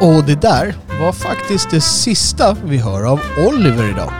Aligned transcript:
Och 0.00 0.24
det 0.24 0.40
där 0.40 0.74
var 1.00 1.12
faktiskt 1.12 1.70
det 1.70 1.80
sista 1.80 2.56
vi 2.64 2.76
hör 2.76 3.12
av 3.12 3.20
Oliver 3.48 3.90
idag. 3.90 4.12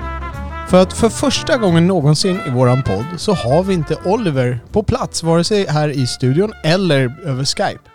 För 0.68 0.82
att 0.82 0.92
för 0.92 1.08
första 1.08 1.56
gången 1.56 1.86
någonsin 1.86 2.40
i 2.46 2.50
våran 2.50 2.82
podd 2.82 3.04
så 3.16 3.32
har 3.32 3.62
vi 3.62 3.74
inte 3.74 3.96
Oliver 4.04 4.60
på 4.72 4.82
plats, 4.82 5.22
vare 5.22 5.44
sig 5.44 5.66
här 5.66 5.88
i 5.88 6.06
studion 6.06 6.52
eller 6.64 7.14
över 7.24 7.44
Skype. 7.44 7.90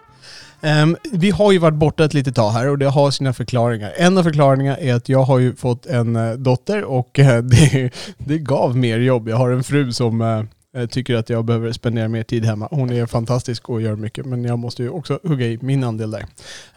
Um, 0.84 0.98
vi 1.12 1.31
har 1.31 1.52
ju 1.52 1.57
varit 1.57 1.76
borta 1.76 2.05
ett 2.05 2.13
litet 2.13 2.35
tag 2.35 2.52
här 2.52 2.70
och 2.70 2.77
det 2.77 2.85
har 2.85 3.12
sina 3.12 3.34
förklaringar. 3.34 3.93
En 3.98 4.18
av 4.18 4.23
förklaringarna 4.23 4.77
är 4.77 4.93
att 4.93 5.09
jag 5.09 5.23
har 5.23 5.40
ju 5.40 5.55
fått 5.55 5.85
en 5.85 6.16
uh, 6.16 6.38
dotter 6.38 6.84
och 6.84 7.20
uh, 7.20 7.38
det, 7.38 7.90
det 8.18 8.38
gav 8.38 8.77
mer 8.77 8.99
jobb. 8.99 9.29
Jag 9.29 9.38
har 9.38 9.49
en 9.49 9.63
fru 9.63 9.91
som 9.91 10.21
uh, 10.21 10.43
jag 10.74 10.91
tycker 10.91 11.16
att 11.16 11.30
jag 11.30 11.46
behöver 11.46 11.72
spendera 11.72 12.08
mer 12.08 12.24
tid 12.24 12.46
hemma. 12.46 12.68
Hon 12.72 12.91
är 12.91 13.05
fantastisk 13.05 13.70
och 13.70 13.82
gör 13.82 13.96
mycket 13.96 14.26
men 14.26 14.44
jag 14.44 14.60
måste 14.60 14.84
ju 14.84 14.90
också 14.90 15.20
hugga 15.24 15.48
i 15.48 15.60
min 15.62 15.84
andel 15.84 16.12
där. 16.12 16.26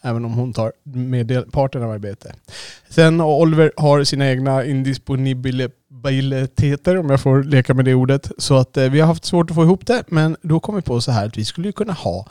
Även 0.03 0.25
om 0.25 0.35
hon 0.35 0.53
tar 0.53 0.73
merparten 0.83 1.83
av 1.83 1.91
arbetet. 1.91 2.37
Sen 2.89 3.21
Oliver 3.21 3.73
har 3.77 4.05
sina 4.05 4.31
egna 4.31 4.65
indisponibiliteter, 4.65 6.97
om 6.97 7.11
jag 7.11 7.21
får 7.21 7.43
leka 7.43 7.75
med 7.75 7.85
det 7.85 7.95
ordet. 7.95 8.31
Så 8.39 8.57
att 8.57 8.77
eh, 8.77 8.91
vi 8.91 9.01
har 9.01 9.07
haft 9.07 9.25
svårt 9.25 9.51
att 9.51 9.57
få 9.57 9.63
ihop 9.63 9.87
det, 9.87 10.05
men 10.09 10.37
då 10.43 10.61
kom 10.61 10.77
vi 10.77 10.83
på 10.83 11.01
så 11.01 11.13
här 11.13 11.27
att 11.27 11.39
vi 11.39 11.45
skulle 11.45 11.69
ju 11.69 11.73
kunna 11.73 11.93
ha 11.93 12.27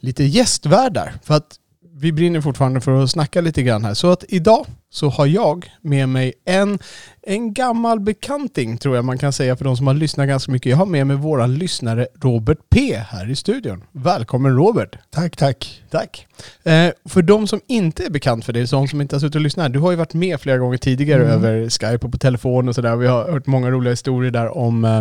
lite 0.00 0.24
gästvärdar. 0.24 1.14
För 1.22 1.34
att 1.34 1.56
vi 2.00 2.12
brinner 2.12 2.40
fortfarande 2.40 2.80
för 2.80 3.02
att 3.02 3.10
snacka 3.10 3.40
lite 3.40 3.62
grann 3.62 3.84
här. 3.84 3.94
Så 3.94 4.10
att 4.10 4.24
idag 4.28 4.66
så 4.90 5.08
har 5.08 5.26
jag 5.26 5.70
med 5.80 6.08
mig 6.08 6.32
en, 6.44 6.78
en 7.22 7.54
gammal 7.54 8.00
bekanting, 8.00 8.78
tror 8.78 8.96
jag 8.96 9.04
man 9.04 9.18
kan 9.18 9.32
säga 9.32 9.56
för 9.56 9.64
de 9.64 9.76
som 9.76 9.86
har 9.86 9.94
lyssnat 9.94 10.28
ganska 10.28 10.52
mycket. 10.52 10.70
Jag 10.70 10.76
har 10.76 10.86
med 10.86 11.06
mig 11.06 11.16
våran 11.16 11.54
lyssnare 11.54 12.06
Robert 12.22 12.58
P 12.70 12.96
här 13.08 13.30
i 13.30 13.36
studion. 13.36 13.84
Välkommen 13.92 14.56
Robert! 14.56 14.96
Tack, 15.10 15.36
tack. 15.36 15.82
Tack. 15.90 16.26
Eh, 16.64 16.90
för 17.04 17.22
de 17.22 17.46
som 17.46 17.60
inte 17.66 18.04
är 18.06 18.10
bekant 18.10 18.44
för 18.44 18.52
dig, 18.52 18.66
de 18.70 18.88
som 18.88 19.00
inte 19.00 19.14
har 19.16 19.20
suttit 19.20 19.34
och 19.34 19.40
lyssnat, 19.40 19.72
du 19.72 19.78
har 19.78 19.90
ju 19.90 19.96
varit 19.96 20.14
med 20.14 20.40
flera 20.40 20.58
gånger 20.58 20.78
tidigare 20.78 21.22
Mm. 21.22 21.34
över 21.34 21.68
Skype 21.70 22.06
och 22.06 22.12
på 22.12 22.18
telefon 22.18 22.68
och 22.68 22.74
sådär. 22.74 22.96
Vi 22.96 23.06
har 23.06 23.32
hört 23.32 23.46
många 23.46 23.70
roliga 23.70 23.92
historier 23.92 24.30
där 24.30 24.56
om, 24.58 24.84
eh, 24.84 24.98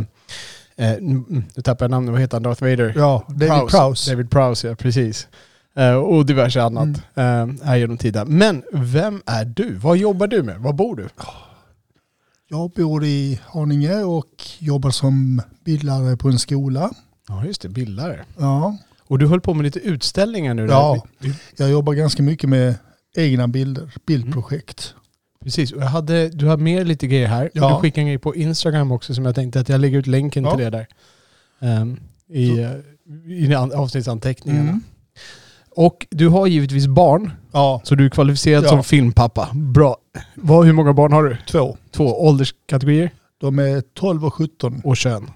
eh, 0.91 0.97
nu 1.01 1.43
tappar 1.63 1.85
jag 1.85 1.91
namnet, 1.91 2.11
vad 2.11 2.21
heter 2.21 2.35
han, 2.35 2.43
Darth 2.43 2.61
Vader? 2.63 2.93
Ja, 2.95 3.23
David 3.27 3.69
Prowse. 3.69 4.11
David 4.11 4.31
Prowse, 4.31 4.67
ja 4.67 4.75
precis. 4.75 5.27
Eh, 5.77 5.93
och 5.95 6.25
diverse 6.25 6.61
annat 6.63 6.87
eh, 7.15 7.47
här 7.63 7.75
genom 7.77 7.97
tiden. 7.97 8.27
Men 8.37 8.63
vem 8.73 9.21
är 9.25 9.45
du? 9.45 9.73
Vad 9.75 9.97
jobbar 9.97 10.27
du 10.27 10.43
med? 10.43 10.59
Var 10.59 10.73
bor 10.73 10.95
du? 10.95 11.07
Jag 12.49 12.69
bor 12.71 13.03
i 13.05 13.39
Haninge 13.45 14.03
och 14.03 14.25
jobbar 14.59 14.89
som 14.91 15.41
bildlärare 15.65 16.17
på 16.17 16.27
en 16.29 16.39
skola. 16.39 16.91
Ja 17.27 17.45
just 17.45 17.61
det, 17.61 17.69
bildare. 17.69 18.25
Ja, 18.37 18.77
Och 19.07 19.19
du 19.19 19.27
höll 19.27 19.41
på 19.41 19.53
med 19.53 19.63
lite 19.63 19.79
utställningar 19.79 20.53
nu? 20.53 20.65
Ja. 20.65 21.05
där. 21.19 21.33
jag 21.57 21.69
jobbar 21.69 21.93
ganska 21.93 22.23
mycket 22.23 22.49
med 22.49 22.75
egna 23.15 23.47
bilder, 23.47 23.93
bildprojekt. 24.05 24.93
Precis, 25.43 25.71
och 25.71 25.81
jag 25.81 25.87
hade, 25.87 26.29
du 26.29 26.45
har 26.45 26.57
med 26.57 26.87
lite 26.87 27.07
grejer 27.07 27.27
här. 27.27 27.49
Ja. 27.53 27.69
Du 27.69 27.75
skickade 27.81 28.01
en 28.01 28.07
grej 28.07 28.17
på 28.17 28.35
Instagram 28.35 28.91
också 28.91 29.13
som 29.13 29.25
jag 29.25 29.35
tänkte 29.35 29.59
att 29.59 29.69
jag 29.69 29.81
lägger 29.81 29.99
ut 29.99 30.07
länken 30.07 30.43
Ja. 30.43 30.55
till 30.55 30.63
det 30.65 30.69
där. 30.69 30.87
Ehm, 31.59 31.99
I, 32.29 32.59
eh, 32.59 32.71
i 33.27 33.53
an- 33.55 33.73
avsnittsanteckningarna. 33.73 34.69
Mm. 34.69 34.81
Och 35.77 36.07
du 36.09 36.27
har 36.27 36.47
givetvis 36.47 36.87
barn, 36.87 37.31
Ja, 37.51 37.81
så 37.83 37.95
du 37.95 38.05
är 38.05 38.09
kvalificerad 38.09 38.63
Ja. 38.63 38.69
som 38.69 38.83
filmpappa. 38.83 39.49
Bra. 39.53 39.97
Vad, 40.35 40.65
hur 40.65 40.73
många 40.73 40.93
barn 40.93 41.11
har 41.13 41.23
du? 41.23 41.37
två. 41.49 41.77
Två 41.91 42.25
ålderskategorier 42.27 43.09
De 43.41 43.59
är 43.59 43.81
12 43.93 44.25
och 44.25 44.33
17. 44.33 44.81
och 44.83 44.97
kön. 44.97 45.29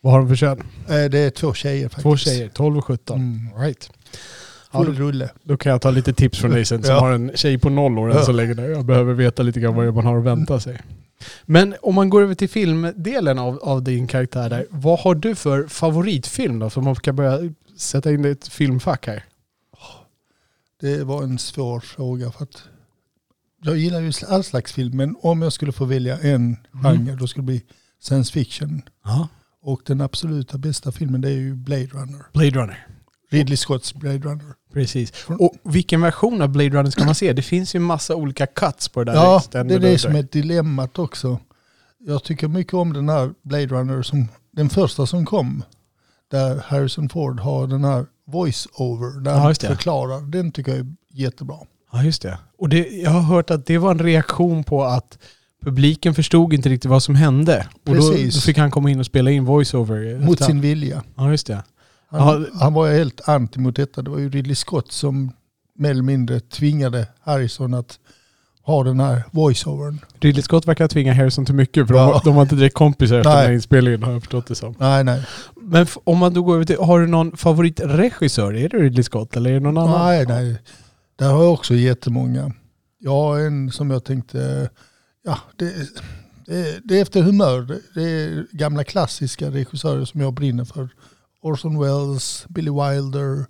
Vad 0.00 0.12
har 0.12 0.20
de 0.20 0.28
för 0.28 0.36
kön? 0.36 0.58
Eh, 0.88 1.10
Det 1.10 1.18
är 1.18 1.30
två 1.30 1.54
tjejer 1.54 1.84
faktiskt. 1.88 2.02
Två 2.02 2.16
tjejer, 2.16 2.48
12 2.48 2.78
och 2.78 2.84
17. 2.84 3.18
Mm. 3.20 3.62
Right. 3.62 3.90
Ja, 4.72 4.84
Full 4.84 4.94
då, 4.96 5.02
rulle. 5.02 5.28
då 5.42 5.56
kan 5.56 5.72
jag 5.72 5.80
ta 5.80 5.90
lite 5.90 6.12
tips 6.12 6.38
från 6.38 6.50
dig 6.50 6.64
sen 6.64 6.82
som 6.82 6.94
Ja. 6.94 7.00
har 7.00 7.12
en 7.12 7.30
tjej 7.34 7.58
på 7.58 7.68
noll 7.70 7.98
år 7.98 8.12
än 8.18 8.24
så 8.24 8.32
länge. 8.32 8.62
Jag 8.62 8.84
behöver 8.84 9.14
veta 9.14 9.42
lite 9.42 9.60
grann 9.60 9.74
vad 9.74 9.94
man 9.94 10.06
har 10.06 10.18
att 10.18 10.24
vänta 10.24 10.60
sig. 10.60 10.78
Men 11.46 11.74
om 11.82 11.94
man 11.94 12.10
går 12.10 12.22
över 12.22 12.34
till 12.34 12.48
filmdelen 12.48 13.38
av, 13.38 13.58
av 13.62 13.82
din 13.82 14.06
karaktär 14.06 14.50
där. 14.50 14.66
Vad 14.70 14.98
har 15.00 15.14
du 15.14 15.34
för 15.34 15.66
favoritfilm 15.66 16.58
då? 16.58 16.70
För 16.70 16.80
man 16.80 16.94
kan 16.94 17.16
börja 17.16 17.38
sätta 17.76 18.10
in 18.12 18.22
det 18.22 18.28
i 18.28 18.32
ett 18.32 18.48
filmfack 18.48 19.06
här. 19.06 19.24
Det 20.80 21.04
var 21.04 21.22
en 21.22 21.38
svår 21.38 21.80
fråga 21.80 22.32
för 22.32 22.42
att 22.42 22.62
jag 23.62 23.76
gillar 23.76 24.00
ju 24.00 24.12
all 24.28 24.44
slags 24.44 24.72
film 24.72 24.96
men 24.96 25.16
om 25.22 25.42
jag 25.42 25.52
skulle 25.52 25.72
få 25.72 25.84
välja 25.84 26.18
en 26.18 26.56
genre 26.72 27.16
då 27.16 27.26
skulle 27.26 27.42
det 27.42 27.46
bli 27.46 27.62
science 28.00 28.32
fiction. 28.32 28.82
Ja. 29.04 29.28
Och 29.62 29.80
den 29.86 30.00
absoluta 30.00 30.58
bästa 30.58 30.92
filmen 30.92 31.20
det 31.20 31.28
är 31.28 31.38
ju 31.38 31.54
Blade 31.54 31.86
Runner. 31.86 32.24
Blade 32.32 32.50
Runner. 32.50 32.86
Ridley 33.30 33.56
Scotts 33.56 33.94
Blade 33.94 34.18
Runner. 34.18 34.54
Precis. 34.72 35.12
Och 35.26 35.54
vilken 35.62 36.00
version 36.00 36.42
av 36.42 36.48
Blade 36.48 36.70
Runner 36.70 36.90
ska 36.90 37.04
man 37.04 37.14
se? 37.14 37.32
Det 37.32 37.42
finns 37.42 37.74
ju 37.74 37.78
massa 37.78 38.14
olika 38.14 38.46
cuts 38.46 38.88
på 38.88 39.04
det 39.04 39.12
där. 39.12 39.18
Ja, 39.18 39.42
det 39.50 39.58
är 39.58 39.64
det 39.64 39.78
där. 39.78 39.96
som 39.96 40.16
är 40.16 40.22
dilemmat 40.22 40.98
också. 40.98 41.38
Jag 41.98 42.24
tycker 42.24 42.48
mycket 42.48 42.74
om 42.74 42.92
den 42.92 43.08
här 43.08 43.34
Blade 43.42 43.66
Runner, 43.66 44.02
som, 44.02 44.28
den 44.52 44.70
första 44.70 45.06
som 45.06 45.26
kom. 45.26 45.62
Där 46.30 46.62
Harrison 46.66 47.08
Ford 47.08 47.40
har 47.40 47.66
den 47.66 47.84
här 47.84 48.06
voice-over, 48.30 49.20
där 49.20 49.34
han 49.34 49.54
förklarar. 49.54 50.20
Den 50.20 50.52
tycker 50.52 50.72
jag 50.72 50.80
är 50.80 50.86
jättebra. 51.12 51.56
Ja, 51.92 52.02
just 52.02 52.22
det. 52.22 52.38
Och 52.58 52.68
det, 52.68 52.88
jag 52.88 53.10
har 53.10 53.20
hört 53.20 53.50
att 53.50 53.66
det 53.66 53.78
var 53.78 53.90
en 53.90 53.98
reaktion 53.98 54.64
på 54.64 54.84
att 54.84 55.18
publiken 55.64 56.14
förstod 56.14 56.52
inte 56.52 56.68
riktigt 56.68 56.90
vad 56.90 57.02
som 57.02 57.14
hände. 57.14 57.66
Och 57.86 57.94
då, 57.96 58.10
då 58.34 58.40
fick 58.40 58.58
han 58.58 58.70
komma 58.70 58.90
in 58.90 59.00
och 59.00 59.06
spela 59.06 59.30
in 59.30 59.44
voiceover. 59.44 60.18
Mot 60.18 60.44
sin 60.44 60.60
vilja. 60.60 61.02
Ja, 61.14 61.30
just 61.30 61.46
det. 61.46 61.62
Han, 62.08 62.42
Ja. 62.52 62.58
han 62.60 62.72
var 62.74 62.92
helt 62.92 63.28
anti 63.28 63.58
mot 63.60 63.76
detta. 63.76 64.02
Det 64.02 64.10
var 64.10 64.18
ju 64.18 64.30
Ridley 64.30 64.54
Scott 64.54 64.92
som 64.92 65.32
mer 65.78 65.90
eller 65.90 66.02
mindre 66.02 66.40
tvingade 66.40 67.06
Harrison 67.20 67.74
att 67.74 67.98
ha 68.70 68.84
den 68.84 69.00
här 69.00 69.22
voice-overn. 69.30 69.98
Ridley 70.20 70.42
Scott 70.42 70.68
verkar 70.68 70.88
tvinga 70.88 71.14
Harrison 71.14 71.46
till 71.46 71.54
mycket 71.54 71.86
för 71.88 71.94
Ja. 71.94 72.00
de, 72.00 72.12
var- 72.12 72.20
de 72.24 72.34
var 72.34 72.42
inte 72.42 72.54
direkt 72.54 72.74
kompisar 72.74 73.16
efter 73.18 73.30
Nej. 73.30 73.38
den 73.38 73.46
här 73.46 73.54
inspelningen 73.54 74.02
har 74.02 74.12
jag 74.12 74.22
förstått 74.22 74.46
det 74.46 74.54
som. 74.54 74.74
Nej, 74.78 75.04
nej. 75.04 75.26
Men 75.62 75.86
om 76.04 76.18
man 76.18 76.34
då 76.34 76.42
går 76.42 76.54
över 76.54 76.64
till, 76.64 76.76
har 76.78 77.00
du 77.00 77.06
någon 77.06 77.36
favoritregissör? 77.36 78.54
Är 78.56 78.68
det 78.68 78.76
Ridley 78.78 79.02
Scott 79.02 79.36
eller 79.36 79.50
är 79.50 79.54
det 79.54 79.60
någon 79.60 79.78
annan? 79.78 80.06
Nej, 80.06 80.26
nej. 80.26 80.58
Där 81.18 81.30
har 81.32 81.42
jag 81.42 81.52
också 81.52 81.74
jättemånga. 81.74 82.52
Jag 82.98 83.10
har 83.10 83.38
en 83.38 83.70
som 83.72 83.90
jag 83.90 84.04
tänkte, 84.04 84.70
ja, 85.24 85.38
det, 85.56 85.72
det, 86.46 86.80
det 86.84 86.98
är 86.98 87.02
efter 87.02 87.22
humör. 87.22 87.60
Det, 87.60 87.80
det 87.94 88.10
är 88.10 88.46
gamla 88.52 88.84
klassiska 88.84 89.50
regissörer 89.50 90.04
som 90.04 90.20
jag 90.20 90.34
brinner 90.34 90.64
för. 90.64 90.88
Orson 91.42 91.80
Welles, 91.80 92.44
Billy 92.48 92.70
Wilder, 92.70 93.44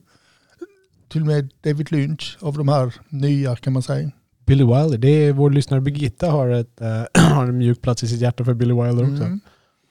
till 1.09 1.21
och 1.21 1.27
med 1.27 1.51
David 1.65 1.93
Lynch 1.93 2.39
av 2.41 2.57
de 2.59 2.69
här 2.69 2.95
nya 3.09 3.57
kan 3.57 3.73
man 3.73 3.83
säga. 3.83 4.11
Billy 4.51 4.65
Wilder, 4.65 4.99
det 4.99 5.09
är 5.09 5.33
vår 5.33 5.51
lyssnare 5.51 5.81
Birgitta 5.81 6.31
har, 6.31 6.49
ett, 6.49 6.81
eh, 6.81 7.23
har 7.35 7.47
en 7.47 7.59
mjuk 7.59 7.83
plats 7.83 8.03
i 8.03 8.09
sitt 8.09 8.21
hjärta 8.21 8.45
för 8.45 8.55
Billy 8.55 8.75
Wilder 8.75 9.03
också. 9.13 9.25
Mm. 9.25 9.41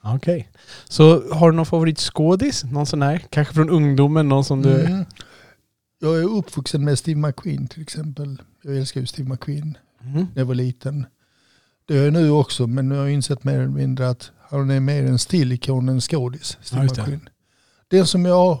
Okej. 0.04 0.50
Så 0.88 1.34
har 1.34 1.50
du 1.50 1.56
någon 1.56 1.66
favoritskådis? 1.66 2.64
Någon 2.64 2.86
sån 2.86 3.02
här? 3.02 3.18
Kanske 3.30 3.54
från 3.54 3.70
ungdomen? 3.70 4.28
Någon 4.28 4.44
som 4.44 4.62
du... 4.62 4.80
Mm. 4.84 5.04
Jag 6.00 6.18
är 6.18 6.24
uppvuxen 6.38 6.84
med 6.84 6.98
Steve 6.98 7.20
McQueen 7.20 7.68
till 7.68 7.82
exempel. 7.82 8.42
Jag 8.62 8.76
älskar 8.76 9.00
ju 9.00 9.06
Steve 9.06 9.28
McQueen 9.28 9.76
Mm. 10.02 10.14
när 10.16 10.28
jag 10.34 10.44
var 10.44 10.54
liten. 10.54 11.06
Det 11.88 11.98
är 11.98 12.04
jag 12.04 12.12
nu 12.12 12.30
också, 12.30 12.66
men 12.66 12.88
nu 12.88 12.94
har 12.94 13.02
jag 13.02 13.12
insett 13.12 13.44
mer 13.44 13.54
eller 13.54 13.68
mindre 13.68 14.08
att 14.08 14.30
han 14.50 14.70
är 14.70 14.80
mer 14.80 15.04
en 15.06 15.18
stilikon 15.18 15.88
än 15.88 16.00
skådis. 16.00 16.58
Steve 16.62 16.82
Ja. 16.96 17.02
McQueen. 17.02 17.28
Den 17.88 18.06
som 18.06 18.24
jag 18.24 18.60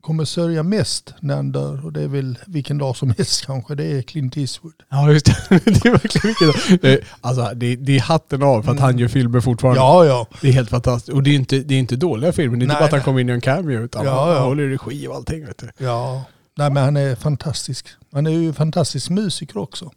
kommer 0.00 0.24
sörja 0.24 0.62
mest 0.62 1.14
när 1.20 1.36
han 1.36 1.52
dör, 1.52 1.86
och 1.86 1.92
det 1.92 2.02
är 2.02 2.08
väl 2.08 2.38
vilken 2.46 2.78
dag 2.78 2.96
som 2.96 3.10
helst 3.16 3.46
kanske, 3.46 3.74
det 3.74 3.84
är 3.84 4.02
Clint 4.02 4.36
Eastwood. 4.36 4.74
Ja 4.90 5.12
just 5.12 5.26
det. 5.26 5.36
det 5.64 5.84
är 5.84 5.90
verkligen 5.90 6.28
mycket. 6.28 6.82
Det, 6.82 7.00
alltså, 7.20 7.50
det, 7.54 7.76
det 7.76 7.96
är 7.96 8.00
hatten 8.00 8.42
av 8.42 8.62
för 8.62 8.72
att 8.72 8.80
han 8.80 8.98
gör 8.98 9.08
filmer 9.08 9.40
fortfarande. 9.40 9.80
Ja, 9.80 10.04
ja. 10.04 10.26
Det 10.40 10.48
är 10.48 10.52
helt 10.52 10.70
fantastiskt. 10.70 11.14
Och 11.14 11.22
det 11.22 11.30
är 11.30 11.34
inte, 11.34 11.58
det 11.58 11.74
är 11.74 11.78
inte 11.78 11.96
dåliga 11.96 12.32
filmer. 12.32 12.56
Det 12.56 12.60
är 12.60 12.64
inte 12.64 12.74
Nej, 12.74 12.80
bara 12.80 12.84
att 12.84 12.92
han 12.92 13.02
kommer 13.02 13.20
in 13.20 13.28
i 13.28 13.32
en 13.32 13.40
cameo 13.40 13.80
utan 13.80 14.04
Ja, 14.04 14.24
han 14.24 14.34
ja. 14.36 14.44
håller 14.44 14.68
regi 14.68 15.08
och 15.08 15.14
allting. 15.14 15.46
Vet 15.46 15.58
du. 15.58 15.70
ja. 15.84 16.24
Nej 16.56 16.70
men 16.70 16.84
han 16.84 16.96
är 16.96 17.14
fantastisk. 17.14 17.86
Han 18.12 18.26
är 18.26 18.30
ju 18.30 18.48
en 18.48 18.54
fantastisk 18.54 19.10
musiker 19.10 19.58
också. 19.58 19.90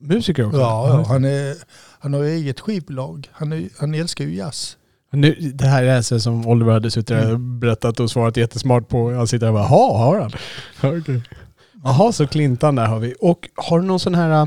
Musiker 0.00 0.46
också? 0.46 0.58
Ja, 0.58 0.88
ja. 0.88 1.04
Han, 1.08 1.24
är, 1.24 1.56
han 1.98 2.14
har 2.14 2.22
eget 2.24 2.60
skivbolag. 2.60 3.28
Han, 3.32 3.52
är, 3.52 3.68
han 3.78 3.94
älskar 3.94 4.24
ju 4.24 4.34
jazz. 4.34 4.76
Nu, 5.12 5.34
det 5.54 5.66
här 5.66 5.82
är 5.84 5.96
alltså 5.96 6.20
som 6.20 6.46
Oliver 6.46 6.72
hade 6.72 6.90
suttit 6.90 7.24
och 7.24 7.40
berättat 7.40 8.00
och 8.00 8.10
svarat 8.10 8.36
jättesmart 8.36 8.88
på. 8.88 9.10
Han 9.12 9.26
sitter 9.26 9.46
där 9.46 9.52
och 9.52 9.54
bara, 9.54 9.64
jaha, 9.68 9.98
har 9.98 10.20
han? 10.20 10.30
Okej. 11.00 11.22
Jaha, 11.84 12.12
så 12.12 12.26
Clintan 12.26 12.74
där 12.76 12.86
har 12.86 12.98
vi. 12.98 13.14
Och 13.20 13.48
har 13.54 13.80
du 13.80 13.86
någon 13.86 14.00
sån 14.00 14.14
här... 14.14 14.42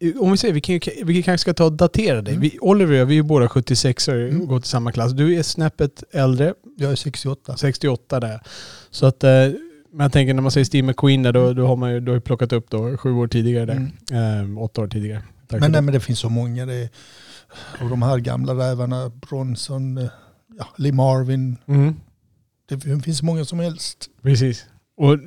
eh, 0.00 0.20
Om 0.20 0.30
vi 0.30 0.36
säger, 0.36 0.54
vi, 0.54 0.60
kan, 0.60 0.80
vi 1.04 1.22
kanske 1.22 1.42
ska 1.42 1.54
ta 1.54 1.64
och 1.64 1.72
datera 1.72 2.22
dig. 2.22 2.36
Vi, 2.36 2.58
Oliver 2.60 3.02
och 3.02 3.10
vi 3.10 3.18
är 3.18 3.22
båda 3.22 3.48
76 3.48 4.08
och 4.08 4.14
Mm. 4.14 4.46
går 4.46 4.60
till 4.60 4.70
samma 4.70 4.92
klass. 4.92 5.12
Du 5.12 5.34
är 5.38 5.42
snäppet 5.42 6.02
äldre, 6.12 6.54
Jag 6.76 6.92
är 6.92 6.96
68. 6.96 7.56
68 7.56 8.20
där. 8.20 8.40
Så 8.90 9.06
att, 9.06 9.24
eh, 9.24 9.30
men 9.92 10.04
jag 10.04 10.12
tänker 10.12 10.34
när 10.34 10.42
man 10.42 10.50
säger 10.50 10.64
Steve 10.64 10.86
McQueen 10.86 11.22
där, 11.22 11.32
då, 11.32 11.52
då 11.52 11.66
har 11.66 11.76
man 11.76 11.92
ju, 11.92 12.00
då 12.00 12.12
har 12.12 12.16
ju 12.16 12.20
plockat 12.20 12.52
upp 12.52 12.70
då 12.70 12.96
sju 12.96 13.12
år 13.12 13.26
tidigare 13.28 13.64
där. 13.66 13.88
Mm. 14.12 14.56
Eh, 14.56 14.62
åtta 14.62 14.80
år 14.80 14.88
tidigare. 14.88 15.22
Tack 15.48 15.60
Men, 15.60 15.70
nej, 15.72 15.78
det. 15.78 15.82
men 15.84 15.94
det 15.94 16.00
finns 16.00 16.18
så 16.18 16.28
många. 16.28 16.66
Det 16.66 16.74
är, 16.74 16.88
och 17.80 17.88
de 17.90 18.02
här 18.02 18.18
gamla 18.18 18.54
rävarna, 18.54 19.08
Bronson, 19.28 19.98
eh, 19.98 20.08
ja, 20.58 20.66
Lee 20.76 20.92
Marvin. 20.92 21.56
Mm, 21.66 21.94
Det 22.68 23.02
finns 23.02 23.22
många 23.22 23.44
som 23.44 23.58
helst. 23.58 24.10
precis. 24.22 24.64
Och 24.96 25.18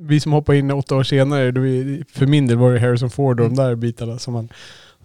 vi 0.00 0.20
som 0.20 0.32
hoppade 0.32 0.58
in 0.58 0.70
åtta 0.70 0.96
år 0.96 1.02
senare, 1.02 1.50
då 1.50 1.60
vi, 1.60 2.04
för 2.12 2.26
min 2.26 2.46
del 2.46 2.56
var 2.56 2.72
det 2.72 2.80
Harrison 2.80 3.10
Ford 3.10 3.40
och 3.40 3.48
de 3.48 3.56
där 3.56 3.74
bitarna 3.74 4.18
som, 4.18 4.34
man, 4.34 4.48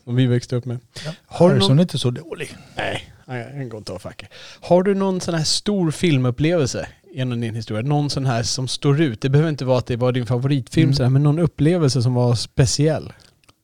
som 0.03 0.15
vi 0.15 0.25
växte 0.25 0.55
upp 0.55 0.65
med. 0.65 0.79
Ja. 1.05 1.11
Har 1.25 1.47
du 1.47 1.53
Harrison 1.53 1.69
någon- 1.69 1.79
är 1.79 1.81
inte 1.81 1.97
så 1.99 2.11
dålig. 2.11 2.55
Nej, 2.77 3.11
en 3.53 3.69
går 3.69 3.77
inte 3.77 3.91
av 3.93 3.99
facket. 3.99 4.29
Har 4.61 4.83
du 4.83 4.95
någon 4.95 5.21
sån 5.21 5.33
här 5.35 5.43
stor 5.43 5.91
filmupplevelse 5.91 6.87
genom 7.13 7.41
din 7.41 7.55
historia? 7.55 7.83
Någon 7.83 8.09
sån 8.09 8.25
här 8.25 8.43
som 8.43 8.67
står 8.67 9.01
ut? 9.01 9.21
Det 9.21 9.29
behöver 9.29 9.49
inte 9.49 9.65
vara 9.65 9.77
att 9.77 9.85
det 9.85 9.95
var 9.95 10.11
din 10.11 10.25
favoritfilm, 10.25 10.83
Mm. 10.83 10.95
sådär, 10.95 11.09
men 11.09 11.23
någon 11.23 11.39
upplevelse 11.39 12.01
som 12.01 12.13
var 12.13 12.35
speciell? 12.35 13.13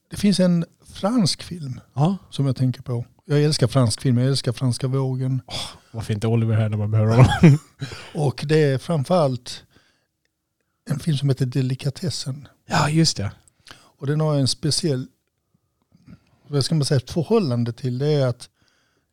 Det 0.09 0.17
finns 0.17 0.39
en 0.39 0.65
fransk 0.93 1.43
film 1.43 1.79
Ja. 1.93 2.17
som 2.29 2.45
jag 2.45 2.55
tänker 2.55 2.81
på. 2.81 3.05
Jag 3.25 3.43
älskar 3.43 3.67
fransk 3.67 4.01
film, 4.01 4.17
jag 4.17 4.27
älskar 4.27 4.51
franska 4.51 4.87
vågen. 4.87 5.41
Varför 5.91 6.13
inte 6.13 6.27
Oliver 6.27 6.55
här 6.55 6.69
när 6.69 6.77
man 6.77 6.91
behöver 6.91 7.15
honom? 7.15 7.57
Och 8.15 8.43
det 8.47 8.57
är 8.63 8.77
framförallt 8.77 9.63
en 10.89 10.99
film 10.99 11.17
som 11.17 11.29
heter 11.29 11.45
Delikatessen. 11.45 12.47
ja, 12.65 12.89
just 12.89 13.17
det. 13.17 13.31
Och 13.73 14.07
den 14.07 14.21
har 14.21 14.35
en 14.35 14.47
speciell, 14.47 15.07
vad 16.47 16.65
ska 16.65 16.75
man 16.75 16.85
säga, 16.85 16.99
förhållande 17.07 17.73
till. 17.73 17.97
Det 17.99 18.07
är 18.13 18.27
att 18.27 18.49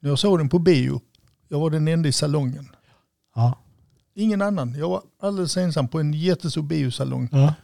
när 0.01 0.11
jag 0.11 0.19
såg 0.19 0.39
den 0.39 0.49
på 0.49 0.59
bio, 0.59 1.01
jag 1.49 1.61
var 1.61 1.71
den 1.71 1.89
enda 1.89 2.09
i 2.09 2.13
salongen. 2.13 2.69
Ja. 3.35 3.59
Ingen 4.15 4.43
annan. 4.43 4.75
Jag 4.75 4.89
var 4.89 5.03
alldeles 5.23 5.57
ensam 5.57 5.89
på 5.89 6.01
en 6.01 6.15
jättestor 6.15 6.63
biosalong. 6.63 7.29
ja. 7.33 7.55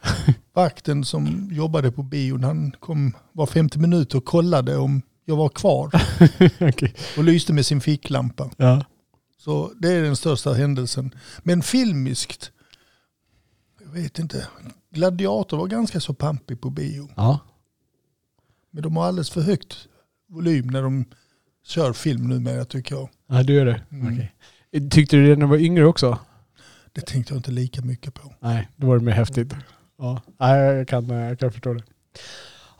Vakten 0.55 1.05
som 1.05 1.49
jobbade 1.51 1.91
på 1.91 2.03
bion, 2.03 2.43
han 2.43 2.71
kom 2.71 3.13
var 3.31 3.45
femte 3.45 3.79
minut 3.79 4.15
och 4.15 4.25
kollade 4.25 4.77
om 4.77 5.01
jag 5.25 5.35
var 5.35 5.49
kvar 5.49 5.91
Okej. 6.69 6.93
och 7.17 7.23
lyste 7.23 7.53
med 7.53 7.65
sin 7.65 7.81
ficklampa. 7.81 8.49
Ja. 8.57 8.85
Så 9.37 9.71
det 9.79 9.91
är 9.91 10.03
den 10.03 10.15
största 10.15 10.53
händelsen. 10.53 11.15
Men 11.43 11.61
filmiskt, 11.61 12.51
jag 13.83 13.89
vet 13.89 14.19
inte. 14.19 14.47
Gladiator 14.91 15.57
var 15.57 15.67
ganska 15.67 15.99
så 15.99 16.13
pampig 16.13 16.61
på 16.61 16.69
bio. 16.69 17.09
Ja. 17.15 17.39
Men 18.71 18.83
de 18.83 18.97
har 18.97 19.05
alldeles 19.05 19.29
för 19.29 19.41
högt 19.41 19.87
volym 20.29 20.67
när 20.67 20.81
de 20.81 21.05
kör 21.65 21.93
film 21.93 22.27
numera 22.27 22.65
tycker 22.65 22.95
jag. 22.95 23.09
Ja, 23.27 23.43
du 23.43 23.53
gör 23.53 23.65
det. 23.65 23.81
Mm. 23.91 24.13
Okej. 24.13 24.89
Tyckte 24.89 25.15
du 25.15 25.23
det 25.27 25.35
när 25.35 25.41
du 25.41 25.47
var 25.47 25.57
yngre 25.57 25.85
också? 25.85 26.19
Det 26.91 27.01
tänkte 27.01 27.33
jag 27.33 27.39
inte 27.39 27.51
lika 27.51 27.81
mycket 27.81 28.13
på. 28.13 28.33
Nej, 28.39 28.69
då 28.75 28.87
var 28.87 28.97
det 28.99 29.05
mer 29.05 29.11
häftigt. 29.11 29.53
Ja, 29.97 30.21
jag 30.57 30.87
kan, 30.87 31.09
jag 31.09 31.39
kan 31.39 31.51
förstå 31.51 31.73
det. 31.73 31.83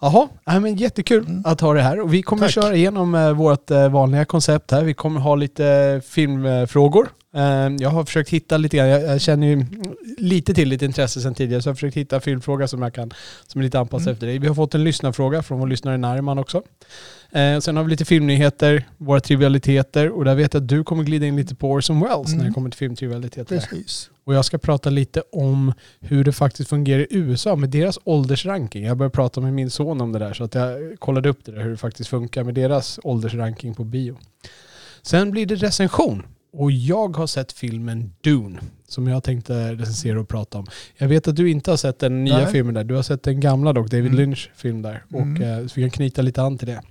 Jaha, 0.01 0.27
men 0.45 0.75
jättekul 0.75 1.25
Mm. 1.27 1.41
att 1.45 1.61
ha 1.61 1.73
det 1.73 1.81
här. 1.81 1.99
Och 2.01 2.13
vi 2.13 2.21
kommer 2.21 2.41
Tack. 2.43 2.51
köra 2.51 2.75
igenom 2.75 3.15
eh, 3.15 3.31
vårt 3.31 3.71
eh, 3.71 3.89
vanliga 3.89 4.25
koncept 4.25 4.71
här. 4.71 4.83
Vi 4.83 4.93
kommer 4.93 5.19
ha 5.19 5.35
lite 5.35 5.65
eh, 5.67 6.01
filmfrågor. 6.01 7.09
Eh, 7.35 7.41
jag 7.79 7.89
har 7.89 8.03
försökt 8.05 8.29
hitta 8.29 8.57
lite 8.57 8.77
grann, 8.77 8.87
jag, 8.89 9.21
känner 9.21 9.47
ju 9.47 9.65
lite 10.17 10.53
till 10.53 10.69
ditt 10.69 10.81
intresse 10.81 11.21
sedan 11.21 11.35
tidigare, 11.35 11.61
så 11.61 11.67
jag 11.69 11.71
har 11.71 11.75
försökt 11.75 11.97
hitta 11.97 12.19
filmfråga 12.19 12.67
som 12.67 12.81
jag 12.81 12.93
kan, 12.93 13.11
som 13.47 13.61
är 13.61 13.65
lite 13.65 13.79
anpassad 13.79 14.01
Mm. 14.07 14.13
efter 14.13 14.27
dig. 14.27 14.39
Vi 14.39 14.47
har 14.47 14.55
fått 14.55 14.75
en 14.75 14.83
lyssnarfråga 14.83 15.43
från 15.43 15.59
vår 15.59 15.67
lyssnare 15.67 15.97
Narman 15.97 16.39
också. 16.39 16.61
Eh, 17.31 17.59
sen 17.59 17.77
har 17.77 17.83
vi 17.83 17.89
lite 17.89 18.05
filmnyheter, 18.05 18.87
våra 18.97 19.19
trivialiteter 19.19 20.09
och 20.09 20.25
där 20.25 20.35
vet 20.35 20.53
jag 20.53 20.61
att 20.63 20.69
du 20.69 20.83
kommer 20.83 21.03
glida 21.03 21.25
in 21.25 21.35
lite 21.35 21.55
på 21.55 21.71
Orson 21.71 21.99
Welles 21.99 22.27
när 22.27 22.33
Mm. 22.33 22.45
det 22.47 22.51
kommer 22.53 22.69
till 22.69 22.77
filmtrivialiteter. 22.77 23.59
Precis. 23.59 24.09
Och 24.23 24.33
jag 24.35 24.45
ska 24.45 24.57
prata 24.57 24.89
lite 24.89 25.23
om 25.31 25.73
hur 25.99 26.23
det 26.23 26.31
faktiskt 26.31 26.69
fungerar 26.69 27.01
i 27.01 27.07
USA 27.09 27.55
med 27.55 27.69
deras 27.69 27.99
åldersranking. 28.03 28.83
Jag 28.85 28.97
började 28.97 29.13
prata 29.13 29.41
med 29.41 29.53
min 29.53 29.69
son 29.69 30.01
om 30.01 30.11
det 30.11 30.19
där 30.19 30.33
så 30.33 30.43
att 30.43 30.55
jag 30.55 30.99
kollade 30.99 31.29
upp 31.29 31.45
det 31.45 31.51
där 31.51 31.63
hur 31.63 31.71
det 31.71 31.77
faktiskt 31.77 32.09
funkar 32.09 32.43
med 32.43 32.53
deras 32.53 32.99
åldersranking 33.03 33.73
på 33.73 33.83
bio. 33.83 34.17
Sen 35.01 35.31
blir 35.31 35.45
det 35.45 35.55
recension. 35.55 36.23
Och 36.57 36.71
jag 36.71 37.17
har 37.17 37.27
sett 37.27 37.51
filmen 37.51 38.11
Dune 38.21 38.59
som 38.87 39.07
jag 39.07 39.23
tänkte 39.23 39.73
recensera 39.73 40.19
och 40.19 40.27
prata 40.27 40.57
om. 40.57 40.65
Jag 40.97 41.07
vet 41.07 41.27
att 41.27 41.35
du 41.35 41.49
inte 41.51 41.71
har 41.71 41.77
sett 41.77 41.99
den 41.99 42.23
nya 42.23 42.37
Nej. 42.37 42.47
filmen 42.51 42.73
där. 42.73 42.83
Du 42.83 42.95
har 42.95 43.01
sett 43.03 43.23
den 43.23 43.39
gamla 43.39 43.73
dock, 43.73 43.87
David 43.91 44.05
Mm. 44.05 44.15
Lynch 44.17 44.51
film 44.55 44.81
där. 44.81 45.03
Och, 45.13 45.21
Mm. 45.21 45.41
eh, 45.41 45.67
så 45.67 45.73
vi 45.75 45.81
kan 45.81 45.89
knyta 45.89 46.21
lite 46.21 46.41
an 46.41 46.57
till 46.57 46.67
det. 46.67 46.81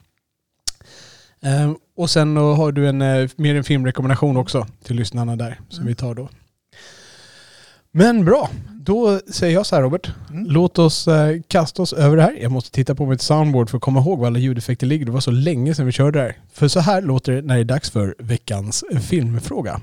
Ehm, 1.44 1.76
och 1.96 2.10
sen 2.10 2.36
har 2.36 2.72
du 2.72 2.88
en, 2.88 3.02
eh, 3.02 3.28
mer 3.36 3.54
en 3.54 3.64
filmrekommendation 3.64 4.36
också 4.36 4.66
till 4.84 4.96
lyssnarna 4.96 5.36
där 5.36 5.60
som 5.68 5.78
Mm. 5.82 5.88
vi 5.88 5.94
tar 5.94 6.14
då. 6.14 6.28
Men 7.96 8.24
bra, 8.24 8.50
då 8.72 9.20
säger 9.32 9.54
jag 9.54 9.66
så 9.66 9.74
här 9.76 9.82
Robert. 9.82 10.10
Mm. 10.30 10.46
Låt 10.48 10.78
oss 10.78 11.08
eh, 11.08 11.40
kasta 11.48 11.82
oss 11.82 11.92
över 11.92 12.16
det 12.16 12.22
här. 12.22 12.38
Jag 12.42 12.52
måste 12.52 12.70
titta 12.70 12.94
på 12.94 13.06
mitt 13.06 13.22
soundboard 13.22 13.70
för 13.70 13.76
att 13.76 13.82
komma 13.82 14.00
ihåg 14.00 14.18
var 14.18 14.26
alla 14.26 14.38
ljudeffekter 14.38 14.86
ligger. 14.86 15.06
Det 15.06 15.12
var 15.12 15.20
så 15.20 15.30
länge 15.30 15.74
sedan 15.74 15.86
vi 15.86 15.92
körde 15.92 16.18
det 16.18 16.22
här. 16.24 16.36
För 16.52 16.68
så 16.68 16.80
här 16.80 17.02
låter 17.02 17.32
det 17.32 17.42
när 17.42 17.54
det 17.54 17.60
är 17.60 17.64
dags 17.64 17.90
för 17.90 18.14
veckans 18.18 18.84
filmfråga. 19.02 19.80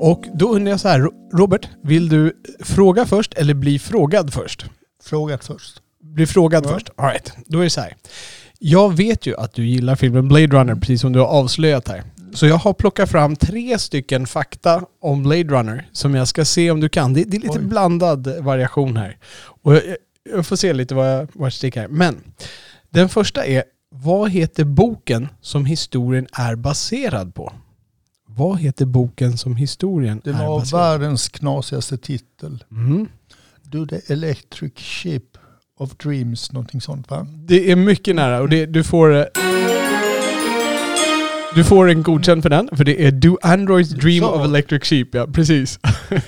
Och 0.00 0.24
då 0.34 0.54
undrar 0.54 0.70
jag 0.70 0.80
så 0.80 0.88
här, 0.88 1.00
Ro- 1.00 1.30
Robert, 1.32 1.68
vill 1.82 2.08
du 2.08 2.36
fråga 2.60 3.06
först 3.06 3.34
eller 3.34 3.54
bli 3.54 3.78
frågad 3.78 4.32
först? 4.32 4.66
Frågat 5.04 5.44
först. 5.44 5.82
Bli 6.02 6.26
frågad 6.26 6.66
Ja. 6.66 6.70
först. 6.70 6.90
All 6.96 7.08
right. 7.10 7.32
Då 7.46 7.58
är 7.58 7.64
det 7.64 7.70
så 7.70 7.80
här. 7.80 7.94
Jag 8.64 8.96
vet 8.96 9.26
ju 9.26 9.36
att 9.36 9.54
du 9.54 9.66
gillar 9.66 9.96
filmen 9.96 10.28
Blade 10.28 10.46
Runner, 10.46 10.74
precis 10.74 11.00
som 11.00 11.12
du 11.12 11.18
har 11.18 11.26
avslöjat 11.26 11.88
här. 11.88 12.02
Så 12.34 12.46
jag 12.46 12.56
har 12.56 12.72
plockat 12.72 13.10
fram 13.10 13.36
tre 13.36 13.78
stycken 13.78 14.26
fakta 14.26 14.84
om 15.00 15.22
Blade 15.22 15.44
Runner 15.44 15.88
som 15.92 16.14
jag 16.14 16.28
ska 16.28 16.44
se 16.44 16.70
om 16.70 16.80
du 16.80 16.88
kan. 16.88 17.14
Det, 17.14 17.24
det 17.24 17.36
är 17.36 17.40
lite 17.40 17.58
Oj. 17.58 17.64
blandad 17.64 18.44
variation 18.44 18.96
här. 18.96 19.18
Och 19.62 19.74
jag, 19.74 19.82
jag 20.34 20.46
får 20.46 20.56
se 20.56 20.72
lite 20.72 20.94
vad 20.94 21.12
jag, 21.12 21.28
vad 21.32 21.46
jag 21.46 21.52
sticker 21.52 21.80
här. 21.80 21.88
Men 21.88 22.20
den 22.90 23.08
första 23.08 23.46
är, 23.46 23.64
vad 23.90 24.30
heter 24.30 24.64
boken 24.64 25.28
som 25.40 25.66
historien 25.66 26.26
är 26.32 26.56
baserad 26.56 27.34
på? 27.34 27.52
Vad 28.26 28.58
heter 28.58 28.86
boken 28.86 29.38
som 29.38 29.56
historien 29.56 30.20
Den 30.24 30.34
är 30.34 30.38
har 30.38 30.58
baserad 30.58 31.00
världens 31.00 31.28
knasigaste 31.28 31.98
titel. 31.98 32.64
på? 32.68 32.74
Mm. 32.74 33.08
Do 33.62 33.86
the 33.86 34.12
electric 34.12 34.72
ship 34.76 35.38
of 35.82 35.96
dreams, 35.96 36.52
någonting 36.52 36.80
sånt 36.80 37.10
va? 37.10 37.26
Det 37.46 37.70
är 37.70 37.76
mycket 37.76 38.14
nära 38.16 38.40
och 38.40 38.48
det, 38.48 38.66
du 38.66 38.84
får... 38.84 39.14
eh, 39.14 39.24
Du 41.54 41.64
får 41.64 41.88
en 41.90 42.02
godkänd 42.02 42.42
för 42.42 42.50
den, 42.50 42.68
för 42.72 42.84
det 42.84 43.04
är 43.06 43.10
Do 43.10 43.38
Androids 43.42 43.90
Dream 43.90 44.20
Så. 44.20 44.30
of 44.30 44.44
Electric 44.44 44.84
Sheep. 44.84 45.06
Ja, 45.12 45.26
precis. 45.26 45.78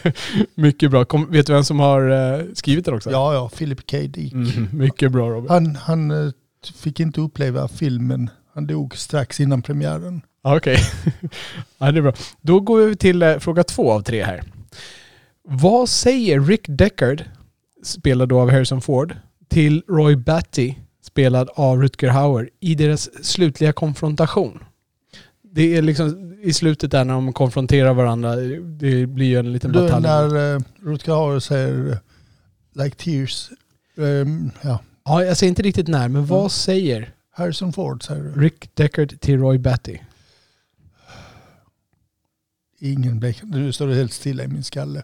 mycket 0.55 0.91
bra. 0.91 1.05
Kom, 1.05 1.31
vet 1.31 1.47
du 1.47 1.53
vem 1.53 1.65
som 1.65 1.81
har 1.81 2.11
eh, 2.11 2.45
skrivit 2.55 2.85
den 2.85 2.95
också? 2.95 3.11
Ja, 3.11 3.35
ja, 3.35 3.49
Philip 3.49 3.91
K. 3.91 3.97
Dick. 4.09 4.33
Mm, 4.33 4.69
mycket 4.73 5.13
bra 5.13 5.31
Robert. 5.31 5.51
Han, 5.51 5.77
han 5.77 6.11
eh, 6.11 6.33
fick 6.75 7.01
inte 7.01 7.21
uppleva 7.21 7.69
filmen. 7.69 8.31
Han 8.55 8.67
dog 8.67 8.97
strax 8.97 9.41
innan 9.41 9.63
premiären. 9.63 10.23
Ja, 10.43 10.57
Okej. 10.57 10.79
ja, 11.79 11.93
det 11.93 11.99
är 11.99 12.03
bra. 12.03 12.13
Då 12.41 12.61
går 12.61 12.87
vi 12.87 12.97
till 12.97 13.37
fråga 13.41 13.65
två 13.65 13.93
av 13.93 14.01
tre 14.03 14.25
här. 14.25 14.43
Vad 15.49 15.89
säger 15.89 16.41
Rick 16.41 16.65
Deckard, 16.69 17.25
spelad 17.85 18.29
då 18.29 18.41
av 18.41 18.51
Harrison 18.51 18.81
Ford, 18.81 19.17
till 19.49 19.83
Roy 19.89 20.17
Batty, 20.17 20.75
spelad 21.03 21.49
av 21.55 21.83
Rutger 21.83 22.09
Hauer, 22.09 22.51
i 22.61 22.75
deras 22.75 23.25
slutliga 23.27 23.73
konfrontation? 23.73 24.59
Det 25.43 25.77
är 25.77 25.83
liksom 25.83 26.35
i 26.43 26.53
slutet 26.53 26.91
där 26.91 27.05
när 27.05 27.15
de 27.15 27.33
konfronterar 27.33 27.95
varandra, 27.95 28.37
det 28.61 29.07
blir 29.07 29.27
ju 29.27 29.39
en 29.39 29.53
liten 29.53 29.73
Du, 29.73 29.81
batalj. 29.81 30.03
när 30.03 30.55
uh, 30.55 30.61
Rutger 30.83 31.13
Hauer 31.13 31.41
säger 31.41 31.91
eh, 31.91 31.99
like 32.85 32.97
tears, 32.97 33.51
ehm, 33.97 34.51
ja, 34.63 34.79
Ja, 35.05 35.25
jag 35.25 35.37
säger 35.37 35.49
inte 35.49 35.63
riktigt 35.63 35.89
när, 35.89 36.09
men 36.09 36.27
vad 36.27 36.39
Mm. 36.39 36.51
säger 36.51 37.15
Harrison 37.31 37.73
Ford 37.73 38.05
säger 38.05 38.23
du. 38.23 38.41
Rick 38.41 38.71
Deckard 38.75 39.21
till 39.21 39.39
Roy 39.39 39.59
Batty? 39.59 39.99
Ingen 42.79 43.21
blev, 43.21 43.35
nu 43.43 43.73
står 43.73 43.87
det 43.89 43.95
helt 43.95 44.13
stilla 44.13 44.45
i 44.45 44.49
min 44.49 44.65
skalle. 44.65 45.03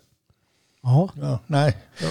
Ja. 0.83 1.11
Ja, 1.21 1.39
nej, 1.47 1.77
ja. 2.03 2.09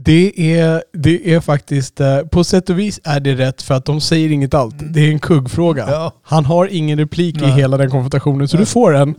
Det 0.00 0.56
är, 0.58 0.82
det 0.92 1.34
är 1.34 1.40
faktiskt, 1.40 2.00
eh, 2.00 2.20
på 2.20 2.44
sätt 2.44 2.70
och 2.70 2.78
vis 2.78 3.00
är 3.04 3.20
det 3.20 3.34
rätt 3.34 3.62
för 3.62 3.74
att 3.74 3.84
de 3.84 4.00
säger 4.00 4.32
inget 4.32 4.54
allt. 4.54 4.80
Mm. 4.80 4.92
Det 4.92 5.00
är 5.00 5.10
en 5.10 5.18
kuggfråga. 5.18 5.86
ja. 5.90 6.12
Han 6.22 6.44
har 6.44 6.66
ingen 6.66 6.98
replik 6.98 7.36
i 7.36 7.40
Nej. 7.40 7.50
hela 7.50 7.76
den 7.76 7.90
konfrontationen, 7.90 8.48
så 8.48 8.56
Nej. 8.56 8.62
du 8.62 8.66
får 8.66 8.96
en. 8.96 9.14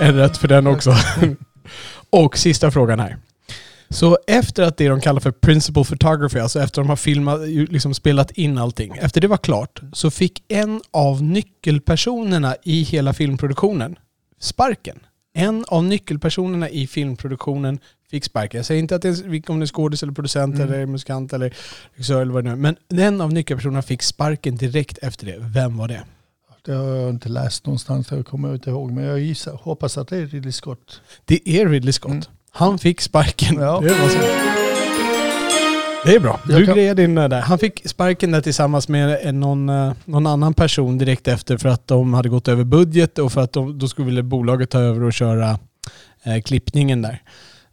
En 0.00 0.14
rätt 0.16 0.36
för 0.36 0.48
den 0.48 0.66
också. 0.66 0.94
och 2.10 2.38
sista 2.38 2.70
frågan 2.70 3.00
här. 3.00 3.16
Så 3.88 4.18
efter 4.26 4.62
att 4.62 4.76
det 4.76 4.88
de 4.88 5.00
kallar 5.00 5.20
för 5.20 5.30
principal 5.30 5.84
photography, 5.84 6.38
alltså 6.38 6.60
efter 6.60 6.80
att 6.80 6.84
de 6.84 6.88
har 6.88 6.96
filmat, 6.96 7.40
liksom 7.48 7.94
spelat 7.94 8.30
in 8.30 8.58
allting, 8.58 8.96
efter 9.00 9.20
det 9.20 9.28
var 9.28 9.36
klart 9.36 9.80
så 9.92 10.10
fick 10.10 10.42
en 10.48 10.80
av 10.90 11.22
nyckelpersonerna 11.22 12.56
i 12.64 12.82
hela 12.82 13.12
filmproduktionen 13.12 13.96
sparken. 14.40 14.98
En 15.34 15.64
av 15.68 15.84
nyckelpersonerna 15.84 16.68
i 16.68 16.86
filmproduktionen 16.86 17.78
fick 18.12 18.24
sparken. 18.24 18.58
Jag 18.58 18.66
säger 18.66 18.78
inte 18.78 18.94
att 18.96 19.02
det 19.02 19.08
är, 19.08 19.50
om 19.50 19.58
det 19.60 19.64
är 19.64 19.66
skådis 19.66 20.02
eller 20.02 20.12
producent 20.12 20.54
Mm. 20.54 20.68
eller 20.72 20.86
musikant 20.86 21.32
eller 21.32 21.54
regissör 21.94 22.22
eller 22.22 22.32
vad 22.32 22.44
det 22.44 22.50
nu 22.54 22.68
är. 22.68 22.74
Men 22.90 23.00
en 23.02 23.20
av 23.20 23.32
nyckelpersonerna 23.32 23.82
fick 23.82 24.02
sparken 24.02 24.56
direkt 24.56 24.98
efter 24.98 25.26
det. 25.26 25.36
Vem 25.38 25.76
var 25.76 25.88
det? 25.88 26.02
Det 26.64 26.72
har 26.72 26.84
jag 26.88 27.10
inte 27.10 27.28
läst 27.28 27.66
någonstans, 27.66 28.10
jag 28.10 28.26
kommer 28.26 28.54
inte 28.54 28.70
ihåg. 28.70 28.92
Men 28.92 29.04
jag 29.04 29.20
gissar, 29.20 29.52
hoppas 29.62 29.98
att 29.98 30.08
det 30.08 30.16
är 30.16 30.26
Ridley 30.26 30.52
Scott. 30.52 31.00
Det 31.24 31.48
är 31.60 31.68
Ridley 31.68 31.92
Scott. 31.92 32.10
Mm. 32.10 32.22
Han 32.50 32.78
fick 32.78 33.00
sparken. 33.00 33.56
Ja. 33.60 33.80
Det, 33.80 33.88
var 33.88 34.08
så. 34.08 34.18
det 36.04 36.14
är 36.16 36.20
bra. 36.20 36.40
Du 36.46 36.66
kan- 36.66 36.74
grejer 36.74 36.94
din 36.94 37.18
eh, 37.18 37.28
där. 37.28 37.40
Han 37.40 37.58
fick 37.58 37.88
sparken 37.88 38.30
där 38.30 38.40
tillsammans 38.40 38.88
med 38.88 39.18
en- 39.22 39.40
någon, 39.40 39.68
eh, 39.68 39.92
någon 40.04 40.26
annan 40.26 40.54
person 40.54 40.98
direkt 40.98 41.28
efter 41.28 41.56
för 41.56 41.68
att 41.68 41.86
de 41.86 42.14
hade 42.14 42.28
gått 42.28 42.48
över 42.48 42.64
budget 42.64 43.18
och 43.18 43.32
för 43.32 43.40
att 43.40 43.52
de, 43.52 43.78
då 43.78 43.88
skulle 43.88 44.22
bolaget 44.22 44.70
ta 44.70 44.78
över 44.80 45.02
och 45.02 45.12
köra 45.12 45.58
eh, 46.22 46.40
klippningen 46.44 47.02
där. 47.02 47.22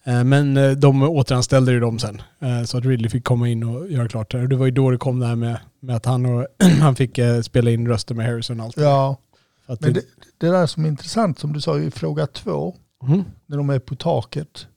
Eh, 0.09 0.23
men 0.23 0.57
eh, 0.57 0.71
de 0.71 1.03
återanställde 1.03 1.71
ju 1.71 1.79
dem 1.79 1.99
sen. 1.99 2.21
Eh, 2.39 2.63
så 2.63 2.77
att 2.77 2.85
Ridley 2.85 3.09
fick 3.09 3.23
komma 3.23 3.49
in 3.49 3.63
och 3.63 3.91
göra 3.91 4.07
klart 4.07 4.31
det. 4.31 4.47
Det 4.47 4.55
var 4.55 4.65
ju 4.65 4.71
då 4.71 4.91
det 4.91 4.97
kom 4.97 5.19
det 5.19 5.27
här 5.27 5.35
med, 5.35 5.59
med 5.79 5.95
att 5.95 6.05
han, 6.05 6.25
och, 6.25 6.47
han 6.81 6.95
fick 6.95 7.19
spela 7.43 7.71
in 7.71 7.87
röster 7.87 8.15
med 8.15 8.25
Harrison 8.25 8.59
och 8.59 8.65
allt. 8.65 8.77
Ja, 8.77 9.17
att 9.65 9.81
men 9.81 9.93
det, 9.93 10.01
det 10.37 10.47
där 10.49 10.67
som 10.67 10.85
är 10.85 10.89
intressant 10.89 11.39
som 11.39 11.53
du 11.53 11.61
sa 11.61 11.79
i 11.79 11.91
fråga 11.91 12.27
två, 12.27 12.75
Mm. 13.07 13.23
när 13.45 13.57
de 13.57 13.69
är 13.69 13.79
på 13.79 13.95
taket. 13.95 14.67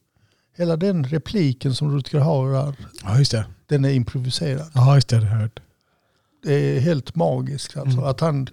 Hela 0.57 0.77
den 0.77 1.05
repliken 1.05 1.75
som 1.75 1.95
Rutger 1.95 2.19
har 2.19 2.75
Ja, 3.05 3.19
just 3.19 3.33
det. 3.33 3.45
den 3.67 3.85
är 3.85 3.91
improviserad. 3.91 4.71
Ja, 4.75 4.95
just 4.95 5.09
det. 5.09 5.21
Det 5.21 5.27
hört. 5.27 5.61
Det 6.43 6.55
är 6.55 6.81
helt 6.81 7.15
magiskt 7.15 7.77
alltså. 7.77 7.99
Mm. 7.99 8.11
Att 8.11 8.21
han, 8.21 8.49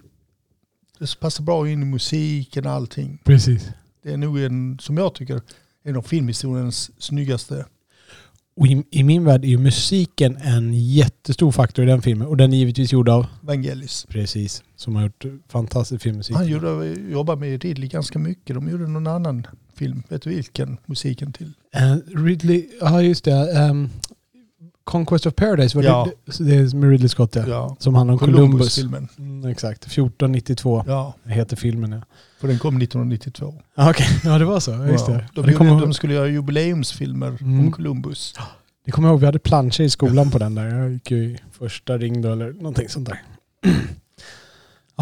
det 0.98 1.20
passar 1.20 1.44
bra 1.44 1.68
in 1.68 1.82
i 1.82 1.84
musiken 1.84 2.66
och 2.66 2.72
allting. 2.72 3.18
Precis. 3.24 3.68
Det 4.02 4.12
är 4.12 4.16
nog 4.16 4.40
en, 4.40 4.78
som 4.78 4.96
jag 4.96 5.14
tycker, 5.14 5.40
en 5.84 5.96
av 5.96 6.02
filmhistoriens 6.02 6.90
snyggaste. 6.98 7.64
Och 8.56 8.66
i, 8.66 8.82
i 8.90 9.02
min 9.04 9.24
värld 9.24 9.44
är 9.44 9.48
ju 9.48 9.58
musiken 9.58 10.36
en 10.36 10.74
jättestor 10.74 11.52
faktor 11.52 11.84
i 11.84 11.88
den 11.88 12.02
filmen. 12.02 12.26
Och 12.26 12.36
den 12.36 12.52
är 12.52 12.56
givetvis 12.56 12.92
gjord 12.92 13.08
av, 13.08 13.26
Vangelis. 13.40 14.06
precis, 14.08 14.62
som 14.76 14.96
har 14.96 15.02
gjort 15.02 15.24
fantastisk 15.48 16.02
filmmusik. 16.02 16.36
Han 16.36 16.46
gjorde, 16.48 16.86
jobbade 17.10 17.40
med 17.40 17.64
Ridley 17.64 17.88
ganska 17.88 18.18
mycket. 18.18 18.54
De 18.56 18.68
gjorde 18.68 18.86
någon 18.86 19.06
annan 19.06 19.46
film. 19.74 20.02
Vet 20.08 20.22
du 20.22 20.30
vilken? 20.30 20.76
Musiken 20.86 21.32
till. 21.32 21.52
Eh, 21.74 21.96
Ridley, 22.24 22.66
ja 22.80 23.02
just 23.02 23.24
det. 23.24 23.52
ehm, 23.58 23.88
Conquest 24.90 25.26
of 25.26 25.34
Paradise, 25.34 25.76
var 25.78 25.84
Ja. 25.84 26.08
det, 26.26 26.44
det, 26.44 26.54
är 26.56 26.76
med 26.76 26.90
Ridley 26.90 27.08
Scott 27.08 27.34
ja. 27.36 27.44
Ja. 27.48 27.76
Som 27.78 27.94
handlar 27.94 28.12
om 28.12 28.18
Columbus. 28.18 28.40
Columbus-filmen. 28.50 29.08
Mm, 29.18 29.50
exakt, 29.50 29.84
1492 29.84 30.84
Ja, 30.86 31.14
heter 31.24 31.56
filmen 31.56 31.92
ja. 31.92 32.00
för 32.40 32.48
den 32.48 32.58
kom 32.58 32.76
1992. 32.76 33.54
Ah, 33.74 33.90
Okej, 33.90 34.06
ja 34.24 34.38
det 34.38 34.44
var 34.44 34.60
så. 34.60 34.70
Ja, 34.70 34.86
just 34.86 35.06
det. 35.06 35.24
De, 35.34 35.46
det, 35.46 35.52
jag 35.52 35.80
de 35.80 35.94
skulle 35.94 36.14
göra 36.14 36.28
jubileumsfilmer 36.28 37.26
Mm. 37.40 37.60
om 37.60 37.72
Columbus. 37.72 38.34
det 38.84 38.90
kommer 38.92 39.08
jag 39.08 39.12
ihåg, 39.12 39.20
vi 39.20 39.26
hade 39.26 39.38
planscher 39.38 39.80
i 39.80 39.90
skolan 39.90 40.30
på 40.30 40.38
den 40.38 40.54
där. 40.54 40.64
Jag 40.78 40.92
gick 40.92 41.10
ju 41.10 41.24
i 41.24 41.38
första 41.58 41.98
ring 41.98 42.22
då 42.22 42.32
eller 42.32 42.52
någonting 42.52 42.88
sånt 42.88 43.08
där. 43.08 43.22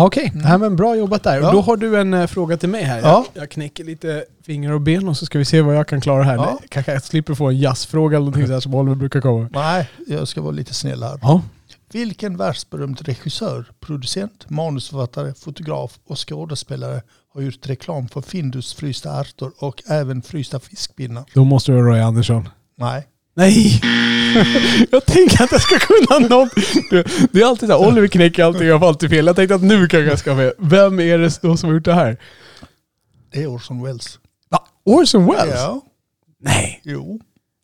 Okej, 0.07 0.31
Mm. 0.35 0.49
Nej, 0.49 0.59
men 0.59 0.76
bra 0.76 0.97
jobbat 0.97 1.23
där. 1.23 1.40
Ja. 1.40 1.47
Och 1.49 1.52
då 1.55 1.61
har 1.61 1.76
du 1.76 2.00
en 2.00 2.14
eh, 2.14 2.26
fråga 2.26 2.57
till 2.57 2.69
mig 2.69 2.83
här. 2.85 3.00
Ja. 3.00 3.25
Jag, 3.35 3.43
jag 3.43 3.50
knäcker 3.50 3.85
lite 3.85 4.25
fingrar 4.47 4.73
och 4.73 4.81
ben 4.81 5.09
och 5.09 5.17
så 5.17 5.26
ska 5.26 5.38
vi 5.38 5.45
se 5.45 5.61
vad 5.62 5.76
jag 5.76 5.88
kan 5.88 6.00
klara 6.00 6.23
här. 6.23 6.35
Ja. 6.35 6.45
Nej, 6.61 6.69
Kanske 6.69 6.93
jag 6.93 7.02
slipper 7.02 7.35
få 7.35 7.49
en 7.49 7.59
jazzfråga 7.59 8.17
eller 8.17 8.25
någonting 8.26 8.47
sådär 8.47 8.61
som 8.61 8.75
Oliver 8.75 8.97
brukar 8.97 9.21
komma. 9.21 9.49
Nej, 9.52 9.90
jag 10.07 10.28
ska 10.28 10.40
vara 10.40 10.52
lite 10.52 10.75
snäll 10.75 11.02
här. 11.02 11.19
Ja. 11.23 11.43
Vilken 11.93 12.37
världsberömd 12.37 13.00
regissör, 13.00 13.64
producent, 13.81 14.50
manusförfattare, 14.50 15.35
fotograf 15.35 15.99
och 16.07 16.28
skådespelare 16.28 17.02
har 17.35 17.40
gjort 17.40 17.67
reklam 17.69 18.09
för 18.09 18.21
Findus 18.21 18.75
frysta 18.75 19.21
ärtor 19.21 19.52
och 19.59 19.83
även 19.88 20.23
frysta 20.23 20.61
fiskpinnar? 20.61 21.25
Då 21.35 21.45
måste 21.45 21.73
du 21.73 21.78
Roy 21.78 22.00
Andersson. 22.00 22.49
Nej. 22.76 23.07
Nej! 23.38 23.80
jag 24.90 25.07
tänker 25.07 25.45
att 25.45 25.52
jag 25.52 25.61
ska 25.61 25.78
kunna 25.78 26.28
något. 26.28 26.52
Det, 27.33 27.40
är 27.40 27.45
alltid 27.47 27.68
så 27.68 27.78
här, 27.83 27.88
Oliver 27.88 28.09
knäcker 28.09 28.45
allting 28.45 28.66
jag 28.68 28.80
får 28.80 28.88
alltid 28.88 29.11
fel. 29.11 29.26
Jag 29.26 29.37
tänkte 29.37 29.54
att 29.54 29.62
nu 29.62 29.78
kanske 29.88 30.11
jag 30.11 30.18
ska 30.18 30.35
med. 30.35 30.52
Vem 30.59 31.00
är 31.00 31.18
det 31.18 31.38
då 31.42 31.57
som 31.57 31.68
har 31.68 31.75
gjort 31.75 31.85
det 31.85 31.95
här? 31.95 32.16
Det 33.33 33.42
är 33.42 33.47
Orson 33.47 33.83
Welles. 33.83 34.18
Va? 34.49 34.64
Orson 34.85 35.26
Welles? 35.26 35.54
Ja, 35.54 35.80
Nej. 36.40 36.80
jo. 36.85 37.21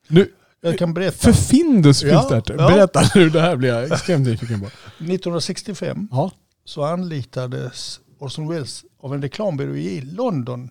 Nu, 0.08 0.28
Jag 0.60 0.78
kan 0.78 0.94
berätta. 0.94 1.18
för 1.18 1.32
Findus 1.32 2.02
Ja, 2.02 2.28
finns 2.28 2.44
det. 2.46 2.54
ja. 2.58 2.68
Berätta 2.68 3.02
nu, 3.14 3.30
det 3.30 3.40
här 3.40 3.56
blir 3.56 3.68
jag 3.68 3.92
extremt 3.92 4.26
nyfiken 4.26 4.60
på. 4.60 4.66
1965 4.98 6.08
Ja. 6.10 6.30
så 6.64 6.84
anlitades 6.84 8.00
Orson 8.18 8.48
Welles 8.48 8.84
av 9.02 9.14
en 9.14 9.22
reklambyrå 9.22 9.76
i 9.76 10.00
London 10.00 10.70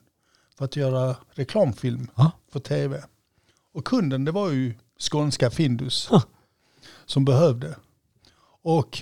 för 0.58 0.66
att 0.66 0.76
göra 0.76 1.16
reklamfilm 1.34 2.08
Ja. 2.16 2.32
för 2.54 2.60
tv. 2.60 3.04
Och 3.76 3.86
kunden 3.86 4.26
det 4.26 4.32
var 4.32 4.52
ju 4.52 4.74
skånska 5.12 5.50
Findus 5.50 6.08
Ja. 6.12 6.22
som 7.06 7.26
behövde. 7.26 7.76
Och 8.64 9.02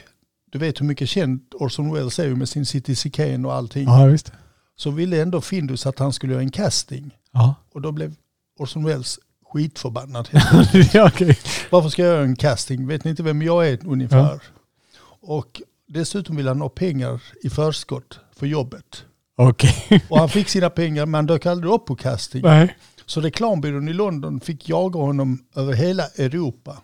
du 0.51 0.59
vet 0.59 0.81
hur 0.81 0.85
mycket 0.85 1.09
känd 1.09 1.41
Orson 1.53 1.93
Welles 1.93 2.19
är 2.19 2.35
med 2.35 2.49
sin 2.49 2.65
Citizen 2.65 3.11
Kane 3.11 3.47
och 3.47 3.53
allting. 3.53 3.83
Ja, 3.83 4.05
visst. 4.05 4.31
Så 4.75 4.91
ville 4.91 5.21
ändå 5.21 5.41
Findus 5.41 5.85
att 5.85 5.99
han 5.99 6.13
skulle 6.13 6.33
göra 6.33 6.43
en 6.43 6.51
casting. 6.51 7.11
Ja. 7.31 7.55
Och 7.73 7.81
då 7.81 7.91
blev 7.91 8.15
Orson 8.59 8.83
Welles 8.85 9.19
skitförbannad. 9.53 10.29
ja, 10.93 11.07
okej. 11.07 11.39
Varför 11.69 11.89
ska 11.89 12.01
jag 12.01 12.13
göra 12.13 12.23
en 12.23 12.35
casting? 12.35 12.87
Vet 12.87 13.03
ni 13.03 13.09
inte 13.09 13.23
vem 13.23 13.41
jag 13.41 13.67
är 13.69 13.79
ungefär? 13.87 14.41
Och 15.21 15.61
dessutom 15.87 16.35
vill 16.35 16.47
han 16.47 16.61
ha 16.61 16.69
pengar 16.69 17.21
i 17.43 17.49
förskott 17.49 18.19
för 18.35 18.45
jobbet. 18.47 19.03
Okej. 19.35 20.03
Och 20.09 20.19
han 20.19 20.29
fick 20.29 20.49
sina 20.49 20.69
pengar 20.69 21.05
men 21.05 21.13
han 21.13 21.25
dök 21.25 21.45
aldrig 21.45 21.73
upp 21.73 21.85
på 21.85 21.95
casting. 21.95 22.41
Nej. 22.41 22.77
Så 23.11 23.21
reklambyrån 23.21 23.87
i 23.87 23.93
London 23.93 24.39
fick 24.39 24.69
jaga 24.69 24.99
honom 24.99 25.45
över 25.55 25.73
hela 25.73 26.07
Europa 26.07 26.81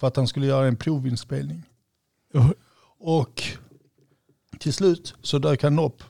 för 0.00 0.06
att 0.06 0.16
han 0.16 0.28
skulle 0.28 0.46
göra 0.46 0.66
en 0.66 0.76
provinspelning. 0.76 1.62
Och 2.98 3.42
till 4.58 4.72
slut 4.72 5.14
så 5.22 5.38
dök 5.38 5.62
han 5.62 5.78
upp. 5.78 6.02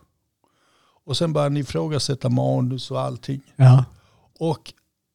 Och 1.05 1.17
sen 1.17 1.33
började 1.33 1.51
han 1.51 1.57
ifrågasätta 1.57 2.29
manus 2.29 2.91
och 2.91 3.01
allting. 3.01 3.41
Ja. 3.57 3.85
Och 4.39 4.73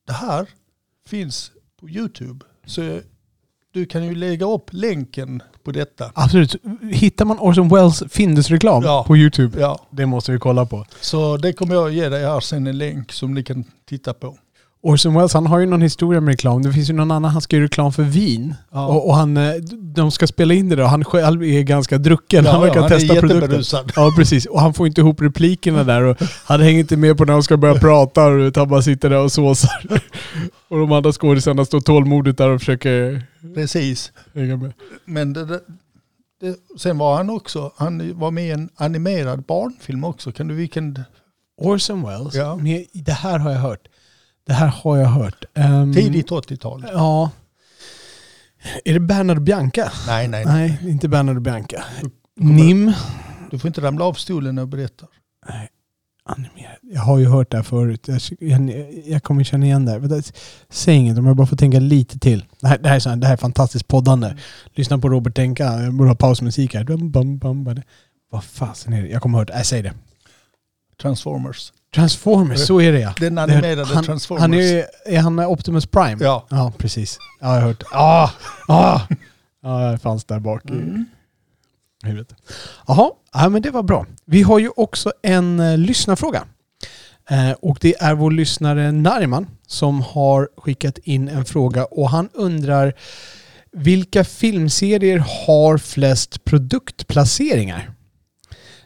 det 0.07 0.13
här 0.13 0.49
finns 1.05 1.51
på 1.79 1.89
YouTube. 1.89 2.45
Så 2.65 3.01
du 3.71 3.85
kan 3.85 4.05
ju 4.05 4.15
lägga 4.15 4.45
upp 4.45 4.73
länken 4.73 5.41
på 5.63 5.71
detta. 5.71 6.11
Absolut. 6.15 6.55
Hittar 6.91 7.25
man 7.25 7.39
Orson 7.39 7.69
Welles 7.69 8.03
Findus-reklam 8.09 8.83
Ja. 8.83 9.03
på 9.07 9.17
YouTube? 9.17 9.59
Ja, 9.61 9.79
Det 9.91 10.05
måste 10.05 10.31
vi 10.31 10.39
kolla 10.39 10.65
på. 10.65 10.85
så 11.01 11.37
det 11.37 11.53
kommer 11.53 11.75
jag 11.75 11.91
ge 11.91 12.09
dig 12.09 12.25
här 12.25 12.39
sen 12.39 12.67
en 12.67 12.77
länk 12.77 13.11
som 13.11 13.33
ni 13.33 13.43
kan 13.43 13.63
titta 13.89 14.13
på. 14.13 14.37
Orson 14.85 15.13
Welles, 15.13 15.33
han 15.33 15.47
har 15.47 15.59
ju 15.59 15.65
någon 15.65 15.81
historia 15.81 16.21
med 16.21 16.31
reklam. 16.31 16.61
Det 16.61 16.73
finns 16.73 16.89
ju 16.89 16.93
någon 16.93 17.11
annan, 17.11 17.31
han 17.31 17.41
ska 17.41 17.55
ju 17.55 17.63
reklam 17.63 17.93
för 17.93 18.03
vin. 18.03 18.55
Ja. 18.71 18.87
Och, 18.87 19.07
och 19.07 19.15
han, 19.15 19.37
eh, 19.37 19.53
de 19.95 20.11
ska 20.11 20.27
spela 20.27 20.53
in 20.53 20.69
det 20.69 20.75
då. 20.75 20.83
Han 20.83 21.03
själv 21.05 21.43
är 21.43 21.61
ganska 21.61 21.97
drucken. 21.97 22.45
Ja, 22.45 22.51
han 22.51 22.61
verkar 22.61 22.75
ja, 22.75 22.81
han 22.81 22.91
är 22.91 22.99
testa 22.99 23.15
produkten. 23.15 23.63
Ja, 23.95 24.13
precis. 24.17 24.45
Och 24.45 24.61
han 24.61 24.73
får 24.73 24.87
inte 24.87 25.01
ihop 25.01 25.21
replikerna 25.21 25.83
där. 25.83 26.01
Och 26.03 26.17
han 26.45 26.61
hänger 26.61 26.79
inte 26.79 26.97
med 26.97 27.17
på 27.17 27.25
när 27.25 27.33
de 27.33 27.43
ska 27.43 27.57
börja 27.57 27.75
prata. 27.75 28.25
Och 28.25 28.55
han 28.57 28.69
bara 28.69 28.81
sitter 28.81 29.09
där 29.09 29.19
och 29.19 29.31
såsar. 29.31 29.83
Och 30.67 30.79
de 30.79 30.91
andra 30.91 31.11
skådisarna 31.11 31.65
står 31.65 31.81
tålmodigt 31.81 32.37
där 32.37 32.49
och 32.49 32.59
försöker 32.59 33.23
Precis. 33.55 34.11
hänga 34.33 34.57
med. 34.57 34.73
Men 35.05 35.33
det, 35.33 35.45
det, 35.45 35.59
det, 36.41 36.55
sen 36.79 36.97
var 36.97 37.17
han 37.17 37.29
också, 37.29 37.71
han 37.77 38.19
var 38.19 38.31
med 38.31 38.47
i 38.47 38.51
en 38.51 38.69
animerad 38.75 39.43
barnfilm 39.43 40.03
också. 40.03 40.31
Kan 40.31 40.47
du 40.47 40.55
vilken? 40.55 40.99
Orson 41.57 42.07
Welles, 42.07 42.35
Ja. 42.35 42.55
med, 42.55 42.85
det 42.93 43.11
här 43.11 43.39
har 43.39 43.51
jag 43.51 43.59
hört. 43.59 43.87
Det 44.45 44.53
här 44.53 44.67
har 44.67 44.97
jag 44.97 45.07
hört. 45.07 45.45
Ehm, 45.53 45.93
Tidigt 45.93 46.29
80-tal. 46.29 46.85
Ja. 46.93 47.31
Är 48.85 48.93
det 48.93 48.99
Bernard 48.99 49.41
Bianca? 49.41 49.91
Nej, 50.07 50.27
nej, 50.27 50.45
nej. 50.45 50.79
Nej, 50.81 50.91
inte 50.91 51.07
Bernard 51.09 51.41
Bianca. 51.41 51.83
Nim. 52.35 52.93
Du 53.51 53.59
får 53.59 53.67
inte 53.67 53.81
ramla 53.81 54.05
av 54.05 54.13
stolen 54.13 54.57
och 54.57 54.67
berätta. 54.67 55.07
Nej, 55.49 55.69
animerad. 56.23 56.77
Jag 56.81 57.01
har 57.01 57.17
ju 57.17 57.25
hört 57.27 57.51
det 57.51 57.57
här 57.57 57.63
förut. 57.63 58.07
Jag, 58.07 58.21
jag, 58.39 58.93
jag 59.05 59.23
kommer 59.23 59.43
känna 59.43 59.65
igen 59.65 59.85
det 59.85 59.91
här. 59.91 60.23
Säg 60.69 60.95
inget 60.95 61.17
om 61.17 61.25
jag 61.25 61.35
bara 61.35 61.47
får 61.47 61.57
tänka 61.57 61.79
lite 61.79 62.19
till. 62.19 62.45
Det 62.59 62.67
här, 62.67 62.77
det 62.77 62.89
här, 62.89 62.95
är, 62.95 62.99
så 62.99 63.09
här, 63.09 63.15
det 63.15 63.27
här 63.27 63.33
är 63.33 63.37
fantastiskt 63.37 63.87
poddande. 63.87 64.35
Lyssna 64.73 64.97
på 64.97 65.09
Robert 65.09 65.35
Denka. 65.35 65.63
Jag 65.63 65.93
borde 65.93 66.09
ha 66.09 66.15
pausmusik 66.15 66.75
här. 66.75 66.83
Bum, 66.83 67.11
bum, 67.11 67.39
bum. 67.39 67.81
Vad 68.31 68.43
fasen 68.43 68.93
är 68.93 69.01
det? 69.01 69.07
Jag 69.09 69.21
kommer 69.21 69.37
ihåg 69.37 69.47
det. 69.47 69.53
Nej, 69.53 69.65
säg 69.65 69.81
det. 69.81 69.93
Transformers. 71.01 71.73
Transformers, 71.95 72.67
så 72.67 72.81
är 72.81 72.91
det 72.91 72.99
ja. 72.99 73.13
Den 73.19 73.35
Det- 73.35 73.41
animerade 73.41 73.85
han, 73.85 74.03
Transformers. 74.03 74.41
Han 74.41 74.53
är, 74.53 74.85
är 75.05 75.19
han 75.19 75.39
Optimus 75.39 75.85
Prime? 75.85 76.17
Ja. 76.23 76.47
Ja, 76.49 76.73
precis. 76.77 77.17
Ja, 77.41 77.47
jag 77.47 77.61
har 77.61 77.67
hört 77.67 77.79
det. 77.79 77.85
Ah, 77.91 78.31
ah. 78.67 79.01
Ja, 79.63 79.91
jag 79.91 80.01
fanns 80.01 80.25
där 80.25 80.39
bak 80.39 80.61
i 80.65 80.73
Mm. 80.73 81.05
huvudet. 82.03 82.35
Jaha, 82.87 83.11
ja, 83.33 83.49
men 83.49 83.61
det 83.61 83.71
var 83.71 83.83
bra. 83.83 84.05
Vi 84.25 84.41
har 84.41 84.59
ju 84.59 84.69
också 84.75 85.11
en 85.21 85.59
uh, 85.59 85.77
lyssnarfråga. 85.77 86.43
Eh, 87.29 87.51
och 87.51 87.77
det 87.81 87.95
är 88.01 88.13
vår 88.13 88.31
lyssnare 88.31 88.91
Nariman 88.91 89.47
som 89.67 90.01
har 90.01 90.49
skickat 90.57 90.97
in 90.97 91.27
en 91.27 91.45
fråga 91.45 91.85
och 91.85 92.09
han 92.09 92.29
undrar 92.33 92.93
vilka 93.71 94.23
filmserier 94.23 95.23
har 95.47 95.77
flest 95.77 96.43
produktplaceringar? 96.45 97.91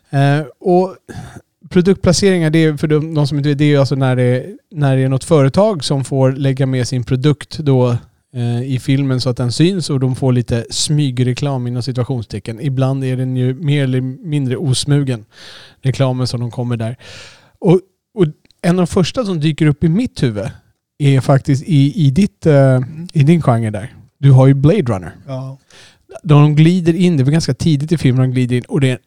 Eh, 0.10 0.40
och 0.60 0.96
produktplaceringar, 1.70 2.50
det 2.50 2.64
är 2.64 2.78
för 2.78 2.88
de, 2.88 3.14
de 3.14 3.28
som 3.28 3.38
inte 3.38 3.50
vet, 3.50 3.58
det 3.58 3.74
är 3.74 3.80
alltså 3.80 3.96
när 3.96 4.16
det, 4.16 4.46
när 4.72 4.96
det 4.96 5.02
är 5.02 5.10
något 5.10 5.24
företag 5.24 5.84
som 5.84 6.04
får 6.04 6.32
lägga 6.32 6.66
med 6.66 6.88
sin 6.88 7.04
produkt 7.04 7.58
då 7.58 7.98
eh, 8.34 8.62
i 8.62 8.80
filmen 8.80 9.22
så 9.22 9.30
att 9.30 9.38
den 9.38 9.52
syns 9.52 9.90
och 9.90 10.00
de 10.00 10.16
får 10.16 10.32
lite 10.32 10.66
smygreklam 10.70 11.68
inom 11.68 11.84
situationstecken. 11.84 12.62
Ibland 12.62 13.04
är 13.04 13.18
den 13.18 13.38
ju 13.38 13.54
mer 13.54 13.84
eller 13.84 14.02
mindre 14.02 14.58
osmugen, 14.58 15.26
reklamen 15.82 16.28
som 16.28 16.40
de 16.40 16.52
kommer 16.52 16.78
där. 16.78 16.98
Och, 17.60 17.82
och 18.14 18.26
en 18.62 18.72
av 18.72 18.76
de 18.76 18.88
första 18.88 19.26
som 19.26 19.40
dyker 19.40 19.66
upp 19.66 19.84
i 19.84 19.90
mitt 19.90 20.24
huvud 20.24 20.50
är 21.00 21.22
faktiskt 21.22 21.64
i, 21.64 22.06
i, 22.06 22.12
ditt, 22.12 22.46
eh, 22.46 22.80
i 23.14 23.24
din 23.24 23.42
genre 23.42 23.70
där. 23.70 23.94
Du 24.18 24.32
har 24.32 24.48
ju 24.48 24.54
Blade 24.54 24.82
Runner. 24.82 25.12
Ja. 25.28 25.58
De 26.24 26.56
glider 26.56 26.96
in, 26.96 27.18
det 27.18 27.24
var 27.24 27.32
ganska 27.32 27.54
tidigt 27.54 27.92
i 27.92 27.98
filmen 27.98 28.22
de 28.22 28.34
glider 28.34 28.56
in 28.56 28.64
och 28.68 28.82
det 28.82 28.90
är 28.90 29.00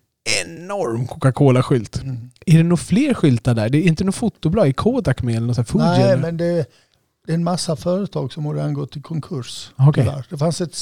enorm 0.44 1.06
Coca-Cola-skylt. 1.06 2.02
Mm. 2.02 2.30
Är 2.46 2.56
det 2.56 2.62
nog 2.62 2.78
fler 2.80 3.14
skyltar 3.14 3.54
där? 3.54 3.68
Det 3.68 3.78
är 3.78 3.82
inte 3.88 4.04
något 4.04 4.14
fotoblad 4.14 4.68
i 4.68 4.72
Kodak 4.72 5.22
med 5.22 5.36
eller 5.36 5.46
något 5.46 5.68
Fuji? 5.68 5.84
Nej, 5.84 6.02
eller? 6.02 6.22
men 6.22 6.36
det, 6.36 6.66
det 7.26 7.32
är 7.32 7.34
en 7.34 7.44
massa 7.44 7.76
företag 7.76 8.32
som 8.32 8.44
har 8.46 8.54
redan 8.54 8.74
gått 8.74 8.96
i 8.96 9.00
konkurs. 9.02 9.72
Okej. 9.76 10.04
tyvärr. 10.04 10.26
Det 10.30 10.38
fanns 10.38 10.60
ett 10.60 10.76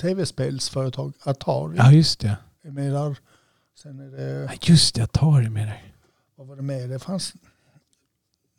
tv-spelsföretag, 0.00 1.12
Atari, 1.22 1.76
Ja, 1.76 1.92
just 1.92 2.20
det. 2.20 2.36
är 2.64 2.70
med 2.70 2.92
där. 2.92 3.16
Sen 3.82 4.00
är 4.00 4.16
det, 4.16 4.48
Ja, 4.52 4.58
just 4.62 4.94
det, 4.94 5.08
det 5.42 5.50
med 5.50 5.68
dig. 5.68 5.94
vad 6.36 6.46
var 6.46 6.56
det 6.56 6.62
mer? 6.62 6.88
Det 6.88 6.98
fanns, 6.98 7.32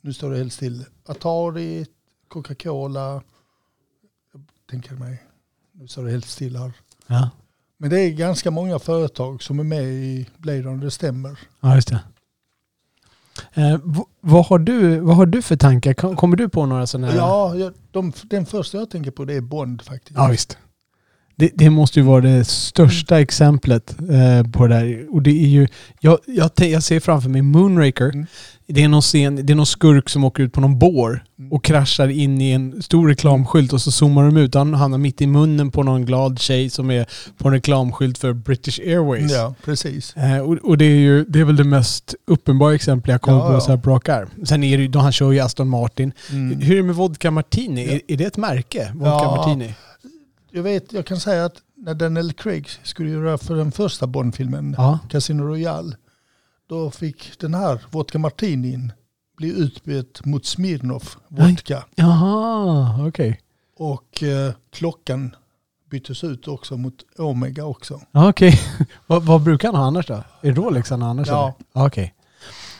nu 0.02 0.14
står 0.14 0.32
det 0.32 0.38
helt 0.38 0.54
still. 0.54 0.86
Atari, 1.06 1.86
Coca-Cola, 2.28 3.22
jag 4.34 4.42
tänker 4.70 4.94
mig, 4.94 5.24
nu 5.72 5.88
står 5.88 6.04
det 6.06 6.12
helt 6.12 6.26
still 6.26 6.56
här. 6.56 6.72
Ja, 7.08 7.30
Men 7.78 7.90
det 7.90 8.00
är 8.02 8.10
ganska 8.10 8.52
många 8.52 8.80
företag 8.80 9.44
som 9.44 9.60
är 9.60 9.64
med 9.64 9.84
i 9.84 10.28
Blade 10.38 10.62
Runner, 10.62 10.84
det 10.86 10.92
stämmer. 10.92 11.40
ja 11.62 11.76
just 11.76 11.88
det. 11.88 12.00
Eh, 13.54 13.78
vad, 14.22 14.46
har 14.46 14.60
du, 14.60 15.00
vad 15.00 15.16
har 15.16 15.26
du 15.26 15.42
för 15.42 15.56
tankar? 15.56 15.94
Kom- 15.94 16.16
Kommer 16.16 16.38
du 16.38 16.50
på 16.50 16.66
några 16.66 16.88
sådana 16.88 17.08
här? 17.12 17.18
Ja, 17.18 17.72
de, 17.92 18.14
den 18.24 18.46
första 18.46 18.78
jag 18.78 18.90
tänker 18.90 19.12
på 19.12 19.26
det 19.26 19.34
är 19.34 19.42
Bond 19.42 19.82
faktiskt. 19.82 20.16
Ja, 20.18 20.28
visst. 20.28 20.58
Det, 21.36 21.52
det 21.56 21.70
måste 21.70 22.00
ju 22.00 22.06
vara 22.06 22.22
det 22.22 22.46
största 22.46 23.20
exemplet 23.22 23.96
eh, 24.00 24.52
på 24.52 24.68
det 24.68 24.76
där. 24.76 25.14
Och 25.16 25.22
det 25.22 25.30
är 25.32 25.48
ju, 25.48 25.68
jag, 26.00 26.20
jag, 26.28 26.52
jag 26.56 26.84
ser 26.84 27.00
framför 27.00 27.30
mig 27.30 27.42
Moonraker. 27.42 28.10
Mm. 28.10 28.26
Det, 28.68 28.84
är 28.84 28.88
någon 28.88 29.02
scen, 29.02 29.46
det 29.46 29.54
är 29.54 29.56
någon 29.56 29.66
skurk 29.66 30.10
som 30.10 30.24
åker 30.24 30.44
ut 30.44 30.54
på 30.54 30.62
någon 30.62 30.80
bår 30.80 31.24
Mm. 31.40 31.52
och 31.54 31.64
kraschar 31.64 32.08
in 32.08 32.42
i 32.42 32.52
en 32.52 32.82
stor 32.84 33.08
reklamskylt 33.08 33.74
och 33.74 33.82
så 33.82 33.92
zoomar 33.92 34.24
de 34.26 34.38
ut. 34.38 34.56
Han 34.56 34.74
hamnar 34.74 34.98
mitt 34.98 35.22
i 35.22 35.28
munnen 35.28 35.72
på 35.72 35.84
någon 35.84 36.06
glad 36.06 36.40
tjej 36.40 36.70
som 36.70 36.92
är 36.92 37.06
på 37.38 37.48
en 37.48 37.54
reklamskylt 37.54 38.18
för 38.18 38.34
British 38.34 38.80
Airways. 38.80 39.32
Ja, 39.32 39.56
precis. 39.66 40.16
Eh, 40.16 40.40
och, 40.40 40.54
och 40.58 40.78
det 40.78 40.86
är 40.86 40.96
ju 40.98 41.26
det 41.26 41.40
är 41.40 41.44
väl 41.44 41.56
det 41.56 41.64
mest 41.64 42.16
uppenbara 42.28 42.76
exemplet 42.76 43.12
jag 43.12 43.22
kommer 43.22 43.38
Ja, 43.40 43.48
på 43.48 43.54
ja. 43.54 43.60
så 43.62 43.72
här 43.72 43.78
på 43.78 43.90
rak 43.90 44.10
arm. 44.10 44.30
Sen 44.46 44.64
är 44.64 44.78
det 44.78 44.84
ju, 44.84 44.90
då 44.90 45.00
han 45.00 45.12
kör 45.12 45.32
ju 45.32 45.40
Aston 45.40 45.68
Martin. 45.70 46.12
Mm. 46.32 46.60
Hur 46.62 46.74
är 46.74 46.78
det 46.78 46.84
med 46.84 46.96
Vodka 46.96 47.32
Martini? 47.32 47.86
Ja. 47.88 47.92
Är, 47.94 48.02
är 48.08 48.18
det 48.18 48.26
ett 48.26 48.38
märke? 48.38 48.92
Vodka 48.94 49.10
Ja. 49.10 49.36
Martini? 49.36 49.74
Jag 50.52 50.64
vet, 50.64 50.94
jag 50.94 51.06
kan 51.06 51.20
säga 51.20 51.46
att 51.46 51.56
när 51.78 51.94
Daniel 51.94 52.34
Craig 52.34 52.68
skulle 52.84 53.10
göra 53.10 53.38
för 53.38 53.56
den 53.56 53.72
första 53.72 54.08
Bond-filmen. 54.08 54.76
Casino 55.10 55.44
Royale, 55.44 55.96
då 56.68 56.92
fick 56.92 57.40
den 57.40 57.54
här 57.54 57.82
vodka 57.92 58.20
martinin 58.20 58.92
bli 59.38 59.50
utbytt 59.50 60.26
mot 60.26 60.46
Smirnoff 60.46 61.18
vodka. 61.28 61.84
Jaha, 61.96 63.08
okej. 63.08 63.40
Och 63.78 64.24
eh, 64.24 64.54
klockan 64.72 65.36
byttes 65.90 66.24
ut 66.24 66.48
också 66.48 66.78
mot 66.78 67.06
Omega 67.18 67.66
också. 67.66 68.02
Okej. 68.12 68.60
vad, 69.08 69.24
vad 69.24 69.44
brukar 69.44 69.68
han 69.68 69.76
ha 69.76 69.88
annars 69.88 70.08
då? 70.08 70.14
Är 70.14 70.24
det 70.42 70.52
Rolex 70.52 70.90
han 70.90 71.02
har 71.02 71.10
annars? 71.10 71.28
Ja. 71.28 71.54
Okej. 71.74 72.14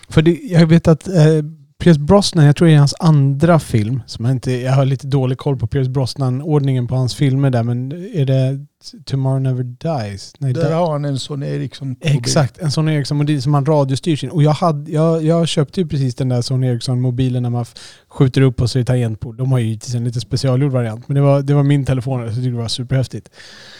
För 0.10 0.22
det, 0.22 0.32
jag 0.32 0.68
vet 0.68 0.88
att 0.88 1.08
eh, 1.08 1.42
Pierce 1.80 2.00
Brosnan, 2.00 2.46
jag 2.46 2.56
tror 2.56 2.68
det 2.68 2.74
är 2.74 2.78
hans 2.78 2.96
andra 3.00 3.60
film, 3.60 4.02
som 4.06 4.26
jag 4.26 4.32
inte, 4.32 4.52
jag 4.52 4.72
har 4.72 4.86
lite 4.86 5.08
dålig 5.08 5.38
koll 5.38 5.58
på 5.58 5.68
Pierce 5.68 5.90
Brosnan-ordningen 5.90 6.88
på 6.88 6.96
hans 6.96 7.16
filmer 7.16 7.50
där, 7.50 7.64
men 7.64 7.92
är 7.92 8.26
det 8.26 8.66
Tomorrow 9.06 9.42
Never 9.42 9.64
Dies? 9.64 10.34
Nej, 10.38 10.54
Där 10.54 10.74
har 10.74 10.92
han 10.92 11.06
en 11.06 11.20
Sony 11.20 11.46
Ericsson 11.46 11.96
Exakt, 12.02 12.58
en 12.58 12.72
Sony 12.72 12.92
Ericsson-mobil 12.94 13.42
som 13.42 13.52
man 13.52 13.66
radiostyr 13.66 14.16
sin. 14.16 14.30
Och 14.30 14.44
jag, 14.44 14.52
hade, 14.52 14.92
jag, 14.92 15.24
jag 15.24 15.48
köpte 15.48 15.82
ju 15.82 15.88
precis 15.88 16.16
den 16.16 16.30
där 16.30 16.42
Sony 16.42 16.68
Ericsson-mobilen 16.68 17.44
när 17.44 17.50
man 17.50 17.66
skjuter 18.08 18.42
upp 18.42 18.62
och 18.62 18.70
så 18.70 18.78
är 18.78 18.82
det 18.82 18.86
tangentbord. 18.86 19.38
De 19.38 19.52
har 19.52 19.60
ju 19.60 19.80
en 19.96 20.04
lite 20.04 20.20
specialgjord 20.20 20.72
variant. 20.72 21.08
Men 21.08 21.16
det 21.16 21.22
var, 21.22 21.42
det 21.42 21.54
var 21.54 21.64
min 21.64 21.86
telefon 21.86 22.20
så 22.20 22.26
jag 22.26 22.36
tyckte 22.36 22.50
det 22.50 22.58
var 22.58 22.68
superhäftigt. 22.68 23.30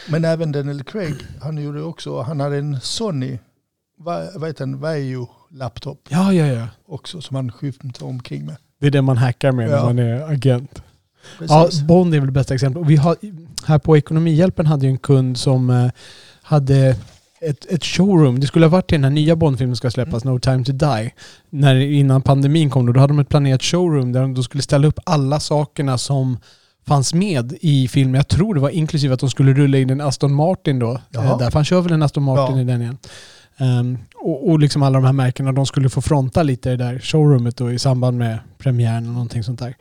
Men 0.10 0.26
även 0.26 0.52
Daniel 0.52 0.84
Craig, 0.84 1.16
han 1.42 1.64
gjorde 1.64 1.84
också, 1.84 2.22
han 2.22 2.40
hade 2.40 2.58
en 2.58 2.80
Sony, 2.82 3.40
vad 3.98 4.28
vad 4.36 4.50
heter 4.50 4.66
den, 4.66 4.80
Vaio 4.80 5.30
laptop 5.56 6.00
Ja, 6.10 6.34
ja, 6.34 6.46
ja. 6.46 6.68
också 6.88 7.22
som 7.22 7.36
han 7.36 7.52
skymtade 7.52 8.06
omkring 8.06 8.46
med. 8.46 8.56
Det 8.80 8.88
är 8.88 8.92
det 8.92 9.02
man 9.02 9.18
hackar 9.18 9.52
med 9.52 9.70
när 9.70 9.76
Ja. 9.78 9.84
man 9.84 10.00
är 10.00 10.32
agent. 10.32 10.82
Ja, 11.50 11.64
Precis. 11.64 11.82
Bond 11.82 12.14
är 12.16 12.20
väl 12.20 12.26
det 12.28 12.32
bästa 12.34 12.54
exemplet. 12.54 12.88
Vi 12.88 12.96
har, 12.96 13.16
här 13.68 13.80
på 13.80 13.98
Ekonomihjälpen 13.98 14.66
hade 14.66 14.86
ju 14.86 14.92
en 14.92 14.98
kund 14.98 15.38
som 15.38 15.70
eh, 15.70 15.88
hade 16.42 16.96
ett, 17.42 17.66
ett 17.66 17.86
showroom. 17.86 18.40
Det 18.40 18.48
skulle 18.48 18.66
ha 18.66 18.70
varit 18.72 18.88
till 18.88 18.96
den 18.96 19.04
här 19.04 19.12
nya 19.12 19.36
Bondfilmen 19.36 19.76
ska 19.76 19.92
släppas, 19.92 20.24
No 20.24 20.40
time 20.40 20.64
to 20.64 20.72
die. 20.72 21.12
När, 21.50 21.76
innan 21.76 22.22
pandemin 22.22 22.70
kom 22.70 22.86
då, 22.86 22.94
då 22.94 23.00
hade 23.00 23.14
de 23.14 23.20
ett 23.20 23.30
planerat 23.30 23.64
showroom 23.64 24.12
där 24.12 24.22
de 24.22 24.34
då 24.34 24.44
skulle 24.44 24.64
ställa 24.64 24.88
upp 24.88 25.00
alla 25.04 25.40
sakerna 25.40 25.98
som 25.98 26.38
fanns 26.88 27.14
med 27.14 27.54
i 27.62 27.88
filmen. 27.88 28.16
Jag 28.16 28.28
tror 28.28 28.54
det 28.54 28.60
var 28.60 28.70
inklusive 28.70 29.14
att 29.14 29.20
de 29.20 29.30
skulle 29.30 29.54
rulla 29.54 29.78
in 29.78 29.90
en 29.90 30.02
Aston 30.02 30.34
Martin 30.34 30.80
då. 30.80 31.02
Jaha. 31.10 31.26
Eh, 31.26 31.38
därför 31.38 31.60
han 31.60 31.66
kör 31.66 31.82
väl 31.82 31.92
en 31.92 32.04
Aston 32.04 32.24
Martin 32.24 32.56
Ja. 32.56 32.62
i 32.62 32.66
den 32.66 32.82
igen. 32.82 32.98
Ehm, 33.58 33.98
och, 34.16 34.50
och 34.50 34.60
liksom 34.60 34.84
alla 34.84 35.00
de 35.00 35.06
här 35.06 35.14
märkena, 35.14 35.52
de 35.52 35.66
skulle 35.66 35.90
få 35.90 36.02
fronta 36.02 36.44
lite 36.44 36.70
i 36.70 36.78
det 36.78 36.84
där 36.84 37.00
showroomet 37.00 37.58
då 37.58 37.72
i 37.72 37.80
samband 37.80 38.18
med 38.18 38.40
premiären 38.58 39.08
och 39.08 39.14
någonting 39.14 39.44
sånt 39.44 39.60
där. 39.60 39.76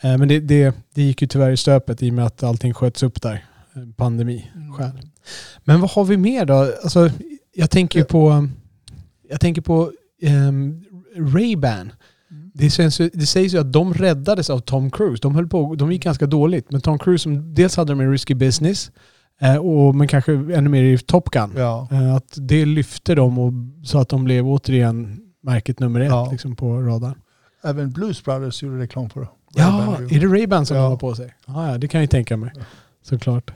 Eh, 0.00 0.18
men 0.18 0.28
det, 0.28 0.40
det, 0.40 0.74
det 0.94 1.02
gick 1.02 1.22
ju 1.22 1.28
tyvärr 1.28 1.50
i 1.50 1.56
stöpet 1.56 2.02
i 2.02 2.10
och 2.10 2.14
med 2.14 2.26
att 2.26 2.42
allting 2.42 2.74
sköts 2.74 3.02
upp 3.02 3.22
där. 3.22 3.44
Eh, 3.76 3.82
Pandemi. 3.96 4.50
skäl. 4.76 4.90
Men 5.64 5.80
vad 5.80 5.90
har 5.90 6.04
vi 6.04 6.16
mer 6.16 6.44
då? 6.44 6.72
Alltså, 6.82 7.10
jag 7.54 7.70
tänker 7.70 7.98
ju 7.98 8.04
på, 8.04 8.48
jag 9.28 9.40
tänker 9.40 9.62
på 9.62 9.92
um, 10.22 10.84
Ray-Ban. 11.16 11.90
Mm. 12.30 12.50
Det, 12.54 12.70
känns, 12.70 12.96
det 12.96 13.26
sägs 13.26 13.54
ju 13.54 13.58
att 13.58 13.72
de 13.72 13.94
räddades 13.94 14.50
av 14.50 14.58
Tom 14.58 14.90
Cruise. 14.90 15.22
De, 15.22 15.34
höll 15.34 15.48
på, 15.48 15.74
de 15.74 15.92
gick 15.92 16.02
ganska 16.02 16.26
dåligt. 16.26 16.70
Men 16.70 16.80
Tom 16.80 16.98
Cruise, 16.98 17.22
som 17.22 17.54
dels 17.54 17.76
hade 17.76 17.92
de 17.92 18.00
en 18.00 18.10
risky 18.10 18.34
business, 18.34 18.90
eh, 18.90 18.92
och, 19.60 19.94
men 19.94 20.08
kanske 20.08 20.32
ännu 20.32 20.68
mer 20.68 20.82
i 20.82 20.98
Top 20.98 21.30
Gun. 21.30 21.52
Ja. 21.56 21.88
Eh, 21.90 22.14
Att 22.14 22.34
det 22.40 22.64
lyfte 22.64 23.14
dem 23.14 23.38
och, 23.38 23.52
så 23.86 23.98
att 23.98 24.08
de 24.08 24.24
blev 24.24 24.46
återigen 24.48 25.20
märket 25.42 25.80
nummer 25.80 26.00
ett 26.00 26.08
Ja. 26.10 26.28
liksom 26.32 26.56
på 26.56 26.80
radarn. 26.82 27.14
Även 27.64 27.90
Blues 27.92 28.24
Brothers 28.24 28.62
gjorde 28.62 28.78
reklam 28.78 29.10
för 29.10 29.20
det. 29.20 29.28
Ja, 29.54 29.96
är 30.10 30.20
det 30.20 30.26
Ray-Ban 30.26 30.64
som 30.64 30.76
Ja. 30.76 30.82
de 30.82 30.90
har 30.90 30.96
på 30.98 31.14
sig? 31.14 31.34
Ja, 31.46 31.70
ja, 31.70 31.78
det 31.78 31.88
kan 31.88 31.98
jag 31.98 32.02
ju 32.02 32.08
tänka 32.08 32.36
mig. 32.36 32.50
Ja. 32.54 32.62
Såklart. 33.02 33.50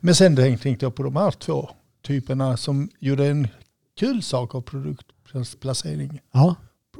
Men 0.00 0.14
sen 0.14 0.36
tänkte 0.36 0.86
jag 0.86 0.94
på 0.94 1.02
de 1.02 1.16
här 1.16 1.30
två 1.30 1.68
typerna 2.06 2.56
som 2.56 2.88
gjorde 3.00 3.26
en 3.26 3.48
kul 4.00 4.22
sak 4.22 4.54
av 4.54 4.60
produktplacering. 4.60 6.20
Ja. 6.32 6.54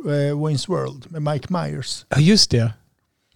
Eh, 0.07 0.11
Wayne's 0.39 0.69
World 0.69 1.07
med 1.09 1.23
Mike 1.23 1.53
Myers. 1.53 2.07
Ja, 2.09 2.19
just 2.21 2.51
det. 2.51 2.73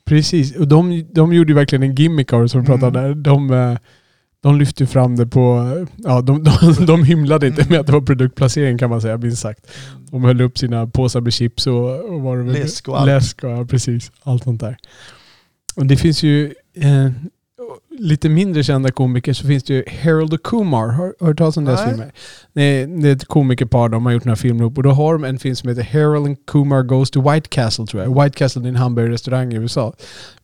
Precis. 0.05 0.57
Och 0.57 0.69
de, 0.69 1.07
de 1.13 1.33
gjorde 1.33 1.49
ju 1.53 1.55
verkligen 1.55 1.83
en 1.83 1.95
gimmick 1.95 2.33
av 2.33 2.43
det 2.43 2.49
som 2.49 2.61
vi 2.61 2.67
pratade 2.67 2.99
Mm. 3.01 3.13
om. 3.13 3.23
De, 3.23 3.51
eh, 3.51 3.79
de 4.45 4.59
lyfte 4.59 4.87
fram 4.87 5.17
det 5.17 5.27
på... 5.27 5.71
Ja, 5.97 6.21
de, 6.21 6.45
de, 6.45 6.75
de 6.87 7.05
hymlade 7.05 7.47
inte 7.47 7.63
Mm. 7.63 7.71
med 7.73 7.81
att 7.81 7.87
det 7.87 7.93
var 7.93 8.01
produktplacering 8.01 8.79
kan 8.79 8.91
man 8.91 9.01
säga, 9.01 9.17
minst 9.17 9.43
sagt. 9.43 9.67
De 10.11 10.25
höll 10.25 10.41
upp 10.41 10.59
sina 10.59 10.87
påsar 10.87 11.21
med 11.21 11.33
chips 11.33 11.67
och, 11.67 12.05
och 12.15 12.21
var 12.21 12.37
det 12.37 12.53
Läsk 12.53 12.89
och 12.89 12.99
allt. 13.01 13.07
Läsk 13.07 13.45
och 13.45 13.51
ja, 13.51 13.65
precis. 13.65 14.13
Allt 14.23 14.45
sånt 14.45 14.61
där. 14.61 14.77
Och 15.77 15.87
det 15.87 15.97
finns 15.97 16.23
ju 16.23 16.55
eh, 16.77 17.11
lite 17.99 18.29
mindre 18.29 18.63
kända 18.63 18.91
komiker 18.91 19.33
så 19.33 19.47
finns 19.47 19.65
det 19.65 19.75
ju 19.75 19.85
Harold 20.03 20.35
och 20.35 20.43
Kumar. 20.43 20.89
Har 20.89 21.15
du 21.19 21.27
hört 21.27 21.39
talas 21.39 21.57
om 21.57 21.65
deras 21.65 21.85
filmer? 21.85 22.13
Det 22.53 22.63
är, 22.63 22.87
det 22.87 23.09
är 23.09 23.13
ett 23.13 23.25
komikerpar, 23.25 23.89
de 23.89 24.07
har 24.07 24.13
gjort 24.13 24.25
några 24.25 24.37
filmer 24.37 24.61
ihop. 24.61 24.77
Och 24.77 24.83
då 24.83 24.91
har 24.91 25.13
de 25.13 25.25
en 25.25 25.39
film 25.39 25.57
som 25.57 25.69
heter 25.69 25.83
Harold 25.83 26.27
and 26.27 26.47
Kumar 26.47 26.83
Goes 26.83 27.11
to 27.11 27.31
White 27.31 27.49
Castle 27.49 27.87
tror 27.87 28.03
jag. 28.03 28.23
White 28.23 28.39
Castle 28.39 28.63
är 28.63 28.69
en 28.69 28.77
hamburgerrestaurang 28.77 29.53
i 29.53 29.57
USA. 29.57 29.95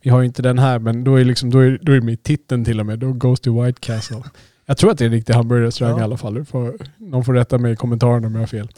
Vi 0.00 0.10
har 0.10 0.20
ju 0.20 0.26
inte 0.26 0.42
den 0.42 0.58
här 0.58 0.78
men 0.78 1.04
då 1.04 1.16
är, 1.16 1.24
liksom, 1.24 1.50
då 1.50 1.58
är, 1.58 1.78
då 1.82 1.92
är 1.92 1.96
det 1.96 2.06
med 2.06 2.22
titeln 2.22 2.64
till 2.64 2.80
och 2.80 2.86
med. 2.86 2.98
Då 2.98 3.12
Goes 3.12 3.40
to 3.40 3.62
White 3.62 3.80
Castle. 3.80 4.22
Jag 4.66 4.76
tror 4.76 4.90
att 4.90 4.98
det 4.98 5.04
är 5.04 5.06
en 5.06 5.12
riktig 5.12 5.34
hamburgerrestaurang 5.34 5.94
Ja. 5.94 6.00
i 6.00 6.04
alla 6.04 6.16
fall. 6.16 6.44
Får, 6.44 6.76
någon 6.98 7.24
får 7.24 7.34
rätta 7.34 7.58
mig 7.58 7.72
i 7.72 7.76
kommentarerna 7.76 8.26
om 8.26 8.34
jag 8.34 8.42
har 8.42 8.46
fel. 8.46 8.68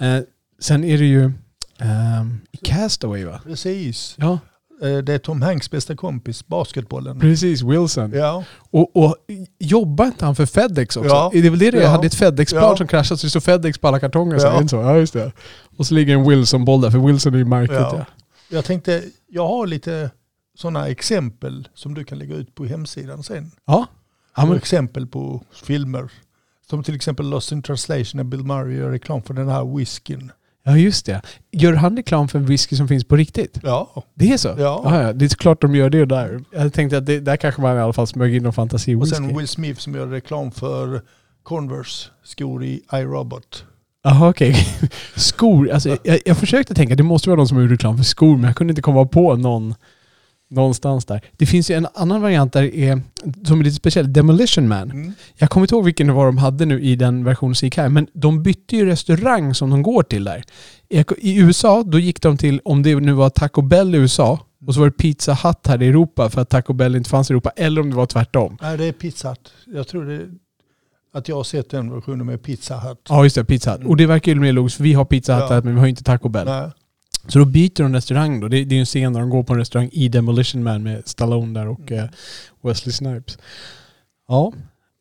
Eh, 0.00 0.18
sen 0.60 0.84
är 0.84 0.98
det 0.98 1.06
ju 1.06 1.32
ehm, 1.78 2.40
Castaway 2.64 3.24
va? 3.24 3.40
Precis. 3.44 4.14
Ja. 4.18 4.38
Eh, 4.82 4.96
Det 4.98 5.14
är 5.14 5.18
Tom 5.18 5.42
Hanks 5.42 5.70
bästa 5.70 5.96
kompis, 5.96 6.46
basketbollen. 6.46 7.20
Precis, 7.20 7.62
Wilson. 7.62 8.12
Ja, 8.14 8.44
Och, 8.70 8.96
och 8.96 9.16
jobbar 9.58 10.06
inte 10.06 10.24
han 10.24 10.36
för 10.36 10.46
Fedex 10.46 10.96
också? 10.96 11.08
Ja. 11.10 11.30
Är 11.34 11.42
det 11.42 11.50
väl 11.50 11.58
det 11.58 11.70
det 11.70 11.78
är? 11.78 11.82
Ja. 11.82 11.88
hade 11.88 12.06
ett 12.06 12.14
Fedex-plan 12.14 12.62
Ja. 12.70 12.76
som 12.76 12.86
kraschade 12.86 13.18
så 13.18 13.26
det 13.26 13.30
står 13.30 13.40
Fedex 13.40 13.78
på 13.78 13.88
alla 13.88 14.00
kartonger. 14.00 14.38
Så 14.38 14.46
Ja. 14.46 14.62
är 14.62 14.66
så? 14.66 14.76
Ja, 14.76 14.96
just 14.96 15.12
det. 15.12 15.32
Och 15.76 15.86
så 15.86 15.94
ligger 15.94 16.14
en 16.14 16.28
Wilson-boll 16.28 16.80
där, 16.80 16.90
för 16.90 16.98
Wilson 16.98 17.34
är 17.34 17.38
ju 17.38 17.44
märkligt. 17.44 17.78
Ja. 17.80 17.94
Ja. 17.98 18.04
jag 18.48 18.64
tänkte, 18.64 19.02
jag 19.28 19.48
har 19.48 19.66
lite 19.66 20.10
sådana 20.58 20.88
exempel 20.88 21.68
som 21.74 21.94
du 21.94 22.04
kan 22.04 22.18
lägga 22.18 22.34
ut 22.36 22.54
på 22.54 22.64
hemsidan 22.64 23.22
sen. 23.22 23.50
Ja. 23.66 23.86
ja 24.36 24.46
men, 24.46 24.56
Exempel 24.56 25.06
på 25.06 25.42
filmer. 25.64 26.10
Som 26.70 26.82
till 26.82 26.94
exempel 26.96 27.28
Lost 27.30 27.52
in 27.52 27.62
translation 27.62 28.16
när 28.16 28.24
Bill 28.24 28.42
Murray 28.44 28.76
gör 28.76 28.90
reklam 28.90 29.22
för 29.22 29.34
den 29.34 29.48
här 29.48 29.76
whiskyn. 29.76 30.32
Ja, 30.66 30.76
just 30.76 31.06
det. 31.06 31.22
Gör 31.52 31.72
han 31.72 31.96
reklam 31.96 32.28
för 32.28 32.38
en 32.38 32.46
whisky 32.46 32.76
som 32.76 32.88
finns 32.88 33.04
på 33.04 33.16
riktigt? 33.16 33.60
Ja, 33.62 34.04
Det 34.14 34.32
är 34.32 34.36
så? 34.36 34.48
Ja. 34.48 34.54
ja. 34.84 35.02
ja. 35.02 35.12
Det 35.12 35.24
är 35.24 35.28
klart 35.28 35.60
de 35.60 35.74
gör 35.74 35.90
det 35.90 36.04
där. 36.04 36.40
Jag 36.52 36.72
tänkte 36.72 36.98
att 36.98 37.06
det, 37.06 37.20
där 37.20 37.36
kanske 37.36 37.62
man 37.62 37.76
i 37.76 37.80
alla 37.80 37.92
fall 37.92 38.06
smög 38.06 38.34
in 38.34 38.42
någon 38.42 38.52
fantasi 38.52 38.94
och 38.94 39.08
sen 39.08 39.36
Will 39.36 39.48
Smith 39.48 39.80
som 39.80 39.94
gör 39.94 40.06
reklam 40.06 40.50
för 40.50 41.02
Converse 41.42 42.10
skor 42.24 42.64
i 42.64 42.80
iRobot. 42.92 43.64
Jaha 44.04 44.28
okej. 44.28 44.56
Skor. 45.16 45.70
Alltså, 45.70 45.96
jag, 46.02 46.20
jag 46.24 46.36
försökte 46.36 46.74
tänka, 46.74 46.94
det 46.94 47.02
måste 47.02 47.28
vara 47.28 47.36
någon 47.36 47.48
som 47.48 47.56
har 47.56 47.62
gjort 47.62 47.72
reklam 47.72 47.96
för 47.96 48.04
skor, 48.04 48.36
men 48.36 48.44
jag 48.44 48.56
kunde 48.56 48.70
inte 48.70 48.82
komma 48.82 49.06
på 49.06 49.36
någon 49.36 49.74
någonstans 50.50 51.04
där. 51.04 51.20
Det 51.36 51.46
finns 51.46 51.70
ju 51.70 51.74
en 51.74 51.86
annan 51.94 52.22
variant 52.22 52.52
där 52.52 52.62
är, 52.74 53.00
som 53.46 53.60
är 53.60 53.64
lite 53.64 53.76
speciell, 53.76 54.12
Demolition 54.12 54.68
Man. 54.68 54.90
Mm. 54.90 55.12
Jag 55.34 55.50
kommer 55.50 55.64
inte 55.64 55.74
ihåg 55.74 55.84
vilken 55.84 56.06
det 56.06 56.12
var 56.12 56.26
de 56.26 56.38
hade 56.38 56.66
nu 56.66 56.80
i 56.80 56.96
den 56.96 57.24
versionen 57.24 57.54
som 57.54 57.66
gick 57.66 57.76
här, 57.76 57.88
men 57.88 58.06
de 58.12 58.42
bytte 58.42 58.76
ju 58.76 58.86
restaurang 58.86 59.54
som 59.54 59.70
de 59.70 59.82
går 59.82 60.02
till 60.02 60.24
där. 60.24 60.44
I 61.18 61.38
USA, 61.38 61.82
då 61.82 61.98
gick 61.98 62.22
de 62.22 62.36
till, 62.36 62.60
om 62.64 62.82
det 62.82 62.94
nu 62.96 63.12
var 63.12 63.30
Taco 63.30 63.62
Bell 63.62 63.94
i 63.94 63.98
USA, 63.98 64.40
och 64.66 64.74
så 64.74 64.80
var 64.80 64.86
det 64.86 64.92
Pizza 64.92 65.34
Hut 65.34 65.66
här 65.66 65.82
i 65.82 65.86
Europa 65.88 66.30
för 66.30 66.40
att 66.40 66.48
Taco 66.48 66.72
Bell 66.72 66.96
inte 66.96 67.10
fanns 67.10 67.30
i 67.30 67.32
Europa, 67.32 67.50
eller 67.56 67.80
om 67.80 67.90
det 67.90 67.96
var 67.96 68.06
tvärtom. 68.06 68.58
Nej, 68.62 68.78
det 68.78 68.84
är 68.84 68.92
Pizza 68.92 69.28
Hut. 69.28 69.52
Jag 69.66 69.88
tror 69.88 70.04
det, 70.04 70.20
att 71.14 71.28
jag 71.28 71.36
har 71.36 71.44
sett 71.44 71.70
den 71.70 71.94
versionen 71.94 72.26
med 72.26 72.42
Pizza 72.42 72.78
Hut. 72.78 72.98
Ja 73.08 73.24
just 73.24 73.36
det, 73.36 73.44
Pizza 73.44 73.72
Hut. 73.76 73.86
Och 73.86 73.96
det 73.96 74.06
verkar 74.06 74.32
ju 74.32 74.40
mer 74.40 74.52
logiskt, 74.52 74.76
för 74.76 74.84
vi 74.84 74.92
har 74.92 75.04
Pizza 75.04 75.34
Hut 75.34 75.44
Ja. 75.48 75.54
här 75.54 75.62
men 75.62 75.74
vi 75.74 75.80
har 75.80 75.86
inte 75.86 76.04
Taco 76.04 76.28
Bell. 76.28 76.46
Nej. 76.46 76.70
Så 77.28 77.38
då 77.38 77.44
byter 77.44 77.82
de 77.82 77.94
restaurang 77.94 78.40
då. 78.40 78.48
Det, 78.48 78.64
det 78.64 78.74
är 78.74 78.76
ju 78.76 78.80
en 78.80 78.86
scen 78.86 79.12
där 79.12 79.20
de 79.20 79.30
går 79.30 79.42
på 79.42 79.52
en 79.52 79.58
restaurang 79.58 79.88
i 79.92 80.08
Demolition 80.08 80.62
Man 80.62 80.82
med 80.82 81.08
Stallone 81.08 81.60
där 81.60 81.68
och 81.68 81.90
Mm. 81.92 82.04
eh, 82.04 82.10
Wesley 82.62 82.92
Snipes. 82.92 83.38
Ja. 84.28 84.52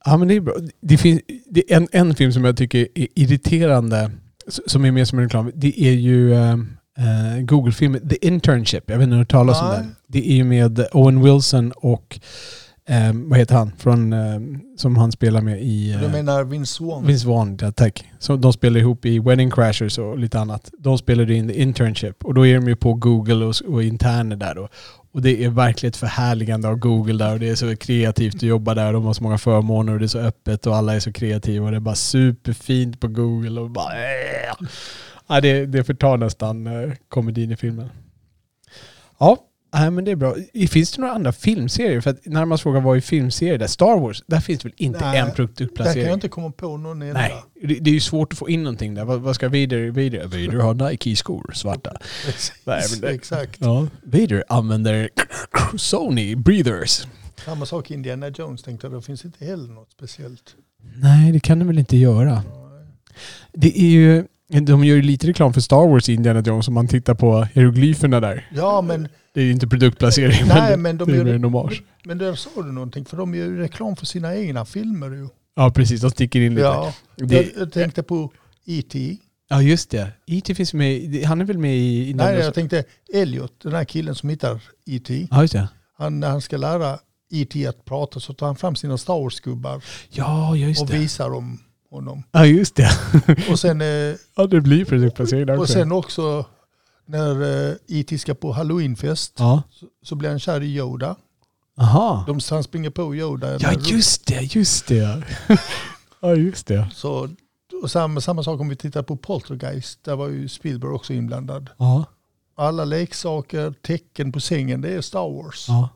ja, 0.06 0.18
men 0.18 0.28
det 0.28 0.34
är 0.36 0.42
bra. 0.42 0.56
Det 0.82 0.98
finns 0.98 1.22
det 1.50 1.72
är 1.74 1.78
en, 1.78 1.88
en 1.92 2.16
film 2.16 2.32
som 2.34 2.44
jag 2.46 2.58
tycker 2.58 2.88
är 2.96 3.08
irriterande, 3.16 4.12
som 4.48 4.86
är 4.86 4.92
med 4.92 5.08
som 5.08 5.20
en 5.20 5.26
reklam, 5.26 5.52
det 5.56 5.82
är 5.82 5.92
ju 5.94 6.34
eh, 6.34 6.52
eh, 6.98 7.42
Google-filmen 7.42 8.10
The 8.10 8.28
Internship. 8.28 8.84
Jag 8.90 8.98
vet 8.98 9.04
inte 9.04 9.06
om 9.06 9.10
du 9.10 9.16
har 9.16 9.20
hört 9.20 9.32
talas 9.32 9.62
om 9.62 9.70
den. 9.70 9.96
Det 10.08 10.32
är 10.32 10.36
ju 10.36 10.44
med 10.44 10.86
Owen 10.92 11.24
Wilson 11.24 11.72
och 11.72 12.20
eh, 12.90 13.12
vad 13.14 13.40
heter 13.40 13.56
han? 13.56 13.72
Från, 13.78 14.14
eh, 14.14 14.40
som 14.78 14.98
han 14.98 15.12
spelar 15.12 15.42
med 15.42 15.62
i... 15.62 15.98
Du 16.00 16.06
eh, 16.06 16.12
menar 16.12 16.44
Vince 16.44 16.84
Vaughn? 16.84 17.08
Vince 17.08 17.28
Vaughn, 17.28 17.58
ja, 17.62 17.72
tack. 17.72 18.04
Så 18.20 18.36
de 18.36 18.54
spelar 18.54 18.80
ihop 18.80 19.06
i 19.06 19.20
Wedding 19.20 19.52
Crashers 19.52 19.98
och 19.98 20.20
lite 20.20 20.40
annat. 20.40 20.72
De 20.80 20.98
spelade 20.98 21.34
in 21.34 21.48
The 21.48 21.62
Internship 21.62 22.26
och 22.26 22.34
då 22.34 22.46
är 22.46 22.56
de 22.56 22.68
ju 22.68 22.76
på 22.76 22.94
Google 22.94 23.46
och, 23.46 23.56
och 23.68 23.84
interner 23.84 24.36
där 24.36 24.56
då. 24.56 24.70
Och 25.12 25.22
det 25.22 25.44
är 25.44 25.50
verkligen 25.50 25.90
ett 25.90 25.98
förhärligande 25.98 26.68
av 26.68 26.76
Google 26.76 27.26
där 27.26 27.34
och 27.34 27.40
det 27.40 27.50
är 27.50 27.56
så 27.56 27.76
kreativt 27.76 28.36
att 28.36 28.42
jobba 28.42 28.74
där. 28.74 28.94
De 28.94 29.06
har 29.06 29.14
så 29.14 29.24
många 29.24 29.38
förmåner 29.38 29.94
och 29.94 30.00
det 30.00 30.06
är 30.06 30.08
så 30.08 30.20
öppet 30.20 30.68
och 30.68 30.76
alla 30.76 30.96
är 30.96 31.00
så 31.00 31.12
kreativa 31.12 31.66
och 31.66 31.72
det 31.72 31.78
är 31.78 31.82
bara 31.82 31.96
superfint 31.96 33.00
på 33.00 33.08
Google 33.08 33.62
och 33.62 33.70
bara... 33.70 33.94
Äh. 33.94 34.68
Ja, 35.28 35.42
det, 35.42 35.66
det 35.66 35.84
förtar 35.84 36.18
nästan 36.18 36.68
eh, 36.68 36.94
komedin 37.10 37.52
i 37.52 37.56
filmen. 37.56 37.90
Ja, 39.20 39.38
nej, 39.80 39.92
men 39.92 40.06
det 40.06 40.12
är 40.12 40.16
bra. 40.16 40.36
Finns 40.70 40.92
det 40.92 41.02
några 41.02 41.14
andra 41.14 41.32
filmserier? 41.32 42.02
För 42.02 42.10
att 42.10 42.26
närmast 42.26 42.64
fråga 42.64 42.80
var 42.80 42.96
ju 42.96 43.02
filmserier 43.02 43.58
där. 43.58 43.68
Star 43.68 44.00
Wars, 44.00 44.24
där 44.28 44.40
finns 44.40 44.66
väl 44.66 44.74
inte 44.78 45.00
Nej, 45.00 45.08
en 45.08 45.14
Där 45.14 45.22
kan 45.26 45.36
produktplacering? 45.36 46.06
jag 46.06 46.14
inte 46.14 46.28
komma 46.28 46.52
på 46.52 46.78
någon 46.78 47.02
enda. 47.02 47.14
Nej, 47.22 47.34
det, 47.62 47.74
det 47.82 47.90
är 47.90 47.94
ju 47.94 48.00
svårt 48.00 48.34
att 48.34 48.40
få 48.40 48.50
in 48.50 48.64
någonting 48.64 48.94
där. 48.96 49.06
Vad, 49.06 49.22
vad 49.22 49.36
ska 49.36 49.48
Vader... 49.48 49.88
Vader, 49.90 50.24
Vader 50.24 50.60
har 50.60 50.90
Nike-skor, 50.90 51.52
svarta. 51.54 51.94
Nej, 52.66 52.82
men 52.92 53.02
det- 53.02 53.08
Exakt. 53.10 53.58
Ja. 53.62 53.88
Vader 54.04 54.44
använder 54.48 55.10
Sony 55.78 56.36
breathers. 56.36 57.08
Samma 57.46 57.66
sak 57.66 57.92
Indiana 57.92 58.30
Jones 58.30 58.64
tänkte 58.64 58.88
jag, 58.88 58.94
det 58.94 59.02
finns 59.02 59.26
inte 59.26 59.46
heller 59.46 59.74
något 59.74 59.92
speciellt. 59.92 60.56
Nej, 60.96 61.32
det 61.32 61.40
kan 61.40 61.60
de 61.60 61.68
väl 61.68 61.80
inte 61.80 61.98
göra. 61.98 62.44
Det 63.54 63.80
är 63.80 63.90
ju... 63.90 64.24
De 64.48 64.84
gör 64.84 64.96
ju 64.96 65.02
lite 65.02 65.28
reklam 65.28 65.54
för 65.54 65.62
Star 65.62 65.88
Wars 65.90 66.10
i 66.10 66.14
Indiana 66.14 66.40
Jones 66.42 66.68
om 66.68 66.74
man 66.74 66.88
tittar 66.88 67.14
på 67.14 67.48
hieroglyferna 67.54 68.20
där. 68.20 68.50
Ja, 68.54 68.82
men, 68.82 69.08
Det 69.36 69.42
är 69.42 69.52
inte 69.52 69.68
produktplacering, 69.68 70.48
nej, 70.48 70.70
men, 70.70 70.82
men 70.82 70.98
de 70.98 71.12
det 71.12 71.18
är 71.18 71.24
mer 71.24 71.34
en 71.34 71.44
hommage. 71.44 71.84
men 72.06 72.18
där 72.18 72.36
sa 72.36 72.50
du 72.56 72.72
någonting, 72.72 73.06
för 73.06 73.18
de 73.18 73.36
gör 73.36 73.46
ju 73.46 73.58
reklam 73.58 73.96
för 73.96 74.06
sina 74.06 74.36
egna 74.36 74.66
filmer 74.66 75.10
ju. 75.12 75.28
Ja, 75.56 75.72
precis. 75.72 76.02
De 76.02 76.10
sticker 76.12 76.40
in 76.42 76.56
lite. 76.56 76.66
Ja, 76.66 76.94
Det, 77.16 77.36
jag, 77.36 77.46
jag 77.58 77.72
tänkte 77.72 78.04
på 78.04 78.32
E.T. 78.66 79.18
ja, 79.50 79.62
just 79.62 79.90
det. 79.90 80.12
E.T. 80.28 80.56
finns 80.56 80.74
med 80.74 81.24
Han 81.26 81.42
är 81.42 81.46
väl 81.46 81.58
med 81.58 81.76
i... 81.78 82.10
i 82.10 82.14
Nej, 82.14 82.36
jag 82.40 82.54
tänkte 82.54 82.84
Elliot, 83.14 83.54
den 83.64 83.74
här 83.74 83.86
killen 83.86 84.16
som 84.16 84.30
hittar 84.30 84.60
E.T. 84.86 85.28
Ja, 85.32 85.42
just 85.42 85.54
det. 85.54 85.70
Han, 85.98 86.20
när 86.20 86.30
han 86.30 86.42
ska 86.42 86.58
lära 86.58 87.00
E.T. 87.32 87.68
att 87.68 87.86
prata 87.86 88.20
så 88.20 88.34
tar 88.34 88.46
han 88.46 88.56
fram 88.56 88.76
sina 88.76 88.98
Star 88.98 89.14
Wars-gubbar 89.22 89.84
Ja, 90.10 90.56
just 90.56 90.82
och 90.82 90.88
det. 90.88 90.98
visar 90.98 91.30
dem 91.30 91.60
honom. 91.90 92.24
Ja, 92.32 92.46
just 92.46 92.76
det. 92.76 92.90
Och 93.50 93.60
sen, 93.60 93.82
eh, 94.10 94.16
Ja, 94.36 94.48
det 94.48 94.62
blir 94.62 94.86
produktplacering 94.86 95.50
och 95.60 95.70
sen 95.70 95.92
också 95.92 96.46
när 97.06 97.42
eh, 97.70 97.76
E.T. 97.88 98.18
ska 98.18 98.34
på 98.34 98.52
halloweenfest 98.52 99.34
Ja. 99.38 99.64
så, 99.72 99.86
så 100.04 100.16
blir 100.16 100.30
han 100.30 100.40
kär 100.40 100.62
i 100.64 100.76
Yoda. 100.78 101.16
Aha. 101.78 102.24
De, 102.28 102.40
han 102.50 102.64
springer 102.64 102.90
på 102.90 103.16
Yoda. 103.16 103.58
Ja, 103.60 103.72
just 103.74 104.26
det, 104.28 104.56
just 104.56 104.88
det. 104.88 105.24
ja, 106.22 106.36
just 106.36 106.68
det. 106.68 106.88
Så, 106.94 107.30
och 107.84 107.92
samma, 107.92 108.22
samma 108.22 108.44
sak 108.44 108.60
om 108.60 108.70
vi 108.70 108.76
tittar 108.76 109.04
på 109.04 109.16
Poltergeist, 109.18 110.04
där 110.04 110.16
var 110.16 110.28
ju 110.28 110.48
Spielberg 110.50 110.92
också 110.92 111.14
inblandad. 111.14 111.70
Ja. 111.78 112.06
Alla 112.58 112.86
leksaker, 112.86 113.74
tecken 113.82 114.32
på 114.32 114.40
sängen, 114.40 114.82
det 114.82 114.90
är 114.90 115.02
Star 115.02 115.34
Wars. 115.44 115.66
Ja, 115.68 115.90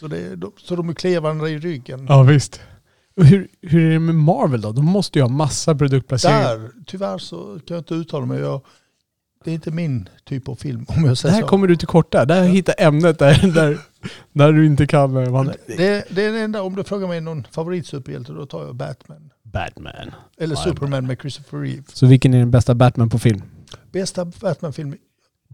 Så, 0.00 0.08
det, 0.08 0.36
de- 0.36 0.52
så 0.58 0.76
de 0.76 0.94
kliar 0.94 1.20
varandra 1.20 1.48
i 1.48 1.58
ryggen. 1.58 2.06
ja 2.08 2.22
visst. 2.22 2.60
Hur, 3.16 3.48
hur 3.62 3.86
är 3.86 3.92
det 3.92 3.98
med 3.98 4.14
Marvel 4.14 4.60
då? 4.60 4.72
De 4.72 4.84
måste 4.84 5.18
ju 5.18 5.22
ha 5.22 5.28
massa 5.28 5.74
produktplaceringar. 5.74 6.58
Där, 6.58 6.70
tyvärr 6.86 7.18
så 7.18 7.44
kan 7.66 7.74
jag 7.74 7.78
inte 7.80 7.94
uttala 7.94 8.26
mig. 8.26 8.40
Jag, 8.40 8.60
det 9.46 9.50
är 9.52 9.54
inte 9.54 9.70
min 9.70 10.08
typ 10.24 10.48
av 10.48 10.54
film 10.54 10.84
om 10.88 10.94
jag 10.98 11.08
Där 11.08 11.14
säger 11.14 11.40
så. 11.40 11.46
kommer 11.46 11.66
du 11.66 11.76
till 11.76 11.88
korta. 11.88 12.24
Där 12.24 12.36
Ja. 12.44 12.50
hittar 12.50 12.74
ämnet 12.78 13.18
där, 13.18 13.52
där, 13.54 13.78
där 14.32 14.52
du 14.52 14.66
inte 14.66 14.86
kan... 14.86 15.16
eh, 15.16 15.30
Man, 15.30 15.46
Det, 15.66 16.04
det 16.10 16.24
är 16.24 16.32
det 16.32 16.40
enda, 16.40 16.62
om 16.62 16.76
du 16.76 16.84
frågar 16.84 17.08
mig 17.08 17.20
någon 17.20 17.46
favoritsuperhjälte 17.50 18.32
då 18.32 18.46
tar 18.46 18.64
jag 18.64 18.74
Batman. 18.74 19.30
Batman. 19.42 19.92
Eller 20.38 20.56
Ja, 20.56 20.62
Superman 20.64 21.06
med 21.06 21.20
Christopher 21.20 21.58
Reeve. 21.58 21.82
Så 21.92 22.06
vilken 22.06 22.34
är 22.34 22.38
den 22.38 22.50
bästa 22.50 22.74
Batman 22.74 23.10
på 23.10 23.18
film? 23.18 23.42
Bästa 23.92 24.24
Batman-film. 24.24 24.94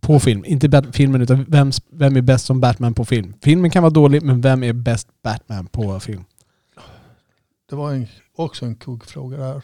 På 0.00 0.20
film. 0.20 0.44
Inte 0.44 0.68
bat- 0.68 0.96
filmen 0.96 1.22
utan 1.22 1.44
vem, 1.48 1.70
vem 1.90 2.16
är 2.16 2.20
bäst 2.20 2.46
som 2.46 2.60
Batman 2.60 2.94
på 2.94 3.04
film? 3.04 3.34
Filmen 3.42 3.70
kan 3.70 3.82
vara 3.82 3.90
dålig 3.90 4.22
men 4.22 4.40
vem 4.40 4.62
är 4.62 4.72
bäst 4.72 5.08
Batman 5.22 5.66
på 5.66 6.00
film? 6.00 6.24
Det 7.70 7.76
var 7.76 7.92
en, 7.92 8.06
också 8.36 8.64
en 8.66 8.74
kuggfråga 8.74 9.36
där. 9.36 9.62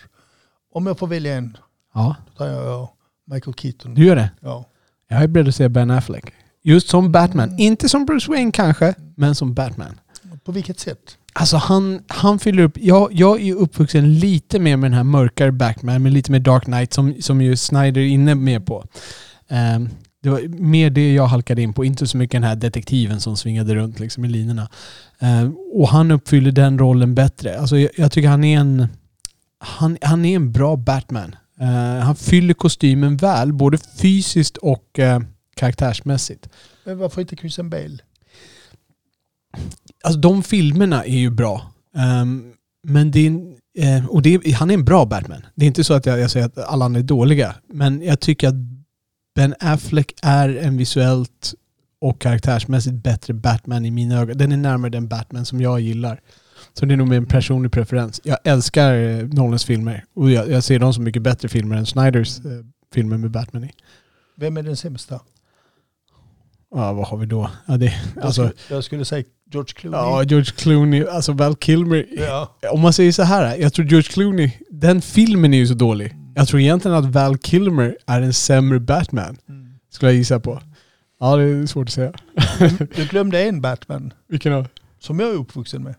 Om 0.73 0.87
jag 0.87 0.99
får 0.99 1.07
välja 1.07 1.35
en, 1.37 1.57
Ja, 1.95 2.17
då 2.27 2.33
tar 2.45 2.47
jag 2.53 2.89
Michael 3.31 3.55
Keaton. 3.55 3.95
du 3.95 4.05
gör 4.05 4.17
det. 4.17 4.31
Ja. 4.41 4.65
Jag 5.09 5.23
är 5.23 5.27
beredd 5.27 5.49
att 5.49 5.55
säga 5.55 5.69
Ben 5.69 5.91
Affleck. 5.91 6.25
Just 6.63 6.89
som 6.89 7.13
Batman. 7.13 7.49
Mm. 7.49 7.61
Inte 7.61 7.89
som 7.89 8.07
Bruce 8.07 8.31
Wayne 8.31 8.53
kanske, 8.53 8.95
men 9.17 9.35
som 9.35 9.55
Batman. 9.55 10.01
På 10.45 10.53
vilket 10.53 10.81
sätt? 10.81 10.99
Alltså 11.33 11.57
han, 11.57 12.03
han 12.07 12.39
fyller 12.39 12.63
upp... 12.63 12.79
Jag, 12.81 13.13
jag 13.13 13.41
är 13.41 13.45
ju 13.45 13.55
uppvuxen 13.55 14.15
lite 14.19 14.59
mer 14.59 14.77
med 14.77 14.91
den 14.91 14.97
här 14.97 15.05
mörkare 15.05 15.53
Batman, 15.53 16.03
med 16.03 16.13
lite 16.13 16.33
mer 16.33 16.39
Dark 16.39 16.65
Knight 16.65 16.93
som, 16.93 17.15
som 17.21 17.43
ju 17.43 17.57
Snyder 17.57 18.01
är 18.01 18.07
inne 18.07 18.35
med 18.35 18.67
på. 18.67 18.85
Ehm, 19.49 19.89
det 20.23 20.31
var 20.31 20.41
mer 20.49 20.91
det 20.91 21.15
jag 21.15 21.27
halkade 21.27 21.63
in 21.63 21.73
på, 21.73 21.85
inte 21.85 22.07
så 22.07 22.17
mycket 22.17 22.33
den 22.33 22.45
här 22.45 22.57
detektiven 22.57 23.21
som 23.21 23.37
svingade 23.37 23.75
runt 23.75 24.01
liksom 24.01 24.25
i 24.25 24.29
linorna. 24.29 24.69
Ehm, 25.19 25.57
och 25.73 25.89
han 25.89 26.11
uppfyller 26.11 26.53
den 26.53 26.79
rollen 26.79 27.15
bättre. 27.15 27.59
Alltså 27.59 27.79
jag, 27.79 27.91
jag 27.97 28.13
tycker 28.13 28.29
han 28.29 28.45
är 28.45 28.61
en... 28.61 28.87
Han, 29.61 29.99
han 30.03 30.25
är 30.25 30.37
en 30.37 30.53
bra 30.53 30.77
Batman. 30.77 31.37
Ehm, 31.61 32.01
han 32.01 32.17
fyller 32.17 32.55
kostymen 32.55 33.17
väl, 33.17 33.53
både 33.53 33.79
fysiskt 33.79 34.57
och 34.57 34.99
eh, 34.99 35.21
karaktärsmässigt. 35.57 36.49
Men 36.85 36.99
varför 36.99 37.21
inte 37.21 37.37
Christian 37.37 37.71
Bale? 37.71 37.99
Alltså 40.05 40.21
de 40.21 40.43
filmerna 40.43 41.05
är 41.05 41.19
ju 41.19 41.31
bra. 41.31 41.73
Ehm, 41.97 42.53
men 42.83 43.11
det 43.11 43.27
är, 43.27 43.97
eh, 43.97 44.07
och 44.07 44.23
det 44.23 44.35
är, 44.35 44.55
han 44.55 44.71
är 44.71 44.75
en 44.75 44.85
bra 44.85 45.07
Batman. 45.07 45.47
Det 45.55 45.65
är 45.65 45.67
inte 45.67 45.85
så 45.85 45.95
att 45.95 46.07
jag, 46.07 46.19
jag 46.19 46.31
säger 46.31 46.47
att 46.47 46.59
alla 46.59 46.85
andra 46.85 47.01
är 47.01 47.05
dåliga. 47.05 47.55
Men 47.69 48.03
jag 48.03 48.21
tycker 48.21 48.49
att 48.49 48.55
Ben 49.35 49.55
Affleck 49.61 50.15
är 50.23 50.57
en 50.57 50.77
visuellt 50.77 51.55
och 52.01 52.21
karaktärsmässigt 52.21 53.03
bättre 53.03 53.35
Batman 53.35 53.85
i 53.85 53.91
mina 53.91 54.21
ögon. 54.21 54.39
Den 54.39 54.53
är 54.53 54.57
närmare 54.57 54.91
den 54.91 55.09
Batman 55.09 55.45
som 55.45 55.61
jag 55.61 55.81
gillar. 55.81 56.21
Så 56.79 56.87
det 56.87 56.95
är 56.95 56.97
nog 56.97 57.13
en 57.15 57.27
personlig 57.27 57.73
preferens. 57.73 58.21
Jag 58.25 58.39
älskar 58.45 58.95
eh, 58.95 59.27
Nolans 59.27 59.65
filmer. 59.65 60.05
Och 60.15 60.31
jag, 60.31 60.51
jag 60.51 60.65
ser 60.65 60.79
dem 60.79 60.95
som 60.95 61.05
mycket 61.05 61.23
bättre 61.23 61.49
filmer 61.49 61.77
än 61.77 61.87
Snyders 61.87 62.39
eh, 62.39 62.45
filmer 62.95 63.17
med 63.17 63.31
Batman 63.31 63.65
i. 63.65 63.71
Vem 64.37 64.57
är 64.57 64.63
den 64.63 64.77
sämsta? 64.77 65.21
Ja, 66.75 66.93
vad 66.93 67.07
har 67.07 67.19
vi 67.19 67.27
då? 67.27 67.51
Ja, 67.67 67.77
det, 67.77 67.95
Jag, 68.15 68.25
alltså, 68.25 68.49
skulle, 68.49 68.77
jag 68.77 68.85
skulle 68.85 69.05
säga 69.05 69.25
George 69.53 69.73
Clooney. 69.75 70.01
ja, 70.01 70.23
George 70.23 70.53
Clooney, 70.57 71.07
alltså 71.07 71.33
Val 71.33 71.57
Kilmer. 71.57 72.07
Ja. 72.19 72.57
Om 72.71 72.81
man 72.81 72.93
säger 72.93 73.13
så 73.13 73.23
här, 73.23 73.57
jag 73.57 73.73
tror 73.73 73.87
George 73.87 74.09
Clooney, 74.13 74.53
den 74.71 75.01
filmen 75.03 75.55
är 75.55 75.59
ju 75.59 75.67
så 75.67 75.75
dålig. 75.75 76.15
Jag 76.35 76.49
tror 76.49 76.61
egentligen 76.61 76.97
att 76.97 77.05
Val 77.05 77.39
Kilmer 77.39 77.97
är 78.07 78.23
en 78.23 78.33
sämre 78.33 78.81
Batman. 78.81 79.37
Mm. 79.49 79.79
Skulle 79.91 80.11
jag 80.11 80.17
gissa 80.17 80.41
på. 80.41 80.63
Ja, 81.21 81.37
det 81.37 81.43
är 81.43 81.67
svårt 81.67 81.89
att 81.89 81.95
säga. 81.95 82.13
Du 82.97 83.05
glömde 83.11 83.43
en 83.45 83.61
Batman 83.61 84.13
Vilken 84.29 84.53
då? 84.53 84.65
som 84.99 85.21
jag 85.21 85.29
är 85.29 85.35
uppvuxen 85.35 85.83
med. 85.83 85.95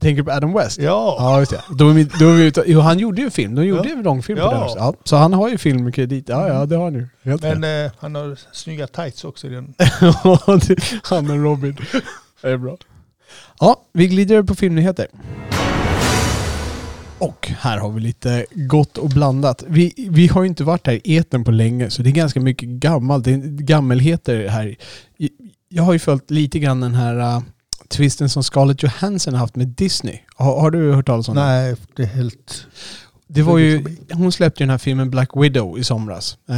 Tänker 0.00 0.22
på 0.22 0.30
Adam 0.30 0.52
West. 0.52 0.78
Ja. 0.78 1.16
Ja, 1.18 1.38
just 1.38 1.50
det. 1.50 1.62
Då 1.78 1.88
är 1.90 1.94
vi, 1.94 2.04
då 2.04 2.28
är 2.28 2.34
vi 2.36 2.44
ute. 2.46 2.64
Jo, 2.66 2.80
han 2.80 2.98
gjorde 2.98 3.20
ju 3.20 3.24
en 3.24 3.30
film. 3.30 3.54
De 3.54 3.64
gjorde 3.66 3.88
Ja. 3.88 3.94
en 3.96 4.02
långfilm 4.02 4.38
på 4.38 4.50
det 4.50 4.58
också. 4.58 4.78
Ja, 4.78 4.94
så 5.04 5.16
han 5.16 5.32
har 5.32 5.48
ju 5.48 5.58
filmkredit. 5.58 6.28
Ja, 6.28 6.48
ja, 6.48 6.66
det 6.66 6.76
har 6.76 6.84
han 6.84 6.94
ju. 6.94 7.08
Helt. 7.22 7.42
Men 7.42 7.84
eh, 7.84 7.92
han 7.98 8.14
har 8.14 8.38
snygga 8.52 8.86
tights 8.86 9.24
också 9.24 9.46
i 9.46 9.50
den. 9.50 9.74
Ja, 10.00 10.38
han 11.02 11.30
och 11.30 11.42
Robin. 11.42 11.76
Det 12.42 12.48
är 12.50 12.56
bra. 12.56 12.76
Ja, 13.60 13.82
vi 13.92 14.06
glider 14.08 14.34
över 14.36 14.46
på 14.46 14.54
filmnyheter. 14.54 15.06
Och 17.18 17.48
här 17.58 17.78
har 17.78 17.90
vi 17.90 18.00
lite 18.00 18.46
gott 18.50 18.98
och 18.98 19.08
blandat. 19.08 19.64
Vi, 19.66 20.08
vi 20.10 20.26
har 20.26 20.42
ju 20.42 20.48
inte 20.48 20.64
varit 20.64 20.86
här 20.86 20.94
i 20.94 21.14
eten 21.16 21.44
på 21.44 21.50
länge 21.50 21.90
så 21.90 22.02
det 22.02 22.08
är 22.10 22.12
ganska 22.12 22.40
mycket 22.40 22.68
gammalt. 22.68 23.24
Det 23.24 23.32
är 23.32 23.38
gammelheter 23.62 24.48
här. 24.48 24.76
Jag 25.68 25.82
har 25.82 25.92
ju 25.92 25.98
följt 25.98 26.30
lite 26.30 26.58
grann 26.58 26.80
den 26.80 26.94
här 26.94 27.42
twisten 27.88 28.28
som 28.28 28.42
Scarlett 28.42 28.82
Johansson 28.82 29.34
har 29.34 29.40
haft 29.40 29.56
med 29.56 29.68
Disney. 29.68 30.18
Har, 30.36 30.60
har 30.60 30.70
du 30.70 30.92
hört 30.92 31.06
talas 31.06 31.28
om 31.28 31.34
det? 31.34 31.40
Nej, 31.40 31.76
det 31.96 32.02
är 32.02 32.06
helt... 32.06 32.66
Det 33.30 33.42
var 33.42 33.58
ju, 33.58 33.96
hon 34.12 34.32
släppte 34.32 34.62
ju 34.62 34.66
den 34.66 34.70
här 34.70 34.78
filmen 34.78 35.10
Black 35.10 35.30
Widow 35.34 35.78
i 35.78 35.84
somras. 35.84 36.38
Eh, 36.48 36.54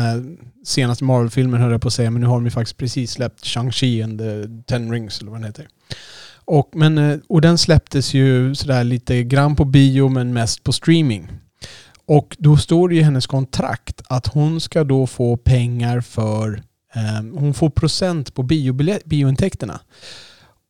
senaste 0.64 1.04
Marvel-filmen 1.04 1.60
höll 1.60 1.72
jag 1.72 1.82
på 1.82 1.88
att 1.88 1.94
säga, 1.94 2.10
men 2.10 2.20
nu 2.20 2.26
har 2.26 2.34
de 2.34 2.44
ju 2.44 2.50
faktiskt 2.50 2.76
precis 2.76 3.10
släppt 3.10 3.44
Shang-Chi 3.44 4.04
and 4.04 4.18
the 4.18 4.64
Ten 4.66 4.92
Rings, 4.92 5.20
eller 5.20 5.30
vad 5.30 5.40
den 5.40 5.46
heter. 5.46 5.68
Och, 6.44 6.70
men, 6.74 6.98
eh, 6.98 7.18
och 7.28 7.40
den 7.40 7.58
släpptes 7.58 8.14
ju 8.14 8.54
sådär 8.54 8.84
lite 8.84 9.22
grann 9.24 9.56
på 9.56 9.64
bio, 9.64 10.08
men 10.08 10.32
mest 10.32 10.64
på 10.64 10.72
streaming. 10.72 11.28
Och 12.06 12.36
då 12.38 12.56
står 12.56 12.88
det 12.88 12.94
i 12.94 13.02
hennes 13.02 13.26
kontrakt 13.26 14.02
att 14.08 14.26
hon 14.26 14.60
ska 14.60 14.84
då 14.84 15.06
få 15.06 15.36
pengar 15.36 16.00
för... 16.00 16.62
Eh, 16.94 17.38
hon 17.40 17.54
får 17.54 17.70
procent 17.70 18.34
på 18.34 18.42
biobiljet- 18.42 19.02
biointäkterna. 19.04 19.80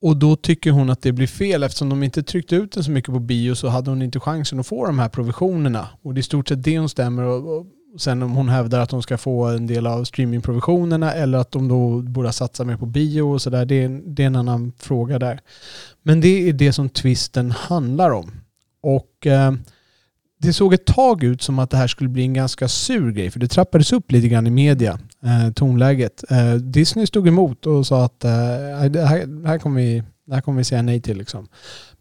Och 0.02 0.16
då 0.16 0.36
tycker 0.36 0.70
hon 0.70 0.90
att 0.90 1.02
det 1.02 1.12
blir 1.12 1.26
fel 1.26 1.62
eftersom 1.62 1.88
de 1.88 2.02
inte 2.02 2.22
tryckte 2.22 2.56
ut 2.56 2.72
den 2.72 2.84
så 2.84 2.90
mycket 2.90 3.14
på 3.14 3.20
bio 3.20 3.54
så 3.54 3.68
hade 3.68 3.90
hon 3.90 4.02
inte 4.02 4.20
chansen 4.20 4.60
att 4.60 4.66
få 4.66 4.86
de 4.86 4.98
här 4.98 5.08
provisionerna. 5.08 5.88
Och 6.02 6.14
det 6.14 6.18
är 6.18 6.20
i 6.20 6.22
stort 6.22 6.48
sett 6.48 6.62
det 6.64 6.78
hon 6.78 6.88
stämmer. 6.88 7.22
Och, 7.22 7.58
och 7.58 7.66
sen 7.98 8.22
om 8.22 8.32
hon 8.32 8.48
hävdar 8.48 8.80
att 8.80 8.90
de 8.90 9.02
ska 9.02 9.18
få 9.18 9.44
en 9.44 9.66
del 9.66 9.86
av 9.86 10.04
streamingprovisionerna 10.04 11.12
eller 11.14 11.38
att 11.38 11.52
de 11.52 11.68
då 11.68 12.02
borde 12.02 12.32
satsa 12.32 12.64
mer 12.64 12.76
på 12.76 12.86
bio 12.86 13.22
och 13.22 13.42
sådär. 13.42 13.64
Det, 13.64 13.74
är 13.74 13.84
en- 13.86 14.14
det 14.14 14.22
är 14.22 14.26
en 14.26 14.36
annan 14.36 14.72
fråga 14.78 15.18
där. 15.18 15.40
Men 16.02 16.20
det 16.20 16.48
är 16.48 16.52
det 16.52 16.72
som 16.72 16.88
tvisten 16.88 17.50
handlar 17.50 18.10
om. 18.10 18.30
Och 18.82 19.26
eh, 19.26 19.52
det 20.38 20.52
såg 20.52 20.74
ett 20.74 20.86
tag 20.86 21.24
ut 21.24 21.42
som 21.42 21.58
att 21.58 21.70
det 21.70 21.76
här 21.76 21.86
skulle 21.86 22.08
bli 22.10 22.22
en 22.22 22.34
ganska 22.34 22.68
sur 22.68 23.10
grej. 23.12 23.30
För 23.30 23.40
det 23.40 23.48
trappades 23.48 23.92
upp 23.92 24.12
lite 24.12 24.28
grann 24.28 24.46
i 24.46 24.50
media, 24.50 24.98
eh, 25.24 25.52
tonläget. 25.52 26.24
Eh, 26.30 26.54
Disney 26.54 27.06
stod 27.06 27.28
emot 27.28 27.66
och 27.66 27.86
sa 27.86 28.04
att 28.04 28.24
eh, 28.24 28.30
det, 28.90 29.06
här, 29.06 29.26
det, 29.26 29.48
här 29.48 29.58
kommer 29.58 29.80
vi, 29.80 30.02
det 30.26 30.34
här 30.34 30.40
kommer 30.40 30.58
vi 30.58 30.64
säga 30.64 30.82
nej 30.82 31.00
till. 31.00 31.18
Liksom. 31.18 31.48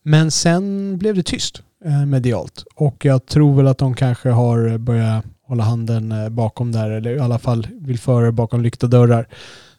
Men 0.03 0.31
sen 0.31 0.97
blev 0.97 1.15
det 1.15 1.23
tyst 1.23 1.61
eh, 1.85 2.05
medialt. 2.05 2.63
Och 2.75 3.05
jag 3.05 3.25
tror 3.25 3.55
väl 3.55 3.67
att 3.67 3.77
de 3.77 3.93
kanske 3.93 4.29
har 4.29 4.77
börjat 4.77 5.25
hålla 5.49 5.63
handen 5.63 6.11
eh, 6.11 6.29
bakom 6.29 6.71
där. 6.71 6.89
Eller 6.89 7.15
i 7.15 7.19
alla 7.19 7.39
fall 7.39 7.67
vill 7.71 7.99
föra 7.99 8.31
bakom 8.31 8.61
lyckta 8.61 8.87
dörrar. 8.87 9.27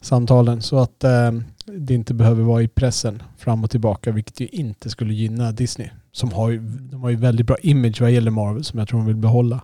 Samtalen. 0.01 0.63
Så 0.63 0.79
att 0.79 1.05
eh, 1.05 1.33
det 1.65 1.95
inte 1.95 2.15
behöver 2.15 2.43
vara 2.43 2.63
i 2.63 2.69
pressen 2.69 3.23
fram 3.39 3.65
och 3.65 3.71
tillbaka. 3.71 4.13
Vilket 4.13 4.41
ju 4.41 4.47
inte 4.47 4.91
skulle 4.91 5.15
gynna 5.15 5.53
Disney. 5.53 5.89
Som 6.13 6.33
har 6.33 6.51
ju, 6.51 6.59
de 6.61 7.03
har 7.03 7.11
ju 7.11 7.17
väldigt 7.17 7.47
bra 7.47 7.57
image 7.63 8.01
vad 8.01 8.11
gäller 8.11 8.31
Marvel 8.31 8.65
som 8.65 8.79
jag 8.79 8.89
tror 8.89 8.99
de 8.99 9.07
vill 9.07 9.17
behålla. 9.17 9.61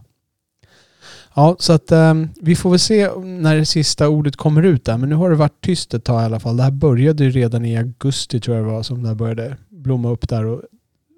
Ja, 1.36 1.56
så 1.58 1.72
att 1.72 1.92
eh, 1.92 2.14
vi 2.40 2.56
får 2.56 2.70
väl 2.70 2.78
se 2.78 3.10
när 3.16 3.56
det 3.56 3.66
sista 3.66 4.08
ordet 4.08 4.36
kommer 4.36 4.62
ut 4.62 4.84
där. 4.84 4.98
Men 4.98 5.08
nu 5.08 5.14
har 5.14 5.30
det 5.30 5.36
varit 5.36 5.60
tyst 5.60 5.94
ett 5.94 6.04
tag 6.04 6.22
i 6.22 6.24
alla 6.24 6.40
fall. 6.40 6.56
Det 6.56 6.62
här 6.62 6.70
började 6.70 7.24
ju 7.24 7.30
redan 7.30 7.64
i 7.64 7.76
augusti 7.76 8.40
tror 8.40 8.56
jag 8.56 8.66
det 8.66 8.70
var 8.72 8.82
som 8.82 9.02
det 9.02 9.08
här 9.08 9.14
började 9.14 9.56
blomma 9.68 10.10
upp 10.10 10.28
där 10.28 10.44
och 10.44 10.62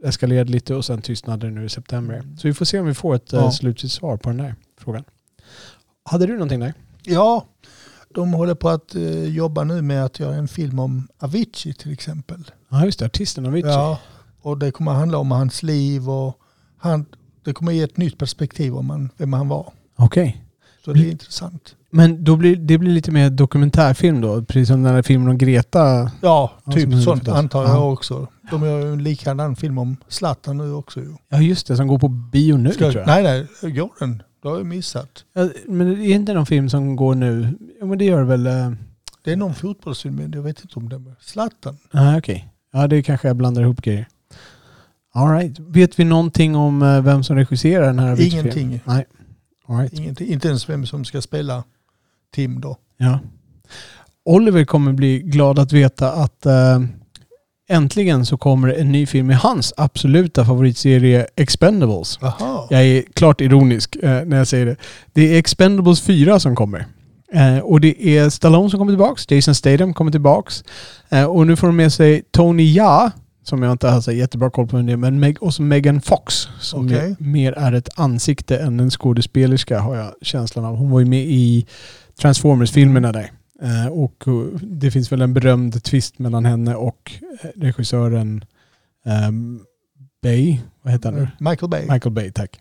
eskalerade 0.05 0.51
lite 0.53 0.75
och 0.75 0.85
sen 0.85 1.03
tystnade 1.03 1.47
det 1.47 1.53
nu 1.53 1.65
i 1.65 1.69
september. 1.69 2.23
Så 2.39 2.49
vi 2.49 2.55
får 2.55 2.65
se 2.65 2.81
om 2.81 2.87
vi 2.87 2.95
får 2.95 3.15
ett 3.15 3.33
Ja. 3.33 3.39
ja. 3.39 3.51
slutligt 3.53 3.95
svar 3.95 4.17
på 4.17 4.29
den 4.29 4.39
där 4.39 4.55
frågan. 4.81 5.05
Hade 6.05 6.27
du 6.27 6.33
någonting 6.33 6.61
där? 6.61 6.75
Ja, 7.03 7.47
de 8.15 8.33
håller 8.33 8.55
på 8.55 8.69
att 8.69 8.95
eh, 8.95 9.25
jobba 9.25 9.65
nu 9.65 9.83
med 9.83 10.05
att 10.05 10.21
göra 10.21 10.35
en 10.35 10.49
film 10.49 10.79
om 10.79 11.09
Avicii 11.19 11.75
till 11.75 11.93
exempel. 11.93 12.51
Ja 12.69 12.85
just 12.85 12.99
det, 12.99 13.07
artisten 13.07 13.47
Avicii. 13.47 13.71
Ja, 13.71 13.99
och 14.41 14.59
det 14.59 14.71
kommer 14.71 14.93
handla 14.93 15.19
om 15.19 15.31
hans 15.31 15.63
liv 15.63 16.11
och 16.11 16.39
han, 16.79 17.07
det 17.45 17.53
kommer 17.53 17.73
ge 17.73 17.83
ett 17.83 17.97
nytt 17.97 18.19
perspektiv 18.19 18.77
om 18.77 18.91
han, 18.91 19.11
vem 19.17 19.33
han 19.33 19.49
var. 19.49 19.73
Okej. 19.99 20.45
Så 20.85 20.93
det 20.93 21.01
är 21.01 21.11
intressant. 21.11 21.75
Men 21.91 22.25
då 22.25 22.37
blir, 22.37 22.57
det 22.57 22.79
blir 22.79 22.91
lite 22.93 23.11
mer 23.11 23.31
dokumentärfilm 23.31 24.21
då? 24.21 24.43
Precis 24.43 24.69
som 24.69 24.83
den 24.83 24.95
här 24.95 25.03
filmen 25.03 25.29
om 25.29 25.39
Greta? 25.39 26.11
Ja, 26.23 26.53
Ja, 26.65 26.73
typ 26.73 26.93
är 26.93 26.97
sånt 26.97 27.29
antar 27.29 27.63
jag 27.63 27.71
Ja. 27.71 27.91
också. 27.93 28.27
De 28.51 28.63
gör 28.65 28.81
ju 28.87 28.93
en 28.93 29.03
likadan 29.03 29.57
film 29.57 29.79
om 29.79 29.97
Zlatan 30.09 30.57
nu 30.57 30.73
också 30.73 31.01
ju. 31.01 31.13
Ja 31.29 31.41
just 31.41 31.67
det, 31.67 31.77
som 31.77 31.87
går 31.87 31.99
på 31.99 32.09
bio 32.09 32.57
nu 32.57 32.71
Ska, 32.73 32.79
tror 32.79 32.97
jag. 32.97 33.07
nej, 33.07 33.47
nej, 33.63 33.73
går 33.73 33.91
den? 33.99 34.23
Det 34.43 34.49
har 34.49 34.57
jag 34.57 34.67
missat. 34.67 35.25
Ja, 35.35 35.49
men 35.69 35.87
det 35.95 36.07
är 36.07 36.15
inte 36.15 36.35
någon 36.35 36.47
film 36.47 36.69
som 36.69 36.97
går 36.97 37.15
nu? 37.15 37.59
Ja 37.81 37.87
men 37.87 37.99
det 37.99 38.05
gör 38.05 38.23
väl? 38.23 38.47
eh, 38.47 38.71
Det 39.25 39.33
är 39.33 39.37
någon 39.37 39.55
fotbollsfilm, 39.55 40.15
men 40.17 40.33
jag 40.33 40.43
vet 40.43 40.61
inte 40.61 40.75
om 40.79 40.89
det 40.89 40.97
är 40.97 41.15
Zlatan. 41.21 41.77
Nej 41.91 42.19
okej. 42.19 42.49
Ja 42.73 42.87
det 42.87 43.03
kanske 43.03 43.29
jag 43.29 43.37
blandar 43.37 43.63
ihop 43.63 43.83
grejer. 43.83 44.09
All 45.15 45.31
right. 45.31 45.59
Vet 45.59 45.99
vi 45.99 46.05
någonting 46.05 46.57
om 46.57 46.83
eh, 46.83 47.01
vem 47.03 47.25
som 47.25 47.37
regisserar 47.37 47.87
den 47.87 47.99
här? 47.99 48.21
Ingenting. 48.21 48.81
Nej. 48.85 49.07
Right. 49.69 49.93
Ingenting. 49.93 50.29
Inte 50.29 50.49
ens 50.49 50.69
vem 50.69 50.87
som 50.87 51.05
ska 51.05 51.23
spela 51.23 51.65
Tim 52.35 52.61
då. 52.61 52.77
Ja. 52.97 53.19
Oliver 54.25 54.65
kommer 54.65 54.93
bli 54.93 55.19
glad 55.19 55.59
att 55.59 55.73
veta 55.73 56.13
att 56.13 56.47
eh, 56.47 56.81
äntligen 57.69 58.27
så 58.27 58.37
kommer 58.37 58.69
en 58.69 58.93
ny 58.93 59.07
film 59.07 59.31
i 59.31 59.35
hans 59.35 59.75
absoluta 59.77 60.45
favoritserie 60.45 61.27
Expendables. 61.37 62.19
Jaha. 62.21 62.67
Jag 62.71 62.85
är 62.85 63.03
klart 63.15 63.41
ironisk 63.41 63.97
eh, 63.97 64.25
när 64.25 64.37
jag 64.37 64.47
säger 64.47 64.67
det. 64.67 64.77
Det 65.13 65.35
är 65.35 65.39
Expendables 65.39 66.01
4 66.01 66.41
som 66.41 66.57
kommer. 66.57 66.87
Eh, 67.33 67.59
och 67.59 67.81
det 67.81 68.19
är 68.19 68.31
Stallone 68.31 68.71
som 68.71 68.79
kommer 68.79 68.93
tillbaks, 68.93 69.31
Jason 69.31 69.55
Statham 69.55 69.95
kommer 69.95 70.11
tillbaks. 70.11 70.65
Eh, 71.09 71.25
och 71.25 71.47
nu 71.47 71.57
får 71.57 71.67
de 71.67 71.77
med 71.77 71.93
sig 71.93 72.23
Tony 72.31 72.73
Ja, 72.73 73.11
som 73.49 73.63
jag 73.63 73.73
inte 73.73 73.89
har 73.89 74.01
så 74.01 74.13
jättebra 74.13 74.51
koll 74.51 74.67
på 74.67 74.79
är, 74.79 74.97
men 74.97 75.25
Meg- 75.25 75.39
och 75.39 75.55
så 75.55 75.63
Megan 75.63 76.01
Fox, 76.01 76.49
som 76.61 76.89
ju 76.89 77.17
mer 77.19 77.53
är 77.53 77.73
ett 77.73 77.89
ansikte 77.95 78.59
än 78.59 78.81
en 78.81 78.91
skådespelerska 78.91 79.81
har 79.81 79.97
jag 79.97 80.15
känslan 80.23 80.65
av. 80.65 80.77
Hon 80.77 80.91
var 80.91 81.01
ju 81.01 81.07
med 81.07 81.25
i 81.25 81.67
Transformers-filmerna 82.21 83.13
där. 83.13 83.31
Eh, 83.63 83.87
och 83.87 84.25
eh, 84.27 84.61
det 84.63 84.91
finns 84.91 85.13
väl 85.13 85.23
en 85.23 85.35
berömd 85.35 85.85
twist 85.85 86.19
mellan 86.19 86.45
henne 86.45 86.75
och 86.75 87.13
eh, 87.43 87.49
regissören 87.61 88.45
ehm, 89.05 89.61
Bay, 90.23 90.59
vad 90.83 90.93
heter 90.93 91.13
han 91.13 91.21
nu? 91.21 91.29
Michael 91.51 91.71
Bay. 91.71 91.83
Michael 91.91 92.15
Bay, 92.15 92.33
tack. 92.33 92.61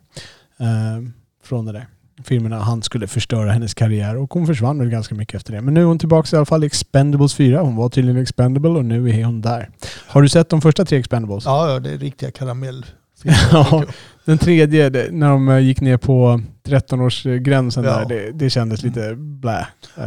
Ehm, 0.58 1.14
från 1.44 1.66
det 1.66 1.72
där 1.72 1.88
filmerna. 2.24 2.60
Han 2.60 2.82
skulle 2.84 3.08
förstöra 3.08 3.52
hennes 3.52 3.74
karriär 3.74 4.18
och 4.18 4.34
hon 4.34 4.48
försvann 4.48 4.80
väl 4.80 4.90
ganska 4.90 5.16
mycket 5.16 5.36
efter 5.36 5.54
det. 5.54 5.62
Men 5.62 5.74
nu 5.74 5.82
är 5.82 5.86
hon 5.86 6.00
tillbaka 6.00 6.36
i 6.36 6.38
alla 6.38 6.46
fall 6.46 6.64
i 6.64 6.68
Expendables 6.68 7.34
4. 7.36 7.62
Hon 7.62 7.76
var 7.76 7.90
tydligen 7.90 8.22
Expendable 8.22 8.70
och 8.70 8.86
nu 8.86 9.10
är 9.10 9.24
hon 9.26 9.42
där. 9.42 9.70
Har 10.08 10.22
du 10.22 10.30
sett 10.30 10.50
de 10.50 10.62
första 10.62 10.86
tre 10.86 10.98
Expendables? 11.00 11.46
Ja, 11.46 11.80
det 11.80 11.90
är 11.92 11.98
riktiga 11.98 12.32
karamellfilmer. 12.32 12.94
Ja. 13.52 13.84
Den 14.26 14.38
tredje, 14.38 14.90
det, 14.90 15.12
när 15.12 15.30
de 15.30 15.50
eh, 15.50 15.60
gick 15.60 15.82
ner 15.82 15.98
på 15.98 16.42
13-årsgränsen 16.64 17.86
Ja. 17.86 18.00
där, 18.00 18.06
det, 18.06 18.32
det 18.32 18.50
kändes 18.50 18.84
lite 18.84 19.16
blä. 19.16 19.68
Eh, 19.98 20.04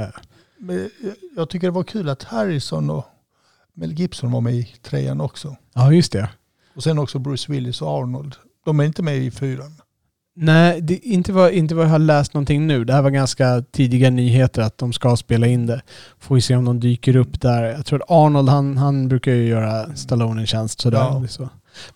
Men 0.58 0.90
jag 1.36 1.50
tycker 1.50 1.66
det 1.66 1.70
var 1.70 1.82
kul 1.82 2.08
att 2.08 2.22
Harrison 2.22 2.90
och 2.90 3.04
Mel 3.74 3.92
Gibson 3.92 4.30
var 4.32 4.40
med 4.40 4.54
i 4.54 4.74
trean 4.82 5.20
också. 5.20 5.56
Ja, 5.74 5.92
just 5.92 6.12
det. 6.12 6.28
Och 6.74 6.82
sen 6.82 6.98
också 6.98 7.18
Bruce 7.18 7.52
Willis 7.52 7.82
och 7.82 7.88
Arnold. 7.88 8.34
De 8.64 8.80
är 8.80 8.84
inte 8.84 9.02
med 9.02 9.16
i 9.18 9.30
fyran. 9.30 9.79
Nej, 10.42 10.80
det, 10.80 10.96
inte, 10.98 11.32
vad, 11.32 11.52
inte 11.52 11.74
vad 11.74 11.84
jag 11.84 11.90
har 11.90 11.98
läst 11.98 12.34
någonting 12.34 12.66
nu. 12.66 12.84
Det 12.84 12.92
här 12.92 13.02
var 13.02 13.10
ganska 13.10 13.62
tidiga 13.70 14.10
nyheter 14.10 14.62
att 14.62 14.78
de 14.78 14.92
ska 14.92 15.16
spela 15.16 15.46
in 15.46 15.66
det. 15.66 15.82
Får 16.18 16.34
vi 16.34 16.40
se 16.40 16.56
om 16.56 16.64
de 16.64 16.80
dyker 16.80 17.16
upp 17.16 17.40
där. 17.40 17.62
Jag 17.62 17.86
tror 17.86 18.02
att 18.02 18.10
Arnold, 18.10 18.48
han, 18.48 18.76
han 18.76 19.08
brukar 19.08 19.32
ju 19.32 19.44
göra 19.48 19.96
Stallone 19.96 20.40
en 20.40 20.46
tjänst 20.46 20.80
sådär. 20.80 20.98
Ja. 20.98 21.24
Så. 21.28 21.48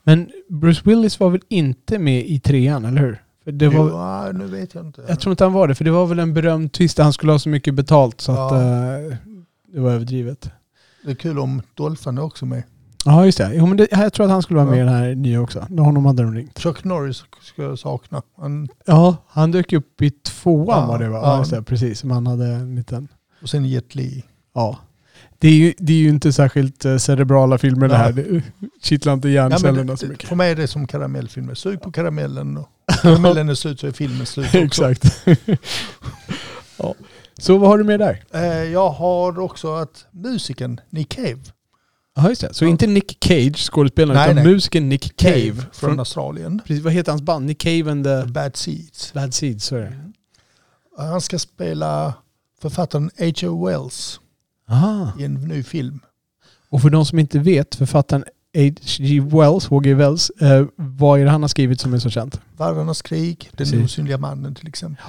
Men 0.03 0.31
Bruce 0.49 0.83
Willis 0.85 1.21
var 1.21 1.31
väl 1.31 1.41
inte 1.49 1.99
med 1.99 2.27
i 2.27 2.41
trean, 2.41 2.85
eller 2.85 3.01
hur? 3.01 3.23
För 3.45 3.53
det 3.53 3.69
var, 3.69 3.89
Jo, 3.89 3.95
ah, 3.97 4.33
nu 4.33 4.47
vet 4.47 4.75
jag 4.75 4.87
inte. 4.87 5.03
jag 5.09 5.21
tror 5.21 5.31
inte 5.33 5.45
han 5.45 5.53
var 5.53 5.69
det, 5.69 5.75
för 5.75 5.85
det 5.85 5.91
var 5.91 6.07
väl 6.07 6.19
en 6.19 6.35
berömd 6.35 6.73
twist 6.73 6.97
där 6.97 7.05
han 7.05 7.13
skulle 7.13 7.33
ha 7.33 7.39
så 7.39 7.49
mycket 7.49 7.75
betalt 7.75 8.21
så 8.21 8.33
att 8.33 8.39
Ja. 8.53 8.97
eh, 8.99 9.17
det 9.73 9.81
var 9.81 9.91
överdrivet. 9.91 10.51
Det 11.05 11.11
är 11.11 11.15
kul 11.15 11.39
om 11.39 11.63
Dolphin 11.75 12.19
är 12.19 12.23
också 12.23 12.47
med. 12.47 12.63
Ja, 13.05 13.25
just 13.25 13.39
det. 13.39 13.51
Jo, 13.55 13.67
men 13.67 13.77
det, 13.77 13.89
jag 13.91 14.13
tror 14.13 14.27
att 14.27 14.33
han 14.33 14.43
skulle 14.43 14.61
vara 14.61 14.71
med 14.71 14.77
i 14.77 14.81
Ja. 14.81 14.85
den 14.87 14.95
här 14.95 15.15
nya 15.15 15.41
också. 15.41 15.61
Honom 15.61 16.07
hade 16.07 16.23
de 16.23 16.35
ringt. 16.35 16.59
Chuck 16.59 16.85
Norris 16.85 17.25
ska 17.43 17.63
jag 17.63 17.79
sakna. 17.79 18.23
Han, 18.41 18.69
Ja, 18.87 19.17
han 19.29 19.51
dök 19.51 19.73
upp 19.73 20.03
i 20.03 20.11
tvåan 20.11 20.81
Ja, 20.81 20.87
var 20.87 20.99
det 20.99 21.09
va? 21.09 21.19
ja. 21.23 21.33
Ja, 21.33 21.39
just 21.39 21.51
det. 21.51 21.63
Precis. 21.63 21.99
Som 21.99 22.11
han 22.11 22.27
hade 22.27 22.47
en 22.47 22.77
liten... 22.77 23.09
och 23.43 23.49
sen 23.49 23.65
Jet 23.65 23.95
Li. 23.95 24.25
Ja. 24.55 24.79
Det 25.39 25.49
är 25.49 25.53
ju, 25.53 25.75
det 25.79 25.93
är 25.93 25.97
ju 25.97 26.09
inte 26.09 26.33
särskilt 26.33 26.85
eh, 26.85 26.97
cerebrala 26.97 27.59
filmer 27.59 27.89
det 27.89 27.97
här. 27.97 28.13
Nej. 28.13 28.25
Det 28.59 28.69
kittlar 28.83 29.13
inte 29.13 29.29
Ja, 29.29 29.35
hjärncellerna 29.35 29.85
men 29.85 29.97
så 29.97 30.07
mycket. 30.07 30.29
för 30.29 30.37
mig 30.37 30.51
är 30.51 30.57
det 30.57 30.67
som 30.67 30.87
karamellfilmer. 30.87 31.55
Sug 31.55 31.81
på 31.83 31.93
karamellen 31.93 32.57
och 32.57 32.69
karamellen 33.03 33.49
är 33.49 33.55
slut 33.55 33.81
så 33.81 33.87
är 33.87 33.93
filmen 33.93 34.27
slut 34.27 34.47
också. 34.47 34.59
Exakt. 34.91 35.27
ja. 36.79 36.95
Så 37.39 37.59
vad 37.59 37.71
har 37.71 37.79
du 37.79 37.85
med 37.85 38.01
där? 38.01 38.23
Eh, 38.35 38.43
Jag 38.73 38.91
har 38.91 39.39
också 39.39 39.75
att 39.75 40.07
musikern 40.11 40.81
Nick 40.91 41.09
Cave, 41.09 41.39
Ja, 42.17 42.29
just 42.29 42.41
det. 42.41 42.55
Så 42.55 42.65
Ja. 42.65 42.69
inte 42.69 42.87
Nick 42.87 43.19
Cage, 43.25 43.57
skådespelaren, 43.71 44.17
Nej, 44.17 44.31
utan 44.33 44.45
nej. 44.45 44.55
musikern 44.55 44.89
Nick 44.89 45.17
Cave. 45.17 45.35
Cave 45.35 45.55
från, 45.55 45.71
från, 45.73 45.99
Australien, 45.99 46.61
precis, 46.67 46.85
vad 46.85 46.93
heter 46.93 47.13
hans 47.13 47.23
band? 47.23 47.47
Nick 47.47 47.59
Cave 47.59 47.91
and 47.91 48.05
the 48.05 48.23
Bad 48.27 48.57
Seeds. 48.57 49.13
Bad 49.13 49.35
Seeds, 49.35 49.65
så 49.65 49.77
är 49.77 49.81
det. 49.81 50.13
Han 50.99 51.21
ska 51.21 51.39
spela 51.39 52.15
författaren 52.63 53.11
H.O. 53.19 53.67
Wells 53.67 54.21
Aha. 54.71 55.13
i 55.19 55.25
en 55.25 55.35
ny 55.35 55.63
film. 55.63 56.01
Och 56.69 56.83
för 56.83 56.91
de 56.91 57.07
som 57.07 57.19
inte 57.19 57.39
vet, 57.39 57.75
författaren 57.75 58.25
H.G. 58.57 59.21
Wells, 59.21 59.67
H.G. 59.67 59.95
Wells, 59.95 60.31
eh, 60.31 60.67
vad 60.77 61.21
är 61.21 61.25
det 61.25 61.31
han 61.31 61.43
har 61.43 61.49
skrivit 61.49 61.81
som 61.81 61.95
är 61.95 61.99
så 61.99 62.11
känt? 62.11 62.41
Världarnas 62.57 63.03
krig, 63.03 63.51
Den 63.53 63.85
osynliga 63.85 64.19
mannen 64.19 64.55
till 64.55 64.69
exempel. 64.69 65.05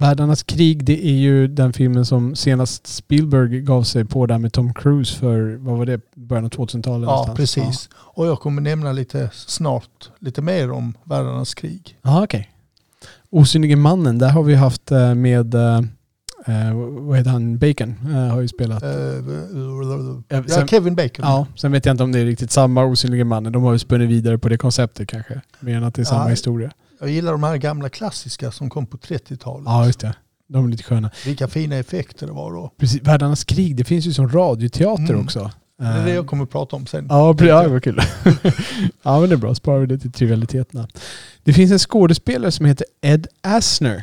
Världarnas 0.00 0.42
krig, 0.42 0.84
det 0.84 1.06
är 1.06 1.12
ju 1.12 1.48
den 1.48 1.72
filmen 1.72 2.04
som 2.06 2.34
senast 2.36 2.86
Spielberg 2.86 3.60
gav 3.60 3.82
sig 3.82 4.04
på 4.04 4.26
där 4.26 4.38
med 4.38 4.52
Tom 4.52 4.74
Cruise 4.74 5.16
för, 5.16 5.56
vad 5.60 5.78
var 5.78 5.86
det, 5.86 6.00
början 6.14 6.44
av 6.44 6.50
2000-talet? 6.50 7.06
Ja, 7.08 7.10
någonstans. 7.10 7.36
precis. 7.36 7.88
Och 7.94 8.26
jag 8.26 8.40
kommer 8.40 8.62
nämna 8.62 8.92
lite 8.92 9.30
snart 9.32 10.10
lite 10.18 10.42
mer 10.42 10.70
om 10.70 10.94
Världarnas 11.04 11.54
krig. 11.54 11.98
Ja, 12.02 12.24
okej. 12.24 12.50
Osynlige 13.30 13.76
mannen, 13.76 14.18
där 14.18 14.28
har 14.30 14.42
vi 14.42 14.54
haft 14.54 14.90
eh, 14.90 15.14
med, 15.14 15.54
eh, 15.54 15.78
eh, 16.46 16.74
vad 17.00 17.18
heter 17.18 17.30
han, 17.30 17.58
Bacon, 17.58 17.94
eh, 18.14 18.16
har 18.34 18.40
ju 18.40 18.48
spelat. 18.48 18.82
Eh, 18.82 18.90
Ja, 18.90 20.22
ja, 20.28 20.42
sen- 20.48 20.68
Kevin 20.68 20.94
Bacon. 20.94 21.10
Ja, 21.24 21.46
sen 21.56 21.72
vet 21.72 21.86
jag 21.86 21.92
inte 21.94 22.02
om 22.04 22.12
det 22.12 22.18
är 22.18 22.24
riktigt 22.24 22.50
samma 22.50 22.84
Osynlige 22.84 23.24
mannen. 23.24 23.52
De 23.52 23.62
har 23.62 23.72
ju 23.72 23.78
spunnit 23.78 24.10
vidare 24.10 24.38
på 24.38 24.48
det 24.48 24.58
konceptet 24.58 25.08
kanske. 25.08 25.40
Mer 25.60 25.76
än 25.76 25.84
att 25.84 25.94
det 25.94 26.02
är 26.02 26.04
samma 26.04 26.22
Ja. 26.24 26.28
historia. 26.28 26.70
Jag 27.00 27.10
gillar 27.10 27.32
de 27.32 27.42
här 27.42 27.56
gamla 27.56 27.88
klassiska 27.88 28.50
som 28.50 28.70
kom 28.70 28.86
på 28.86 28.96
30-talet. 28.96 29.64
Ja, 29.66 29.86
just 29.86 30.00
det. 30.00 30.14
De 30.48 30.64
är 30.64 30.68
lite 30.68 30.82
sköna. 30.82 31.10
Vilka 31.26 31.48
fina 31.48 31.76
effekter 31.76 32.26
det 32.26 32.32
var 32.32 32.52
då. 32.52 32.72
Precis, 32.78 33.02
Världarnas 33.02 33.44
krig, 33.44 33.76
det 33.76 33.84
finns 33.84 34.06
ju 34.06 34.12
som 34.12 34.28
radioteater 34.28 35.02
Mm. 35.12 35.24
också. 35.24 35.50
Det 35.78 35.84
är 35.86 36.04
det 36.04 36.10
Eh, 36.10 36.14
jag 36.14 36.26
kommer 36.26 36.44
att 36.44 36.50
prata 36.50 36.76
om 36.76 36.86
sen. 36.86 37.06
Ja, 37.08 37.34
ja, 37.40 37.68
vad 37.68 37.82
kul. 37.84 38.00
ja, 39.02 39.20
men 39.20 39.28
det 39.28 39.34
är 39.34 39.36
bra. 39.36 39.54
Sparar 39.54 39.78
vi 39.80 39.86
det 39.86 39.98
till 39.98 40.12
trivialiteterna. 40.12 40.88
Det 41.44 41.52
finns 41.52 41.72
en 41.72 41.78
skådespelare 41.78 42.52
som 42.52 42.66
heter 42.66 42.86
Ed 43.02 43.26
Asner 43.42 44.02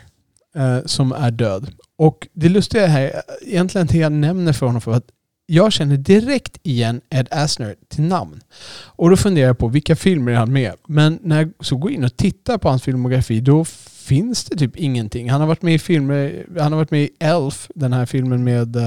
eh, 0.56 0.78
som 0.86 1.12
är 1.12 1.32
död. 1.32 1.72
Och 1.98 2.28
det 2.34 2.50
lustiga 2.50 2.88
här, 2.88 3.12
egentligen 3.42 3.88
det 3.88 3.98
jag 3.98 4.12
nämner 4.12 4.54
för 4.54 4.66
honom 4.66 4.82
för 4.82 4.92
att 4.94 5.04
jag 5.50 5.74
känner 5.74 5.98
direkt 5.98 6.58
igen 6.64 7.02
Ed 7.10 7.28
Asner 7.32 7.76
till 7.88 8.04
namn. 8.04 8.42
Och 8.86 9.10
då 9.10 9.18
funderar 9.18 9.48
jag 9.48 9.58
på 9.58 9.68
vilka 9.68 9.96
filmer 9.96 10.32
är 10.32 10.36
han 10.36 10.54
med? 10.54 10.74
Men 10.88 11.20
när 11.22 11.38
jag 11.38 11.52
så 11.60 11.78
går 11.78 11.92
in 11.92 12.04
och 12.04 12.18
tittar 12.18 12.58
på 12.58 12.70
hans 12.70 12.84
filmografi 12.84 13.40
då 13.42 13.66
finns 14.08 14.46
det 14.46 14.58
typ 14.58 14.76
ingenting. 14.76 15.30
Han 15.30 15.42
har 15.42 15.48
varit 15.48 15.62
med 15.62 15.74
i 15.74 15.80
filmer, 15.80 16.46
han 16.60 16.72
har 16.72 16.78
varit 16.78 16.92
med 16.92 17.02
i 17.04 17.10
Elf, 17.20 17.68
den 17.76 17.94
här 17.94 18.06
filmen 18.06 18.44
med 18.44 18.78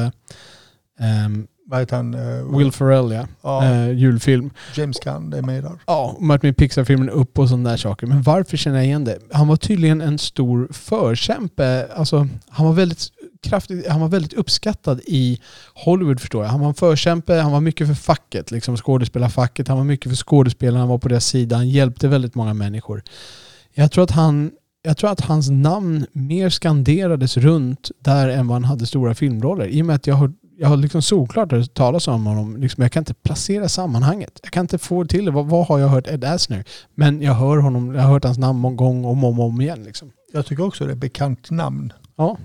Vad 1.71 1.81
heter 1.81 1.97
han? 1.97 2.15
Eh, 2.15 2.59
Will 2.59 2.73
Ferrell 2.73 3.13
ja. 3.13 3.27
ja, 3.43 3.65
Eh, 3.65 3.91
julfilm. 3.91 4.51
James 4.77 4.99
Gunn, 5.01 5.33
är 5.33 5.43
med 5.43 5.63
där. 5.63 5.73
Ja, 5.87 6.17
varit 6.21 6.43
med 6.43 6.51
i 6.51 6.55
Pixar-filmen 6.55 7.11
Upp 7.11 7.39
och 7.39 7.49
sådana 7.49 7.71
där 7.71 7.77
saker. 7.77 8.07
Men 8.07 8.23
varför 8.23 8.57
känner 8.57 8.77
jag 8.77 8.87
igen 8.87 9.05
det? 9.05 9.19
Han 9.33 9.49
var 9.49 9.57
tydligen 9.57 10.01
en 10.01 10.19
stor 10.19 10.69
förkämpe. 10.73 11.89
Alltså, 11.97 12.29
han 12.49 12.67
var 12.67 12.73
väldigt 12.73 13.09
kraftigt, 13.43 13.89
han 13.89 14.01
var 14.01 14.09
väldigt 14.09 14.33
uppskattad 14.33 15.01
i 15.07 15.41
Hollywood 15.75 16.21
förstår 16.21 16.45
jag. 16.45 16.51
Han 16.51 16.61
var 16.61 16.69
en 16.69 16.75
förkämpe, 16.75 17.35
han 17.35 17.53
var 17.53 17.61
mycket 17.61 17.87
för 17.87 17.95
facket, 17.95 18.51
liksom 18.51 18.77
skådespelarfacket. 18.77 19.69
Han 19.69 19.77
var 19.77 19.85
mycket 19.85 20.11
för 20.13 20.17
skådespelarna, 20.17 20.79
han 20.79 20.89
var 20.89 20.99
på 20.99 21.09
deras 21.09 21.27
sida. 21.27 21.57
Han 21.57 21.69
hjälpte 21.69 22.09
väldigt 22.09 22.35
många 22.35 22.55
människor. 22.55 23.03
Jag 23.75 23.93
tror 23.93 24.05
att 24.05 24.11
han 24.11 24.51
jag 24.83 24.97
tror 24.97 25.11
att 25.11 25.21
hans 25.21 25.51
namn 25.51 26.07
mer 26.13 26.51
skanderades 26.51 27.37
runt 27.37 27.91
där 27.99 28.29
än 28.29 28.47
vad 28.47 28.55
han 28.55 28.65
hade 28.65 28.87
stora 28.87 29.15
filmroller. 29.15 29.67
I 29.67 29.83
och 29.83 29.87
med 29.87 29.97
att 29.97 30.07
jag 30.07 30.15
har, 30.15 30.33
jag 30.59 30.69
har 30.69 30.77
liksom 30.77 31.03
solklart 31.03 31.53
hört 31.53 31.75
talas 31.75 32.09
om 32.09 32.27
honom. 32.27 32.57
Liksom, 32.57 32.83
jag 32.83 32.93
kan 32.93 33.01
inte 33.01 33.15
placera 33.15 33.69
sammanhanget. 33.69 34.41
Jag 34.43 34.53
kan 34.53 34.61
inte 34.61 34.79
få 34.79 35.05
till 35.05 35.25
det. 35.25 35.31
Vad, 35.31 35.47
vad 35.47 35.67
har 35.67 35.79
jag 35.79 35.89
hört 35.89 36.07
Ed 36.07 36.25
Asner? 36.25 36.65
Men 36.95 37.23
jag 37.23 37.35
hör 37.35 37.57
honom, 37.57 37.95
jag 37.95 38.03
har 38.03 38.13
hört 38.13 38.25
hans 38.25 38.39
namn 38.39 38.77
gånger 38.77 39.09
om 39.09 39.25
och 39.25 39.31
om, 39.31 39.41
om 39.41 39.61
igen. 39.61 39.85
Liksom. 39.85 40.13
Jag 40.33 40.47
tycker 40.47 40.65
också 40.65 40.85
det 40.85 40.91
är 40.91 40.93
ett 40.95 41.01
bekant 41.01 41.51
namn. 41.51 41.93
Ja. 42.17 42.39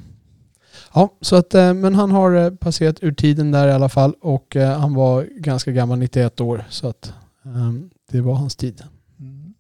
Ja, 0.94 1.14
så 1.22 1.36
att, 1.36 1.54
eh, 1.54 1.74
men 1.74 1.96
han 1.96 2.12
har 2.12 2.36
eh, 2.36 2.52
passerat 2.52 3.04
ur 3.04 3.12
tiden 3.12 3.52
där 3.52 3.68
i 3.68 3.72
alla 3.72 3.90
fall 3.90 4.14
och 4.22 4.56
eh, 4.56 4.80
han 4.80 4.94
var 4.94 5.24
ganska 5.24 5.72
gammal, 5.72 6.00
91 6.00 6.42
år. 6.42 6.64
Så 6.70 6.88
att 6.88 7.14
ehm, 7.46 7.90
det 8.12 8.22
var 8.22 8.34
hans 8.34 8.56
tid. 8.56 8.84
Mm. 9.20 9.54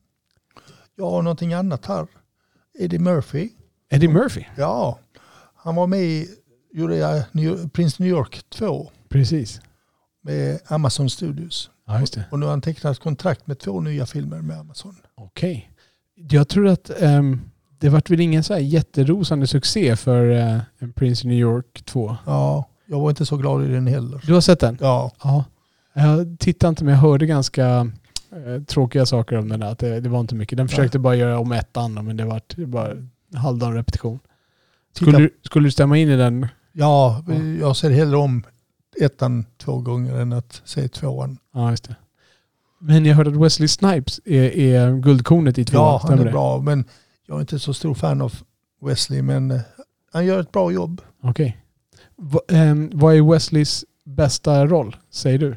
Jag 0.96 1.10
har 1.10 1.22
någonting 1.22 1.54
annat 1.54 1.86
här. 1.86 2.08
Eddie 2.80 3.00
Murphy. 3.00 3.50
Eddie 3.90 4.08
Murphy. 4.08 4.44
Ja, 4.58 5.00
han 5.56 5.76
var 5.76 5.88
med 5.88 6.00
i 6.00 6.28
gjorde 6.76 6.96
jag 6.96 7.24
New, 7.32 7.70
Prince 7.70 8.04
New 8.04 8.10
York 8.10 8.44
2 8.50 8.92
Precis. 9.10 9.62
med 10.22 10.60
Amazon 10.68 11.10
Studios. 11.10 11.70
Ja. 11.88 12.02
Och 12.32 12.40
nu 12.40 12.46
har 12.46 12.52
han 12.52 12.62
tecknat 12.62 13.00
kontrakt 13.00 13.48
med 13.48 13.60
två 13.60 13.80
nya 13.82 14.06
filmer 14.06 14.42
med 14.42 14.60
Amazon. 14.60 14.96
Okej. 15.16 15.72
Jag 16.16 16.48
tror 16.48 16.68
att 16.68 16.90
ehm, 17.02 17.42
det 17.80 17.90
vart 17.90 18.10
väl 18.10 18.20
ingen 18.20 18.44
så 18.44 18.54
här 18.54 18.62
jätterosande 18.62 19.48
succé 19.48 19.96
för 19.96 20.26
en 20.80 20.92
Prince 20.96 21.28
New 21.28 21.38
York 21.38 21.82
2. 21.86 22.16
Ja, 22.26 22.66
jag 22.86 23.00
var 23.00 23.10
inte 23.10 23.26
så 23.26 23.38
glad 23.38 23.66
i 23.66 23.68
den 23.68 23.88
heller. 23.88 24.22
Du 24.26 24.34
har 24.34 24.42
sett 24.42 24.60
den? 24.60 24.78
Ja, 24.82 25.12
Ja. 25.24 25.44
Jag 25.98 26.40
tittade 26.40 26.70
inte 26.70 26.84
men 26.84 26.94
jag 26.94 27.02
hörde 27.02 27.26
ganska 27.26 27.66
eh, 28.32 28.64
tråkiga 28.68 29.06
saker 29.06 29.38
om 29.38 29.50
den 29.50 29.60
där. 29.60 29.68
Att 29.72 29.80
det, 29.80 30.00
det 30.00 30.10
var 30.10 30.20
inte 30.20 30.36
mycket. 30.36 30.58
Den 30.58 30.68
försökte 30.68 31.00
bara 31.00 31.16
göra 31.16 31.40
om 31.40 31.52
ettan 31.52 31.94
men 31.94 32.18
det 32.18 32.26
var 32.26 32.42
bara 32.66 32.94
halvdan 33.36 33.74
repetition. 33.74 34.20
Skulle, 34.96 35.12
Titta. 35.12 35.20
du- 35.20 35.34
skulle 35.44 35.68
du 35.68 35.72
stämma 35.72 35.98
in 35.98 36.10
i 36.10 36.16
den? 36.18 36.48
ja, 36.72 37.24
Ja. 37.28 37.34
jag 37.60 37.76
ser 37.76 37.90
hellre 37.90 38.18
om 38.18 38.44
ettan 39.02 39.46
två 39.58 39.78
gånger 39.80 40.16
än 40.16 40.34
att 40.34 40.62
se 40.66 40.88
tvåan. 40.88 41.38
Ja, 41.54 41.70
just 41.72 41.84
det. 41.88 41.96
Men 42.80 43.06
jag 43.06 43.16
hörde 43.16 43.30
att 43.30 43.36
Wesley 43.36 43.68
Snipes 43.68 44.20
är, 44.26 44.44
är 44.58 44.92
guldkornet 45.00 45.58
i 45.58 45.66
tvåan. 45.66 45.84
Ja, 45.84 46.02
han 46.04 46.20
är 46.20 46.26
det? 46.26 46.32
bra. 46.32 46.60
Men 46.62 46.86
jag 47.28 47.38
är 47.38 47.42
inte 47.42 47.60
så 47.60 47.74
stor 47.74 47.94
fan 47.94 48.22
av 48.22 48.34
Wesley, 48.82 49.22
men 49.22 49.52
eh, 49.52 49.62
han 50.14 50.26
gör 50.26 50.40
ett 50.40 50.52
bra 50.52 50.72
jobb. 50.72 51.02
Okej. 51.24 51.58
Va, 52.16 52.40
ehm, 52.50 52.90
vad 52.94 53.16
är 53.16 53.32
Wesleys 53.32 53.86
bästa 54.04 54.66
roll, 54.66 54.96
säger 55.12 55.40
du? 55.40 55.50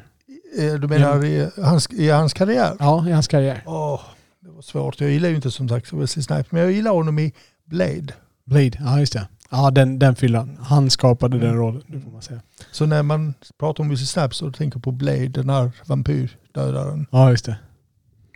Eh, 0.59 0.73
Du 0.73 0.87
menar 0.87 1.25
i, 1.25 1.49
hans, 1.61 1.89
i 1.91 2.09
hans 2.09 2.33
karriär? 2.33 2.75
Ja, 2.79 3.07
i 3.07 3.11
hans 3.11 3.27
karriär. 3.27 3.63
Åh, 3.65 4.01
det 4.39 4.49
var 4.49 4.61
svårt. 4.61 5.01
Jag 5.01 5.09
gillar 5.11 5.29
ju 5.29 5.35
inte 5.35 5.51
som 5.51 5.69
sagt 5.69 5.93
Wesley 5.93 6.23
Snipes, 6.23 6.51
men 6.51 6.61
jag 6.61 6.71
gillar 6.71 6.91
honom 6.91 7.19
i 7.19 7.33
Blade. 7.65 8.13
Blade, 8.45 8.71
ja 8.79 8.99
just 8.99 9.13
det. 9.13 9.27
Ja, 9.51 9.71
den, 9.71 9.99
den 9.99 10.15
fyllan. 10.15 10.57
Han 10.61 10.89
skapade 10.89 11.37
den 11.39 11.47
Mm. 11.49 11.61
rollen, 11.61 11.83
det 11.87 11.99
får 11.99 12.11
man 12.11 12.21
säga. 12.21 12.41
Så 12.71 12.85
när 12.85 13.03
man 13.03 13.33
pratar 13.59 13.83
om 13.83 13.89
Wesley 13.89 14.05
Snipes 14.05 14.37
så 14.37 14.51
tänker 14.51 14.79
på 14.79 14.91
Blade, 14.91 15.27
den 15.27 15.49
här 15.49 15.71
vampyrdödaren. 15.85 17.07
Ja, 17.11 17.29
just 17.29 17.45
det. 17.45 17.57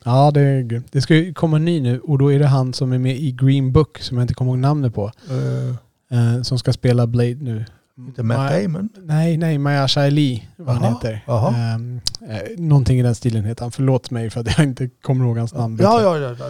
Ja, 0.05 0.31
det 0.31 0.41
är 0.41 0.61
grymt. 0.61 0.87
Det 0.91 1.01
ska 1.01 1.15
ju 1.15 1.33
komma 1.33 1.57
en 1.57 1.65
ny 1.65 1.81
nu 1.81 1.99
och 1.99 2.17
då 2.17 2.31
är 2.31 2.39
det 2.39 2.47
han 2.47 2.73
som 2.73 2.91
är 2.93 2.97
med 2.99 3.15
i 3.17 3.31
Green 3.31 3.71
Book 3.71 3.99
som 3.99 4.17
jag 4.17 4.23
inte 4.23 4.33
kommer 4.33 4.51
ihåg 4.51 4.59
namnet 4.59 4.93
på. 4.95 5.11
Uh, 5.31 6.41
som 6.41 6.59
ska 6.59 6.73
spela 6.73 7.07
Blade 7.07 7.35
nu. 7.35 7.65
inte 7.97 8.23
Matt 8.23 8.37
Ma- 8.51 8.61
Damon. 8.63 8.89
Nej, 9.01 9.37
nej, 9.37 9.57
Maya 9.57 9.87
Ali 9.97 10.47
vad 10.57 10.75
han 10.75 10.83
Jaha, 10.83 10.93
heter. 10.93 11.23
jaha. 11.27 11.55
Ehm, 11.75 12.01
eh, 12.29 12.59
någonting 12.59 12.99
i 12.99 13.03
den 13.03 13.15
stilen 13.15 13.43
heter 13.43 13.61
han. 13.63 13.71
Förlåt 13.71 14.11
mig 14.11 14.29
för 14.29 14.39
att 14.41 14.57
jag 14.57 14.65
inte 14.67 14.89
kommer 15.01 15.25
ihåg 15.25 15.37
hans 15.37 15.53
namn. 15.53 15.79
Ja, 15.81 16.01
ja, 16.01 16.17
ja. 16.17 16.35
ja. 16.39 16.49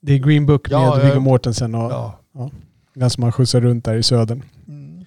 Det 0.00 0.12
är 0.12 0.18
Green 0.18 0.46
Book 0.46 0.70
med 0.70 0.76
Ja, 0.78 0.98
ja. 1.00 1.04
Viggo 1.08 1.20
Mortensen 1.20 1.74
och 1.74 1.92
ja. 1.92 2.50
den 2.94 3.10
som 3.10 3.22
han 3.22 3.32
skjutsar 3.32 3.60
runt 3.60 3.84
där 3.84 3.94
i 3.94 4.02
södern. 4.02 4.42
Mm. 4.68 5.04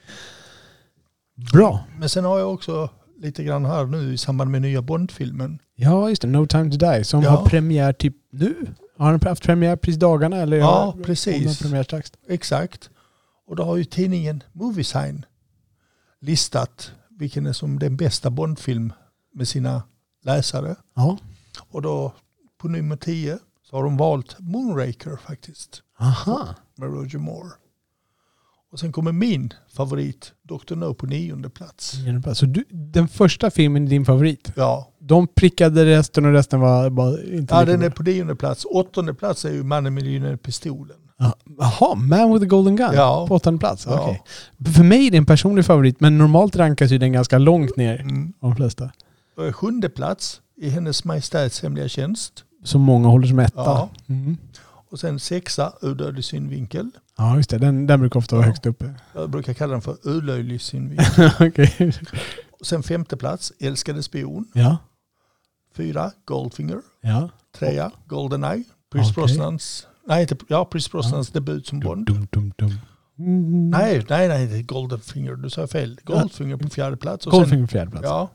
Bra. 1.53 1.79
Men 1.99 2.09
sen 2.09 2.25
har 2.25 2.39
jag 2.39 2.53
också 2.53 2.89
lite 3.19 3.43
grann 3.43 3.65
här 3.65 3.85
nu 3.85 4.13
i 4.13 4.17
samband 4.17 4.51
med 4.51 4.61
nya 4.61 4.81
Bond-filmen. 4.81 5.59
Ja, 5.75 6.09
just 6.09 6.21
det. 6.21 6.27
No 6.27 6.45
time 6.45 6.71
to 6.71 6.77
die. 6.77 7.03
Som 7.03 7.21
Ja. 7.23 7.29
har 7.29 7.45
premiär 7.45 7.93
typ 7.93 8.15
nu. 8.31 8.55
Har 8.97 9.11
den 9.11 9.21
haft 9.27 9.43
premiär 9.43 9.75
precis 9.75 9.99
dagarna? 9.99 10.37
Eller 10.37 10.57
Ja, 10.57 10.95
precis. 11.03 11.59
Premiär 11.59 11.83
strax. 11.83 12.11
Exakt. 12.27 12.89
Och 13.47 13.55
då 13.55 13.63
har 13.63 13.77
ju 13.77 13.83
tidningen 13.83 14.43
Moviesign 14.53 15.25
listat 16.21 16.91
vilken 17.09 17.45
är 17.45 17.53
som 17.53 17.79
den 17.79 17.97
bästa 17.97 18.29
Bondfilm 18.29 18.93
med 19.33 19.47
sina 19.47 19.83
läsare. 20.23 20.75
Ja. 20.95 21.17
Och 21.69 21.81
då 21.81 22.13
på 22.57 22.67
nummer 22.67 22.95
10 22.97 23.37
så 23.69 23.75
har 23.75 23.83
de 23.83 23.97
valt 23.97 24.35
Moonraker 24.39 25.15
faktiskt. 25.27 25.81
Aha. 25.99 26.55
Med 26.77 26.89
Roger 26.89 27.19
Moore. 27.19 27.49
Och 28.71 28.79
sen 28.79 28.91
kommer 28.91 29.11
min 29.11 29.53
favorit, 29.75 30.31
Dr. 30.43 30.75
No 30.75 30.93
på 30.93 31.05
nionde 31.05 31.49
plats. 31.49 31.95
Så 32.33 32.45
du, 32.45 32.65
den 32.69 33.07
första 33.07 33.51
filmen 33.51 33.85
är 33.85 33.89
din 33.89 34.05
favorit? 34.05 34.51
Ja, 34.55 34.89
De 34.99 35.27
prickade 35.27 35.85
resten 35.85 36.25
och 36.25 36.31
resten 36.31 36.59
var 36.59 36.89
bara 36.89 37.23
inte 37.23 37.53
ja 37.55 37.65
den 37.65 37.79
bra. 37.79 37.85
är 37.85 37.89
på 37.91 38.03
nionde 38.03 38.35
plats. 38.35 38.65
Åttonde 38.65 39.13
plats 39.13 39.45
är 39.45 39.51
ju 39.51 39.63
Mannen 39.63 39.93
med 39.93 40.03
gyllene 40.05 40.37
pistolen. 40.37 40.97
Ja. 41.17 41.33
Jaha, 41.59 41.95
Man 41.95 42.33
with 42.33 42.43
the 42.43 42.47
Golden 42.47 42.75
Gun 42.75 42.89
Ja. 42.93 43.25
på 43.27 43.35
åttonde 43.35 43.59
plats. 43.59 43.85
Ja. 43.89 44.15
För 44.75 44.83
mig 44.83 45.07
är 45.07 45.11
det 45.11 45.17
en 45.17 45.25
personlig 45.25 45.65
favorit, 45.65 45.99
men 45.99 46.17
normalt 46.17 46.55
rankas 46.55 46.91
ju 46.91 46.97
den 46.97 47.11
ganska 47.11 47.37
långt 47.37 47.77
ner 47.77 48.01
Mm. 48.01 48.33
av 48.41 48.49
de 48.49 48.55
flesta. 48.55 48.91
Sjunde 49.53 49.89
plats 49.89 50.41
i 50.61 50.69
Hennes 50.69 51.03
Majestäts 51.05 51.63
Hemliga 51.63 51.87
Tjänst. 51.87 52.43
Som 52.63 52.81
många 52.81 53.07
håller 53.07 53.27
som 53.27 53.39
etta. 53.39 53.61
Ja. 53.61 53.89
Mm. 54.07 54.37
Och 54.89 54.99
sen 54.99 55.19
sexa, 55.19 55.73
Ur 55.81 55.95
dödlig 55.95 56.23
synvinkel. 56.25 56.91
Ja, 57.17 57.37
just 57.37 57.49
det. 57.49 57.57
Den, 57.57 57.87
den 57.87 57.99
brukar 57.99 58.19
ofta 58.19 58.35
vara 58.35 58.45
Ja. 58.45 58.49
högst 58.49 58.65
uppe. 58.65 58.93
Jag 59.13 59.29
brukar 59.29 59.53
kalla 59.53 59.71
den 59.71 59.81
för 59.81 59.97
Ulöjlig 60.03 60.61
synvinkel. 60.61 61.31
Okej. 61.39 61.93
Och 62.59 62.65
sen 62.65 62.83
femte 62.83 63.17
plats, 63.17 63.53
Älskade 63.59 64.03
spion. 64.03 64.47
Ja. 64.53 64.77
Fyra, 65.75 66.11
Goldfinger. 66.25 66.81
Ja. 67.01 67.29
Trea, 67.59 67.91
Goldeneye. 68.05 68.63
Pierce 68.93 69.09
Okej. 69.11 69.13
Brosnans, 69.15 69.87
nej, 70.07 70.21
inte, 70.21 70.37
ja, 70.47 70.65
Pierce 70.65 70.89
Brosnans 70.91 71.29
debut 71.29 71.67
som 71.67 71.79
Bond. 71.79 72.05
Dum, 72.05 72.27
dum, 72.31 72.53
dum. 72.57 72.71
Mm. 73.19 73.69
Nej, 73.69 74.05
nej, 74.09 74.27
nej, 74.27 74.47
det 74.47 74.57
är 74.57 74.63
Goldenfinger. 74.63 75.35
Du 75.35 75.49
sa 75.49 75.67
fel. 75.67 75.99
Goldfinger 76.03 76.57
på 76.57 76.69
fjärde 76.69 76.97
plats. 76.97 77.25
Och 77.25 77.31
Goldfinger 77.31 77.63
på 77.65 77.71
fjärde 77.71 77.91
plats. 77.91 78.03
ja, 78.05 78.29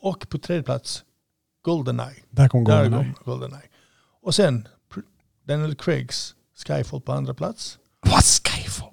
och 0.00 0.28
på 0.28 0.38
tredje 0.38 0.62
plats, 0.62 1.04
Goldeneye. 1.62 2.22
Där 2.30 2.48
kom 2.48 2.64
Där 2.64 2.82
Goldeneye. 2.82 3.14
kom 3.14 3.32
Goldeneye. 3.32 3.62
Och 4.22 4.34
sen 4.34 4.68
Daniel 5.48 5.74
Craigs 5.74 6.34
Skyfall 6.66 7.00
på 7.00 7.12
andra 7.12 7.34
plats. 7.34 7.78
Vad 8.06 8.24
Skyfall? 8.24 8.90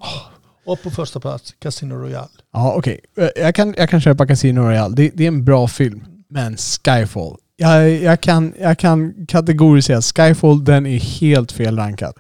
Och 0.66 0.82
på 0.82 0.92
första 0.92 1.20
plats 1.20 1.54
Casino 1.60 1.94
Royale. 1.96 2.28
Ja, 2.54 2.74
okej. 2.78 3.00
Eh, 3.18 3.28
Jag, 3.36 3.56
kan, 3.56 3.76
jag 3.78 3.90
kan 3.90 4.02
köpa 4.02 4.28
Casino 4.28 4.60
Royale. 4.62 4.96
Det, 4.96 5.12
det 5.14 5.24
är 5.24 5.28
en 5.28 5.46
bra 5.46 5.68
film. 5.68 6.06
Men 6.30 6.58
Skyfall. 6.58 7.36
Jag, 7.58 7.90
jag, 7.92 8.22
kan, 8.22 8.54
jag 8.60 8.80
kan 8.80 9.26
kategoriskt 9.28 9.88
säga 9.88 9.98
att 9.98 10.06
Skyfall, 10.18 10.64
den 10.64 10.86
är 10.86 10.98
helt 11.00 11.52
fel 11.52 11.76
rankad. 11.78 12.14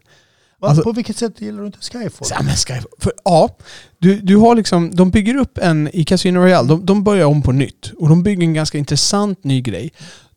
Alltså- 0.61 0.83
på 0.83 0.91
vilket 0.91 1.17
sätt 1.17 1.41
gillar 1.41 1.59
du 1.61 1.65
inte 1.65 1.77
Skyfall? 1.81 2.27
Ja, 2.31 2.37
men 2.43 2.55
Skyfall. 2.55 2.91
För, 2.99 3.13
ja, 3.25 3.57
du, 3.99 4.19
du 4.19 4.35
har 4.37 4.55
liksom, 4.55 4.95
de 4.95 5.11
bygger 5.11 5.35
upp 5.35 5.57
en, 5.57 5.89
i 5.93 6.03
Casino 6.05 6.39
Royale, 6.39 6.67
de, 6.67 6.85
de 6.85 7.03
börjar 7.03 7.25
om 7.25 7.41
på 7.41 7.51
nytt. 7.51 7.91
Och 7.97 8.09
de 8.09 8.23
bygger 8.23 8.43
en 8.43 8.53
ganska 8.53 8.77
intressant 8.77 9.43
ny 9.43 9.61
grej. 9.61 9.91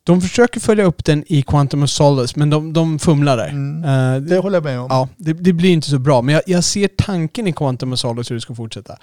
De 0.09 0.21
försöker 0.21 0.61
följa 0.61 0.85
upp 0.85 1.05
den 1.05 1.25
i 1.27 1.43
Quantum 1.43 1.83
of 1.83 1.91
Solace, 1.91 2.35
men 2.37 2.51
de, 2.51 2.73
de 2.73 2.99
fumlar 2.99 3.37
där. 3.37 3.49
Mm. 3.49 3.85
Eh, 4.15 4.23
Det 4.29 4.39
håller 4.39 4.57
jag 4.57 4.65
med 4.65 4.81
om. 4.81 4.87
Ja, 4.91 5.09
det, 5.17 5.33
det 5.33 5.53
blir 5.53 5.71
inte 5.71 5.91
så 5.91 5.99
bra. 5.99 6.23
Men 6.23 6.35
jag, 6.35 6.43
jag 6.47 6.65
ser 6.65 6.89
tanken 6.89 7.47
i 7.47 7.53
Quantum 7.53 7.93
of 7.93 7.99
Solace 7.99 8.35
hur 8.35 8.37
det 8.37 8.41
ska 8.41 8.55
fortsätta. 8.55 8.97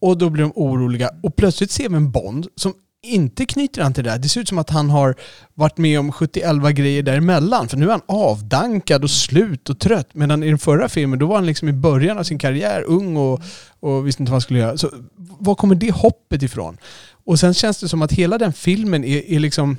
Och 0.00 0.18
då 0.18 0.30
blir 0.30 0.42
de 0.42 0.52
oroliga. 0.54 1.10
Och 1.22 1.36
plötsligt 1.36 1.70
ser 1.70 1.88
vi 1.88 1.96
en 1.96 2.10
Bond 2.10 2.46
som 2.56 2.74
inte 3.06 3.46
knyter 3.46 3.82
an 3.82 3.94
till 3.94 4.04
det 4.04 4.10
där. 4.10 4.18
Det 4.18 4.28
ser 4.28 4.40
ut 4.40 4.48
som 4.48 4.58
att 4.58 4.70
han 4.70 4.90
har 4.90 5.14
varit 5.54 5.78
med 5.78 6.00
om 6.00 6.12
71 6.12 6.74
grejer 6.74 7.02
däremellan. 7.02 7.68
För 7.68 7.76
nu 7.76 7.86
är 7.86 7.90
han 7.90 8.00
avdankad 8.08 9.04
och 9.04 9.10
slut 9.10 9.70
och 9.70 9.78
trött. 9.78 10.08
Medan 10.12 10.42
i 10.42 10.48
den 10.48 10.58
förra 10.58 10.88
filmen, 10.88 11.18
då 11.18 11.26
var 11.26 11.34
han 11.34 11.46
liksom 11.46 11.68
i 11.68 11.72
början 11.72 12.18
av 12.18 12.22
sin 12.22 12.38
karriär, 12.38 12.84
ung 12.86 13.16
och, 13.16 13.42
och 13.80 14.06
visste 14.06 14.22
inte 14.22 14.30
vad 14.30 14.34
han 14.34 14.40
skulle 14.40 14.58
göra. 14.58 14.76
Så 14.76 14.90
var 15.38 15.54
kommer 15.54 15.74
det 15.74 15.90
hoppet 15.92 16.42
ifrån? 16.42 16.76
Och 17.24 17.40
sen 17.40 17.54
känns 17.54 17.80
det 17.80 17.88
som 17.88 18.02
att 18.02 18.12
hela 18.12 18.38
den 18.38 18.52
filmen 18.52 19.04
är, 19.04 19.30
är 19.30 19.38
liksom 19.38 19.76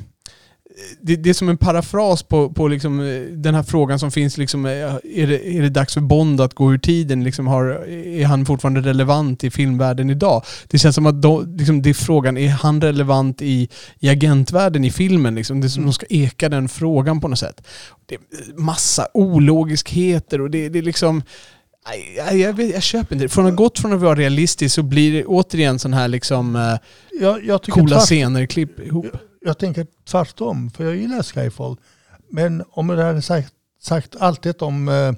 det, 1.02 1.16
det 1.16 1.30
är 1.30 1.34
som 1.34 1.50
en 1.50 1.58
parafras 1.58 2.24
på, 2.24 2.50
på 2.50 2.68
liksom, 2.68 3.00
eh, 3.00 3.22
den 3.22 3.56
här 3.56 3.64
frågan 3.64 4.00
som 4.00 4.12
finns. 4.12 4.38
Liksom, 4.38 4.66
eh, 4.66 4.72
är, 4.72 5.28
det, 5.28 5.58
är 5.58 5.62
det 5.62 5.70
dags 5.70 5.94
för 5.94 6.02
Bond 6.02 6.42
att 6.42 6.54
gå 6.54 6.74
ur 6.74 6.78
tiden? 6.78 7.24
Liksom 7.24 7.48
har, 7.48 7.66
är 7.90 8.26
han 8.26 8.46
fortfarande 8.46 8.82
relevant 8.82 9.44
i 9.44 9.52
filmvärlden 9.52 10.10
idag? 10.10 10.44
Det 10.68 10.78
känns 10.78 10.96
som 10.96 11.06
att 11.06 11.22
de, 11.22 11.56
liksom, 11.58 11.82
det 11.82 11.90
är 11.90 11.94
frågan, 11.94 12.38
är 12.38 12.50
han 12.50 12.82
relevant 12.82 13.42
i, 13.42 13.70
i 14.00 14.10
agentvärlden 14.10 14.86
i 14.86 14.92
filmen? 14.92 15.36
Liksom? 15.36 15.62
Det 15.62 15.68
är 15.68 15.70
som 15.70 15.84
att 15.84 15.88
de 15.88 15.94
ska 15.94 16.06
eka 16.10 16.50
den 16.50 16.70
frågan 16.70 17.22
på 17.22 17.28
något 17.28 17.40
sätt. 17.40 17.68
Det 18.06 18.16
är 18.16 18.62
massa 18.62 19.08
ologiskheter 19.14 20.42
och 20.42 20.52
det, 20.52 20.70
det 20.70 20.80
är 20.80 20.84
liksom... 20.84 21.24
Jag, 22.18 22.38
jag, 22.38 22.54
vet- 22.54 22.74
jag 22.74 22.84
köper 22.84 23.16
inte 23.16 23.26
det. 23.26 23.30
Från 23.30 23.46
att 23.46 23.56
gått 23.56 23.80
från 23.80 23.94
att 23.94 24.02
vara 24.02 24.16
realistisk 24.16 24.76
så 24.76 24.84
blir 24.84 25.14
det 25.14 25.26
återigen 25.26 25.80
sån 25.80 25.94
här 25.94 26.08
liksom 26.08 26.56
eh, 26.56 26.76
Jag, 27.22 27.46
jag, 27.46 27.64
coola 27.64 27.96
tvärt, 27.96 28.06
scener, 28.06 28.46
klipp 28.46 28.80
ihop. 28.80 29.06
Jag 29.46 29.58
tänker 29.58 29.88
tvärtom, 30.06 30.70
för 30.70 30.84
jag 30.84 30.96
gillar 30.96 31.24
Skyfall. 31.24 31.78
Men 32.30 32.64
om 32.70 32.90
jag 32.90 32.98
hade 33.06 33.22
sagt, 33.22 33.54
sagt 33.82 34.16
allt 34.20 34.42
detta 34.42 34.66
om 34.66 34.88
eh, 34.90 35.12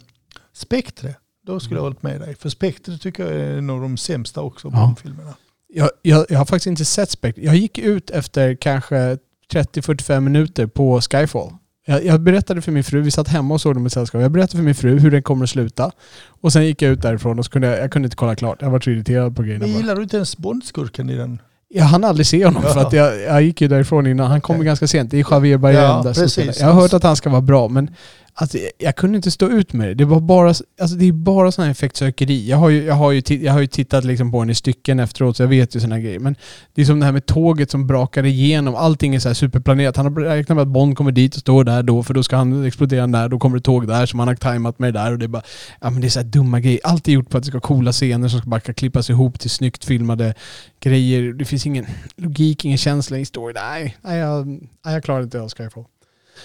Spectre, 0.53 1.15
då 1.45 1.59
skulle 1.59 1.75
jag 1.79 1.81
Mm. 1.81 1.93
hållit 1.93 2.03
med 2.03 2.21
dig. 2.21 2.35
För 2.35 2.49
Spectre 2.49 2.97
tycker 2.97 3.23
jag 3.23 3.33
är 3.33 3.57
en 3.57 3.69
av 3.69 3.81
de 3.81 3.97
sämsta 3.97 4.41
också, 4.41 4.67
Ja. 4.73 4.79
Bond-filmerna. 4.79 5.33
Jag, 5.67 5.89
jag, 6.01 6.25
jag 6.29 6.37
har 6.37 6.45
faktiskt 6.45 6.67
inte 6.67 6.85
sett 6.85 7.09
Spectre. 7.11 7.43
Jag 7.43 7.55
gick 7.55 7.77
ut 7.77 8.09
efter 8.09 8.55
kanske 8.55 9.17
30-45 9.53 10.19
minuter 10.19 10.67
på 10.67 11.01
Skyfall. 11.01 11.53
Jag, 11.87 12.05
jag 12.05 12.21
berättade 12.21 12.61
för 12.61 12.71
min 12.71 12.83
fru, 12.83 13.01
vi 13.01 13.11
satt 13.11 13.27
hemma 13.27 13.53
och 13.53 13.61
såg 13.61 13.73
dem 13.73 13.87
i 13.87 13.89
sällskap. 13.89 14.21
Jag 14.21 14.31
berättade 14.31 14.57
för 14.57 14.63
min 14.63 14.75
fru 14.75 14.99
hur 14.99 15.11
den 15.11 15.23
kommer 15.23 15.43
att 15.43 15.49
sluta. 15.49 15.91
Och 16.27 16.53
sen 16.53 16.65
gick 16.65 16.81
jag 16.81 16.91
ut 16.91 17.01
därifrån 17.01 17.39
och 17.39 17.45
så 17.45 17.51
kunde 17.51 17.67
jag, 17.67 17.79
jag 17.79 17.91
kunde 17.91 18.05
inte 18.05 18.15
kolla 18.15 18.35
klart. 18.35 18.61
Jag 18.61 18.69
var 18.69 18.79
så 18.79 18.89
irriterad 18.89 19.35
på 19.35 19.43
grejerna. 19.43 19.65
Men 19.65 19.73
bara. 19.73 19.79
gillar 19.81 19.95
du 19.95 20.03
inte 20.03 20.15
ens 20.15 20.37
Bondskurken 20.37 21.09
i 21.09 21.15
den? 21.15 21.41
Jag 21.69 21.85
hann 21.85 22.03
aldrig 22.03 22.27
se 22.27 22.45
honom 22.45 22.61
för 22.61 22.79
Ja. 22.79 22.87
att 22.87 22.93
jag, 22.93 23.21
jag 23.21 23.41
gick 23.41 23.61
ju 23.61 23.67
därifrån 23.67 24.07
innan. 24.07 24.27
Han 24.31 24.41
kom 24.41 24.55
Okej. 24.55 24.65
ganska 24.65 24.87
sent. 24.87 25.11
Det 25.11 25.19
är 25.19 25.25
Javier 25.31 25.57
Bardem 25.57 25.81
Ja, 25.83 26.01
där 26.03 26.13
precis. 26.13 26.59
Jag 26.59 26.67
har 26.67 26.81
hört 26.81 26.93
att 26.93 27.03
han 27.03 27.15
ska 27.15 27.29
vara 27.29 27.41
bra 27.41 27.67
men 27.67 27.95
alltså, 28.35 28.57
jag, 28.57 28.71
jag 28.77 28.95
kunde 28.95 29.15
inte 29.15 29.31
stå 29.31 29.49
ut 29.49 29.73
med 29.73 29.87
det. 29.87 29.93
Det 29.93 30.05
var 30.05 30.19
bara, 30.19 30.47
alltså, 30.47 30.95
det 30.95 31.05
är 31.05 31.11
bara 31.11 31.51
sån 31.51 31.63
här 31.63 31.71
effektsökeri. 31.71 32.49
Jag 32.49 32.57
har 32.57 32.69
ju, 32.69 32.83
jag 32.83 32.95
har 32.95 33.11
ju, 33.11 33.21
jag 33.43 33.53
har 33.53 33.59
ju 33.59 33.67
tittat 33.67 34.03
liksom 34.03 34.31
på 34.31 34.39
den 34.39 34.49
i 34.49 34.55
stycken 34.55 34.99
efteråt 34.99 35.37
så 35.37 35.43
jag 35.43 35.47
vet 35.47 35.75
ju 35.75 35.79
såna 35.79 35.99
grejer. 35.99 36.19
Men 36.19 36.35
det 36.73 36.81
är 36.81 36.85
som 36.85 36.99
det 36.99 37.05
här 37.05 37.13
med 37.13 37.25
tåget 37.25 37.71
som 37.71 37.87
brakar 37.87 38.25
igenom. 38.25 38.75
Allting 38.75 39.15
är 39.15 39.19
så 39.19 39.29
här 39.29 39.33
superplanerat. 39.33 39.97
Han 39.97 40.05
har 40.05 40.21
räknat 40.21 40.55
med 40.55 40.61
att 40.61 40.67
Bond 40.67 40.97
kommer 40.97 41.11
dit 41.11 41.35
och 41.35 41.39
står 41.39 41.63
där 41.63 41.83
då 41.83 42.03
för 42.03 42.13
då 42.13 42.23
ska 42.23 42.35
han 42.35 42.65
explodera 42.65 43.07
där. 43.07 43.29
Då 43.29 43.39
kommer 43.39 43.57
det 43.57 43.63
tåg 43.63 43.87
där 43.87 44.05
som 44.05 44.19
han 44.19 44.27
har 44.27 44.35
tajmat 44.35 44.79
med 44.79 44.93
det 44.93 44.99
där. 44.99 45.11
Och 45.11 45.19
det 45.19 45.25
är 45.25 45.29
bara, 45.29 45.43
ja 45.81 45.89
men 45.89 46.01
det 46.01 46.07
är 46.07 46.09
så 46.09 46.19
här 46.19 46.27
dumma 46.27 46.59
grejer. 46.59 46.79
Allt 46.83 47.07
är 47.07 47.11
gjort 47.11 47.31
för 47.31 47.37
att 47.37 47.43
det 47.43 47.47
ska 47.47 47.55
vara 47.55 47.67
coola 47.67 47.91
scener 47.91 48.27
som 48.27 48.39
ska 48.39 48.49
bara 48.49 48.59
klippas 48.59 49.09
ihop 49.09 49.39
till 49.39 49.49
snyggt 49.49 49.85
filmade 49.85 50.33
grejer. 50.79 51.33
Det 51.33 51.45
finns 51.45 51.65
ingen 51.65 51.85
logik, 52.15 52.65
ingen 52.65 52.77
känsla 52.77 53.17
i 53.17 53.25
story. 53.25 53.53
Nej, 53.53 53.97
nej, 54.01 54.17
jag, 54.17 54.47
nej 54.47 54.93
jag 54.93 55.03
klarar 55.03 55.23
inte 55.23 55.41
av 55.41 55.49
Skyfall. 55.49 55.85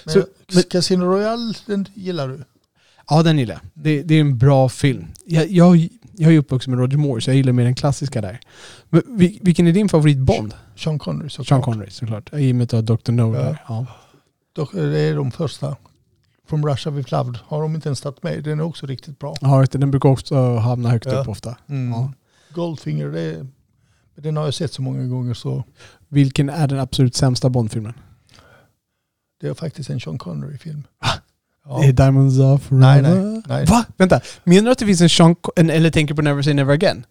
Men, 0.05 0.13
Så- 0.15 0.25
men- 0.55 0.63
Casino 0.63 1.05
Royale, 1.05 1.55
den 1.67 1.87
gillar 1.95 2.29
du? 2.29 2.45
Ja, 3.09 3.23
den 3.23 3.39
gillar 3.39 3.55
jag. 3.55 3.61
Det, 3.75 4.03
det 4.03 4.15
är 4.15 4.21
en 4.21 4.39
bra 4.39 4.69
film. 4.69 5.07
Jag, 5.27 5.49
jag, 5.51 5.89
jag 6.17 6.33
är 6.35 6.39
uppvuxen 6.39 6.71
med 6.71 6.81
Roger 6.81 6.97
Moore, 6.99 7.21
så 7.21 7.31
jag 7.31 7.37
gillar 7.37 7.53
mer 7.53 7.65
den 7.65 7.75
klassiska 7.75 8.21
där. 8.21 8.41
Men 8.91 9.03
vil- 9.03 9.39
vilken 9.43 9.67
är 9.67 9.73
din 9.73 9.89
favorit 9.89 10.19
Bond? 10.19 10.55
Sean 10.77 10.99
Connery 10.99 11.29
såklart. 11.29 11.47
Sean 11.49 11.63
Connery 11.63 11.91
såklart. 11.91 12.31
I 12.35 12.53
och 12.53 12.57
med 12.57 12.65
att 12.65 12.71
du 12.71 12.77
har 12.77 12.83
Dr. 12.83 13.13
No 13.13 13.35
Ja. 13.37 13.43
där. 13.43 13.63
Ja. 13.69 13.87
Dock, 14.53 14.73
Det 14.73 14.99
är 15.01 15.17
de 15.17 15.31
första. 15.31 15.77
From 16.49 16.67
Russia 16.69 16.93
With 16.93 17.13
Loved 17.13 17.39
har 17.47 17.63
de 17.63 17.75
inte 17.75 17.89
ens 17.89 18.01
tagit 18.01 18.23
med. 18.23 18.45
Den 18.45 18.61
är 18.61 18.65
också 18.65 18.87
riktigt 18.87 19.19
bra. 19.19 19.35
Ja, 19.41 19.67
den 19.73 19.91
brukar 19.91 20.09
också 20.09 20.57
hamna 20.57 20.89
högt 20.91 21.07
Ja. 21.07 21.21
upp 21.21 21.29
ofta. 21.29 21.57
Mm. 21.69 21.91
Ja. 21.91 22.13
Goldfinger, 22.55 23.07
det 23.09 23.47
den 24.17 24.37
har 24.37 24.45
jag 24.45 24.55
sett 24.55 24.73
så 24.73 24.83
många 24.83 25.07
gånger 25.07 25.35
så 25.35 25.65
Vilken 26.09 26.49
är 26.49 26.69
den 26.69 26.79
absolut 26.81 27.15
sämsta 27.15 27.51
Bond-filmen? 27.51 27.93
Det 29.41 29.49
är 29.49 29.55
faktiskt 29.55 29.91
en 29.91 30.01
Sean 30.01 30.19
Connery-film. 30.19 30.83
Ja. 31.65 31.81
Det 31.81 31.87
är 31.89 31.93
Diamonds 31.93 32.39
Are 32.41 32.59
Forever. 32.59 33.03
Nej, 33.03 33.03
nej, 33.03 33.43
nej. 33.47 33.65
Va? 33.67 33.85
Vänta. 33.97 34.21
Menar 34.45 34.65
du 34.65 34.71
att 34.71 34.79
det 34.79 34.87
finns 34.87 35.01
en 35.01 35.09
Sean... 35.09 35.35
Co- 35.35 35.53
En, 35.57 35.71
eller 35.71 35.91
tänker 35.91 36.15
på 36.15 36.23
Never 36.23 36.43
Say 36.43 36.55
Never 36.55 36.73
Again? 36.75 37.07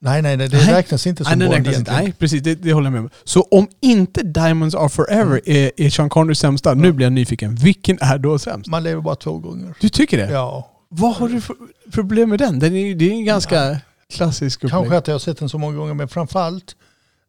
Nej, 0.00 0.22
nej, 0.22 0.36
nej, 0.36 0.48
det 0.48 0.56
Nej. 0.56 0.74
räknas 0.74 1.06
inte 1.06 1.24
som 1.24 1.38
Nej, 1.38 1.48
Bond 1.48 1.66
egentligen. 1.66 2.02
Nej, 2.04 2.12
precis. 2.18 2.42
Det, 2.42 2.54
det 2.54 2.72
håller 2.72 2.86
jag 2.86 2.92
med 2.92 3.00
om. 3.00 3.10
Så 3.24 3.42
om 3.42 3.68
inte 3.80 4.22
Diamonds 4.22 4.74
Are 4.74 4.88
Forever 4.88 5.40
Mm. 5.46 5.62
är, 5.66 5.70
är 5.86 5.90
Sean 5.90 6.08
Connerys 6.08 6.38
sämsta, 6.38 6.74
nu 6.74 6.86
Ja. 6.88 6.92
blir 6.92 7.06
jag 7.06 7.12
nyfiken. 7.12 7.54
Vilken 7.54 7.98
är 8.00 8.18
då 8.18 8.38
sämst? 8.38 8.70
Man 8.70 8.82
lever 8.82 9.02
bara 9.02 9.16
två 9.16 9.38
gånger. 9.38 9.74
Du 9.80 9.88
tycker 9.88 10.16
det? 10.18 10.32
Ja, 10.32 10.70
Vad 10.88 11.14
har 11.16 11.28
du 11.28 11.40
för 11.40 11.54
problem 11.92 12.28
med 12.30 12.38
den? 12.38 12.58
den 12.58 12.76
är, 12.76 12.94
det 12.94 13.04
är 13.08 13.12
en 13.12 13.24
ganska 13.24 13.80
klassisk 14.12 14.58
upplägg. 14.64 14.70
kanske 14.70 14.96
att 14.96 15.06
jag 15.06 15.14
har 15.14 15.18
sett 15.18 15.38
den 15.38 15.48
så 15.48 15.58
många 15.58 15.76
gånger, 15.76 15.94
men 15.94 16.08
framförallt 16.08 16.76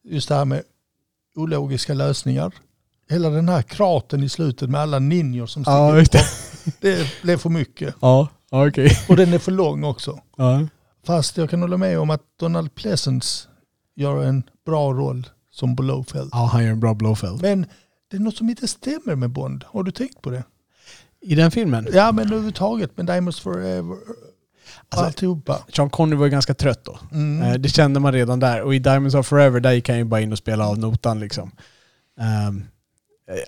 just 0.03 0.29
det 0.29 0.35
här 0.35 0.45
med 0.45 0.61
ologiska 1.35 1.93
lösningar. 1.93 2.51
Hela 3.09 3.29
den 3.29 3.49
här 3.49 3.61
kraten 3.61 4.23
i 4.23 4.29
slutet 4.29 4.69
med 4.69 4.81
alla 4.81 4.99
ninjor 4.99 5.45
som 5.45 5.63
stiger 5.63 5.77
Ja, 5.77 6.01
upp. 6.01 6.11
det. 6.81 7.07
Blev 7.21 7.37
för 7.37 7.49
mycket. 7.49 7.95
Ja, 8.01 8.27
okej. 8.51 8.97
Och 9.09 9.15
den 9.15 9.33
är 9.33 9.39
för 9.39 9.51
lång 9.51 9.83
också. 9.83 10.19
Ja. 10.37 10.67
Fast 11.05 11.37
jag 11.37 11.49
kan 11.49 11.61
hålla 11.61 11.77
med 11.77 11.99
om 11.99 12.09
att 12.09 12.21
Donald 12.39 12.75
Pleasence 12.75 13.47
gör 13.95 14.23
en 14.23 14.43
bra 14.65 14.93
roll 14.93 15.29
som 15.51 15.75
Blowfeld. 15.75 16.29
ja, 16.33 16.49
han 16.53 16.63
gör 16.63 16.71
en 16.71 16.79
bra 16.79 16.93
Blowfeld. 16.93 17.41
Men 17.41 17.65
det 18.11 18.17
är 18.17 18.21
något 18.21 18.37
som 18.37 18.49
inte 18.49 18.67
stämmer 18.67 19.15
med 19.15 19.29
Bond. 19.29 19.63
Har 19.67 19.83
du 19.83 19.91
tänkt 19.91 20.21
på 20.21 20.29
det? 20.29 20.43
I 21.21 21.35
den 21.35 21.51
filmen? 21.51 21.87
Ja, 21.93 22.11
men 22.11 22.25
överhuvudtaget 22.27 22.97
med 22.97 23.05
Diamonds 23.05 23.39
Forever 23.39 23.97
Alltså- 24.89 25.05
alltihopa. 25.05 25.59
Sean 25.75 25.89
Connery 25.89 26.17
var 26.17 26.25
ju 26.25 26.31
ganska 26.31 26.53
trött 26.53 26.83
då. 26.85 26.99
Mm. 27.11 27.41
Eh, 27.41 27.53
Det 27.53 27.69
kände 27.69 27.99
man 27.99 28.13
redan 28.13 28.39
där. 28.39 28.61
Och 28.61 28.75
i 28.75 28.79
Diamonds 28.79 29.15
Are 29.15 29.23
Forever, 29.23 29.59
där 29.59 29.71
gick 29.71 29.89
han 29.89 29.97
ju 29.97 30.03
bara 30.03 30.21
in 30.21 30.31
och 30.31 30.37
spelade 30.37 30.69
av 30.69 30.77
notan 30.79 31.19
liksom. 31.19 31.51
Eh, 32.19 32.51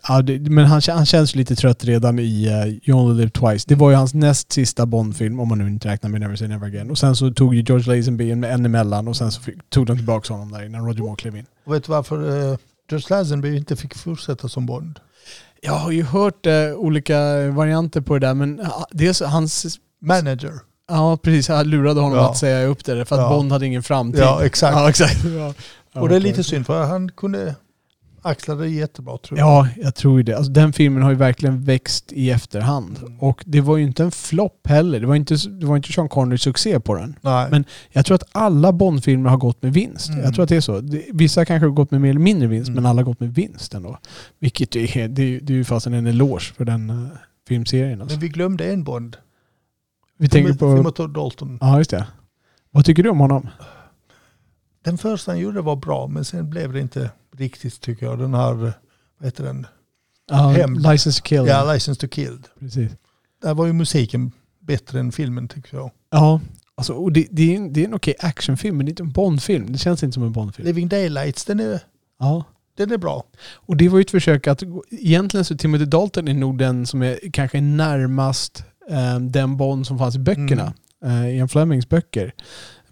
ja, 0.08 0.22
det, 0.22 0.40
men 0.40 0.66
han, 0.66 0.82
han 0.88 1.06
känns 1.06 1.36
lite 1.36 1.56
trött 1.56 1.84
redan 1.84 2.20
i 2.20 2.48
uh, 2.50 2.90
You 2.90 3.00
Only 3.00 3.18
Live 3.18 3.30
Twice. 3.30 3.66
Det 3.68 3.76
var 3.76 3.90
ju 3.90 3.96
hans 3.96 4.14
näst 4.14 4.52
sista 4.52 4.86
Bond-film, 4.86 5.40
om 5.40 5.48
man 5.48 5.58
nu 5.58 5.68
inte 5.68 5.88
räknar 5.88 6.10
med 6.10 6.22
Never 6.22 6.36
Say 6.36 6.48
Never 6.48 6.68
Again. 6.68 6.92
Och 6.92 6.98
sen 6.98 7.16
så 7.16 7.32
tog 7.32 7.56
ju 7.56 7.62
George 7.62 7.96
Lazenby 7.96 8.32
en, 8.32 8.44
en 8.44 8.66
emellan 8.66 9.08
och 9.08 9.16
sen 9.18 9.32
så 9.32 9.42
fick, 9.42 9.70
tog 9.70 9.86
de 9.86 9.98
tillbaka 9.98 10.34
honom 10.34 10.52
där 10.52 10.66
innan 10.66 10.86
Roger 10.86 11.02
Moore 11.02 11.16
klev 11.16 11.36
in. 11.36 11.46
Och 11.66 11.74
vet 11.74 11.84
du 11.84 11.92
varför 11.92 12.24
uh, 12.24 12.58
George 12.90 13.06
Lazenby 13.10 13.58
inte 13.58 13.76
fick 13.76 13.96
fortsätta 13.98 14.50
som 14.50 14.66
Bond? 14.66 15.00
Jag 15.62 15.74
har 15.74 15.92
ju 15.92 16.04
hört 16.04 16.46
eh, 16.46 16.74
olika 16.76 17.48
varianter 17.52 18.02
på 18.02 18.14
det 18.14 18.28
där, 18.28 18.34
men 18.34 18.60
uh, 18.60 18.84
dels 18.92 19.22
hans... 19.22 19.80
Manager. 20.02 20.54
Ja, 20.90 21.18
precis. 21.18 21.48
Han 21.48 21.70
lurade 21.70 22.02
honom 22.02 22.18
Ja. 22.18 22.30
att 22.30 22.38
säga 22.38 22.68
upp 22.68 22.86
det 22.86 23.06
för 23.06 23.16
att 23.16 23.22
Ja. 23.22 23.30
Bond 23.30 23.52
hade 23.52 23.66
ingen 23.66 23.84
framtid. 23.84 24.22
Ja, 24.22 24.46
exakt. 24.46 24.78
Ja, 24.78 24.90
exakt. 24.90 25.26
Och 25.94 26.10
det 26.10 26.16
är 26.16 26.20
lite 26.20 26.44
synd 26.44 26.66
för 26.66 26.84
han 26.84 27.12
kunde 27.12 27.56
axla 28.22 28.56
det 28.56 28.70
jättebra 28.70 29.18
tror 29.18 29.40
jag. 29.40 29.48
Ja, 29.48 29.68
jag 29.78 29.96
tror 29.96 30.18
ju 30.18 30.24
det. 30.24 30.34
Alltså, 30.38 30.52
den 30.52 30.74
filmen 30.74 31.04
har 31.04 31.10
ju 31.10 31.16
verkligen 31.16 31.64
växt 31.64 32.12
i 32.12 32.30
efterhand. 32.30 32.98
Mm. 32.98 33.20
Och 33.20 33.44
det 33.46 33.62
var 33.62 33.78
ju 33.78 33.84
inte 33.84 34.04
en 34.04 34.12
flopp 34.12 34.68
heller. 34.68 35.00
Det 35.00 35.08
var 35.08 35.16
inte, 35.16 35.36
det 35.50 35.66
var 35.66 35.76
inte 35.78 35.94
Sean 35.94 36.10
Connerys 36.10 36.42
succé 36.42 36.80
på 36.80 36.96
den. 36.96 37.16
Nej. 37.22 37.48
Men 37.52 37.66
jag 37.90 38.06
tror 38.06 38.16
att 38.16 38.24
alla 38.32 38.72
Bond-filmer 38.72 39.30
har 39.30 39.38
gått 39.38 39.64
med 39.64 39.74
vinst. 39.74 40.10
Mm. 40.10 40.24
Jag 40.24 40.34
tror 40.34 40.44
att 40.44 40.50
det 40.50 40.56
är 40.56 40.62
så. 40.62 40.82
Vissa 41.14 41.46
kanske 41.46 41.68
har 41.68 41.74
gått 41.74 41.92
med 41.92 42.02
mer 42.02 42.10
eller 42.10 42.20
mindre 42.20 42.48
vinst, 42.48 42.70
Mm. 42.70 42.84
men 42.84 42.90
alla 42.90 43.00
har 43.00 43.06
gått 43.06 43.20
med 43.20 43.34
vinst 43.34 43.74
ändå. 43.74 43.98
Vilket 44.40 44.76
är, 44.76 45.08
det 45.08 45.24
är, 45.24 45.42
det 45.42 45.54
är 45.54 45.58
ju 45.58 45.64
fasen 45.64 45.94
en 45.94 46.08
eloge 46.08 46.54
för 46.58 46.66
den 46.66 46.90
uh, 46.90 47.08
filmserien. 47.48 48.02
Alltså. 48.02 48.16
Men 48.16 48.22
vi 48.22 48.30
glömde 48.30 48.72
en 48.74 48.84
Bond. 48.84 49.18
Vi 50.18 50.30
tänker 50.30 50.54
på... 50.54 50.78
Timothy 50.78 51.14
Dalton. 51.14 51.58
Ja, 51.62 51.78
just 51.78 51.92
det. 51.92 52.08
Vad 52.72 52.86
tycker 52.86 53.04
du 53.04 53.10
om 53.10 53.20
honom? 53.20 53.50
Den 54.84 54.98
första 54.98 55.32
han 55.32 55.40
gjorde 55.40 55.62
var 55.62 55.76
bra 55.76 56.08
men 56.08 56.26
sen 56.26 56.50
blev 56.50 56.74
det 56.74 56.80
inte 56.80 57.12
riktigt 57.38 57.82
tycker 57.82 58.06
jag. 58.06 58.20
Den 58.20 58.34
här, 58.34 58.54
vad 58.54 58.74
heter 59.22 59.44
den? 59.44 59.68
Hämnd. 60.32 60.82
License 60.92 61.22
to 61.22 61.26
kill. 61.26 61.46
Ja, 61.48 61.74
License 61.74 62.02
to 62.02 62.08
Kill. 62.08 62.38
Precis. 62.60 62.92
Där 63.42 63.54
var 63.54 63.66
ju 63.66 63.74
musiken 63.74 64.32
bättre 64.60 65.00
än 65.00 65.12
filmen 65.12 65.48
tycker 65.48 65.78
jag. 65.78 65.92
Ja, 66.12 66.42
alltså, 66.76 66.94
och 66.94 67.12
det, 67.12 67.28
det, 67.32 67.52
är 67.54 67.58
en, 67.58 67.74
det 67.74 67.82
är 67.82 67.86
en 67.86 67.94
okej 67.94 68.16
actionfilm, 68.20 68.78
men 68.78 68.86
det 68.86 68.90
är 68.90 68.92
inte 68.92 69.04
en 69.04 69.12
Bondfilm. 69.12 69.72
Det 69.72 69.78
känns 69.78 70.04
inte 70.04 70.14
som 70.14 70.24
en 70.24 70.32
Bondfilm. 70.32 70.68
Living 70.68 70.88
Daylights, 70.88 71.46
den 71.46 71.60
är, 71.60 71.80
Ja. 72.20 72.44
den 72.78 72.92
är 72.92 72.98
bra. 72.98 73.24
Och 73.54 73.78
det 73.78 73.90
var 73.90 73.98
ju 73.98 74.02
ett 74.02 74.12
försök 74.12 74.48
att... 74.48 74.64
Egentligen 74.92 75.46
så 75.46 75.58
Timothy 75.58 75.86
Dalton 75.86 76.28
är 76.28 76.34
nog 76.34 76.58
den 76.58 76.86
som 76.86 77.02
är 77.04 77.20
kanske 77.34 77.62
närmast 77.62 78.64
eh, 78.90 79.20
den 79.20 79.58
Bond 79.58 79.88
som 79.88 79.98
fanns 79.98 80.16
i 80.16 80.20
böckerna. 80.20 80.74
Eh, 81.06 81.28
I 81.30 81.36
Ian 81.38 81.50
Flemings 81.50 81.90
böcker. 81.90 82.34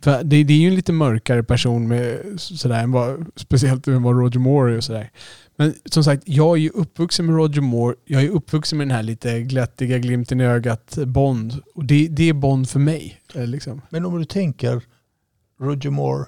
För 0.02 0.24
det, 0.24 0.44
det 0.44 0.54
är 0.54 0.58
ju 0.58 0.68
en 0.68 0.76
lite 0.76 0.94
mörkare 0.94 1.44
person 1.44 1.88
med 1.88 2.22
sådär, 2.38 2.84
än 2.84 2.92
vad, 2.92 3.26
speciellt 3.36 3.88
än 3.88 4.04
vad 4.04 4.20
Roger 4.20 4.40
Moore 4.40 4.74
är 4.74 4.78
och 4.78 4.84
sådär. 4.84 5.12
Men 5.56 5.74
som 5.86 6.04
sagt, 6.04 6.24
jag 6.26 6.58
är 6.58 6.62
ju 6.62 6.70
uppvuxen 6.70 7.26
med 7.26 7.36
Roger 7.36 7.62
Moore. 7.62 7.96
Jag 8.06 8.24
är 8.24 8.30
uppvuxen 8.30 8.78
med 8.78 8.88
den 8.88 8.96
här 8.96 9.04
lite 9.04 9.42
glättiga 9.42 9.98
glimten 9.98 10.42
i 10.42 10.46
ögat 10.46 10.98
Bond. 11.06 11.54
Och 11.76 11.86
det, 11.86 12.08
det 12.08 12.30
är 12.30 12.34
Bond 12.34 12.70
för 12.70 12.80
mig. 12.80 13.22
eh, 13.36 13.48
Liksom. 13.48 13.82
Men 13.90 14.06
om 14.06 14.20
du 14.20 14.26
tänker 14.26 14.82
Roger 15.62 15.90
Moore 15.90 16.26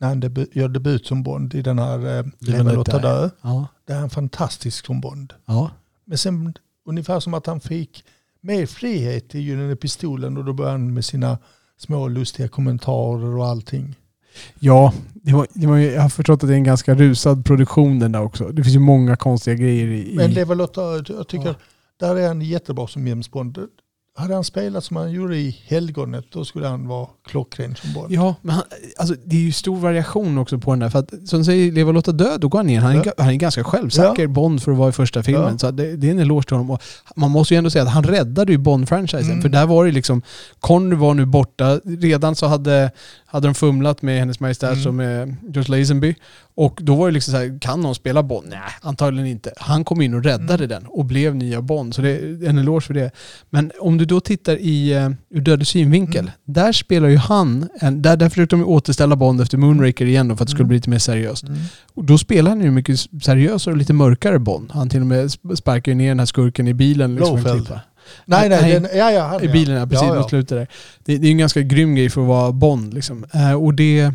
när 0.00 0.08
han 0.08 0.22
debu- 0.22 0.48
gör 0.52 0.68
debut 0.68 1.06
som 1.06 1.22
Bond 1.22 1.54
i 1.54 1.62
den 1.62 1.78
här 1.78 2.18
eh, 2.18 2.24
Leva 2.38 2.72
låta 2.72 2.98
dö. 2.98 3.30
Ja. 3.42 3.66
Där 3.86 3.94
är 3.94 4.00
han 4.00 4.10
fantastisk 4.10 4.86
som 4.86 5.00
Bond. 5.00 5.32
Ja. 5.46 5.70
Men 6.04 6.18
sen 6.18 6.54
ungefär 6.86 7.20
som 7.20 7.34
att 7.34 7.46
han 7.46 7.60
fick 7.60 8.04
mer 8.40 8.66
frihet 8.66 9.34
i 9.34 9.40
Gyllene 9.40 9.76
Pistolen 9.76 10.36
och 10.36 10.44
då 10.44 10.52
började 10.52 10.74
han 10.74 10.94
med 10.94 11.04
sina 11.04 11.38
små 11.78 12.08
lustiga 12.08 12.48
kommentarer 12.48 13.36
och 13.36 13.46
allting. 13.46 13.94
Ja, 14.60 14.92
det 15.14 15.32
var, 15.32 15.46
det 15.54 15.66
var, 15.66 15.76
jag 15.76 16.02
har 16.02 16.08
förstått 16.08 16.42
att 16.42 16.48
det 16.48 16.54
är 16.54 16.58
en 16.58 16.64
ganska 16.64 16.94
rusad 16.94 17.44
produktion 17.44 17.98
den 17.98 18.12
där 18.12 18.22
också. 18.22 18.48
Det 18.48 18.62
finns 18.64 18.76
ju 18.76 18.80
många 18.80 19.16
konstiga 19.16 19.54
grejer 19.56 19.86
i... 19.86 20.12
Men 20.16 20.30
i 20.30 20.34
Leva 20.34 20.54
låta 20.54 20.80
dö, 20.98 21.14
jag 21.16 21.28
tycker 21.28 21.46
Ja. 21.46 21.54
där 22.00 22.16
är 22.16 22.28
han 22.28 22.40
jättebra 22.42 22.86
som 22.86 23.06
James 23.06 23.30
Bond. 23.30 23.58
Hade 24.18 24.34
han 24.34 24.44
spelat 24.44 24.84
som 24.84 24.96
han 24.96 25.12
gjorde 25.12 25.36
i 25.36 25.56
Helgonet 25.66 26.24
då 26.32 26.44
skulle 26.44 26.66
han 26.68 26.88
vara 26.88 27.08
klockren 27.28 27.76
som 27.76 27.92
Bond. 27.92 28.12
ja, 28.12 28.34
men 28.42 28.54
han, 28.54 28.64
alltså, 28.98 29.14
det 29.24 29.36
är 29.36 29.40
ju 29.40 29.52
stor 29.52 29.76
variation 29.76 30.38
också 30.38 30.58
på 30.58 30.70
den 30.70 30.78
där. 30.78 30.88
För 30.90 30.98
att, 30.98 31.10
som 31.28 31.44
säger, 31.44 31.72
Leva 31.72 31.88
och 31.88 31.94
låta 31.94 32.12
dö, 32.12 32.36
då 32.38 32.48
går 32.48 32.58
han 32.58 32.66
ner. 32.66 32.80
Han 32.80 32.92
är, 32.96 33.02
Ja. 33.06 33.12
han 33.18 33.28
är 33.28 33.34
ganska 33.34 33.64
självsäker 33.64 34.26
Bond 34.26 34.62
för 34.62 34.72
att 34.72 34.78
vara 34.78 34.88
i 34.88 34.92
första 34.92 35.22
filmen. 35.22 35.52
Ja. 35.52 35.58
Så 35.58 35.70
det, 35.70 35.96
det 35.96 36.06
är 36.06 36.10
en 36.10 36.18
eloge 36.18 36.46
till 36.46 36.56
honom. 36.56 36.70
Och 36.70 36.82
man 37.16 37.30
måste 37.30 37.54
ju 37.54 37.58
ändå 37.58 37.70
säga 37.70 37.84
att 37.84 37.90
han 37.90 38.04
räddade 38.04 38.52
ju 38.52 38.58
Bond-franchisen. 38.58 39.30
Mm. 39.30 39.42
För 39.42 39.48
där 39.48 39.66
var 39.66 39.84
det 39.84 39.92
liksom, 39.92 40.22
Connery 40.60 40.96
var 41.00 41.14
nu 41.14 41.26
borta. 41.26 41.80
Redan 41.84 42.34
så 42.36 42.46
hade, 42.46 42.90
hade 43.30 43.48
de 43.48 43.54
fumlat 43.54 44.02
med 44.02 44.18
Hennes 44.18 44.40
Majestät 44.40 44.72
Mm. 44.76 44.86
och 44.88 44.94
med 44.94 45.36
George 45.54 45.78
Lazenby. 45.78 46.14
Och 46.54 46.78
då 46.82 46.94
var 46.94 47.06
det 47.08 47.12
liksom 47.14 47.32
så 47.32 47.38
här, 47.38 47.58
kan 47.60 47.80
någon 47.80 47.94
spela 47.94 48.22
Bond? 48.22 48.46
Nej, 48.48 48.58
antagligen 48.80 49.26
inte. 49.28 49.52
Han 49.56 49.84
kom 49.84 50.00
in 50.02 50.14
och 50.14 50.24
räddade 50.24 50.64
Mm. 50.64 50.68
den 50.68 50.86
och 50.86 51.04
blev 51.04 51.36
nya 51.36 51.62
Bond. 51.62 51.94
Så 51.94 52.02
det 52.02 52.10
är 52.10 52.44
en 52.48 52.58
eloge 52.58 52.80
för 52.80 52.94
det. 52.94 53.10
Men 53.50 53.72
om 53.80 53.98
du 53.98 54.04
då 54.04 54.20
tittar 54.20 54.56
i 54.56 54.94
uh, 54.98 55.10
ur 55.30 55.40
dödlig 55.40 55.66
synvinkel, 55.66 56.20
Mm. 56.20 56.30
där 56.44 56.72
spelar 56.72 57.08
ju 57.08 57.16
han, 57.16 57.68
en, 57.80 58.02
där, 58.02 58.16
där 58.16 58.28
försökte 58.28 58.56
de 58.56 58.64
återställa 58.64 59.16
Bond 59.16 59.40
efter 59.40 59.58
Moonraker 59.58 60.06
igen 60.06 60.28
då 60.28 60.36
för 60.36 60.42
att 60.44 60.48
det 60.48 60.50
skulle 60.50 60.62
Mm. 60.64 60.68
bli 60.68 60.76
lite 60.76 60.90
mer 60.90 60.98
seriöst. 60.98 61.42
Mm. 61.44 61.58
Och 61.94 62.04
då 62.04 62.18
spelar 62.18 62.50
han 62.50 62.60
ju 62.60 62.70
mycket 62.70 63.00
seriösare 63.22 63.72
och 63.72 63.78
lite 63.78 63.92
mörkare 63.92 64.38
Bond. 64.38 64.70
Han 64.72 64.88
till 64.88 65.00
och 65.00 65.06
med 65.06 65.24
sp- 65.26 65.54
sparkar 65.56 65.94
ner 65.94 66.08
den 66.08 66.18
här 66.18 66.26
skurken 66.26 66.68
i 66.68 66.74
bilen. 66.74 67.14
Liksom, 67.16 67.44
klippa. 67.44 67.80
Nej, 68.24 68.48
nej, 68.48 68.62
Nej. 68.62 68.72
Den, 68.72 68.88
ja, 68.98 69.10
ja, 69.10 69.26
han, 69.26 69.44
I 69.44 69.48
bilen, 69.48 69.76
ja, 69.76 69.86
precis 69.86 70.02
Ja, 70.02 70.14
ja. 70.14 70.20
mot 70.20 70.28
slutet 70.28 70.48
där. 70.48 70.68
Det, 71.04 71.18
det 71.18 71.26
är 71.26 71.30
en 71.30 71.38
ganska 71.38 71.62
grym 71.62 71.94
grej 71.94 72.10
för 72.10 72.20
att 72.20 72.28
vara 72.28 72.52
Bond. 72.52 72.94
Liksom. 72.94 73.24
Eh, 73.34 73.52
och 73.52 73.74
det... 73.74 74.12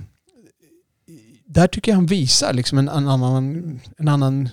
Där 1.45 1.67
tycker 1.67 1.91
jag 1.91 1.95
han 1.95 2.05
visar 2.05 2.53
liksom 2.53 2.77
en, 2.77 2.89
en 2.89 3.07
annan... 3.07 3.79
En 3.97 4.07
annan 4.07 4.49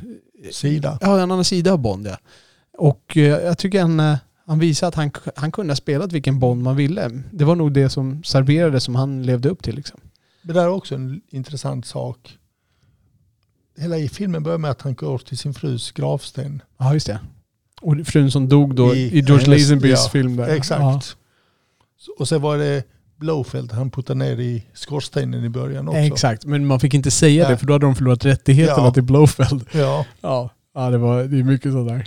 Sida. 0.53 0.99
Ja, 1.01 1.15
en 1.15 1.21
annan 1.21 1.45
sida 1.45 1.73
av 1.73 1.79
Bond 1.79 2.07
ja. 2.07 2.17
Och 2.79 3.17
eh, 3.17 3.23
jag 3.23 3.59
tycker 3.59 3.81
han, 3.81 4.01
eh, 4.01 4.17
han 4.47 4.59
visar 4.59 4.89
att 4.89 4.95
han, 4.95 5.11
han 5.37 5.53
kunde 5.53 5.71
ha 5.71 5.77
spelat 5.77 6.13
vilken 6.13 6.39
Bond 6.39 6.63
man 6.63 6.77
ville. 6.77 7.23
Det 7.33 7.45
var 7.45 7.57
nog 7.57 7.73
det 7.73 7.89
som 7.89 8.23
serverades 8.25 8.85
som 8.85 8.95
han 8.95 9.23
levde 9.23 9.49
upp 9.49 9.63
till. 9.63 9.75
Liksom. 9.75 10.01
Det 10.43 10.53
där 10.53 10.63
är 10.63 10.69
också 10.69 10.95
en 10.95 11.21
intressant 11.29 11.87
sak. 11.87 12.39
Hela 13.79 13.99
i 13.99 14.09
filmen 14.09 14.43
börjar 14.43 14.59
med 14.59 14.71
att 14.71 14.83
han 14.83 14.95
går 14.95 15.19
till 15.19 15.39
sin 15.39 15.55
frus 15.55 15.93
gravsten. 15.93 16.63
Ja, 16.79 16.95
just 16.95 17.07
det. 17.07 17.21
Och 17.81 18.07
frun 18.07 18.31
som 18.31 18.49
dog 18.49 18.75
då 18.75 18.95
i, 18.95 19.19
I 19.19 19.21
George 19.21 19.47
Lazenbys 19.47 19.91
ja, 20.05 20.11
film 20.13 20.37
där. 20.37 20.49
Exakt. 20.49 20.81
Ja. 20.81 21.01
Och 22.19 22.29
sen 22.29 22.43
var 22.43 22.59
det 22.59 22.85
Blowfeld 23.17 23.73
han 23.73 23.91
puttade 23.91 24.19
ner 24.19 24.41
i 24.41 24.63
skorstenen 24.75 25.45
i 25.45 25.49
början 25.49 25.89
också. 25.89 26.01
Exakt, 26.01 26.45
men 26.45 26.67
man 26.67 26.81
fick 26.81 26.95
inte 26.95 27.11
säga 27.11 27.43
Nej. 27.43 27.53
det 27.53 27.59
för 27.59 27.67
då 27.67 27.73
hade 27.73 27.87
de 27.87 27.95
förlorat 27.95 28.25
rättigheterna 28.25 28.85
Ja. 28.87 28.91
till 28.93 29.03
Blowfeld. 29.03 29.65
Ja, 29.73 30.07
Ja, 30.21 30.51
ja 30.75 30.91
det, 30.91 30.99
var, 30.99 31.25
det 31.25 31.39
är 31.39 31.43
mycket 31.43 31.73
sådär. 31.73 32.07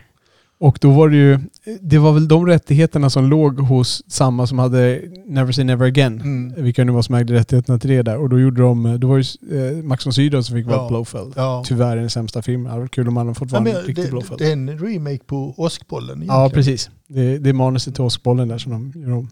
Och 0.64 0.78
då 0.82 0.91
var 0.91 1.09
det 1.09 1.16
ju, 1.16 1.39
det 1.82 1.97
var 1.97 2.11
väl 2.14 2.28
de 2.28 2.45
rättigheterna 2.47 3.09
som 3.09 3.26
låg 3.30 3.59
hos 3.59 4.03
samma 4.07 4.47
som 4.47 4.59
hade 4.59 5.01
Never 5.26 5.51
Say 5.51 5.64
Never 5.64 5.86
Again. 5.86 6.22
mm. 6.22 6.64
Vilka 6.64 6.84
nu 6.84 6.91
var 6.91 7.01
som 7.01 7.16
ägde 7.16 7.34
rättigheterna 7.34 7.80
till 7.80 7.89
det 7.89 8.01
där. 8.01 8.18
Och 8.18 8.30
då 8.30 8.39
gjorde 8.39 8.61
de, 8.61 8.99
då 8.99 9.07
var 9.07 9.18
det 9.49 9.78
eh, 9.78 9.84
Max 9.84 10.05
von 10.05 10.14
Sydow 10.14 10.41
som 10.41 10.55
fick 10.55 10.66
vara 10.66 10.78
Ja. 10.78 10.88
Blowfeld. 10.89 11.34
ja. 11.36 11.64
Tyvärr 11.68 11.95
den 11.95 12.09
sämsta 12.09 12.41
filmen. 12.41 12.64
Det 12.64 12.70
hade 12.70 12.82
varit 12.82 12.91
kul 12.91 13.07
om 13.07 13.18
han 13.18 13.28
hade 13.28 13.39
fått 13.39 13.51
vara 13.51 13.70
en 13.70 13.76
riktig 13.78 14.05
det, 14.05 14.09
Blowfeld. 14.09 14.39
det 14.39 14.47
är 14.47 14.53
en 14.53 14.80
remake 14.80 15.24
på 15.26 15.53
Åskbollen 15.57 16.24
ja, 16.28 16.49
precis. 16.53 16.89
Det, 17.07 17.38
det 17.38 17.49
är 17.49 17.53
manuset 17.53 17.95
till 17.95 18.03
Åskbollen 18.03 18.47
där 18.47 18.57
som 18.57 18.72
de 18.72 19.01
gör 19.01 19.11
om. 19.11 19.30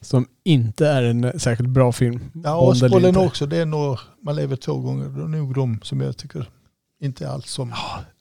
Som 0.00 0.26
inte 0.44 0.86
är 0.86 1.02
en 1.02 1.40
särskilt 1.40 1.70
bra 1.70 1.92
film. 1.92 2.20
Ja, 2.44 2.60
Åskbollen 2.60 3.16
också. 3.16 3.46
Det 3.46 3.56
är 3.56 3.66
nog, 3.66 3.98
man 4.22 4.36
lever 4.36 4.56
två 4.56 4.74
gånger. 4.74 5.08
Det 5.08 5.22
är 5.22 5.28
nog 5.28 5.54
de 5.54 5.78
som 5.82 6.00
jag 6.00 6.16
tycker 6.16 6.48
inte 7.00 7.30
alls 7.30 7.50
som... 7.50 7.72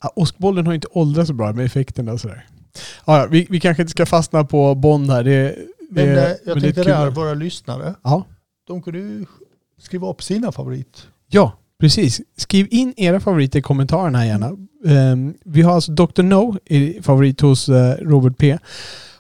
Ja, 0.03 0.11
Åskbollen 0.15 0.67
har 0.67 0.73
inte 0.73 0.87
åldrats 0.91 1.27
så 1.27 1.33
bra 1.33 1.53
med 1.53 1.65
effekterna 1.65 2.11
och 2.13 2.21
sådär. 2.21 2.45
Ja, 3.05 3.27
vi, 3.31 3.47
vi 3.49 3.59
kanske 3.59 3.83
inte 3.83 3.91
ska 3.91 4.05
fastna 4.05 4.43
på 4.43 4.75
Bond 4.75 5.11
här. 5.11 5.23
Det, 5.23 5.31
det, 5.41 5.55
Men 5.89 6.07
eh, 6.09 6.13
det 6.15 6.21
är 6.21 6.37
jag 6.45 6.55
lite 6.55 6.65
tänkte 6.67 6.83
kul. 6.83 6.91
där, 6.91 7.09
våra 7.09 7.33
lyssnare, 7.33 7.95
Ja. 8.03 8.25
de 8.67 8.81
kunde 8.81 8.99
ju 8.99 9.25
skriva 9.81 10.09
upp 10.09 10.23
sina 10.23 10.51
favorit. 10.51 11.07
ja, 11.31 11.53
precis. 11.79 12.21
Skriv 12.37 12.67
in 12.71 12.93
era 12.97 13.19
favoriter 13.19 13.59
i 13.59 13.61
kommentarerna 13.61 14.25
gärna. 14.25 14.51
Ehm, 14.87 15.33
vi 15.45 15.61
har 15.61 15.73
alltså 15.73 15.91
Dr. 15.91 16.21
No 16.23 16.57
är 16.65 17.01
favorit 17.01 17.41
hos 17.41 17.69
eh, 17.69 17.95
Robert 18.01 18.37
P. 18.37 18.57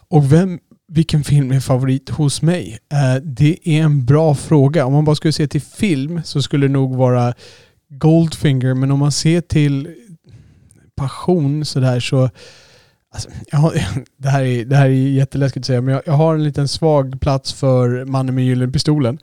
Och 0.07 0.33
vem, 0.33 0.59
vilken 0.87 1.23
film 1.23 1.51
är 1.51 1.59
favorit 1.59 2.09
hos 2.09 2.41
mig? 2.41 2.77
Eh, 2.93 3.21
det 3.23 3.57
är 3.69 3.81
en 3.83 4.05
bra 4.05 4.35
fråga. 4.35 4.85
Om 4.85 4.93
man 4.93 5.05
bara 5.05 5.15
skulle 5.15 5.31
se 5.33 5.47
till 5.47 5.61
film 5.61 6.21
så 6.23 6.41
skulle 6.41 6.67
det 6.67 6.73
nog 6.73 6.95
vara 6.95 7.33
Goldfinger. 7.89 8.73
Men 8.73 8.91
om 8.91 8.99
man 8.99 9.11
ser 9.11 9.41
till 9.41 9.95
passion 10.95 11.65
sådär 11.65 11.99
så 11.99 12.29
Alltså, 13.13 13.29
har, 13.51 13.73
det, 14.17 14.29
här 14.29 14.43
är, 14.43 14.65
det 14.65 14.75
här 14.75 14.85
är 14.85 14.89
jätteläskigt 14.89 15.63
att 15.63 15.65
säga, 15.67 15.81
men 15.81 15.93
jag, 15.93 16.03
jag 16.05 16.13
har 16.13 16.35
en 16.35 16.43
liten 16.43 16.67
svag 16.67 17.21
plats 17.21 17.53
för 17.53 18.05
Mannen 18.05 18.35
med 18.35 18.45
gyllene 18.45 18.71
pistolen. 18.71 19.17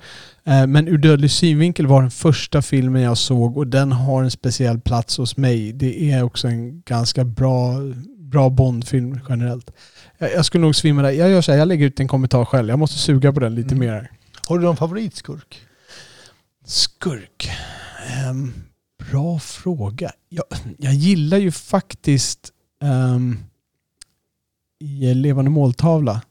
Eh, 0.45 0.67
men 0.67 0.89
Ur 0.89 0.99
dödlig 0.99 1.31
synvinkel 1.31 1.87
var 1.87 2.03
den 2.03 2.11
första 2.11 2.63
filmen 2.63 3.03
jag 3.03 3.19
såg 3.19 3.57
och 3.57 3.67
den 3.67 3.93
har 3.93 4.23
en 4.23 4.31
speciell 4.31 4.81
plats 4.81 5.17
hos 5.19 5.37
mig. 5.37 5.73
Det 5.73 6.11
är 6.13 6.23
också 6.23 6.49
en 6.49 6.81
ganska 6.81 7.25
bra, 7.25 7.75
bra 8.19 8.51
Bondfilm 8.51 9.21
generellt. 9.29 9.71
Jag, 10.19 10.33
jag 10.33 10.45
skulle 10.45 10.63
nog 10.63 10.77
svimma 10.77 11.03
där. 11.03 11.11
Jag 11.11 11.31
gör 11.31 11.41
så 11.41 11.53
här, 11.53 11.59
jag 11.59 11.69
lägger 11.69 11.87
ut 11.87 12.01
en 12.01 12.09
kommentar 12.09 12.45
själv. 12.45 12.69
Jag 12.69 12.79
måste 12.79 12.99
suga 12.99 13.33
på 13.33 13.41
den 13.41 13.55
lite 13.55 13.75
Mm. 13.75 13.87
mer. 13.89 14.11
Har 14.49 14.59
du 14.59 14.65
någon 14.65 14.77
favoritskurk? 14.77 15.61
Skurk. 16.65 17.36
Ehm, 18.07 18.53
bra 19.11 19.39
fråga. 19.39 20.11
Jag, 20.29 20.45
jag 20.79 20.95
gillar 20.95 21.39
ju 21.39 21.51
faktiskt 21.53 22.53
ehm, 22.83 23.39
i 24.81 25.15
Levande 25.15 25.51
måltavla. 25.51 26.23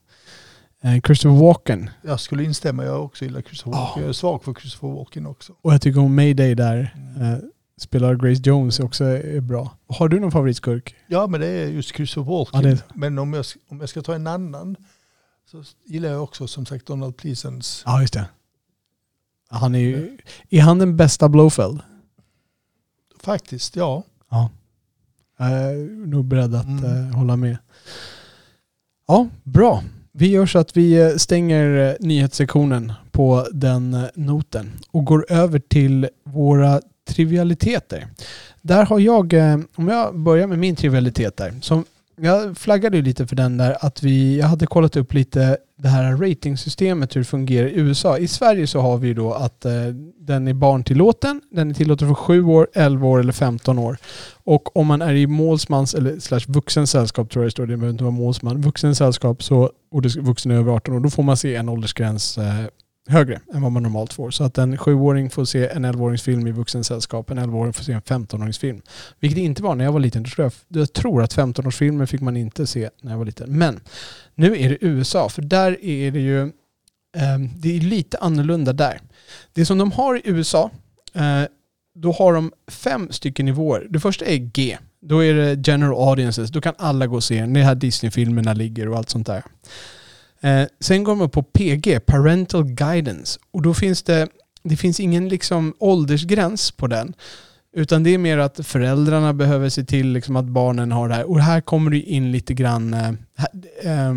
eh, 0.84 1.02
Christopher 1.02 1.36
Walken. 1.46 1.90
Jag 2.02 2.20
skulle 2.20 2.44
instämma, 2.44 2.84
jag 2.86 3.06
också 3.06 3.26
gillar 3.26 3.42
Christopher 3.42 3.72
Ja. 3.78 3.82
Walken. 3.84 4.02
Jag 4.04 4.10
är 4.10 4.14
svag 4.14 4.44
för 4.44 4.54
Christopher 4.54 4.88
Walken 4.96 5.26
också. 5.26 5.54
Och 5.62 5.74
jag 5.74 5.82
tycker 5.82 6.00
om 6.00 6.16
Mayday 6.16 6.56
där. 6.56 6.96
Eh, 7.22 7.38
spelar 7.78 8.16
Grace 8.16 8.42
Jones 8.46 8.80
också 8.80 9.04
är 9.06 9.42
bra. 9.42 9.78
Har 9.88 10.10
du 10.10 10.20
någon 10.20 10.32
favoritskurk? 10.32 10.96
Ja 11.08 11.28
men 11.28 11.42
det 11.42 11.48
är 11.48 11.68
just 11.68 11.96
Christopher 11.96 12.32
Walken. 12.32 12.72
Ja, 12.72 12.78
Men 12.96 13.20
om 13.20 13.34
jag, 13.34 13.46
om 13.70 13.80
jag 13.80 13.90
ska 13.90 14.02
ta 14.02 14.16
en 14.16 14.28
annan. 14.28 14.76
så 15.52 15.64
gillar 15.86 16.10
jag 16.10 16.24
också 16.24 16.48
som 16.48 16.66
sagt 16.66 16.86
Donald 16.86 17.18
Pleasence. 17.18 17.84
Ja, 17.86 18.02
just 18.02 18.14
det. 18.14 18.26
Han 19.50 19.76
är 19.76 19.80
ju... 19.80 20.18
Är 20.50 20.62
han 20.62 20.80
den 20.80 20.98
bästa 20.98 21.30
Blowfeld? 21.30 21.80
Faktiskt, 23.24 23.76
ja. 23.76 24.04
Ja. 24.32 24.50
Jag 25.38 25.48
är 25.52 26.08
nog 26.08 26.26
beredd 26.26 26.56
att 26.56 26.66
Mm. 26.66 26.84
eh, 27.10 27.16
hålla 27.16 27.36
med. 27.36 27.58
Ja, 29.08 29.28
bra. 29.44 29.84
Vi 30.12 30.28
gör 30.28 30.46
så 30.46 30.60
att 30.60 30.78
vi 30.78 31.02
eh, 31.02 31.16
stänger 31.16 31.90
eh, 31.90 31.96
nyhetssektionen 32.00 32.94
på 33.12 33.48
den 33.52 33.98
noten 34.16 34.72
och 34.92 35.06
går 35.06 35.26
över 35.32 35.60
till 35.60 36.10
våra 36.24 36.82
trivialiteter. 37.08 38.08
Där 38.62 38.86
har 38.86 39.00
jag, 39.00 39.34
om 39.76 39.88
jag 39.88 40.20
börjar 40.20 40.48
med 40.48 40.60
min 40.60 40.76
trivialitet 40.76 41.38
där, 41.38 41.54
som 41.62 41.86
jag 42.18 42.58
flaggade 42.58 42.98
ju 42.98 43.04
lite 43.04 43.28
för 43.28 43.36
den 43.36 43.58
där 43.58 43.78
att 43.82 44.04
vi, 44.04 44.40
jag 44.40 44.48
hade 44.48 44.68
kollat 44.68 44.96
upp 44.96 45.14
lite 45.14 45.58
det 45.78 45.88
här 45.88 46.16
ratingsystemet 46.16 47.16
hur 47.16 47.22
det 47.22 47.26
fungerar 47.26 47.68
i 47.68 47.76
USA. 47.76 48.18
I 48.18 48.28
Sverige 48.28 48.68
så 48.68 48.80
har 48.80 48.98
vi 48.98 49.08
ju 49.08 49.14
då 49.14 49.34
att 49.34 49.66
eh, 49.66 49.72
den 50.20 50.48
är 50.48 50.54
barntillåten, 50.54 51.42
den 51.52 51.70
är 51.70 51.74
tillåten 51.74 52.08
för 52.08 52.16
7 52.16 52.44
år, 52.44 52.68
11 52.74 53.08
år 53.08 53.20
eller 53.20 53.34
15 53.34 53.80
år. 53.80 53.98
Och 54.44 54.78
om 54.78 54.88
man 54.88 55.02
är 55.02 55.14
i 55.14 55.28
målsmans 55.28 55.94
eller 55.94 56.20
slash 56.20 56.42
vuxen 56.48 56.88
sällskap 56.88 57.30
tror 57.30 57.44
jag 57.44 57.48
det 57.48 57.52
står, 57.52 57.66
det 57.66 57.78
behöver 57.78 57.92
inte 57.92 58.04
vara 58.04 58.12
målsman, 58.12 58.62
vuxen 58.62 58.96
sällskap 58.96 59.44
så, 59.44 59.72
och 59.92 60.02
det 60.02 60.16
vuxen 60.16 60.52
är 60.52 60.56
över 60.56 60.72
18 60.72 60.96
år, 60.96 61.00
då 61.00 61.10
får 61.10 61.24
man 61.24 61.38
se 61.38 61.56
en 61.56 61.70
åldersgräns 61.70 62.38
eh, 62.38 62.66
högre 63.08 63.42
än 63.54 63.62
vad 63.62 63.72
man 63.72 63.84
normalt 63.84 64.14
får. 64.14 64.32
Så 64.32 64.44
att 64.44 64.58
en 64.58 64.78
sjuåring 64.78 65.30
får 65.30 65.46
se 65.46 65.68
en 65.68 65.86
11-åringsfilm 65.86 66.48
i 66.48 66.52
vuxensällskap, 66.52 67.30
en 67.30 67.40
11-åring 67.40 67.74
får 67.74 67.84
se 67.84 67.92
en 67.92 68.02
15-åringsfilm. 68.02 68.82
Vilket 69.20 69.36
det 69.36 69.42
inte 69.42 69.64
var 69.64 69.76
när 69.76 69.86
jag 69.86 69.92
var 69.92 70.00
liten. 70.00 70.24
Jag 70.24 70.32
tror, 70.32 70.46
jag, 70.46 70.82
jag 70.82 70.94
tror 70.94 71.24
att 71.24 71.36
15-årsfilmer 71.36 72.06
fick 72.06 72.22
man 72.22 72.38
inte 72.38 72.68
se 72.68 72.90
när 73.02 73.12
jag 73.12 73.18
var 73.18 73.26
liten. 73.26 73.58
Men 73.58 73.80
nu 74.36 74.62
är 74.62 74.70
det 74.70 74.78
USA, 74.82 75.30
för 75.30 75.42
där 75.42 75.86
är 75.86 76.12
det 76.12 76.20
ju 76.20 76.42
eh, 77.18 77.40
det 77.58 77.78
är 77.78 77.82
lite 77.82 78.18
annorlunda 78.18 78.74
där. 78.74 79.02
Det 79.54 79.66
som 79.66 79.78
de 79.78 79.92
har 79.92 80.16
i 80.16 80.22
USA, 80.26 80.72
eh, 81.14 81.44
då 81.96 82.12
har 82.12 82.34
de 82.34 82.52
fem 82.68 83.12
stycken 83.12 83.46
nivåer. 83.46 83.88
Det 83.90 84.00
första 84.00 84.26
är 84.26 84.38
G. 84.38 84.78
Då 85.02 85.24
är 85.24 85.34
det 85.34 85.68
general 85.68 86.10
audiences. 86.10 86.50
Då 86.50 86.62
kan 86.62 86.74
alla 86.78 87.08
gå 87.08 87.16
och 87.16 87.24
se 87.24 87.40
den. 87.40 87.54
Det 87.54 87.60
är 87.60 87.64
här 87.64 87.76
Disney-filmerna 87.76 88.54
ligger 88.54 88.90
och 88.90 88.98
allt 88.98 89.10
sånt 89.10 89.28
där. 89.28 89.44
Eh, 90.42 90.68
sen 90.80 91.04
går 91.04 91.16
man 91.16 91.30
på 91.30 91.44
PG, 91.44 92.00
Parental 92.06 92.64
Guidance. 92.64 93.40
Och 93.52 93.62
då 93.62 93.74
finns 93.74 94.04
det, 94.04 94.28
det 94.64 94.76
finns 94.78 95.00
ingen 95.00 95.30
liksom 95.30 95.74
åldersgräns 95.80 96.72
på 96.72 96.88
den. 96.88 97.14
Utan 97.76 98.04
det 98.04 98.14
är 98.14 98.18
mer 98.18 98.38
att 98.38 98.60
föräldrarna 98.64 99.34
behöver 99.34 99.70
se 99.70 99.84
till 99.84 100.08
liksom 100.08 100.36
att 100.36 100.46
barnen 100.46 100.92
har 100.92 101.10
det 101.10 101.16
här. 101.16 101.30
Och 101.30 101.40
här 101.40 101.62
kommer 101.62 101.92
det 101.92 102.00
in 102.00 102.32
lite 102.32 102.54
grann 102.54 102.94
eh, 102.94 103.12
här, 103.38 103.50
eh, 103.84 104.16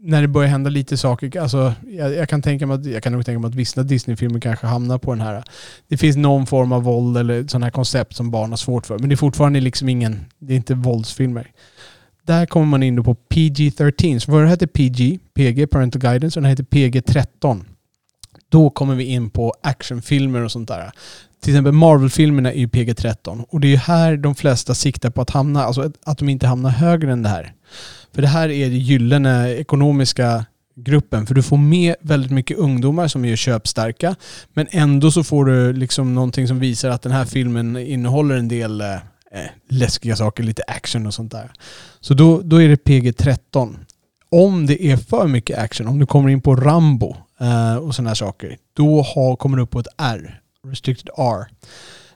när 0.00 0.22
det 0.22 0.28
börjar 0.28 0.48
hända 0.48 0.70
lite 0.70 0.96
saker. 0.96 1.40
Alltså, 1.40 1.74
jag, 1.86 2.14
jag, 2.14 2.28
kan 2.28 2.42
tänka 2.42 2.66
mig 2.66 2.74
att, 2.74 2.86
jag 2.86 3.02
kan 3.02 3.12
nog 3.12 3.26
tänka 3.26 3.38
mig 3.38 3.48
att 3.48 3.54
vissa 3.54 3.82
Disney-filmer 3.82 4.40
kanske 4.40 4.66
hamnar 4.66 4.98
på 4.98 5.12
den 5.12 5.20
här. 5.20 5.44
Det 5.88 5.96
finns 5.96 6.16
någon 6.16 6.46
form 6.46 6.72
av 6.72 6.82
våld 6.82 7.16
eller 7.16 7.48
sådana 7.48 7.66
här 7.66 7.70
koncept 7.70 8.16
som 8.16 8.30
barn 8.30 8.50
har 8.50 8.56
svårt 8.56 8.86
för. 8.86 8.98
Men 8.98 9.08
det 9.08 9.14
är 9.14 9.16
fortfarande 9.16 9.60
liksom 9.60 9.88
ingen, 9.88 10.24
det 10.38 10.52
är 10.52 10.56
inte 10.56 10.74
våldsfilmer. 10.74 11.50
Där 12.26 12.46
kommer 12.46 12.66
man 12.66 12.82
in 12.82 12.96
då 12.96 13.04
på 13.04 13.14
PG-13. 13.14 14.18
Så 14.18 14.32
vad 14.32 14.42
det 14.42 14.48
heter 14.48 14.66
PG, 14.66 15.18
PG, 15.34 15.70
Parental 15.70 16.00
Guidance, 16.00 16.38
och 16.38 16.42
den 16.42 16.50
heter 16.50 16.64
PG-13. 16.64 17.64
Då 18.48 18.70
kommer 18.70 18.94
vi 18.94 19.04
in 19.04 19.30
på 19.30 19.54
actionfilmer 19.62 20.42
och 20.42 20.52
sånt 20.52 20.68
där. 20.68 20.90
Till 21.42 21.52
exempel 21.52 21.72
Marvel-filmerna 21.72 22.52
är 22.52 22.58
ju 22.58 22.66
PG-13. 22.66 23.44
Och 23.48 23.60
det 23.60 23.66
är 23.66 23.70
ju 23.70 23.76
här 23.76 24.16
de 24.16 24.34
flesta 24.34 24.74
siktar 24.74 25.10
på 25.10 25.20
att 25.22 25.30
hamna, 25.30 25.64
alltså 25.64 25.92
att 26.04 26.18
de 26.18 26.28
inte 26.28 26.46
hamnar 26.46 26.70
högre 26.70 27.12
än 27.12 27.22
det 27.22 27.28
här. 27.28 27.52
För 28.14 28.22
det 28.22 28.28
här 28.28 28.48
är 28.48 28.70
det 28.70 28.76
gyllene 28.76 29.50
ekonomiska 29.54 30.44
gruppen. 30.76 31.26
För 31.26 31.34
du 31.34 31.42
får 31.42 31.56
med 31.56 31.94
väldigt 32.00 32.32
mycket 32.32 32.58
ungdomar 32.58 33.08
som 33.08 33.24
är 33.24 33.36
köpstarka. 33.36 34.16
Men 34.54 34.66
ändå 34.70 35.10
så 35.10 35.24
får 35.24 35.44
du 35.44 35.72
liksom 35.72 36.14
någonting 36.14 36.48
som 36.48 36.58
visar 36.58 36.90
att 36.90 37.02
den 37.02 37.12
här 37.12 37.24
filmen 37.24 37.76
innehåller 37.76 38.34
en 38.34 38.48
del 38.48 38.80
eh, 38.80 38.96
eh, 39.30 39.50
läskiga 39.68 40.16
saker, 40.16 40.42
lite 40.42 40.62
action 40.66 41.06
och 41.06 41.14
sånt 41.14 41.32
där. 41.32 41.52
Så 42.00 42.14
då, 42.14 42.40
då 42.42 42.62
är 42.62 42.68
det 42.68 42.84
PG-13. 42.84 43.76
Om 44.28 44.66
det 44.66 44.84
är 44.84 44.96
för 44.96 45.26
mycket 45.26 45.58
action, 45.58 45.86
om 45.86 45.98
du 45.98 46.06
kommer 46.06 46.28
in 46.28 46.40
på 46.40 46.56
Rambo 46.56 47.16
eh, 47.40 47.76
och 47.76 47.94
sådana 47.94 48.10
här 48.10 48.14
saker, 48.14 48.58
då 48.72 49.02
har, 49.02 49.36
kommer 49.36 49.56
du 49.56 49.62
upp 49.62 49.70
på 49.70 49.80
ett 49.80 49.86
R, 49.98 50.40
restricted 50.66 51.10
R. 51.16 51.46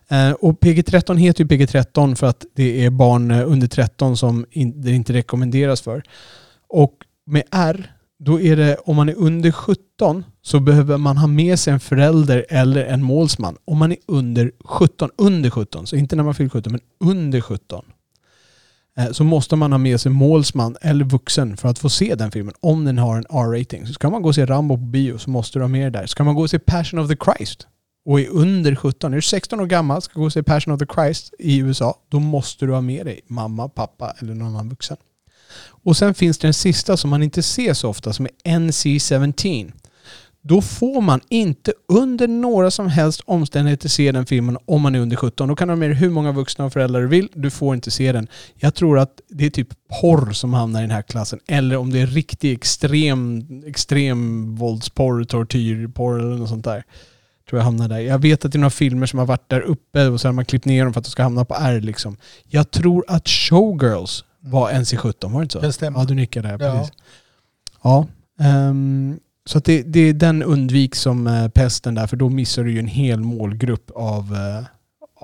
Eh, 0.08 0.32
och 0.32 0.60
PG-13 0.60 1.16
heter 1.16 1.44
ju 1.44 1.48
PG-13 1.48 2.14
för 2.14 2.26
att 2.26 2.44
det 2.54 2.84
är 2.84 2.90
barn 2.90 3.30
under 3.30 3.66
13 3.66 4.16
som 4.16 4.46
in, 4.50 4.82
det 4.82 4.90
inte 4.90 5.12
rekommenderas 5.12 5.80
för. 5.80 6.02
Och 6.68 6.94
med 7.26 7.42
R, 7.50 7.92
då 8.22 8.40
är 8.40 8.56
det 8.56 8.76
om 8.76 8.96
man 8.96 9.08
är 9.08 9.14
under 9.14 9.50
17 9.50 10.24
så 10.42 10.60
behöver 10.60 10.96
man 10.96 11.16
ha 11.16 11.26
med 11.26 11.58
sig 11.58 11.72
en 11.72 11.80
förälder 11.80 12.46
eller 12.48 12.84
en 12.84 13.02
målsman. 13.02 13.56
Om 13.64 13.78
man 13.78 13.92
är 13.92 13.98
under 14.06 14.52
17, 14.64 15.10
under 15.16 15.50
17, 15.50 15.86
så 15.86 15.96
inte 15.96 16.16
när 16.16 16.22
man 16.22 16.34
fyller 16.34 16.50
17, 16.50 16.72
men 16.72 16.80
under 17.10 17.40
17 17.40 17.84
eh, 18.98 19.10
så 19.10 19.24
måste 19.24 19.56
man 19.56 19.72
ha 19.72 19.78
med 19.78 20.00
sig 20.00 20.12
målsman 20.12 20.76
eller 20.80 21.04
vuxen 21.04 21.56
för 21.56 21.68
att 21.68 21.78
få 21.78 21.88
se 21.88 22.14
den 22.14 22.30
filmen 22.30 22.54
om 22.60 22.84
den 22.84 22.98
har 22.98 23.16
en 23.16 23.24
R-rating. 23.30 23.86
Så 23.86 23.92
ska 23.92 24.10
man 24.10 24.22
gå 24.22 24.28
och 24.28 24.34
se 24.34 24.46
Rambo 24.46 24.76
på 24.76 24.84
bio 24.84 25.18
så 25.18 25.30
måste 25.30 25.58
du 25.58 25.62
ha 25.62 25.68
med 25.68 25.92
det 25.92 25.98
där. 25.98 26.06
Ska 26.06 26.24
man 26.24 26.34
gå 26.34 26.42
och 26.42 26.50
se 26.50 26.58
Passion 26.58 27.00
of 27.00 27.08
the 27.08 27.16
Christ 27.24 27.66
och 28.04 28.20
är 28.20 28.28
under 28.28 28.74
17, 28.74 29.12
är 29.12 29.16
du 29.16 29.22
16 29.22 29.60
år 29.60 29.66
gammal, 29.66 30.02
ska 30.02 30.20
gå 30.20 30.26
och 30.26 30.32
se 30.32 30.42
Passion 30.42 30.74
of 30.74 30.80
the 30.80 30.86
Christ 30.94 31.34
i 31.38 31.58
USA, 31.58 31.98
då 32.08 32.20
måste 32.20 32.66
du 32.66 32.72
ha 32.72 32.80
med 32.80 33.06
dig 33.06 33.20
mamma, 33.26 33.68
pappa 33.68 34.14
eller 34.18 34.34
någon 34.34 34.48
annan 34.48 34.68
vuxen. 34.68 34.96
Och 35.84 35.96
sen 35.96 36.14
finns 36.14 36.38
det 36.38 36.46
en 36.46 36.54
sista 36.54 36.96
som 36.96 37.10
man 37.10 37.22
inte 37.22 37.42
ser 37.42 37.74
så 37.74 37.88
ofta 37.88 38.12
som 38.12 38.26
är 38.26 38.58
NC-17. 38.58 39.72
Då 40.42 40.62
får 40.62 41.00
man 41.00 41.20
inte 41.28 41.72
under 41.88 42.28
några 42.28 42.70
som 42.70 42.88
helst 42.88 43.20
omständigheter 43.24 43.88
se 43.88 44.12
den 44.12 44.26
filmen 44.26 44.58
om 44.64 44.82
man 44.82 44.94
är 44.94 44.98
under 44.98 45.16
17. 45.16 45.48
Då 45.48 45.56
kan 45.56 45.68
du 45.68 45.72
ha 45.72 45.76
med 45.76 45.90
dig 45.90 45.96
hur 45.96 46.10
många 46.10 46.32
vuxna 46.32 46.64
och 46.64 46.72
föräldrar 46.72 47.00
du 47.00 47.06
vill. 47.06 47.28
Du 47.34 47.50
får 47.50 47.74
inte 47.74 47.90
se 47.90 48.12
den. 48.12 48.28
Jag 48.54 48.74
tror 48.74 48.98
att 48.98 49.20
det 49.28 49.46
är 49.46 49.50
typ 49.50 49.68
porr 50.00 50.32
som 50.32 50.54
hamnar 50.54 50.80
i 50.80 50.82
den 50.82 50.90
här 50.90 51.02
klassen. 51.02 51.40
Eller 51.48 51.76
om 51.76 51.90
det 51.90 52.00
är 52.00 52.06
riktig 52.06 52.52
extrem, 52.52 53.46
extrem 53.66 54.54
våldsporr, 54.56 55.24
tortyrporr 55.24 56.18
eller 56.18 56.36
något 56.36 56.48
sånt 56.48 56.64
där. 56.64 56.84
Tror 57.50 57.58
jag 57.58 57.64
hamnar 57.64 57.88
där. 57.88 57.98
Jag 57.98 58.18
vet 58.18 58.44
att 58.44 58.52
det 58.52 58.56
är 58.56 58.60
några 58.60 58.70
filmer 58.70 59.06
som 59.06 59.18
har 59.18 59.26
varit 59.26 59.48
där 59.48 59.60
uppe 59.60 60.06
och 60.06 60.20
så 60.20 60.28
har 60.28 60.32
man 60.32 60.44
klippt 60.44 60.64
ner 60.64 60.84
dem 60.84 60.92
för 60.92 61.00
att 61.00 61.04
de 61.04 61.10
ska 61.10 61.22
hamna 61.22 61.44
på 61.44 61.54
R 61.54 61.80
liksom. 61.80 62.16
Jag 62.48 62.70
tror 62.70 63.04
att 63.08 63.28
Showgirls 63.28 64.24
var 64.40 64.70
NC17, 64.72 65.32
var 65.32 65.40
det 65.40 65.42
inte 65.42 65.52
så? 65.52 65.60
Det 65.60 65.72
stämmer. 65.72 65.98
Ja, 65.98 66.04
du 66.04 66.14
nickar 66.14 66.42
där. 66.42 66.58
Ja. 66.60 66.78
Precis. 66.78 66.92
Ja. 67.82 68.06
ehm, 68.40 69.20
så 69.46 69.58
att 69.58 69.64
det, 69.64 69.82
det, 69.82 70.12
den 70.12 70.42
undviks 70.42 71.00
som 71.00 71.26
eh, 71.26 71.48
pesten 71.48 71.94
där, 71.94 72.06
för 72.06 72.16
då 72.16 72.28
missar 72.28 72.64
du 72.64 72.72
ju 72.72 72.78
en 72.78 72.86
hel 72.86 73.20
målgrupp 73.20 73.90
av, 73.94 74.34
eh, 74.34 74.64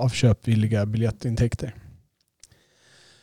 av 0.02 0.08
köpvilliga 0.08 0.86
biljettintäkter. 0.86 1.74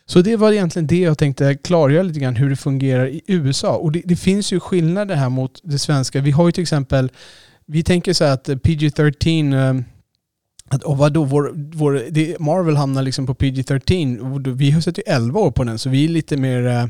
Så 0.06 0.22
det 0.22 0.36
var 0.36 0.52
egentligen 0.52 0.88
det 0.88 1.00
jag 1.00 1.18
tänkte 1.18 1.56
klargöra 1.56 2.04
lite 2.04 2.20
grann 2.20 2.36
hur 2.36 2.50
det 2.50 2.56
fungerar 2.56 3.08
i 3.08 3.22
USA. 3.28 3.76
Och 3.76 3.92
det, 3.92 4.02
det 4.06 4.16
finns 4.16 4.54
ju 4.54 4.60
skillnader 4.60 5.16
här 5.16 5.30
mot 5.30 5.60
det 5.64 5.80
svenska. 5.80 6.22
Vi 6.22 6.32
har 6.32 6.46
ju 6.46 6.52
till 6.52 6.62
exempel, 6.62 7.12
vi 7.66 7.84
tänker 7.84 8.14
så 8.14 8.24
här 8.24 8.34
att 8.34 8.48
PG-13 8.48 9.78
eh, 9.78 9.84
att, 10.74 10.84
och 10.84 10.98
vadå, 10.98 11.24
vår, 11.24 11.52
vår, 11.56 12.04
det, 12.10 12.40
Marvel 12.40 12.76
hamnar 12.76 13.02
liksom 13.02 13.28
på 13.28 13.34
PG-13. 13.34 14.54
Vi 14.54 14.72
har 14.72 14.82
sett 14.82 14.98
ju 14.98 15.04
11 15.06 15.40
år 15.40 15.52
på 15.52 15.64
den, 15.64 15.80
så 15.80 15.90
vi 15.90 16.06
är 16.06 16.10
lite 16.10 16.38
mer... 16.38 16.66
Eh, 16.66 16.86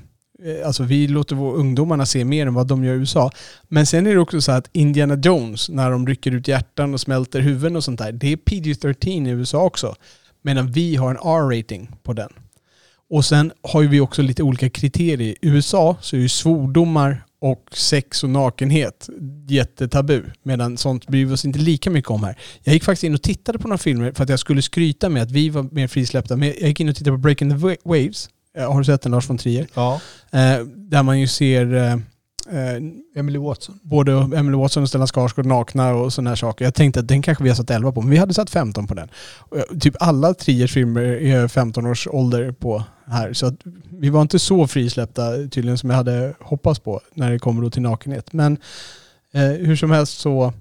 alltså 0.65 0.83
vi 0.83 1.07
låter 1.07 1.35
vår, 1.35 1.55
ungdomarna 1.55 2.05
se 2.05 2.25
mer 2.25 2.47
än 2.47 2.53
vad 2.53 2.67
de 2.67 2.83
gör 2.83 2.93
i 2.93 2.97
USA. 2.97 3.31
Men 3.67 3.85
sen 3.85 4.07
är 4.07 4.13
det 4.13 4.19
också 4.19 4.41
så 4.41 4.51
att 4.51 4.69
Indiana 4.71 5.15
Jones, 5.15 5.69
när 5.69 5.91
de 5.91 6.07
rycker 6.07 6.31
ut 6.31 6.47
hjärtan 6.47 6.93
och 6.93 7.01
smälter 7.01 7.39
huvuden 7.39 7.75
och 7.75 7.83
sånt 7.83 7.99
där, 7.99 8.11
det 8.11 8.31
är 8.33 8.37
PG-13 8.37 9.27
i 9.27 9.31
USA 9.31 9.63
också. 9.63 9.95
Medan 10.41 10.71
vi 10.71 10.95
har 10.95 11.09
en 11.09 11.17
R-rating 11.17 11.91
på 12.03 12.13
den. 12.13 12.29
Och 13.09 13.25
sen 13.25 13.51
har 13.61 13.81
ju 13.81 13.87
vi 13.87 13.99
också 13.99 14.21
lite 14.21 14.43
olika 14.43 14.69
kriterier. 14.69 15.27
I 15.29 15.37
USA 15.41 15.97
så 16.01 16.15
är 16.15 16.19
ju 16.19 16.29
svordomar 16.29 17.23
och 17.43 17.63
sex 17.71 18.23
och 18.23 18.29
nakenhet 18.29 19.09
jättetabu. 19.47 20.23
Medan 20.43 20.77
sånt 20.77 21.07
bryr 21.07 21.25
vi 21.25 21.33
oss 21.33 21.45
inte 21.45 21.59
lika 21.59 21.89
mycket 21.89 22.11
om 22.11 22.23
här. 22.23 22.37
Jag 22.63 22.73
gick 22.73 22.83
faktiskt 22.83 23.03
in 23.03 23.13
och 23.13 23.21
tittade 23.21 23.59
på 23.59 23.67
några 23.67 23.77
filmer 23.77 24.11
för 24.11 24.23
att 24.23 24.29
jag 24.29 24.39
skulle 24.39 24.61
skryta 24.61 25.09
med 25.09 25.23
att 25.23 25.31
vi 25.31 25.49
var 25.49 25.63
mer 25.71 25.87
frisläppta. 25.87 26.35
Men 26.35 26.47
jag 26.47 26.67
gick 26.67 26.79
in 26.79 26.89
och 26.89 26.95
tittade 26.95 27.11
på 27.17 27.21
Breaking 27.21 27.49
the 27.49 27.55
Wa- 27.55 27.77
Waves. 27.83 28.29
Eh, 28.57 28.71
Har 28.71 28.79
du 28.79 28.85
sett 28.85 29.01
den 29.01 29.11
Lars 29.11 29.29
von 29.29 29.37
Trier? 29.37 29.67
Ja. 29.73 30.01
Eh, 30.31 30.59
där 30.65 31.03
man 31.03 31.19
ju 31.19 31.27
ser 31.27 32.01
eh, 32.49 33.19
Emily 33.19 33.39
Watson. 33.39 33.79
både 33.81 34.11
Emily 34.11 34.57
Watson 34.57 34.83
och 34.83 34.89
Stellan 34.89 35.07
Skarsgård 35.07 35.45
nakna 35.45 35.93
och 35.93 36.13
sådana 36.13 36.29
här 36.29 36.35
saker. 36.35 36.65
Jag 36.65 36.73
tänkte 36.73 36.99
att 36.99 37.07
den 37.07 37.21
kanske 37.21 37.43
vi 37.43 37.49
har 37.49 37.55
satt 37.55 37.69
11 37.69 37.91
på, 37.91 38.01
men 38.01 38.09
vi 38.09 38.17
hade 38.17 38.33
satt 38.33 38.49
15 38.49 38.87
på 38.87 38.93
den. 38.93 39.09
Och 39.39 39.81
typ 39.81 39.95
alla 39.99 40.33
Triers 40.33 40.73
filmer 40.73 41.01
är 41.01 41.47
15 41.47 41.85
års 41.85 42.07
ålder 42.07 42.51
på 42.51 42.83
här. 43.05 43.33
Så 43.33 43.45
att 43.45 43.55
vi 43.89 44.09
var 44.09 44.21
inte 44.21 44.39
så 44.39 44.67
frisläppta 44.67 45.31
tydligen 45.31 45.77
som 45.77 45.89
jag 45.89 45.97
hade 45.97 46.33
hoppats 46.39 46.79
på 46.79 47.01
när 47.13 47.31
det 47.31 47.39
kommer 47.39 47.61
då 47.61 47.69
till 47.69 47.81
nakenhet. 47.81 48.33
Men 48.33 48.57
eh, 49.33 49.41
hur 49.41 49.75
som 49.75 49.91
helst 49.91 50.19
så 50.19 50.53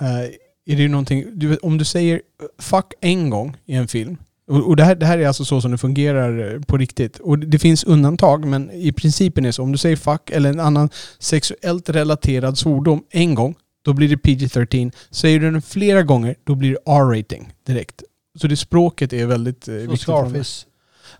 eh, 0.00 0.24
är 0.66 0.76
det 0.76 0.82
ju 0.82 0.88
någonting, 0.88 1.24
du, 1.32 1.48
vet, 1.48 1.58
om 1.58 1.78
du 1.78 1.84
säger 1.84 2.14
eh, 2.14 2.46
fuck 2.58 2.92
en 3.00 3.30
gång 3.30 3.56
i 3.64 3.74
en 3.74 3.88
film 3.88 4.16
och, 4.46 4.68
och 4.68 4.76
det, 4.76 4.84
här, 4.84 4.94
det 4.94 5.06
här 5.06 5.18
är 5.18 5.26
alltså 5.26 5.44
så 5.44 5.60
som 5.60 5.70
det 5.70 5.78
fungerar 5.78 6.54
eh, 6.54 6.60
på 6.60 6.76
riktigt. 6.76 7.18
Och 7.18 7.38
det, 7.38 7.58
finns 7.58 7.84
undantag, 7.84 8.44
men 8.44 8.70
i 8.70 8.92
principen 8.92 9.44
är 9.44 9.48
det 9.48 9.52
så. 9.52 9.62
Om 9.62 9.72
du 9.72 9.78
säger 9.78 9.96
fuck 9.96 10.30
eller 10.30 10.50
en 10.50 10.60
annan 10.60 10.88
sexuellt 11.18 11.88
relaterad 11.88 12.58
svordom 12.58 13.04
en 13.10 13.34
gång, 13.34 13.54
då 13.84 13.92
blir 13.92 14.08
det 14.08 14.16
PG-13. 14.16 14.92
Säger 15.10 15.40
du 15.40 15.50
den 15.50 15.62
flera 15.62 16.02
gånger, 16.02 16.34
då 16.44 16.54
blir 16.54 16.70
det 16.70 16.92
R-rating 16.92 17.52
direkt. 17.66 18.02
Så 18.38 18.46
det 18.46 18.56
språket 18.56 19.12
är 19.12 19.26
väldigt 19.26 19.68
eh, 19.68 19.74
viktigt. 19.74 20.00
Scarface. 20.00 20.66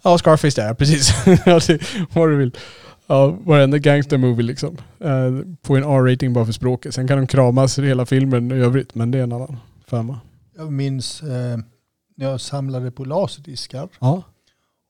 Ja, 0.03 0.18
Scarface 0.18 0.62
där, 0.62 0.75
precis. 0.75 1.14
Vad 2.14 2.29
du 2.29 2.37
vill. 2.37 2.53
Ja, 3.07 3.39
varenda 3.45 3.79
gangster-movie 3.79 4.43
liksom. 4.43 4.77
Eh, 5.01 5.11
får 5.62 5.77
en 5.77 5.85
R-rating 5.85 6.33
bara 6.33 6.45
för 6.45 6.53
språket. 6.53 6.95
Sen 6.95 7.09
kan 7.09 7.18
de 7.18 7.27
kramas 7.27 7.79
i 7.79 7.87
hela 7.87 8.07
filmen 8.07 8.53
i 8.53 8.55
övrigt, 8.55 8.95
men 8.95 9.11
det 9.11 9.18
är 9.18 9.22
en 9.22 9.33
annan 9.33 9.57
femma. 9.91 10.20
Jag 10.57 10.72
minns 10.72 11.22
eh, 11.22 11.59
när 12.15 12.27
jag 12.27 12.41
samlade 12.41 12.91
på 12.91 13.05
laserdiskar. 13.05 13.89
Ja. 14.01 14.23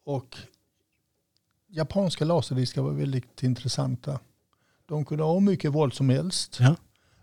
Och 0.05 0.37
japanska 1.68 2.25
laserdiskar 2.25 2.83
var 2.83 2.91
väldigt 2.91 3.43
intressanta. 3.43 4.20
De 4.87 5.05
kunde 5.05 5.25
ha 5.25 5.41
mycket 5.41 5.72
våld 5.72 5.95
som 5.95 6.11
helst. 6.11 6.57
Ja. 6.61 6.77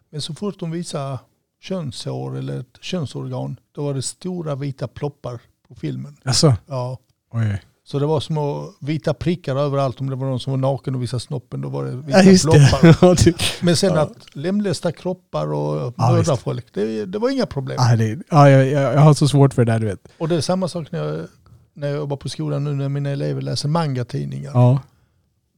Men 0.09 0.21
så 0.21 0.33
fort 0.33 0.59
de 0.59 0.71
visade 0.71 1.19
könshår 1.59 2.37
eller 2.37 2.59
ett 2.59 2.77
könsorgan, 2.81 3.59
då 3.71 3.83
var 3.83 3.93
det 3.93 4.01
stora 4.01 4.55
vita 4.55 4.87
ploppar 4.87 5.41
på 5.67 5.75
filmen. 5.75 6.17
Alltså. 6.23 6.55
Ja. 6.67 6.97
Oj. 7.31 7.61
Så 7.91 7.99
det 7.99 8.05
var 8.05 8.19
små 8.19 8.73
vita 8.79 9.13
prickar 9.13 9.55
överallt. 9.55 10.01
Om 10.01 10.09
det 10.09 10.15
var 10.15 10.27
någon 10.27 10.39
som 10.39 10.51
var 10.51 10.57
naken 10.57 10.95
och 10.95 11.03
visade 11.03 11.19
snoppen, 11.19 11.61
då 11.61 11.69
var 11.69 11.83
det 11.85 11.91
Ja, 11.91 11.97
vita 11.97 12.23
just 12.23 12.43
ploppar. 12.43 13.15
det. 13.15 13.25
Ja. 13.27 13.33
Men 13.61 13.75
sen 13.75 13.93
Ja. 13.95 14.01
att 14.01 14.35
lemlästa 14.35 14.91
kroppar 14.91 15.53
och 15.53 15.93
Ja, 15.97 16.11
mörda 16.11 16.31
visst. 16.31 16.43
folk, 16.43 16.73
det, 16.73 17.05
det 17.05 17.19
var 17.19 17.29
inga 17.29 17.45
problem. 17.45 17.77
Ja, 17.79 17.95
det, 17.95 18.19
ja, 18.29 18.49
jag, 18.49 18.67
jag, 18.93 18.99
har 19.01 19.13
så 19.13 19.27
svårt 19.27 19.53
för 19.53 19.65
det 19.65 19.71
där, 19.71 19.79
du 19.79 19.85
vet. 19.85 20.07
Och 20.17 20.27
det 20.29 20.35
är 20.35 20.41
samma 20.41 20.67
sak 20.67 20.91
när 20.91 20.99
jag, 21.03 21.27
när 21.73 21.87
jag 21.87 21.97
jobbar 21.97 22.17
på 22.17 22.29
skolan 22.29 22.63
nu 22.63 22.73
när 22.73 22.89
mina 22.89 23.09
elever 23.09 23.41
läser 23.41 23.69
manga-tidningar. 23.69 24.51
Ja. 24.53 24.79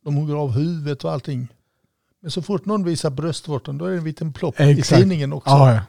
De 0.05 0.15
hugger 0.15 0.35
av 0.35 0.51
huvudet 0.51 1.03
och 1.03 1.11
allting. 1.11 1.47
Men 2.21 2.31
så 2.31 2.41
fort 2.41 2.65
någon 2.65 2.83
visar 2.83 3.09
bröstvårtan 3.09 3.77
då 3.77 3.85
är 3.85 3.91
det 3.91 3.97
en 3.97 4.03
liten 4.03 4.33
plopp 4.33 4.59
i 4.59 4.63
Exakt. 4.79 4.99
tidningen 5.01 5.33
också. 5.33 5.49
Ja, 5.49 5.73
ja. 5.73 5.79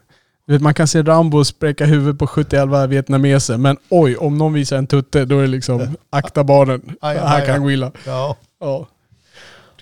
Vet, 0.47 0.63
man 0.63 0.75
kan 0.75 0.89
se 0.89 1.03
Rambo 1.03 1.45
spräcka 1.45 1.85
huvudet 1.87 2.19
på 2.19 2.27
71 2.27 2.69
vietnameser, 2.89 3.57
men 3.57 3.77
oj, 3.89 4.17
om 4.17 4.39
någon 4.39 4.53
visar 4.53 4.77
en 4.79 4.87
tutte, 4.87 5.25
då 5.25 5.39
är 5.39 5.43
det 5.43 5.49
liksom 5.49 5.97
akta 6.11 6.45
barnen. 6.45 6.97
Aj, 7.01 7.17
aj, 7.19 7.27
här 7.29 7.47
kan 7.47 7.63
gå 7.63 7.71
illa. 7.71 7.93
Ja, 8.07 8.37
Ja. 8.61 8.87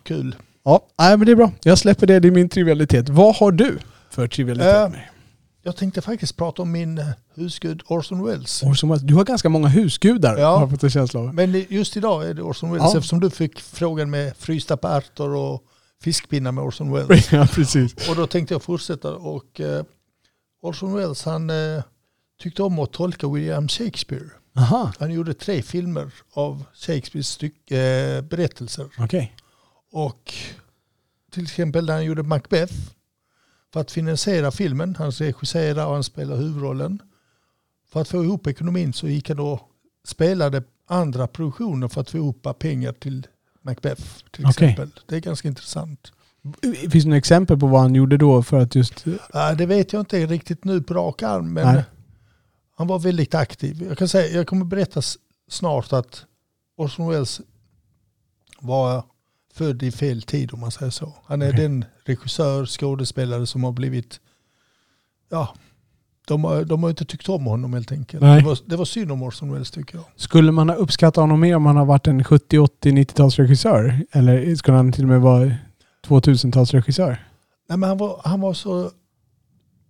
kul. 0.03 0.37
Ja, 0.65 0.81
nej, 0.99 1.17
men 1.17 1.27
det 1.27 1.33
är 1.33 1.37
bra. 1.37 1.53
Jag 1.63 1.79
släpper 1.79 2.07
det, 2.07 2.21
det 2.21 2.29
är 2.29 2.33
min 2.33 2.49
trivialitet. 2.49 3.09
Vad 3.09 3.37
har 3.37 3.53
du 3.53 3.79
för 4.11 4.29
trivialitet? 4.29 4.93
Dig? 4.93 5.09
Jag 5.65 5.77
tänkte 5.77 6.01
faktiskt 6.01 6.37
prata 6.37 6.63
om 6.63 6.73
min 6.73 6.99
eh, 6.99 7.05
husgud 7.35 7.83
Orson 7.87 8.25
Welles. 8.27 8.63
Orson 8.63 8.89
Welles. 8.91 9.03
Du 9.03 9.15
har 9.15 9.25
ganska 9.25 9.49
många 9.49 9.69
husgudar, 9.69 10.39
Ja. 10.39 10.57
har 10.59 10.69
fått 10.69 10.83
en 10.83 10.91
känsla 10.91 11.21
av. 11.21 11.35
Men 11.35 11.65
just 11.69 11.97
idag 11.97 12.29
är 12.29 12.35
det 12.35 12.43
Orson 12.43 12.73
Welles 12.73 12.93
Ja. 12.93 12.99
eftersom 12.99 13.21
du 13.21 13.31
fick 13.31 13.61
frågan 13.61 14.11
med 14.11 14.37
frysta 14.37 14.77
på 14.77 14.89
ärtor 14.89 15.35
och 15.37 15.63
fiskpinnar 16.05 16.53
med 16.53 16.65
Orson 16.65 16.93
Welles. 16.93 17.33
ja, 17.33 17.47
precis. 17.55 18.09
Och 18.11 18.17
då 18.17 18.27
tänkte 18.27 18.55
jag 18.55 18.63
fortsätta 18.63 19.15
och 19.15 19.61
eh, 19.61 19.83
Orson 20.63 20.95
Welles 20.95 21.25
han 21.25 21.51
eh, 21.51 21.83
tyckte 22.43 22.63
om 22.63 22.79
att 22.79 22.93
tolka 22.93 23.29
William 23.29 23.69
Shakespeare. 23.69 24.31
Aha, 24.57 24.93
Han 24.99 25.13
gjorde 25.13 25.35
tre 25.35 25.63
filmer 25.63 26.13
av 26.33 26.65
Shakespeares 26.75 27.29
styck, 27.29 27.71
eh, 27.71 28.23
berättelser. 28.23 28.89
okej. 28.99 29.37
Och 29.93 30.35
till 31.31 31.43
exempel 31.43 31.87
när 31.87 31.93
han 31.93 32.05
gjorde 32.05 32.23
Macbeth. 32.23 32.75
För 33.73 33.81
att 33.81 33.91
finansiera 33.91 34.51
filmen, 34.51 34.97
han 34.99 35.11
regisserade 35.11 35.85
och 35.85 35.93
han 35.95 36.05
spelade 36.05 36.43
huvudrollen. 36.43 37.03
För 37.93 38.01
att 38.01 38.09
få 38.09 38.25
ihop 38.25 38.47
ekonomin 38.47 38.93
så 38.93 39.09
gick 39.09 39.29
han 39.29 39.37
då 39.37 39.69
spelade 40.05 40.63
andra 40.87 41.27
produktioner 41.27 41.89
för 41.89 42.01
att 42.01 42.11
få 42.11 42.17
ihop 42.17 42.59
pengar 42.59 42.93
till 42.93 43.27
Macbeth 43.63 44.03
till 44.31 44.47
Okej. 44.47 44.69
exempel. 44.71 45.01
Det 45.07 45.17
är 45.17 45.21
ganska 45.21 45.49
intressant. 45.49 46.13
Finns 46.63 47.05
det 47.05 47.09
några 47.09 47.19
exempel 47.19 47.59
på 47.59 47.67
vad 47.67 47.81
han 47.81 47.95
gjorde 47.95 48.17
då 48.17 48.43
för 48.43 48.61
att 48.61 48.75
just... 48.75 49.05
Det 49.59 49.67
vet 49.67 49.93
jag 49.93 50.01
inte 50.01 50.27
riktigt 50.27 50.65
nu 50.65 50.83
på 50.83 50.95
rak 50.95 51.23
arm 51.23 51.53
men 51.53 51.75
Nej. 51.75 51.85
han 52.77 52.87
var 52.87 52.99
väldigt 52.99 53.35
aktiv. 53.35 53.83
Jag 53.89 53.99
kan 53.99 54.09
säga, 54.09 54.37
jag 54.37 54.47
kommer 54.47 54.65
berätta 54.65 55.03
snart 55.49 55.93
att 55.93 56.25
Orson 56.77 57.09
Welles 57.09 57.41
var 58.61 59.05
född 59.55 59.83
i 59.83 59.93
fel 59.93 60.23
tid 60.23 60.55
om 60.55 60.61
man 60.61 60.71
säger 60.71 60.91
så. 60.91 61.15
Han 61.25 61.43
är 61.43 61.49
Okej. 61.49 61.61
den 61.61 61.85
regissör, 62.05 62.67
skådespelare 62.67 63.47
som 63.47 63.65
har 63.65 63.73
blivit, 63.73 64.21
ja, 65.31 65.55
de 66.27 66.45
har, 66.45 66.65
de 66.65 66.83
har 66.83 66.91
inte 66.91 67.05
tyckt 67.05 67.29
om 67.29 67.47
honom 67.47 67.73
helt 67.73 67.93
enkelt. 67.93 68.23
Nej. 68.23 68.41
Det 68.41 68.47
var, 68.47 68.59
det 68.67 68.77
var 68.77 68.85
synd 68.85 69.13
om 69.13 69.23
Orson 69.23 69.53
Welles 69.53 69.71
tycker 69.71 69.97
jag. 69.97 70.05
Skulle 70.17 70.53
man 70.53 70.69
ha 70.69 70.77
uppskattat 70.77 71.17
honom 71.17 71.41
mer 71.41 71.57
om 71.57 71.67
han 71.67 71.77
har 71.77 71.85
varit 71.85 72.07
en 72.07 72.25
70, 72.25 72.59
80, 72.59 72.91
90-talsregissör? 72.91 74.07
Eller 74.13 74.55
skulle 74.55 74.77
han 74.77 74.93
till 74.93 75.05
och 75.05 75.09
med 75.09 75.21
vara 75.21 75.53
2000-talsregissör? 76.07 77.17
Nej, 77.69 77.79
men 77.79 77.89
han, 77.89 77.99
var, 77.99 78.21
han 78.25 78.41
var 78.41 78.55
så 78.55 78.91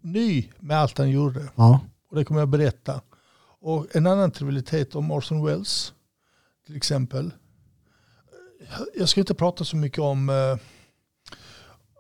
ny 0.00 0.48
med 0.60 0.78
allt 0.78 0.98
han 0.98 1.10
gjorde. 1.10 1.48
Ja. 1.54 1.80
Och 2.10 2.16
det 2.16 2.24
kommer 2.24 2.40
jag 2.40 2.48
berätta. 2.48 3.00
Och 3.60 3.96
en 3.96 4.06
annan 4.06 4.30
trivialitet 4.30 4.94
om 4.94 5.10
Orson 5.10 5.44
Welles 5.44 5.92
till 6.66 6.76
exempel. 6.76 7.30
Jag 8.94 9.08
ska 9.08 9.20
inte 9.20 9.34
prata 9.34 9.64
så 9.64 9.76
mycket 9.76 9.98
om 9.98 10.28
uh, 10.28 10.56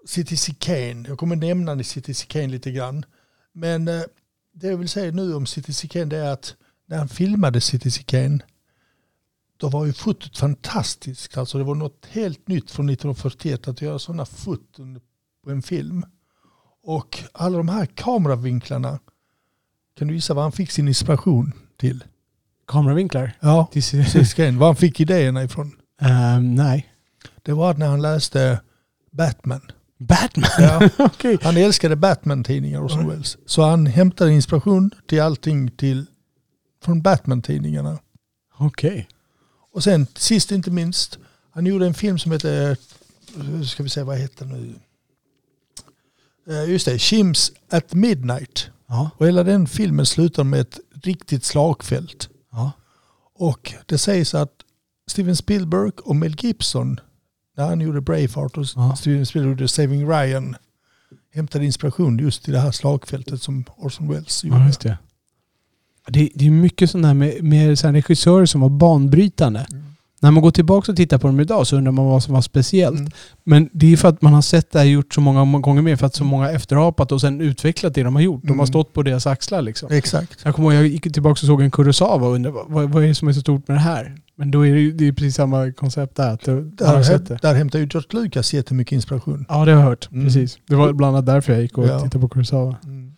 Citizen 0.06 0.54
Kane. 0.54 1.08
Jag 1.08 1.18
kommer 1.18 1.36
nämna 1.36 1.82
Citizen 1.82 2.26
Kane 2.28 2.48
lite 2.48 2.70
grann. 2.70 3.04
Men 3.52 3.88
eh, 3.88 4.02
det 4.52 4.66
jag 4.66 4.76
vill 4.76 4.88
säga 4.88 5.12
nu 5.12 5.34
om 5.34 5.46
Citizen 5.46 5.88
Kane 5.88 6.16
är 6.16 6.32
att 6.32 6.56
när 6.86 6.98
han 6.98 7.08
filmade 7.08 7.60
Citizen 7.60 8.04
Kane 8.04 8.38
då 9.62 9.68
var 9.68 9.86
ju 9.86 9.92
fotot 9.92 10.38
fantastiskt. 10.38 11.38
Alltså 11.38 11.58
det 11.58 11.64
var 11.64 11.74
något 11.74 12.06
helt 12.10 12.48
nytt 12.48 12.70
från 12.70 12.88
1941 12.88 13.68
att 13.68 13.82
göra 13.82 13.98
sådana 13.98 14.24
foton 14.24 15.00
på 15.44 15.50
en 15.50 15.62
film. 15.62 16.04
Och 16.82 17.18
alla 17.32 17.56
de 17.56 17.68
här 17.68 17.86
kameravinklarna 17.86 18.98
kan 19.98 20.08
du 20.08 20.14
gissa 20.14 20.34
vad 20.34 20.44
han 20.44 20.52
fick 20.52 20.70
sin 20.70 20.88
inspiration 20.88 21.52
till? 21.76 22.04
Kameravinklar? 22.66 23.32
Ja, 23.40 23.70
Kane. 24.36 24.58
Var 24.58 24.66
han 24.66 24.76
fick 24.76 25.00
idéerna 25.00 25.44
ifrån? 25.44 25.72
Ehm, 26.00 26.54
nej. 26.54 26.92
Det 27.42 27.52
var 27.52 27.74
när 27.74 27.88
han 27.88 28.02
läste 28.02 28.60
Batman. 29.10 29.60
Batman? 29.98 30.50
Ja. 30.58 30.88
Okej. 30.98 31.38
Han 31.42 31.56
älskade 31.56 31.96
Batman-tidningar 31.96 32.84
Orson 32.84 33.08
Welles. 33.08 33.36
Så 33.46 33.62
han 33.62 33.86
hämtade 33.86 34.32
inspiration 34.32 34.90
till 35.06 35.20
allting 35.20 35.70
till, 35.70 36.06
från 36.84 37.02
Batman-tidningarna. 37.02 37.98
Okej. 38.58 39.08
Och 39.72 39.84
sen 39.84 40.06
sist 40.16 40.50
inte 40.52 40.70
minst, 40.70 41.18
han 41.50 41.66
gjorde 41.66 41.86
en 41.86 41.94
film 41.94 42.18
som 42.18 42.32
heter, 42.32 42.76
hur 43.36 43.64
ska 43.64 43.82
vi 43.82 43.88
säga 43.88 44.04
vad 44.04 44.18
heter 44.18 44.46
nu? 44.46 44.74
Eh, 46.48 46.70
Just 46.70 46.86
det, 46.86 46.98
Shims 46.98 47.52
at 47.70 47.94
Midnight. 47.94 48.70
Ja. 48.86 49.10
Och 49.16 49.26
hela 49.26 49.42
den 49.44 49.66
filmen 49.66 50.06
slutar 50.06 50.44
med 50.44 50.60
ett 50.60 50.78
riktigt 51.02 51.44
slagfält. 51.44 52.28
Ja. 52.52 52.72
Och 53.34 53.74
det 53.86 53.98
sägs 53.98 54.34
att 54.34 54.52
Steven 55.10 55.36
Spielberg 55.36 55.90
och 56.04 56.16
Mel 56.16 56.36
Gibson, 56.38 57.00
när 57.56 57.66
han 57.66 57.80
gjorde 57.80 58.00
Braveheart 58.00 58.56
och 58.56 58.66
Ja. 58.76 58.96
Steven 58.96 59.26
Spielberg 59.26 59.50
gjorde 59.52 59.68
Saving 59.68 60.08
Ryan, 60.10 60.56
hämtade 61.34 61.64
inspiration 61.64 62.18
just 62.18 62.48
i 62.48 62.52
det 62.52 62.58
här 62.60 62.72
slagfältet 62.72 63.42
som 63.42 63.64
Orson 63.76 64.08
Welles 64.08 64.44
gjorde. 64.44 64.72
Ja, 64.84 64.96
det. 66.08 66.28
Det, 66.34 66.46
är 66.46 66.50
mycket 66.50 66.90
sånt 66.90 67.04
där 67.04 67.14
med, 67.14 67.42
med 67.44 67.78
så 67.78 67.88
regissörer 67.88 68.46
som 68.46 68.60
var 68.60 68.68
banbrytande. 68.68 69.66
Mm. 69.72 69.84
När 70.20 70.30
man 70.30 70.42
går 70.42 70.50
tillbaka 70.50 70.92
och 70.92 70.96
tittar 70.96 71.18
på 71.18 71.26
dem 71.26 71.40
idag 71.40 71.66
så 71.66 71.76
undrar 71.76 71.92
man 71.92 72.04
vad 72.06 72.22
som 72.22 72.34
var 72.34 72.40
speciellt. 72.42 72.98
Mm. 72.98 73.10
Men 73.44 73.68
det 73.72 73.92
är 73.92 73.96
för 73.96 74.08
att 74.08 74.22
man 74.22 74.32
har 74.32 74.42
sett 74.42 74.70
det 74.72 74.78
här 74.78 74.86
gjort 74.86 75.14
så 75.14 75.20
många 75.20 75.58
gånger 75.58 75.82
mer. 75.82 75.96
För 75.96 76.06
att 76.06 76.14
så 76.14 76.24
många 76.24 76.44
har 76.46 76.52
efterhapat 76.52 77.12
och 77.12 77.20
sen 77.20 77.40
utvecklat 77.40 77.94
det 77.94 78.02
de 78.02 78.14
har 78.14 78.22
gjort. 78.22 78.42
De 78.42 78.48
har 78.48 78.54
Mm. 78.54 78.66
stått 78.66 78.92
på 78.92 79.02
deras 79.02 79.26
axlar 79.26 79.62
liksom. 79.62 79.92
Exakt. 79.92 80.40
Jag 80.44 80.54
kommer 80.54 80.72
ihåg, 80.72 80.82
jag 80.84 80.86
gick 80.88 81.12
tillbaka 81.12 81.32
och 81.32 81.38
såg 81.38 81.62
en 81.62 81.70
Kurosawa 81.70 82.26
och 82.28 82.34
undrade 82.34 82.56
vad, 82.68 82.90
vad 82.90 83.04
är 83.04 83.08
det 83.08 83.14
som 83.14 83.28
är 83.28 83.32
så 83.32 83.40
stort 83.40 83.68
med 83.68 83.76
det 83.76 83.80
här? 83.80 84.14
Men 84.36 84.50
då 84.50 84.66
är 84.66 84.74
det 84.74 84.92
det 84.92 85.08
är 85.08 85.12
precis 85.12 85.34
samma 85.34 85.72
koncept 85.72 86.16
där. 86.16 86.28
Har 86.86 86.94
Där, 86.94 87.02
sett 87.02 87.26
det. 87.28 87.38
där 87.42 87.54
hämtar 87.54 87.78
ju 87.78 87.88
George 87.92 88.22
Lucas 88.22 88.54
jättemycket 88.54 88.92
inspiration. 88.92 89.46
Ja, 89.48 89.64
det 89.64 89.72
har 89.72 89.80
jag 89.80 89.86
hört. 89.88 90.08
Mm. 90.12 90.24
Precis. 90.24 90.58
Det 90.68 90.74
var 90.74 90.92
bland 90.92 91.16
annat 91.16 91.26
därför 91.26 91.52
jag 91.52 91.62
gick 91.62 91.78
och 91.78 91.86
Ja. 91.86 92.00
tittade 92.00 92.20
på 92.22 92.28
Kurosawa. 92.28 92.76
Mm. 92.84 93.12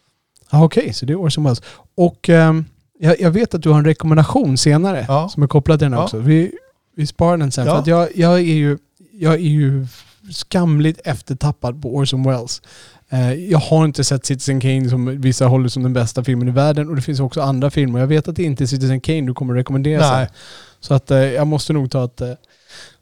Ja, 0.51 0.64
Okej, 0.64 0.93
så 0.93 1.07
det 1.07 1.12
är 1.12 1.16
Orson 1.20 1.45
Welles. 1.45 1.62
Och 1.97 2.28
ehm, 2.28 2.64
jag, 2.99 3.20
jag 3.20 3.30
vet 3.30 3.55
att 3.55 3.62
du 3.62 3.68
har 3.70 3.78
en 3.78 3.84
rekommendation 3.84 4.59
senare 4.59 5.05
Ja. 5.09 5.28
som 5.28 5.42
är 5.42 5.47
kopplad 5.47 5.78
till 5.78 5.84
den 5.84 5.92
Ja. 5.99 6.05
också. 6.05 6.18
Vi, 6.18 6.53
vi 6.97 7.07
sparar 7.07 7.36
den 7.36 7.53
sen. 7.53 7.66
Ja. 7.66 7.72
För 7.72 7.80
att 7.80 7.86
jag, 7.86 8.09
jag, 8.16 8.34
är 8.34 8.38
ju, 8.55 8.78
jag 9.12 9.34
är 9.34 9.38
ju 9.38 9.86
skamligt 10.32 11.01
eftertappad 11.05 11.82
på 11.82 11.97
Orson 11.97 12.22
Welles. 12.22 12.62
Eh, 13.11 13.32
jag 13.34 13.59
har 13.59 13.84
inte 13.84 14.05
sett 14.05 14.26
Citizen 14.26 14.61
Kane 14.61 14.88
som 14.88 15.20
vissa 15.20 15.47
håller 15.47 15.68
som 15.68 15.82
den 15.82 15.92
bästa 15.92 16.24
filmen 16.24 16.49
i 16.49 16.51
världen 16.51 16.88
och 16.88 16.97
det 16.97 17.03
finns 17.03 17.20
också 17.20 17.40
andra 17.40 17.70
filmer. 17.70 18.01
Jag 18.01 18.07
vet 18.07 18.28
att 18.28 18.36
det 18.36 18.42
inte 18.42 18.64
är 18.64 18.66
Citizen 18.66 19.01
Kane 19.01 19.20
du 19.20 19.34
kommer 19.34 19.55
rekommendera 19.55 20.11
Nej. 20.11 20.26
sen. 20.26 20.34
Så 20.80 20.95
att 20.95 21.11
eh, 21.11 21.18
jag 21.18 21.47
måste 21.47 21.72
nog 21.72 21.90
ta 21.90 22.05
ett 22.05 22.20
eh, 22.20 22.30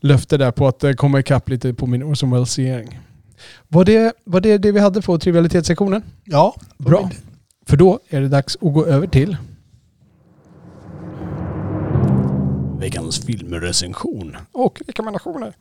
löfte 0.01 0.37
där 0.37 0.51
på 0.51 0.69
att 0.69 0.85
komma 0.97 1.21
ikapp 1.21 1.49
lite 1.49 1.75
på 1.75 1.87
min 1.87 2.03
Orson 2.03 2.31
Welles-serie. 2.31 2.89
Var 3.69 3.85
det, 3.85 4.13
var 4.25 4.41
det 4.41 4.59
det 4.59 4.73
vi 4.73 4.81
hade 4.81 5.03
på 5.03 5.19
trivialitetssektionen? 5.19 6.03
Ja, 6.25 6.55
Bra. 6.79 7.11
För 7.67 7.77
då 7.77 8.01
är 8.09 8.21
det 8.21 8.29
dags 8.29 8.57
att 8.61 8.73
gå 8.75 8.87
över 8.87 9.07
till 9.07 9.37
veckans 12.83 13.19
filmrecension 13.25 14.37
och 14.53 14.81
rekommendationer. 14.87 15.53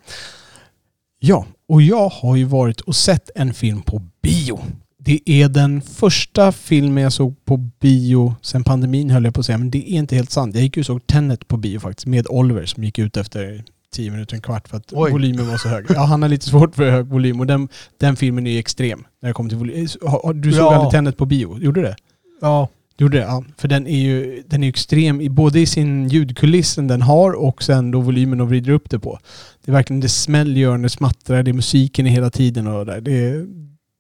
Ja, 1.20 1.46
och 1.68 1.82
jag 1.82 2.10
har 2.10 2.36
ju 2.36 2.44
varit 2.44 2.82
och 2.82 2.96
sett 2.96 3.30
en 3.36 3.54
film 3.54 3.82
på 3.82 4.02
bio. 4.24 4.60
Det 4.98 5.20
är 5.26 5.50
den 5.50 5.82
första 5.82 6.52
filmen 6.52 7.04
jag 7.04 7.14
såg 7.14 7.46
på 7.46 7.58
bio 7.58 8.36
sen 8.42 8.64
pandemin 8.64 9.10
höll 9.10 9.24
jag 9.26 9.34
på 9.34 9.40
att 9.40 9.46
säga, 9.46 9.58
men 9.58 9.72
det 9.72 9.78
är 9.94 9.98
inte 9.98 10.16
helt 10.16 10.32
sant. 10.32 10.56
Jag 10.56 10.64
gick 10.64 10.78
ju 10.78 10.82
och 10.82 10.86
såg 10.86 11.08
Tenet 11.08 11.48
på 11.48 11.58
bio 11.58 11.80
faktiskt 11.80 12.06
med 12.08 12.28
Oliver 12.30 12.66
som 12.66 12.84
gick 12.84 13.00
ut 13.00 13.18
efter 13.18 13.64
tio 13.94 14.12
minuter, 14.12 14.36
en 14.36 14.42
kvart 14.42 14.68
för 14.68 14.78
att 14.78 14.94
Oj. 14.94 15.12
volymen 15.12 15.48
var 15.48 15.58
så 15.58 15.68
hög. 15.70 15.86
Ja, 15.90 16.04
han 16.04 16.22
har 16.22 16.30
lite 16.30 16.46
svårt 16.46 16.76
för 16.76 16.92
hög 16.92 17.06
volym 17.06 17.40
och 17.40 17.48
den, 17.48 17.70
den 17.98 18.16
filmen 18.16 18.48
är 18.48 18.52
ju 18.52 18.60
extrem 18.60 19.04
när 19.22 19.30
det 19.30 19.34
kommer 19.34 19.50
till 19.50 19.58
volym. 19.60 19.88
Har- 20.02 20.34
Du 20.34 20.52
såg 20.52 20.62
Ja. 20.62 20.76
aldrig 20.76 20.92
Tenet 20.92 21.18
på 21.18 21.26
bio? 21.26 21.60
Gjorde 21.60 21.82
du 21.82 21.86
det? 21.88 21.96
Ja, 22.42 22.68
Gjorde 23.02 23.18
det? 23.18 23.24
Ja. 23.24 23.44
För 23.58 23.68
den 23.68 23.88
är 23.88 24.00
ju 24.00 24.44
den 24.48 24.64
är 24.64 24.70
extrem 24.70 25.22
i 25.22 25.30
både 25.30 25.60
i 25.60 25.66
sin 25.66 26.08
ljudkulissen 26.08 26.88
den 26.88 27.02
har 27.02 27.32
och 27.32 27.64
sen 27.64 27.92
då 27.92 28.02
volymen 28.02 28.38
de 28.38 28.48
vrider 28.48 28.72
upp 28.72 28.90
det 28.90 29.00
på. 29.00 29.20
Det 29.66 29.72
är 29.72 29.74
verkligen, 29.74 30.00
det 30.00 30.10
smäller 30.10 30.70
och 30.70 30.80
det 30.80 30.90
smattrar, 30.90 31.44
det 31.44 31.52
är 31.52 31.54
musiken 31.54 32.06
hela 32.06 32.30
tiden 32.30 32.68
och 32.68 32.86
där. 32.86 33.02
Det 33.02 33.12
är, 33.12 33.48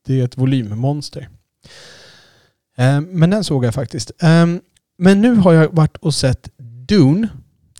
det 0.07 0.19
är 0.19 0.25
ett 0.25 0.37
volymmonster. 0.37 1.29
Eh, 2.77 3.01
men 3.01 3.29
den 3.29 3.43
såg 3.43 3.65
jag 3.65 3.73
faktiskt. 3.73 4.11
Eh, 4.21 4.45
men 4.97 5.21
nu 5.21 5.35
har 5.35 5.53
jag 5.53 5.75
varit 5.75 5.97
och 5.97 6.13
sett 6.13 6.49
Dune. 6.87 7.29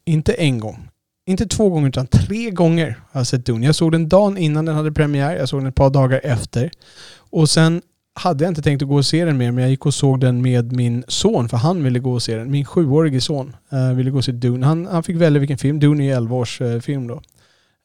Inte 0.05 0.33
en 0.33 0.59
gång. 0.59 0.87
Inte 1.25 1.45
två 1.45 1.69
gånger 1.69 1.89
utan 1.89 2.07
tre 2.07 2.51
gånger 2.51 2.99
har 3.11 3.19
jag 3.19 3.27
sett 3.27 3.45
Dune. 3.45 3.65
Jag 3.65 3.75
såg 3.75 3.91
den 3.91 4.09
dagen 4.09 4.37
innan 4.37 4.65
den 4.65 4.75
hade 4.75 4.91
premiär. 4.91 5.35
Jag 5.35 5.49
såg 5.49 5.59
den 5.59 5.67
ett 5.67 5.75
par 5.75 5.89
dagar 5.89 6.21
efter. 6.23 6.71
Och 7.17 7.49
sen 7.49 7.81
hade 8.13 8.43
jag 8.43 8.51
inte 8.51 8.61
tänkt 8.61 8.81
att 8.81 8.87
gå 8.89 8.95
och 8.95 9.05
se 9.05 9.25
den 9.25 9.37
mer, 9.37 9.51
men 9.51 9.61
jag 9.61 9.71
gick 9.71 9.85
och 9.85 9.93
såg 9.93 10.19
den 10.19 10.41
med 10.41 10.71
min 10.71 11.03
son, 11.07 11.49
för 11.49 11.57
han 11.57 11.83
ville 11.83 11.99
gå 11.99 12.13
och 12.13 12.23
se 12.23 12.35
den. 12.35 12.51
Min 12.51 12.65
sjuårige 12.65 13.21
son 13.21 13.55
uh, 13.73 13.93
ville 13.93 14.11
gå 14.11 14.17
och 14.17 14.25
se 14.25 14.31
Dune. 14.31 14.65
Han, 14.65 14.85
han 14.85 15.03
fick 15.03 15.15
välja 15.15 15.39
vilken 15.39 15.57
film. 15.57 15.79
Dune 15.79 16.03
är 16.03 16.05
ju 16.05 16.11
11 16.11 16.35
års 16.35 16.61
uh, 16.61 16.79
film 16.79 17.07
då. 17.07 17.21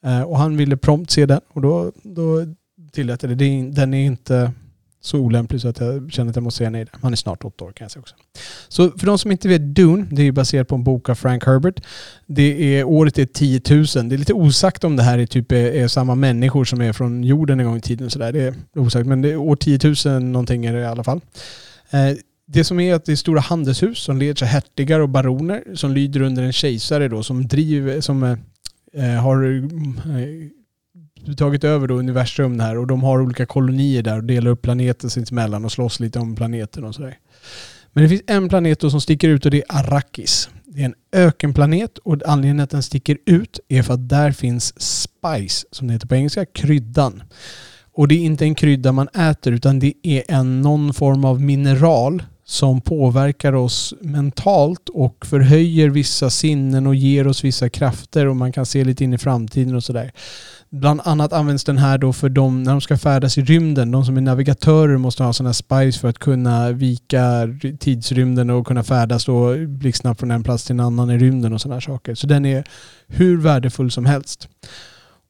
Uh, 0.06 0.22
och 0.22 0.38
han 0.38 0.56
ville 0.56 0.76
prompt 0.76 1.10
se 1.10 1.26
den 1.26 1.40
och 1.48 1.62
då, 1.62 1.92
då 2.02 2.46
tillät 2.92 3.22
jag 3.22 3.38
det. 3.38 3.70
Den 3.70 3.94
är 3.94 4.04
inte 4.04 4.52
så 5.06 5.18
olämplig 5.18 5.60
så 5.60 5.68
att 5.68 5.80
jag 5.80 6.12
känner 6.12 6.30
att 6.30 6.36
jag 6.36 6.42
måste 6.42 6.58
säga 6.58 6.70
nej. 6.70 6.86
Han 6.90 7.12
är 7.12 7.16
snart 7.16 7.44
åtta 7.44 7.64
år 7.64 7.72
kan 7.72 7.84
jag 7.84 7.90
säga 7.90 8.00
också. 8.00 8.14
Så 8.68 8.90
för 8.90 9.06
de 9.06 9.18
som 9.18 9.30
inte 9.30 9.48
vet 9.48 9.62
Dune, 9.62 10.06
det 10.10 10.22
är 10.22 10.32
baserat 10.32 10.68
på 10.68 10.74
en 10.74 10.84
bok 10.84 11.08
av 11.08 11.14
Frank 11.14 11.46
Herbert. 11.46 11.80
Det 12.26 12.78
är, 12.78 12.84
året 12.84 13.18
är 13.18 13.26
10 13.26 13.60
000. 13.70 14.08
Det 14.08 14.14
är 14.14 14.18
lite 14.18 14.32
osagt 14.32 14.84
om 14.84 14.96
det 14.96 15.02
här 15.02 15.18
är, 15.18 15.26
typ, 15.26 15.52
är, 15.52 15.56
är 15.56 15.88
samma 15.88 16.14
människor 16.14 16.64
som 16.64 16.80
är 16.80 16.92
från 16.92 17.24
jorden 17.24 17.60
en 17.60 17.66
gång 17.66 17.76
i 17.76 17.80
tiden. 17.80 18.10
Så 18.10 18.18
där. 18.18 18.32
Det 18.32 18.40
är 18.42 18.54
osagt, 18.74 19.06
men 19.06 19.22
det 19.22 19.32
är 19.32 19.36
år 19.36 19.56
10 19.56 19.78
000 20.06 20.22
någonting 20.22 20.66
är 20.66 20.72
det 20.72 20.80
i 20.80 20.86
alla 20.86 21.04
fall. 21.04 21.20
Eh, 21.90 22.16
det 22.46 22.64
som 22.64 22.80
är 22.80 22.94
att 22.94 23.04
det 23.04 23.12
är 23.12 23.16
stora 23.16 23.40
handelshus 23.40 23.98
som 23.98 24.18
leds 24.18 24.42
av 24.42 24.48
hertigar 24.48 25.00
och 25.00 25.08
baroner 25.08 25.64
som 25.74 25.92
lyder 25.92 26.20
under 26.20 26.42
en 26.42 26.52
kejsare 26.52 27.08
då 27.08 27.22
som 27.22 27.48
driver, 27.48 28.00
som 28.00 28.22
eh, 28.22 28.38
eh 28.94 29.22
har 29.22 29.44
eh, 29.44 29.62
tagit 31.34 31.64
över 31.64 31.86
då 31.86 31.94
universum 31.94 32.60
här 32.60 32.78
och 32.78 32.86
de 32.86 33.02
har 33.02 33.20
olika 33.20 33.46
kolonier 33.46 34.02
där 34.02 34.16
och 34.16 34.24
delar 34.24 34.50
upp 34.50 34.62
planeten 34.62 35.10
sinsemellan 35.10 35.64
och 35.64 35.72
slåss 35.72 36.00
lite 36.00 36.18
om 36.18 36.36
planeten 36.36 36.84
och 36.84 36.94
sådär. 36.94 37.18
Men 37.92 38.02
det 38.02 38.08
finns 38.08 38.22
en 38.26 38.48
planet 38.48 38.80
då 38.80 38.90
som 38.90 39.00
sticker 39.00 39.28
ut 39.28 39.44
och 39.44 39.50
det 39.50 39.58
är 39.58 39.64
Arrakis. 39.68 40.50
Det 40.64 40.80
är 40.80 40.84
en 40.84 40.94
ökenplanet 41.12 41.98
och 41.98 42.16
anledningen 42.26 42.60
att 42.60 42.70
den 42.70 42.82
sticker 42.82 43.18
ut 43.26 43.60
är 43.68 43.82
för 43.82 43.94
att 43.94 44.08
där 44.08 44.32
finns 44.32 44.80
spice, 44.80 45.66
som 45.70 45.86
det 45.86 45.92
heter 45.92 46.06
på 46.06 46.14
engelska, 46.14 46.46
kryddan. 46.46 47.22
Och 47.92 48.08
det 48.08 48.14
är 48.14 48.24
inte 48.24 48.44
en 48.44 48.54
krydda 48.54 48.92
man 48.92 49.08
äter 49.08 49.52
utan 49.52 49.78
det 49.78 49.94
är 50.02 50.22
en 50.28 50.62
någon 50.62 50.94
form 50.94 51.24
av 51.24 51.40
mineral 51.40 52.22
som 52.48 52.80
påverkar 52.80 53.52
oss 53.52 53.94
mentalt 54.00 54.88
och 54.88 55.26
förhöjer 55.26 55.88
vissa 55.88 56.30
sinnen 56.30 56.86
och 56.86 56.94
ger 56.94 57.26
oss 57.26 57.44
vissa 57.44 57.68
krafter 57.68 58.26
och 58.26 58.36
man 58.36 58.52
kan 58.52 58.66
se 58.66 58.84
lite 58.84 59.04
in 59.04 59.14
i 59.14 59.18
framtiden 59.18 59.74
och 59.74 59.84
sådär. 59.84 60.12
Bland 60.70 61.00
annat 61.04 61.32
används 61.32 61.64
den 61.64 61.78
här 61.78 61.98
då 61.98 62.12
för 62.12 62.28
de 62.28 62.62
när 62.62 62.70
de 62.72 62.80
ska 62.80 62.98
färdas 62.98 63.38
i 63.38 63.42
rymden. 63.42 63.90
De 63.90 64.04
som 64.04 64.16
är 64.16 64.20
navigatörer 64.20 64.96
måste 64.96 65.22
ha 65.22 65.32
sådana 65.32 65.52
spice 65.52 66.00
för 66.00 66.08
att 66.08 66.18
kunna 66.18 66.72
vika 66.72 67.48
tidsrymden 67.80 68.50
och 68.50 68.66
kunna 68.66 68.84
färdas 68.84 69.24
då 69.24 69.54
blixtsnabbt 69.66 70.20
från 70.20 70.30
en 70.30 70.42
plats 70.42 70.64
till 70.64 70.74
en 70.74 70.80
annan 70.80 71.10
i 71.10 71.18
rymden 71.18 71.52
och 71.52 71.60
sådana 71.60 71.80
saker. 71.80 72.14
Så 72.14 72.26
den 72.26 72.46
är 72.46 72.64
hur 73.06 73.36
värdefull 73.36 73.90
som 73.90 74.06
helst. 74.06 74.48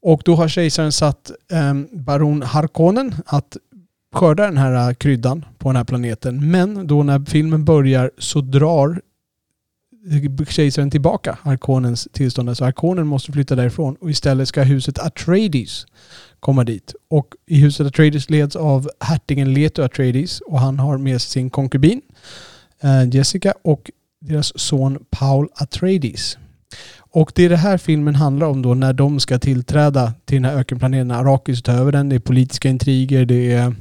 Och 0.03 0.23
då 0.25 0.35
har 0.35 0.49
kejsaren 0.49 0.93
satt 0.93 1.31
eh, 1.53 1.75
baron 1.93 2.43
Harkonnen 2.43 3.15
att 3.27 3.57
skörda 4.17 4.45
den 4.45 4.59
här 4.59 4.89
äh, 4.89 4.95
kryddan 4.95 5.45
på 5.59 5.69
den 5.69 5.77
här 5.77 5.85
planeten. 5.85 6.51
Men 6.51 6.87
då 6.87 7.03
när 7.03 7.25
filmen 7.31 7.65
börjar 7.65 8.11
så 8.19 8.41
drar 8.41 9.01
kejsaren 10.49 10.91
tillbaka 10.91 11.39
arkonens 11.43 12.09
tillstånd. 12.13 12.57
Så 12.57 12.65
arkonen 12.65 13.07
måste 13.07 13.33
flytta 13.33 13.55
därifrån 13.55 13.97
och 14.01 14.11
istället 14.11 14.49
ska 14.49 14.63
huset 14.63 14.99
Atreides 14.99 15.87
komma 16.41 16.65
dit. 16.65 16.95
Och 17.09 17.35
i 17.47 17.61
huset 17.61 17.87
Atreides 17.87 18.31
leds 18.31 18.57
av 18.57 18.91
hertigen 19.01 19.55
Leto 19.55 19.83
Atreides 19.83 20.41
och 20.41 20.61
han 20.61 20.79
har 20.79 20.99
med 20.99 21.23
sig 21.23 21.31
sin 21.31 21.51
konkubin 21.51 22.01
äh, 22.81 23.09
Jessica 23.09 23.55
och 23.65 23.91
deras 24.21 24.59
son 24.61 24.99
Paul 25.11 25.49
Atreides. 25.55 26.39
Och 26.99 27.33
det 27.35 27.45
är 27.45 27.49
det 27.49 27.57
här 27.57 27.79
filmen 27.79 28.15
handlar 28.15 28.47
om 28.47 28.63
då 28.63 28.75
när 28.75 28.93
de 28.93 29.21
ska 29.21 29.39
tillträda 29.39 30.13
till 30.25 30.43
den 30.43 30.45
här 30.45 30.59
ökenplaneten 30.59 31.11
Arrakis 31.11 31.63
tar 31.63 31.73
ta 31.73 31.79
över 31.81 31.93
den. 31.93 32.09
Det 32.09 32.17
är 32.17 32.21
politiska 32.21 32.69
intriger, 32.69 33.25
det 33.25 33.53
är 33.53 33.75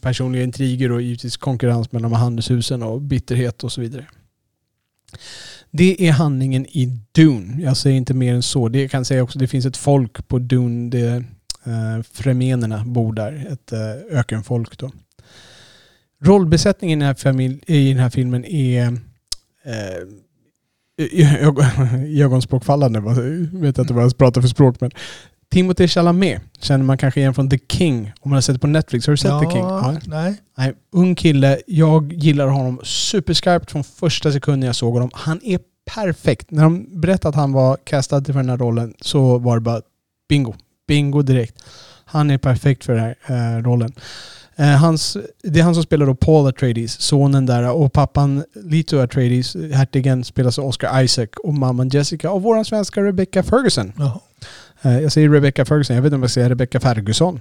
personliga 0.00 0.42
intriger 0.42 0.92
och 0.92 1.02
givetvis 1.02 1.36
konkurrens 1.36 1.92
mellan 1.92 2.10
de 2.10 2.16
här 2.16 2.24
handelshusen 2.24 2.82
och 2.82 3.00
bitterhet 3.00 3.64
och 3.64 3.72
så 3.72 3.80
vidare. 3.80 4.06
Det 5.70 6.08
är 6.08 6.12
handlingen 6.12 6.66
i 6.66 6.98
Dune. 7.12 7.62
Jag 7.62 7.76
säger 7.76 7.96
inte 7.96 8.14
mer 8.14 8.34
än 8.34 8.42
så. 8.42 8.68
Det 8.68 8.88
kan 8.88 9.04
säga 9.04 9.22
också, 9.22 9.38
det 9.38 9.48
finns 9.48 9.66
ett 9.66 9.76
folk 9.76 10.28
på 10.28 10.38
Dune. 10.38 10.90
Det, 10.90 11.24
eh, 11.64 12.02
fremenerna 12.12 12.84
bor 12.84 13.12
där. 13.12 13.46
Ett 13.52 13.72
eh, 13.72 14.18
ökenfolk 14.18 14.78
då. 14.78 14.90
Rollbesättningen 16.20 17.02
i 17.02 17.04
den 17.04 17.16
här, 17.40 17.70
i 17.70 17.88
den 17.88 18.02
här 18.02 18.10
filmen 18.10 18.44
är 18.44 18.98
eh, 19.64 20.08
ögonspråkfallande. 22.24 22.98
Jag 23.52 23.60
vet 23.60 23.78
inte 23.78 23.94
vad 23.94 24.04
jag 24.04 24.18
pratar 24.18 24.40
för 24.40 24.48
språk 24.48 24.80
men 24.80 24.90
Timothée 25.52 25.88
Chalamet 25.88 26.42
känner 26.60 26.84
man 26.84 26.98
kanske 26.98 27.20
igen 27.20 27.34
från 27.34 27.50
The 27.50 27.58
King. 27.68 28.12
Om 28.20 28.30
man 28.30 28.36
har 28.36 28.40
sett 28.40 28.54
det 28.54 28.58
på 28.58 28.66
Netflix. 28.66 29.06
Har 29.06 29.12
du 29.12 29.16
sett 29.16 29.40
The 29.40 29.50
King? 29.50 29.62
Ja. 29.62 29.96
Nej. 30.06 30.34
Nej, 30.58 30.74
ung 30.92 31.14
kille. 31.14 31.60
Jag 31.66 32.12
gillar 32.12 32.46
honom 32.46 32.80
superskarpt 32.82 33.70
från 33.70 33.84
första 33.84 34.32
sekunden 34.32 34.66
jag 34.66 34.76
såg 34.76 34.92
honom. 34.92 35.10
Han 35.12 35.40
är 35.44 35.60
perfekt. 35.94 36.50
När 36.50 36.62
de 36.62 37.00
berättade 37.00 37.28
att 37.28 37.34
han 37.34 37.52
var 37.52 37.76
castad 37.84 38.24
för 38.24 38.32
den 38.32 38.48
här 38.48 38.56
rollen 38.56 38.94
så 39.00 39.38
var 39.38 39.56
det 39.56 39.60
bara 39.60 39.80
bingo. 40.28 40.54
Bingo 40.88 41.22
direkt. 41.22 41.62
Han 42.04 42.30
är 42.30 42.38
perfekt 42.38 42.84
för 42.84 42.94
den 42.94 43.14
här 43.20 43.56
eh, 43.56 43.62
rollen. 43.62 43.92
Eh, 44.56 44.66
hans, 44.66 45.16
det 45.42 45.60
är 45.60 45.64
han 45.64 45.74
som 45.74 45.82
spelar 45.82 46.06
då 46.06 46.14
Paul 46.14 46.46
Atreides, 46.46 47.00
sonen 47.00 47.46
där. 47.46 47.72
Och 47.72 47.92
pappan 47.92 48.44
Lito 48.54 48.98
Atreides, 48.98 49.56
hertigen, 49.72 50.24
spelas 50.24 50.58
av 50.58 50.64
Oscar 50.64 51.02
Isaac. 51.02 51.28
Och 51.44 51.54
mamman 51.54 51.88
Jessica 51.88 52.28
av 52.28 52.42
våran 52.42 52.64
svenska 52.64 53.02
Rebecca 53.02 53.42
Ferguson. 53.42 53.92
Jaha. 53.98 54.20
Eh, 54.82 55.00
jag 55.00 55.12
säger 55.12 55.28
Rebecca 55.28 55.64
Ferguson, 55.64 55.96
jag 55.96 56.02
vet 56.02 56.08
inte 56.08 56.16
om 56.16 56.22
jag 56.22 56.30
säger 56.30 56.48
Rebecca 56.48 56.80
Ferguson. 56.80 57.40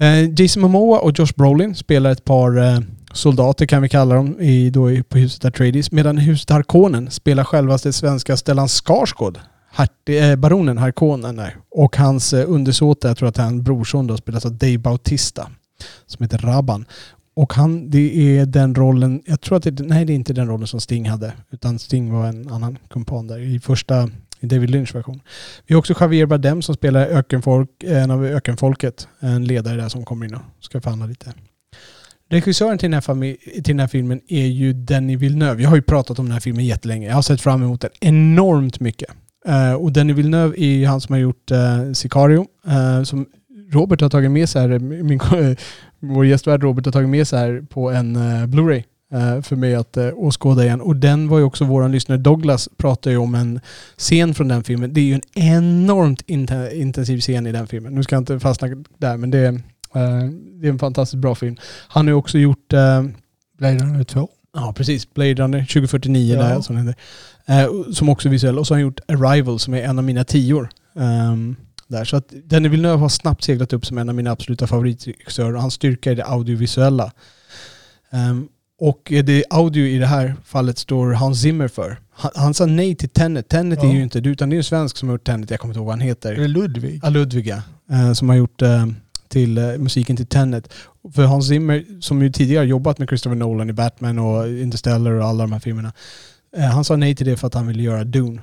Eh, 0.00 0.40
Jason 0.40 0.62
Momoa 0.62 0.98
och 0.98 1.18
Josh 1.18 1.32
Brolin 1.36 1.74
spelar 1.74 2.10
ett 2.10 2.24
par 2.24 2.58
eh, 2.58 2.80
soldater 3.12 3.66
kan 3.66 3.82
vi 3.82 3.88
kalla 3.88 4.14
dem 4.14 4.40
i, 4.40 4.70
då, 4.70 5.02
på 5.08 5.18
huset 5.18 5.44
Atreides. 5.44 5.92
Medan 5.92 6.18
huset 6.18 6.50
Harkonnen 6.50 7.10
spelar 7.10 7.44
självaste 7.44 7.92
svenska 7.92 8.36
Stellan 8.36 8.68
Skarsgård. 8.68 9.38
Harti, 9.72 10.18
eh, 10.18 10.36
baronen 10.36 10.78
Harkonnen 10.78 11.36
där. 11.36 11.56
Och 11.70 11.96
hans 11.96 12.32
undersåte, 12.32 13.08
jag 13.08 13.16
tror 13.16 13.28
att 13.28 13.36
han 13.36 13.62
brorson 13.62 14.06
då, 14.06 14.16
spelas 14.16 14.46
av 14.46 14.52
Dave 14.52 14.78
Bautista. 14.78 15.50
Som 16.06 16.24
heter 16.24 16.38
Rabban. 16.38 16.84
Och 17.34 17.52
han, 17.52 17.90
det 17.90 18.38
är 18.38 18.46
den 18.46 18.74
rollen, 18.74 19.22
jag 19.26 19.40
tror 19.40 19.56
att 19.56 19.62
det, 19.62 19.80
nej 19.80 20.04
det 20.04 20.12
är 20.12 20.14
inte 20.14 20.32
den 20.32 20.48
rollen 20.48 20.66
som 20.66 20.80
Sting 20.80 21.08
hade. 21.08 21.32
Utan 21.50 21.78
Sting 21.78 22.12
var 22.12 22.26
en 22.26 22.48
annan 22.52 22.78
kumpan 22.90 23.26
där 23.26 23.38
i 23.38 23.60
första, 23.60 24.08
David 24.40 24.70
Lynch 24.70 24.94
version. 24.94 25.20
Vi 25.66 25.74
har 25.74 25.78
också 25.78 25.94
Javier 26.00 26.26
Bardem 26.26 26.62
som 26.62 26.74
spelar 26.74 27.06
ökenfolk, 27.06 27.70
en 27.84 28.10
av 28.10 28.24
ökenfolket. 28.24 29.08
En 29.20 29.44
ledare 29.44 29.76
där 29.76 29.88
som 29.88 30.04
kommer 30.04 30.26
in 30.26 30.34
och 30.34 30.42
ska 30.60 30.80
förhandla 30.80 31.06
lite. 31.06 31.32
Regissören 32.30 32.78
till 32.78 32.90
den, 32.90 33.02
här 33.06 33.36
till 33.52 33.62
den 33.62 33.80
här 33.80 33.86
filmen 33.86 34.20
är 34.28 34.46
ju 34.46 34.72
Denny 34.72 35.16
Villeneuve. 35.16 35.62
Jag 35.62 35.68
har 35.68 35.76
ju 35.76 35.82
pratat 35.82 36.18
om 36.18 36.24
den 36.24 36.32
här 36.32 36.40
filmen 36.40 36.64
jättelänge. 36.64 37.08
Jag 37.08 37.14
har 37.14 37.22
sett 37.22 37.40
fram 37.40 37.62
emot 37.62 37.80
den 37.80 37.90
enormt 38.00 38.80
mycket. 38.80 39.10
Uh, 39.48 39.72
och 39.72 39.92
Denny 39.92 40.12
Villeneuve 40.12 40.60
är 40.60 40.66
ju 40.66 40.86
han 40.86 41.00
som 41.00 41.12
har 41.12 41.20
gjort 41.20 41.50
uh, 41.50 41.92
Sicario. 41.92 42.46
Uh, 42.68 43.02
som 43.02 43.26
Robert 43.72 44.00
har 44.00 44.10
tagit 44.10 44.30
med 44.30 44.48
sig 44.48 44.62
här, 44.62 44.78
min, 44.78 45.20
vår 46.00 46.26
gästvärd 46.26 46.62
Robert 46.62 46.84
har 46.84 46.92
tagit 46.92 47.08
med 47.08 47.28
sig 47.28 47.38
här 47.38 47.64
på 47.70 47.90
en 47.90 48.16
Blu-ray 48.46 48.82
för 49.42 49.56
mig 49.56 49.74
att 49.74 49.96
uh, 49.96 50.10
åskåda 50.14 50.64
igen. 50.64 50.80
Och 50.80 50.96
den 50.96 51.28
var 51.28 51.38
ju 51.38 51.44
också 51.44 51.64
våran 51.64 51.92
lyssnare 51.92 52.18
Douglas 52.18 52.68
pratade 52.76 53.12
ju 53.12 53.18
om 53.18 53.34
en 53.34 53.60
scen 53.96 54.34
från 54.34 54.48
den 54.48 54.64
filmen. 54.64 54.92
Det 54.92 55.00
är 55.00 55.04
ju 55.04 55.14
en 55.14 55.22
enormt 55.34 56.22
inte- 56.26 56.70
intensiv 56.74 57.20
scen 57.20 57.46
i 57.46 57.52
den 57.52 57.66
filmen. 57.66 57.94
Nu 57.94 58.02
ska 58.02 58.14
jag 58.14 58.20
inte 58.20 58.40
fastna 58.40 58.68
där 58.98 59.16
men 59.16 59.30
det 59.30 59.38
är, 59.38 59.52
eh, 59.94 60.30
det 60.60 60.66
är 60.66 60.70
en 60.70 60.78
fantastiskt 60.78 61.20
bra 61.20 61.34
film. 61.34 61.56
Han 61.88 62.06
har 62.06 62.10
ju 62.10 62.16
också 62.16 62.38
gjort 62.38 62.68
Blade 63.58 63.78
Runner 63.78 64.04
2. 64.04 64.28
Ja, 64.54 64.72
precis. 64.76 65.14
Blade 65.14 65.34
Runner 65.34 65.64
2049 65.64 66.34
Ja. 66.34 66.42
där, 66.42 66.60
som. 66.60 66.94
Eh, 67.46 68.10
också 68.10 68.28
är 68.28 68.30
visuell. 68.30 68.58
Och 68.58 68.66
så 68.66 68.74
har 68.74 68.76
han 68.76 68.82
gjort 68.82 69.00
Arrival 69.08 69.58
som 69.58 69.74
är 69.74 69.82
en 69.82 69.98
av 69.98 70.04
mina 70.04 70.24
tior. 70.24 70.68
Ehm, 70.96 71.56
där. 71.88 72.04
Så 72.04 72.16
att 72.16 72.32
Denis 72.44 72.72
Villeneuve 72.72 73.00
har 73.00 73.08
snabbt 73.08 73.44
seglat 73.44 73.72
upp 73.72 73.86
som 73.86 73.98
en 73.98 74.08
av 74.08 74.14
mina 74.14 74.30
absoluta 74.30 74.66
favoritregissörer. 74.66 75.54
Och 75.54 75.60
hans 75.62 75.74
styrka 75.74 76.10
är 76.10 76.14
det 76.14 76.24
audiovisuella. 76.24 77.12
Ehm, 78.10 78.48
och 78.80 79.12
det 79.24 79.44
audio 79.50 79.86
i 79.86 79.98
det 79.98 80.06
här 80.06 80.34
fallet 80.44 80.78
står 80.78 81.12
Hans 81.12 81.40
Zimmer 81.40 81.68
för. 81.68 81.96
Han, 82.12 82.30
han 82.34 82.54
sa 82.54 82.66
nej 82.66 82.94
till 82.94 83.08
Tenet. 83.08 83.48
Tenet 83.48 83.78
Ja. 83.82 83.88
är 83.88 83.94
ju 83.94 84.02
inte 84.02 84.20
du, 84.20 84.30
utan 84.30 84.50
det 84.50 84.56
är 84.56 84.58
en 84.58 84.64
svensk 84.64 84.96
som 84.96 85.08
har 85.08 85.14
gjort 85.14 85.26
Tenet. 85.26 85.50
Jag 85.50 85.60
kommer 85.60 85.72
inte 85.74 85.78
ihåg 85.78 85.86
vad 85.86 85.92
han 85.92 86.00
heter. 86.00 86.32
Är 86.32 86.40
det 86.40 86.48
Ludvig? 86.48 87.00
Ja, 87.02 87.08
Ludviga. 87.10 87.62
Eh, 87.90 88.12
som 88.12 88.28
har 88.28 88.36
gjort 88.36 88.62
eh, 88.62 88.86
till 89.28 89.58
eh, 89.58 89.64
musiken 89.78 90.16
till 90.16 90.26
Tenet. 90.26 90.72
För 91.14 91.24
Hans 91.24 91.48
Zimmer, 91.48 91.84
som 92.00 92.22
ju 92.22 92.30
tidigare 92.32 92.66
jobbat 92.66 92.98
med 92.98 93.08
Christopher 93.08 93.36
Nolan 93.36 93.70
i 93.70 93.72
Batman 93.72 94.18
och 94.18 94.48
Interstellar 94.48 95.10
och 95.10 95.24
alla 95.24 95.44
de 95.44 95.52
här 95.52 95.60
filmerna. 95.60 95.92
Han 96.72 96.84
sa 96.84 96.96
nej 96.96 97.14
till 97.14 97.26
det 97.26 97.36
för 97.36 97.46
att 97.46 97.54
han 97.54 97.66
ville 97.66 97.82
göra 97.82 98.04
Dune. 98.04 98.40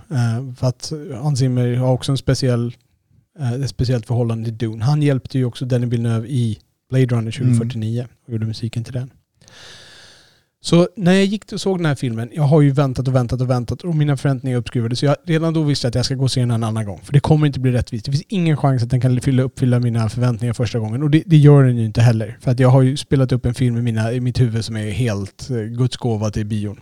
För 0.57 0.67
att 0.67 0.91
Hans 1.21 1.39
Zimmer 1.39 1.75
har 1.75 1.91
också 1.93 2.11
en 2.11 2.17
speciell, 2.17 2.75
ett 3.63 3.69
speciellt 3.69 4.05
förhållande 4.07 4.45
till 4.45 4.57
Dune. 4.57 4.85
Han 4.85 5.01
hjälpte 5.01 5.37
ju 5.37 5.45
också 5.45 5.65
Denis 5.65 5.89
Villeneuve 5.93 6.27
i 6.27 6.59
Blade 6.89 7.05
Runner 7.05 7.31
2049 7.31 8.07
och 8.25 8.31
gjorde 8.33 8.45
musiken 8.45 8.83
till 8.83 8.93
den. 8.93 9.09
Så 10.67 10.87
när 10.95 11.13
jag 11.13 11.25
gick 11.25 11.51
och 11.51 11.61
såg 11.61 11.77
den 11.77 11.85
här 11.85 11.95
filmen, 11.95 12.29
jag 12.33 12.43
har 12.43 12.61
ju 12.61 12.71
väntat 12.71 13.07
och 13.07 13.15
väntat 13.15 13.41
och 13.41 13.49
väntat 13.49 13.81
och 13.81 13.95
mina 13.95 14.17
förväntningar 14.17 14.57
är 14.57 14.59
uppskruvade. 14.59 14.95
Så 14.95 15.05
jag 15.05 15.15
redan 15.23 15.53
då 15.53 15.63
visste 15.63 15.87
att 15.87 15.95
jag 15.95 16.05
ska 16.05 16.15
gå 16.15 16.23
och 16.23 16.31
se 16.31 16.39
den 16.39 16.51
en 16.51 16.63
annan 16.63 16.85
gång. 16.85 16.99
För 17.03 17.13
det 17.13 17.19
kommer 17.19 17.47
inte 17.47 17.59
bli 17.59 17.71
rättvist. 17.71 18.05
Det 18.05 18.11
finns 18.11 18.23
ingen 18.27 18.57
chans 18.57 18.83
att 18.83 18.89
den 18.89 19.01
kan 19.01 19.21
fylla, 19.21 19.43
uppfylla 19.43 19.79
mina 19.79 20.09
förväntningar 20.09 20.53
första 20.53 20.79
gången. 20.79 21.03
Och 21.03 21.09
det, 21.09 21.23
det 21.25 21.37
gör 21.37 21.63
den 21.63 21.77
ju 21.77 21.85
inte 21.85 22.01
heller. 22.01 22.37
För 22.41 22.51
att 22.51 22.59
jag 22.59 22.69
har 22.69 22.81
ju 22.81 22.97
spelat 22.97 23.31
upp 23.31 23.45
en 23.45 23.53
film 23.53 23.77
i, 23.77 23.81
mina, 23.81 24.13
i 24.13 24.19
mitt 24.19 24.39
huvud 24.39 24.65
som 24.65 24.77
är 24.77 24.91
helt 24.91 25.49
eh, 25.49 25.57
Guds 25.57 25.97
gåva 25.97 26.31
till 26.31 26.45
bion. 26.45 26.79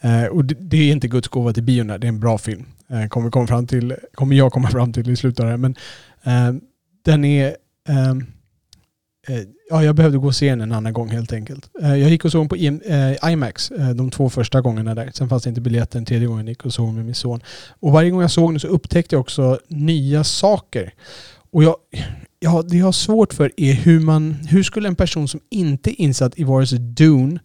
Eh, 0.00 0.24
och 0.24 0.44
det, 0.44 0.54
det 0.60 0.76
är 0.76 0.92
inte 0.92 1.08
Guds 1.08 1.28
gåva 1.28 1.52
till 1.52 1.62
bion, 1.62 1.86
där, 1.86 1.98
det 1.98 2.06
är 2.06 2.08
en 2.08 2.20
bra 2.20 2.38
film. 2.38 2.64
Eh, 2.90 3.08
kommer, 3.08 3.30
komma 3.30 3.46
fram 3.46 3.66
till, 3.66 3.94
kommer 4.14 4.36
jag 4.36 4.52
komma 4.52 4.68
fram 4.68 4.92
till 4.92 5.10
i 5.10 5.16
slutet 5.16 5.40
av 5.40 5.46
det 5.46 5.50
här. 5.50 5.58
Men 5.58 5.76
eh, 6.24 6.62
den 7.04 7.24
är... 7.24 7.56
Eh, 7.88 8.10
eh, 9.28 9.46
Ja, 9.70 9.84
jag 9.84 9.94
behövde 9.94 10.18
gå 10.18 10.26
och 10.26 10.34
se 10.34 10.50
den 10.50 10.60
en 10.60 10.72
annan 10.72 10.92
gång 10.92 11.08
helt 11.08 11.32
enkelt. 11.32 11.70
Eh, 11.82 11.96
jag 11.96 12.10
gick 12.10 12.24
och 12.24 12.32
såg 12.32 12.42
den 12.42 12.48
på 12.48 12.56
eh, 12.56 13.32
IMAX 13.32 13.70
eh, 13.70 13.90
de 13.90 14.10
två 14.10 14.30
första 14.30 14.60
gångerna 14.60 14.94
där. 14.94 15.10
Sen 15.14 15.28
fanns 15.28 15.42
det 15.42 15.48
inte 15.48 15.60
biljetten. 15.60 15.98
den 15.98 16.04
tredje 16.04 16.28
gången 16.28 16.46
jag 16.46 16.50
gick 16.50 16.64
och 16.64 16.74
såg 16.74 16.94
med 16.94 17.04
min 17.04 17.14
son. 17.14 17.40
Och 17.80 17.92
varje 17.92 18.10
gång 18.10 18.20
jag 18.20 18.30
såg 18.30 18.52
den 18.52 18.60
så 18.60 18.68
upptäckte 18.68 19.14
jag 19.14 19.20
också 19.20 19.58
nya 19.68 20.24
saker. 20.24 20.94
Och 21.52 21.64
jag, 21.64 21.76
ja, 22.40 22.62
det 22.62 22.76
jag 22.76 22.84
har 22.84 22.92
svårt 22.92 23.32
för 23.32 23.52
är 23.56 23.72
hur 23.72 24.00
man, 24.00 24.32
hur 24.32 24.62
skulle 24.62 24.88
en 24.88 24.96
person 24.96 25.28
som 25.28 25.40
inte 25.50 25.90
är 25.90 26.00
insatt 26.00 26.38
i 26.38 26.44
vare 26.44 26.66
sig 26.66 26.78
Dune, 26.78 27.38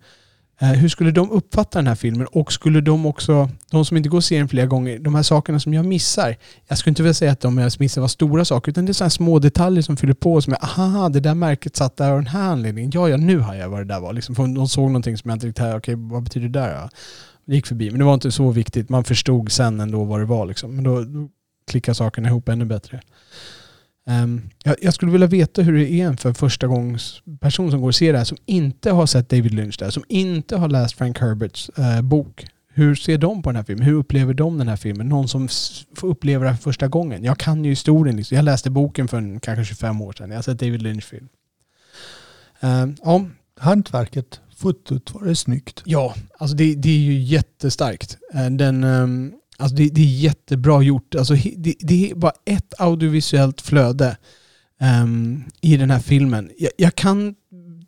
Eh, 0.62 0.68
hur 0.68 0.90
skulle 0.90 1.12
de 1.12 1.32
uppfatta 1.32 1.80
den 1.80 1.88
här 1.88 1.96
filmen? 1.96 2.28
Och 2.32 2.54
skulle 2.54 2.82
de 2.82 3.06
också, 3.06 3.50
de 3.72 3.86
som 3.86 3.98
inte 3.98 4.10
går 4.10 4.18
och 4.18 4.24
ser 4.24 4.38
den 4.38 4.48
flera 4.48 4.66
gånger, 4.66 5.00
de 5.00 5.16
här 5.16 5.24
sakerna 5.24 5.60
som 5.60 5.74
jag 5.74 5.86
missar, 5.86 6.36
jag 6.68 6.78
skulle 6.78 6.92
inte 6.92 7.04
vilja 7.04 7.14
säga 7.14 7.32
att 7.32 7.42
de 7.42 7.58
jag 7.58 7.72
missar 7.80 8.02
var 8.02 8.08
stora 8.08 8.46
saker, 8.46 8.72
utan 8.72 8.86
det 8.86 8.92
är 8.92 8.94
sådana 8.94 9.10
små 9.10 9.40
detaljer 9.40 9.82
som 9.82 9.98
fyller 9.98 10.14
på 10.14 10.42
som 10.42 10.54
är, 10.54 10.64
aha, 10.64 11.10
det 11.10 11.20
där 11.20 11.36
märket 11.36 11.76
satt 11.76 11.98
där 11.98 12.12
av 12.12 12.18
den 12.18 12.28
här 12.28 12.50
anledningen. 12.52 12.92
Ja, 12.94 13.10
ja, 13.10 13.18
nu 13.18 13.40
har 13.40 13.56
jag 13.56 13.70
vad 13.70 13.80
det 13.80 13.94
där 13.94 14.00
var. 14.00 14.14
Liksom, 14.14 14.36
för 14.36 14.56
de 14.56 14.68
såg 14.68 14.88
någonting 14.88 15.18
som 15.18 15.30
jag 15.30 15.36
inte 15.36 15.48
riktigt, 15.48 15.66
okej, 15.76 15.96
vad 15.98 16.24
betyder 16.24 16.48
det 16.48 16.60
där? 16.60 16.74
Ja? 16.74 16.90
Det 17.46 17.56
gick 17.56 17.68
förbi, 17.68 17.90
men 17.90 18.00
det 18.00 18.06
var 18.06 18.14
inte 18.14 18.32
så 18.32 18.52
viktigt. 18.52 18.90
Man 18.90 19.04
förstod 19.04 19.52
sen 19.52 19.80
ändå 19.80 20.04
vad 20.04 20.20
det 20.20 20.26
var. 20.26 20.46
Liksom. 20.46 20.76
Men 20.76 20.84
då, 20.84 21.02
då 21.04 21.30
klickar 21.72 21.94
sakerna 21.94 22.28
ihop 22.30 22.50
ännu 22.50 22.66
bättre. 22.66 23.02
Ehm, 24.08 24.42
jag, 24.64 24.76
jag 24.82 24.94
skulle 24.94 25.12
vilja 25.12 25.28
veta 25.28 25.62
hur 25.62 25.78
det 25.78 25.92
är 25.92 26.14
för 26.14 26.30
en 26.30 26.36
första 26.36 26.68
gångs 26.68 27.22
person 27.40 27.72
som 27.72 27.82
går 27.82 27.88
och 27.88 27.96
ser 27.96 28.12
det 28.12 28.18
här 28.18 28.26
som 28.26 28.38
inte 28.46 28.92
har 28.92 29.06
sett 29.06 29.30
David 29.30 29.54
Lynch 29.54 29.76
där, 29.80 29.90
som 29.90 30.04
inte 30.10 30.58
har 30.58 30.70
läst 30.70 30.98
Frank 30.98 31.20
Herberts 31.20 31.70
eh, 31.70 32.02
bok. 32.02 32.48
Hur 32.74 32.96
ser 32.96 33.18
de 33.18 33.44
på 33.44 33.50
den 33.50 33.56
här 33.56 33.64
filmen? 33.64 33.86
Hur 33.86 33.94
upplever 33.94 34.34
de 34.34 34.58
den 34.58 34.68
här 34.68 34.76
filmen? 34.76 35.10
Någon 35.10 35.28
som 35.28 35.48
får 35.96 36.08
uppleva 36.08 36.44
det 36.44 36.50
här 36.50 36.58
för 36.58 36.64
första 36.64 36.88
gången. 36.88 37.24
Jag 37.24 37.38
kan 37.38 37.66
ju 37.66 37.70
historien. 37.70 38.16
Liksom. 38.16 38.36
Jag 38.36 38.46
läste 38.46 38.70
boken 38.70 39.08
för 39.08 39.18
en, 39.18 39.40
kanske 39.40 39.66
25 39.66 40.02
år 40.02 40.14
sedan. 40.14 40.30
Jag 40.30 40.38
har 40.38 40.44
sett 40.44 40.60
David 40.60 40.82
Lynch-film. 40.82 41.28
Ehm, 42.60 42.96
ja, 43.04 43.26
Hantverket, 43.60 44.42
fotot, 44.58 45.14
var 45.14 45.26
det 45.26 45.36
snyggt? 45.36 45.82
Ja, 45.86 46.16
alltså 46.38 46.56
det, 46.56 46.76
det 46.76 46.90
är 46.90 47.00
ju 47.00 47.20
jättestarkt. 47.20 48.18
Eh, 48.34 48.50
Den, 48.50 48.84
ehm, 48.84 49.34
alltså 49.62 49.76
det, 49.76 49.90
det 49.90 50.02
är 50.02 50.06
jättebra 50.06 50.82
gjort. 50.82 51.16
Alltså 51.16 51.34
det, 51.58 51.76
det 51.80 52.12
är 52.12 52.16
bara 52.16 52.34
ett 52.46 52.74
audiovisuellt 52.80 53.62
flöde 53.62 54.18
um, 55.04 55.44
i 55.62 55.78
den 55.78 55.92
här 55.92 56.00
filmen. 56.00 56.52
Jag, 56.58 56.72
jag 56.78 56.96
kan 56.96 57.36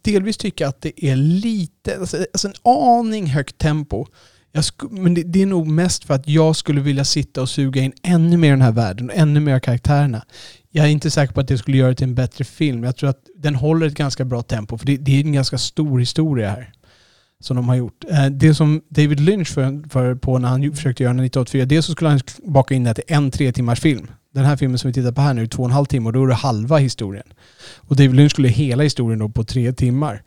delvis 0.02 0.38
tycka 0.38 0.68
att 0.68 0.82
det 0.82 1.06
är 1.06 1.16
lite, 1.16 1.98
alltså, 2.00 2.18
alltså 2.34 2.48
en 2.48 2.54
aning 2.64 3.28
högt 3.28 3.58
tempo. 3.58 4.06
Jag 4.52 4.66
sku, 4.66 4.88
men 4.90 5.14
det, 5.14 5.24
det 5.24 5.42
är 5.42 5.46
nog 5.46 5.68
mest 5.68 6.04
för 6.04 6.14
att 6.14 6.28
jag 6.28 6.56
skulle 6.56 6.82
vilja 6.82 7.06
sitta 7.06 7.42
och 7.42 7.50
suga 7.50 7.82
in 7.82 7.94
ännu 8.04 8.38
mer 8.38 8.48
i 8.48 8.52
den 8.52 8.62
här 8.62 8.72
världen 8.72 9.10
och 9.10 9.16
ännu 9.16 9.40
mer 9.40 9.56
av 9.56 9.60
karaktärerna. 9.60 10.26
Jag 10.70 10.86
är 10.86 10.90
inte 10.90 11.12
säker 11.12 11.34
på 11.34 11.40
att 11.40 11.48
det 11.48 11.58
skulle 11.58 11.78
göra 11.78 11.90
det 11.90 11.96
till 11.96 12.08
en 12.08 12.16
bättre 12.16 12.44
film. 12.44 12.84
Jag 12.84 12.96
tror 12.96 13.10
att 13.10 13.26
den 13.36 13.56
håller 13.56 13.88
ett 13.88 13.94
ganska 13.94 14.26
bra 14.26 14.42
tempo 14.42 14.78
för 14.78 14.86
det, 14.86 14.98
det 14.98 15.16
är 15.16 15.20
en 15.20 15.34
ganska 15.34 15.58
stor 15.58 16.00
historia 16.00 16.50
här 16.50 16.74
som 17.46 17.56
de 17.56 17.70
har 17.70 17.76
gjort. 17.76 18.04
Eh, 18.10 18.26
det 18.26 18.56
som 18.56 18.82
David 18.90 19.20
Lynch 19.20 19.48
för, 19.48 19.90
för 19.90 20.16
på 20.16 20.40
när 20.40 20.50
han 20.50 20.76
försökte 20.76 21.04
göra 21.04 21.14
den 21.14 21.26
1984, 21.26 21.66
dels 21.66 21.86
så 21.86 21.92
skulle 21.92 22.10
han 22.10 22.20
baka 22.44 22.76
in 22.76 22.84
det 22.84 22.94
till 22.94 23.04
en 23.08 23.32
tre 23.32 23.52
timmars 23.52 23.80
film. 23.80 24.08
Den 24.34 24.46
här 24.46 24.56
filmen 24.56 24.78
som 24.78 24.88
vi 24.88 24.94
tittar 24.94 25.12
på 25.12 25.22
här 25.22 25.34
nu 25.34 25.42
är 25.42 25.48
två 25.48 25.64
och 25.64 25.70
en 25.70 25.74
halv 25.74 25.86
timme 25.86 26.08
och 26.08 26.14
då 26.14 26.24
är 26.24 26.28
det 26.28 26.34
halva 26.34 26.78
historien. 26.78 27.28
Och 27.78 27.96
David 27.96 28.16
Lynch 28.16 28.32
skulle 28.32 28.48
hela 28.48 28.84
historien 28.84 29.20
då 29.20 29.30
på 29.30 29.44
tre 29.44 29.74
timmar. 29.74 30.24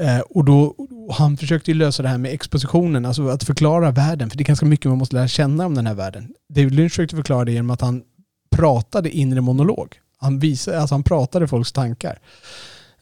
Eh, 0.00 0.18
och 0.18 0.44
då, 0.44 0.74
han 1.12 1.36
försökte 1.36 1.70
ju 1.70 1.76
lösa 1.76 2.02
det 2.02 2.08
här 2.08 2.18
med 2.18 2.32
expositionen, 2.32 3.06
alltså 3.06 3.28
att 3.28 3.44
förklara 3.44 3.90
världen, 3.90 4.30
för 4.30 4.36
det 4.36 4.42
är 4.42 4.46
ganska 4.46 4.66
mycket 4.66 4.86
man 4.86 4.98
måste 4.98 5.16
lära 5.16 5.28
känna 5.28 5.66
om 5.66 5.74
den 5.74 5.86
här 5.86 5.94
världen. 5.94 6.34
David 6.54 6.74
Lynch 6.74 6.92
försökte 6.92 7.16
förklara 7.16 7.44
det 7.44 7.52
genom 7.52 7.70
att 7.70 7.80
han 7.80 8.02
pratade 8.56 9.10
inre 9.10 9.40
monolog. 9.40 9.96
Han, 10.18 10.38
visade, 10.38 10.80
alltså 10.80 10.94
han 10.94 11.02
pratade 11.02 11.48
folks 11.48 11.72
tankar. 11.72 12.18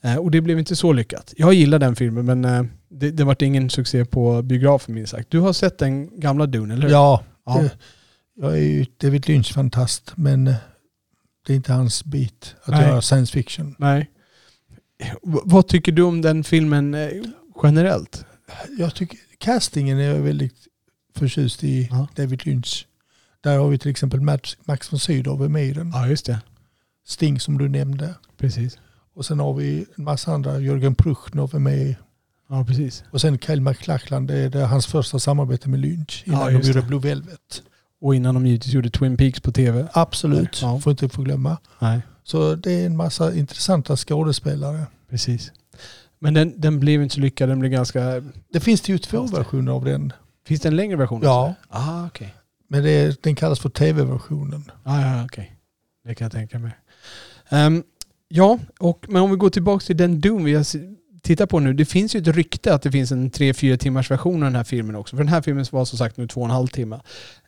Eh, 0.07 0.16
och 0.16 0.30
det 0.30 0.40
blev 0.40 0.59
inte 0.59 0.76
så 0.76 0.92
lyckat. 0.92 1.34
Jag 1.36 1.54
gillar 1.54 1.78
den 1.78 1.96
filmen 1.96 2.26
men 2.26 2.44
eh, 2.44 2.62
det, 2.88 3.11
det 3.11 3.24
vart 3.24 3.42
ingen 3.42 3.70
succé 3.70 4.04
på 4.04 4.42
biografen 4.42 4.94
minst 4.94 5.11
sagt. 5.12 5.30
Du 5.30 5.40
har 5.40 5.52
sett 5.52 5.78
den 5.78 6.20
gamla 6.20 6.46
Dune, 6.46 6.74
eller 6.74 6.82
hur? 6.86 6.90
Ja, 6.90 7.24
Ja. 7.46 7.59
det- 7.62 7.70
jag 8.38 8.52
är 8.52 8.62
ju 8.62 8.86
David 9.00 9.28
Lynch-fantast 9.28 10.12
men 10.16 10.46
eh, 10.46 10.54
det 11.46 11.52
är 11.52 11.57
inte 11.57 11.72
hans 11.72 12.04
bit 12.04 12.54
att 12.62 12.68
Nej. 12.74 12.88
göra 12.88 13.02
science 13.02 13.32
fiction. 13.32 13.74
Nej. 13.78 14.11
V- 15.22 15.38
vad 15.44 15.68
tycker 15.68 15.92
du 15.92 16.02
om 16.02 16.22
den 16.22 16.44
filmen 16.44 16.94
eh, 16.94 17.09
generellt? 17.62 18.24
Jag 18.78 18.94
tycker 18.94 19.18
castingen 19.38 19.98
är 19.98 20.02
jag 20.14 20.18
väldigt 20.20 20.54
förtjust 21.14 21.64
i 21.64 21.88
Ja. 21.90 22.09
David 22.14 22.46
Lynch. 22.46 22.86
Där 23.40 23.59
har 23.59 23.68
vi 23.68 23.78
till 23.78 23.90
exempel 23.90 24.20
Max, 24.20 24.57
Max 24.64 24.92
von 24.92 24.98
Sydow 25.00 25.50
med 25.50 25.64
i 25.66 25.72
den. 25.72 25.90
Ja, 25.94 26.09
just 26.09 26.26
det. 26.26 26.38
Sting 27.07 27.40
som 27.40 27.59
du 27.59 27.68
nämnde. 27.68 28.14
Precis. 28.36 28.78
Och 29.16 29.26
sen 29.26 29.38
har 29.40 29.54
vi 29.54 29.86
en 29.96 30.04
massa 30.04 30.32
andra. 30.32 30.58
Jörgen 30.60 30.94
Pruchnov 30.94 31.54
är 31.54 31.58
med. 31.58 31.94
Ja, 32.48 32.64
precis. 32.68 33.04
Och 33.10 33.20
sen 33.20 33.38
Kyle 33.38 33.60
MacLachlan, 33.60 34.26
det 34.26 34.34
är 34.38 34.50
det 34.50 34.64
hans 34.64 34.86
första 34.86 35.18
samarbete 35.18 35.68
med 35.68 35.80
Lynch. 35.80 36.22
Innan 36.26 36.40
Ja, 36.40 36.46
de 36.46 36.52
gjorde 36.52 36.72
det. 36.80 36.86
Blue 36.86 37.00
Velvet. 37.00 37.62
Och 38.00 38.14
innan 38.14 38.34
de 38.34 38.46
givetvis 38.46 38.74
gjorde 38.74 38.90
Twin 38.90 39.16
Peaks 39.16 39.40
på 39.40 39.52
tv. 39.52 39.86
Absolut, 39.92 40.62
Ja. 40.62 40.80
får 40.80 40.90
inte 40.90 41.08
få 41.08 41.22
glömma. 41.22 41.56
Nej, 41.78 42.00
Så 42.24 42.54
det 42.54 42.72
är 42.72 42.86
en 42.86 42.96
massa 42.96 43.34
intressanta 43.34 43.96
skådespelare. 43.96 44.86
precis. 45.10 45.52
Men 46.18 46.34
den, 46.34 46.60
den 46.60 46.80
blev 46.80 47.02
inte 47.02 47.14
så 47.14 47.20
lyckad. 47.20 47.48
Den 47.48 47.58
blev 47.58 47.72
ganska... 47.72 48.22
Det 48.52 48.60
finns 48.60 48.80
det 48.80 48.92
ju 48.92 48.98
två 48.98 49.22
versioner 49.22 49.72
av 49.72 49.84
den. 49.84 50.12
Finns 50.46 50.60
det 50.60 50.68
en 50.68 50.76
längre 50.76 50.96
version? 50.96 51.20
Ja. 51.24 51.54
Ah, 51.68 52.06
okej. 52.06 52.34
Men 52.68 52.82
det 52.82 52.90
är, 52.90 53.16
den 53.20 53.34
kallas 53.34 53.60
för 53.60 53.68
tv-versionen. 53.68 54.70
Ah, 54.84 55.00
ja, 55.00 55.24
okej. 55.24 55.56
Det 56.04 56.14
kan 56.14 56.24
jag 56.24 56.32
tänka 56.32 56.58
mig. 56.58 56.72
Ehm, 57.48 57.82
ja, 58.29 58.59
och, 58.79 59.07
men 59.09 59.22
om 59.22 59.31
vi 59.31 59.37
går 59.37 59.51
tillbaka 59.51 59.85
till 59.87 59.97
den 59.97 60.20
Doom 60.20 60.45
vi 60.45 60.55
har 60.55 60.64
tittat 61.27 61.51
på 61.51 61.61
nu. 61.61 61.72
Det 61.72 61.85
finns 61.85 62.16
ju 62.16 62.20
ett 62.20 62.27
rykte 62.27 62.74
att 62.74 62.83
det 62.83 62.93
finns 62.93 63.12
en 63.12 63.31
3-4 63.31 63.77
timmars 63.77 64.11
version 64.11 64.43
av 64.43 64.47
den 64.47 64.57
här 64.57 64.64
filmen 64.64 64.97
också. 64.97 65.16
För 65.16 65.24
den 65.24 65.33
här 65.33 65.43
filmen 65.43 65.66
var 65.70 65.85
som 65.85 65.99
sagt 65.99 66.16
nu 66.16 66.27
två 66.27 66.41
och 66.41 66.47
en 66.47 66.51
halv 66.51 66.66
timme. 66.66 67.01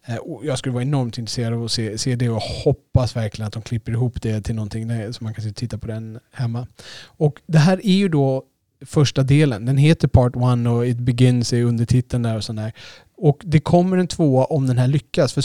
Eh, 0.07 0.17
och 0.17 0.47
jag 0.47 0.59
skulle 0.59 0.73
vara 0.73 0.83
enormt 0.83 1.19
intresserad 1.19 1.55
av 1.55 1.65
att 1.65 1.73
se, 1.73 1.99
se 1.99 2.17
det 2.17 2.29
och 2.29 2.43
hoppas 2.43 3.17
verkligen 3.17 3.47
att 3.47 3.53
de 3.53 3.63
klipper 3.63 3.93
ihop 3.93 4.23
det 4.23 4.41
till 4.41 4.55
någonting 4.55 4.89
där, 4.89 5.13
så 5.13 5.25
man 5.25 5.35
kan 5.35 5.55
titta 5.55 5.79
på 5.79 5.87
den 5.87 6.19
hemma. 6.33 6.67
Och 7.05 7.41
det 7.47 7.59
här 7.59 7.87
är 7.87 7.97
ju 7.97 8.09
då 8.09 8.43
första 8.87 9.23
delen. 9.23 9.67
Den 9.67 9.77
heter 9.77 10.09
Part 10.09 10.37
1 10.37 10.67
och 10.69 10.87
It 10.87 10.99
Begins 10.99 11.53
är 11.53 11.63
undertiteln 11.63 12.23
där 12.23 12.37
och 12.37 12.45
sådär. 12.45 12.73
Och 13.17 13.41
det 13.45 13.61
kommer 13.61 13.97
en 13.97 14.07
tvåa 14.07 14.45
om 14.45 14.67
den 14.67 14.79
här 14.79 14.89
lyckas. 14.89 15.33
För 15.33 15.45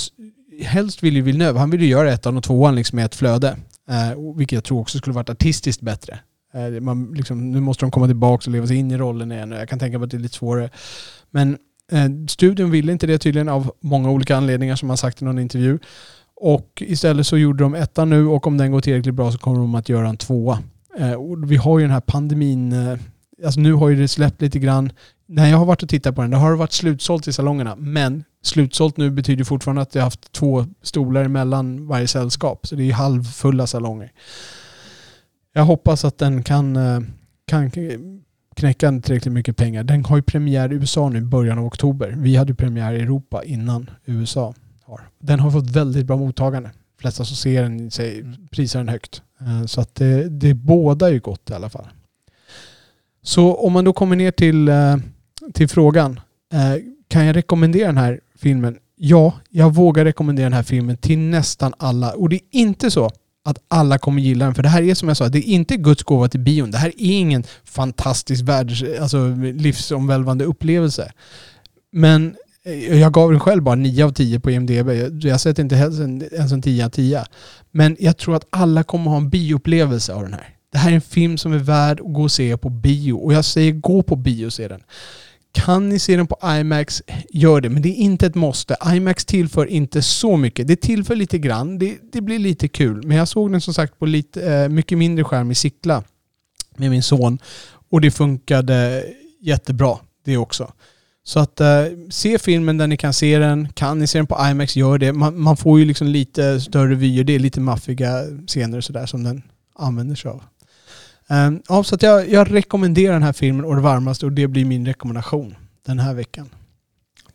helst 0.63 1.03
vill 1.03 1.15
ju 1.15 1.21
Villeneuve, 1.21 1.59
han 1.59 1.69
vill 1.69 1.81
ju 1.81 1.87
göra 1.87 2.13
ettan 2.13 2.37
och 2.37 2.43
tvåan 2.43 2.75
liksom 2.75 2.95
med 2.95 3.05
ett 3.05 3.15
flöde. 3.15 3.57
Eh, 3.89 4.35
vilket 4.37 4.55
jag 4.55 4.63
tror 4.63 4.79
också 4.79 4.97
skulle 4.97 5.13
varit 5.13 5.29
artistiskt 5.29 5.81
bättre. 5.81 6.19
Eh, 6.53 6.81
man, 6.81 7.13
liksom, 7.13 7.51
nu 7.51 7.59
måste 7.59 7.85
de 7.85 7.91
komma 7.91 8.07
tillbaka 8.07 8.49
och 8.49 8.51
leva 8.51 8.67
sig 8.67 8.77
in 8.77 8.91
i 8.91 8.97
rollen 8.97 9.31
igen. 9.31 9.51
och 9.51 9.57
Jag 9.57 9.69
kan 9.69 9.79
tänka 9.79 9.97
mig 9.99 10.05
att 10.05 10.11
det 10.11 10.17
är 10.17 10.21
lite 10.21 10.35
svårare. 10.35 10.69
Men 11.31 11.57
eh, 11.91 12.09
studion 12.27 12.71
ville 12.71 12.91
inte 12.91 13.07
det 13.07 13.17
tydligen 13.17 13.49
av 13.49 13.71
många 13.79 14.09
olika 14.09 14.37
anledningar 14.37 14.75
som 14.75 14.87
man 14.87 14.97
sagt 14.97 15.21
i 15.21 15.25
någon 15.25 15.39
intervju. 15.39 15.79
Och 16.35 16.83
istället 16.85 17.27
så 17.27 17.37
gjorde 17.37 17.63
de 17.63 17.75
ettan 17.75 18.09
nu 18.09 18.27
och 18.27 18.47
om 18.47 18.57
den 18.57 18.71
går 18.71 18.81
tillräckligt 18.81 19.15
bra 19.15 19.31
så 19.31 19.37
kommer 19.37 19.59
de 19.59 19.75
att 19.75 19.89
göra 19.89 20.09
en 20.09 20.17
tvåa. 20.17 20.59
Eh, 20.97 21.13
och 21.13 21.51
vi 21.51 21.55
har 21.55 21.79
ju 21.79 21.83
den 21.83 21.91
här 21.91 22.01
pandemin 22.01 22.73
eh, 22.73 22.99
alltså 23.45 23.59
nu 23.59 23.73
har 23.73 23.89
ju 23.89 23.95
det 23.95 24.07
släppt 24.07 24.41
lite 24.41 24.59
grann. 24.59 24.91
När 25.25 25.49
jag 25.49 25.57
har 25.57 25.65
varit 25.65 25.83
och 25.83 25.89
tittat 25.89 26.15
på 26.15 26.21
den, 26.21 26.31
det 26.31 26.37
har 26.37 26.55
varit 26.55 26.71
slutsålt 26.71 27.27
i 27.27 27.33
salongerna. 27.33 27.75
Men 27.75 28.23
slutsålt 28.43 28.97
nu 28.97 29.09
betyder 29.09 29.43
fortfarande 29.43 29.81
att 29.81 29.95
jag 29.95 30.01
har 30.01 30.05
haft 30.05 30.31
två 30.31 30.65
stolar 30.81 31.23
emellan 31.23 31.87
varje 31.87 32.07
sällskap. 32.07 32.67
Så 32.67 32.75
det 32.75 32.89
är 32.89 32.93
halvfulla 32.93 33.67
salonger. 33.67 34.11
Jag 35.53 35.65
hoppas 35.65 36.05
att 36.05 36.17
den 36.17 36.43
kan, 36.43 36.75
eh, 36.75 36.99
kan 37.47 37.71
knäcka 38.55 39.01
tillräckligt 39.01 39.33
mycket 39.33 39.57
pengar. 39.57 39.83
Den 39.83 40.05
har 40.05 40.15
ju 40.15 40.23
premiär 40.23 40.71
i 40.71 40.75
USA 40.75 41.09
nu 41.09 41.17
i 41.17 41.21
början 41.21 41.59
av 41.59 41.65
oktober. 41.65 42.15
Vi 42.17 42.35
hade 42.35 42.55
premiär 42.55 42.93
i 42.93 43.01
Europa 43.01 43.43
innan 43.43 43.89
USA 44.05 44.53
har. 44.85 45.01
Den 45.19 45.39
har 45.39 45.51
fått 45.51 45.69
väldigt 45.69 46.05
bra 46.05 46.17
mottagande. 46.17 46.69
De 46.69 47.01
flesta 47.01 47.25
som 47.25 47.35
ser 47.35 47.63
den 47.63 47.91
säger, 47.91 48.35
prisar 48.51 48.79
den 48.79 48.89
högt. 48.89 49.21
Eh, 49.41 49.65
Så 49.65 49.81
att 49.81 49.95
det, 49.95 50.29
det 50.29 50.53
båda 50.53 51.09
ju 51.09 51.19
gott 51.19 51.49
i 51.49 51.53
alla 51.53 51.69
fall. 51.69 51.87
Så 53.23 53.55
om 53.55 53.73
man 53.73 53.85
då 53.85 53.93
kommer 53.93 54.15
ner 54.15 54.31
till, 54.31 54.67
eh, 54.67 54.95
till 55.53 55.67
frågan. 55.67 56.19
Eh, 56.53 56.81
kan 57.07 57.25
jag 57.25 57.35
rekommendera 57.35 57.87
den 57.87 57.97
här 57.97 58.19
filmen? 58.37 58.77
Ja, 58.95 59.33
jag 59.49 59.73
vågar 59.73 60.05
rekommendera 60.05 60.45
den 60.45 60.53
här 60.53 60.63
filmen 60.63 60.97
till 60.97 61.19
nästan 61.19 61.73
alla. 61.77 62.11
Och 62.11 62.29
det 62.29 62.35
är 62.35 62.41
inte 62.51 62.91
så 62.91 63.09
att 63.45 63.57
alla 63.67 63.97
kommer 63.97 64.21
gilla 64.21 64.45
den. 64.45 64.55
För 64.55 64.63
det 64.63 64.69
här 64.69 64.81
är 64.81 64.95
som 64.95 65.07
jag 65.07 65.17
sa, 65.17 65.29
det 65.29 65.39
är 65.39 65.53
inte 65.53 65.77
Guds 65.77 66.03
gåva 66.03 66.27
till 66.27 66.39
bion. 66.39 66.71
Det 66.71 66.77
här 66.77 66.87
är 66.87 66.93
ingen 66.97 67.43
fantastisk 67.63 68.43
världs, 68.43 68.83
alltså 69.01 69.27
livsomvälvande 69.37 70.45
upplevelse. 70.45 71.11
Men 71.91 72.35
eh, 72.65 72.99
jag 72.99 73.13
gav 73.13 73.31
den 73.31 73.39
själv 73.39 73.63
bara 73.63 73.75
9 73.75 74.05
av 74.05 74.11
10 74.11 74.39
på 74.39 74.51
IMDB. 74.51 74.89
Jag, 74.89 75.23
jag 75.23 75.41
sätter 75.41 75.63
inte 75.63 75.75
ens 75.75 75.99
en, 75.99 76.23
ens 76.33 76.51
en 76.51 76.61
10 76.61 76.85
av 76.85 76.89
10. 76.89 77.25
Men 77.71 77.97
jag 77.99 78.17
tror 78.17 78.35
att 78.35 78.47
alla 78.49 78.83
kommer 78.83 79.11
ha 79.11 79.17
en 79.17 79.29
bioupplevelse 79.29 80.13
av 80.13 80.23
den 80.23 80.33
här. 80.33 80.49
Det 80.73 80.79
här 80.79 80.91
är 80.91 80.95
en 80.95 81.01
film 81.01 81.37
som 81.37 81.53
är 81.53 81.57
värd 81.57 81.99
att 81.99 82.13
gå 82.13 82.23
och 82.23 82.31
se 82.31 82.57
på 82.57 82.69
bio. 82.69 83.13
Och 83.13 83.33
jag 83.33 83.45
säger 83.45 83.71
gå 83.71 84.03
på 84.03 84.15
bio 84.15 84.45
och 84.45 84.53
se 84.53 84.67
den. 84.67 84.83
Kan 85.51 85.89
ni 85.89 85.99
se 85.99 86.15
den 86.17 86.27
på 86.27 86.37
IMAX, 86.43 87.03
gör 87.29 87.61
det. 87.61 87.69
Men 87.69 87.81
det 87.81 87.89
är 87.89 87.95
inte 87.95 88.25
ett 88.25 88.35
måste. 88.35 88.75
IMAX 88.95 89.25
tillför 89.25 89.65
inte 89.65 90.01
så 90.01 90.37
mycket. 90.37 90.67
Det 90.67 90.75
tillför 90.75 91.15
lite 91.15 91.37
grann. 91.37 91.79
Det, 91.79 91.97
det 92.11 92.21
blir 92.21 92.39
lite 92.39 92.67
kul. 92.67 93.07
Men 93.07 93.17
jag 93.17 93.27
såg 93.27 93.51
den 93.51 93.61
som 93.61 93.73
sagt 93.73 93.99
på 93.99 94.05
lite, 94.05 94.53
eh, 94.53 94.69
mycket 94.69 94.97
mindre 94.97 95.23
skärm 95.23 95.51
i 95.51 95.55
Sickla 95.55 96.03
med 96.75 96.89
min 96.89 97.03
son. 97.03 97.39
Och 97.89 98.01
det 98.01 98.11
funkade 98.11 99.05
jättebra 99.41 99.97
det 100.25 100.37
också. 100.37 100.73
Så 101.23 101.39
att 101.39 101.59
eh, 101.61 101.83
se 102.09 102.39
filmen 102.39 102.77
där 102.77 102.87
ni 102.87 102.97
kan 102.97 103.13
se 103.13 103.39
den. 103.39 103.69
Kan 103.73 103.99
ni 103.99 104.07
se 104.07 104.19
den 104.19 104.27
på 104.27 104.47
IMAX, 104.51 104.75
gör 104.75 104.97
det. 104.97 105.13
Man, 105.13 105.39
man 105.39 105.57
får 105.57 105.79
ju 105.79 105.85
liksom 105.85 106.07
lite 106.07 106.61
större 106.61 106.95
vyer. 106.95 107.23
Det 107.23 107.35
är 107.35 107.39
lite 107.39 107.59
maffiga 107.59 108.23
scener 108.47 108.77
och 108.77 108.83
sådär 108.83 109.05
som 109.05 109.23
den 109.23 109.43
använder 109.75 110.15
sig 110.15 110.31
av. 110.31 110.43
Um, 111.33 111.61
ja, 111.69 111.83
så 111.83 111.97
jag, 111.99 112.29
jag 112.29 112.53
rekommenderar 112.53 113.13
den 113.13 113.23
här 113.23 113.33
filmen 113.33 113.65
och 113.65 113.75
det 113.75 113.81
varmaste 113.81 114.25
och 114.25 114.31
det 114.31 114.47
blir 114.47 114.65
min 114.65 114.85
rekommendation 114.85 115.55
den 115.85 115.99
här 115.99 116.13
veckan. 116.13 116.49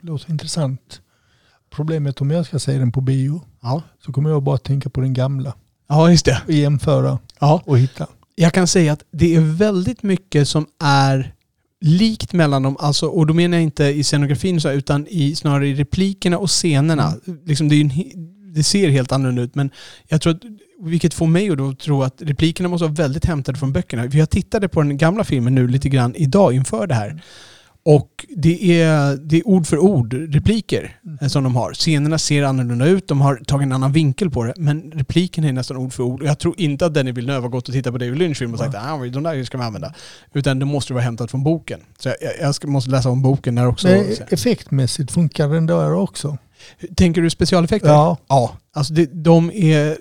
Låter 0.01 0.31
intressant. 0.31 1.01
Problemet 1.71 2.21
om 2.21 2.31
jag 2.31 2.47
ska 2.47 2.59
se 2.59 2.79
den 2.79 2.93
på 2.93 3.01
bio 3.01 3.43
Ja, 3.63 3.83
så 4.07 4.13
kommer 4.13 4.31
jag 4.31 4.43
bara 4.43 4.59
tänka 4.59 4.91
på 4.91 5.01
den 5.01 5.15
gamla 5.15 5.55
ja 5.89 6.11
just 6.11 6.25
det. 6.25 6.43
och 6.47 6.53
jämföra 6.53 7.19
Ja. 7.41 7.63
och 7.67 7.79
hitta. 7.79 8.07
Jag 8.35 8.53
kan 8.53 8.67
säga 8.67 8.93
att 8.93 9.03
det 9.11 9.35
är 9.37 9.41
väldigt 9.41 10.03
mycket 10.03 10.49
som 10.49 10.67
är 10.85 11.35
likt 11.81 12.33
mellan 12.33 12.63
dem, 12.63 12.77
alltså, 12.81 13.07
och 13.07 13.27
då 13.27 13.35
menar 13.35 13.57
jag 13.57 13.63
inte 13.63 13.85
i 13.85 14.05
scenografin 14.05 14.61
så, 14.61 14.71
utan 14.71 15.07
i, 15.09 15.35
snarare 15.35 15.69
i 15.69 15.75
replikerna 15.75 16.39
och 16.39 16.51
scenerna. 16.51 17.13
Liksom 17.45 17.69
det, 17.69 17.81
en, 17.81 17.91
det 18.55 18.63
ser 18.63 18.89
helt 18.89 19.13
annorlunda 19.13 19.43
ut, 19.43 19.55
men 19.55 19.71
jag 20.09 20.21
tror 20.21 20.35
att, 20.35 20.43
vilket 20.81 21.15
får 21.15 21.27
mig 21.27 21.51
att 21.51 21.59
då 21.59 21.75
tro 21.75 22.03
att 22.03 22.23
replikerna 22.23 22.69
måste 22.69 22.85
vara 22.85 22.95
väldigt 22.95 23.25
hämtade 23.25 23.59
från 23.59 23.73
böckerna. 23.73 24.11
För 24.11 24.19
jag 24.19 24.31
tittade 24.31 24.69
på 24.69 24.83
den 24.83 24.97
gamla 24.97 25.25
filmen 25.25 25.55
nu 25.55 25.69
lite 25.69 25.89
grann 25.89 26.15
idag 26.15 26.53
inför 26.53 26.87
det 26.87 26.95
här. 26.95 27.23
Och 27.85 28.27
det 28.29 28.83
är, 28.83 29.17
det 29.17 29.37
är 29.37 29.49
ord 29.49 29.67
för 29.67 29.79
ord 29.79 30.15
repliker 30.15 30.97
eh, 31.21 31.29
som 31.29 31.45
de 31.45 31.57
har. 31.57 31.75
Scenerna 31.75 32.19
ser 32.19 32.43
annorlunda 32.43 32.87
ut, 32.87 33.09
de 33.09 33.21
har 33.21 33.37
tagit 33.37 33.67
en 33.67 33.73
annan 33.73 33.93
vinkel 33.93 34.31
på 34.31 34.45
det. 34.45 34.55
Men 34.57 34.93
repliken 34.93 35.45
är 35.45 35.53
nästan 35.53 35.77
ord 35.77 35.93
för 35.93 36.03
ord. 36.03 36.23
Jag 36.23 36.39
tror 36.39 36.55
inte 36.61 36.87
att 36.87 36.95
Denny 36.95 37.13
Villeneuve 37.13 37.43
har 37.43 37.49
gått 37.49 37.69
och 37.69 37.75
tittat 37.75 37.93
på 37.93 37.99
David 37.99 38.19
Lynch 38.19 38.37
film 38.37 38.53
och 38.53 38.59
sagt 38.59 38.75
att 38.75 38.91
ah, 38.91 39.07
de 39.07 39.23
där 39.23 39.45
ska 39.45 39.59
vi 39.59 39.65
använda. 39.65 39.95
Utan 40.33 40.59
det 40.59 40.65
måste 40.65 40.93
vara 40.93 41.05
hämtat 41.05 41.31
från 41.31 41.43
boken. 41.43 41.81
Så 41.99 42.09
jag, 42.09 42.17
jag 42.41 42.55
ska, 42.55 42.69
måste 42.69 42.91
läsa 42.91 43.11
om 43.11 43.23
boken 43.23 43.55
där 43.55 43.67
också. 43.67 43.89
Men 43.89 44.07
effektmässigt 44.29 45.13
funkar 45.13 45.49
den 45.49 45.67
där 45.67 45.95
också. 45.95 46.39
Tänker 46.97 47.23
du 47.23 47.31
specialeffekter? 47.31 47.89
Ja. 47.89 48.17
Ja, 48.29 48.57
alltså 48.73 48.95
det, 48.95 49.07
de 49.13 49.51
är... 49.55 49.97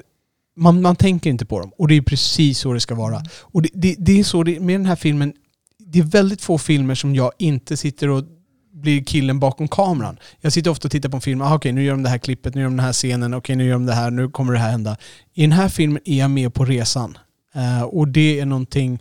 Man, 0.58 0.82
man 0.82 0.96
tänker 0.96 1.30
inte 1.30 1.46
på 1.46 1.60
dem. 1.60 1.72
Och 1.78 1.88
det 1.88 1.96
är 1.98 2.02
precis 2.02 2.60
så 2.60 2.74
det 2.74 2.80
ska 2.80 2.96
vara. 2.96 3.24
Och 3.42 3.62
det, 3.62 3.70
det, 3.74 3.96
det 4.00 4.20
är 4.20 4.24
så 4.24 4.44
det, 4.44 4.60
med 4.60 4.76
den 4.80 4.86
här 4.86 4.96
filmen. 4.96 5.34
Det 5.78 6.00
är 6.00 6.04
väldigt 6.04 6.42
få 6.42 6.58
filmer 6.58 6.96
som 6.96 7.16
jag 7.16 7.32
inte 7.38 7.78
sitter 7.78 8.10
och 8.10 8.24
blir 8.74 9.04
killen 9.04 9.40
bakom 9.40 9.68
kameran. 9.68 10.20
Jag 10.42 10.54
sitter 10.54 10.72
ofta 10.72 10.88
och 10.88 10.92
tittar 10.92 11.10
på 11.10 11.18
en 11.18 11.22
film. 11.22 11.42
Ah, 11.42 11.56
okej, 11.56 11.72
nu 11.72 11.84
gör 11.84 11.94
de 11.94 12.04
det 12.04 12.10
här 12.10 12.18
klippet, 12.18 12.56
nu 12.56 12.62
gör 12.62 12.68
de 12.68 12.78
den 12.78 12.86
här 12.86 12.94
scenen, 12.94 13.34
okej, 13.34 13.56
nu 13.56 13.66
gör 13.66 13.74
de 13.74 13.86
det 13.86 13.94
här, 13.94 14.12
nu 14.12 14.30
kommer 14.30 14.54
det 14.54 14.60
här 14.60 14.72
hända. 14.72 14.98
I 15.34 15.42
den 15.42 15.52
här 15.52 15.70
filmen 15.70 16.02
är 16.06 16.18
jag 16.18 16.32
med 16.32 16.54
på 16.54 16.66
resan. 16.66 17.18
Eh, 17.56 17.82
och 17.82 18.08
det 18.08 18.40
är 18.40 18.46
någonting... 18.46 19.00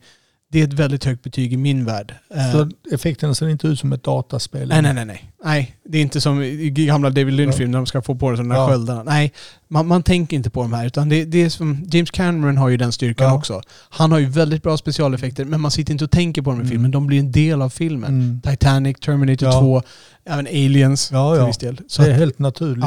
Det 0.52 0.60
är 0.60 0.64
ett 0.64 0.72
väldigt 0.72 1.04
högt 1.04 1.22
betyg 1.22 1.52
i 1.52 1.56
min 1.56 1.84
värld. 1.84 2.14
Eh, 2.34 2.52
Så 2.52 2.70
effekterna 2.94 3.34
ser 3.34 3.48
inte 3.48 3.66
ut 3.66 3.78
som 3.78 3.92
ett 3.92 4.04
dataspel. 4.04 4.68
Nej, 4.68 4.82
nej, 4.82 4.94
nej, 4.94 5.04
nej. 5.04 5.32
Nej, 5.44 5.76
det 5.88 5.98
är 5.98 6.02
inte 6.02 6.20
som 6.20 6.42
i 6.42 6.70
gamla 6.70 7.10
David 7.10 7.34
Lynch-film 7.34 7.70
när 7.70 7.78
de 7.78 7.86
ska 7.86 8.02
få 8.02 8.14
på 8.14 8.28
sig 8.28 8.36
de 8.36 8.48
där 8.48 8.56
Ja. 8.56 8.68
sköldarna. 8.68 9.02
Nej, 9.02 9.32
man, 9.68 9.86
man 9.86 10.02
tänker 10.02 10.36
inte 10.36 10.50
på 10.50 10.62
de 10.62 10.72
här. 10.72 10.86
Utan 10.86 11.08
det, 11.08 11.24
det 11.24 11.42
är 11.42 11.48
som, 11.48 11.84
James 11.92 12.10
Cameron 12.10 12.56
har 12.56 12.68
ju 12.68 12.76
den 12.76 12.92
styrkan 12.92 13.26
Ja. 13.26 13.34
också. 13.34 13.60
Han 13.88 14.12
har 14.12 14.18
ju 14.18 14.26
väldigt 14.26 14.62
bra 14.62 14.76
specialeffekter, 14.76 15.44
men 15.44 15.60
man 15.60 15.70
sitter 15.70 15.92
inte 15.92 16.04
och 16.04 16.10
tänker 16.10 16.42
på 16.42 16.50
dem 16.50 16.58
i 16.58 16.62
Mm. 16.62 16.70
filmen. 16.70 16.90
De 16.90 17.06
blir 17.06 17.18
en 17.20 17.32
del 17.32 17.62
av 17.62 17.70
filmen. 17.70 18.20
Mm. 18.20 18.40
Titanic, 18.40 18.96
Terminator 19.00 19.48
Ja. 19.48 19.60
2, 19.60 19.82
även 20.24 20.46
Aliens 20.46 21.08
till 21.08 21.46
viss 21.46 21.58
del. 21.58 21.80
Så 21.88 22.02
Det 22.02 22.08
är 22.08 22.14
helt 22.14 22.38
naturligt. 22.38 22.84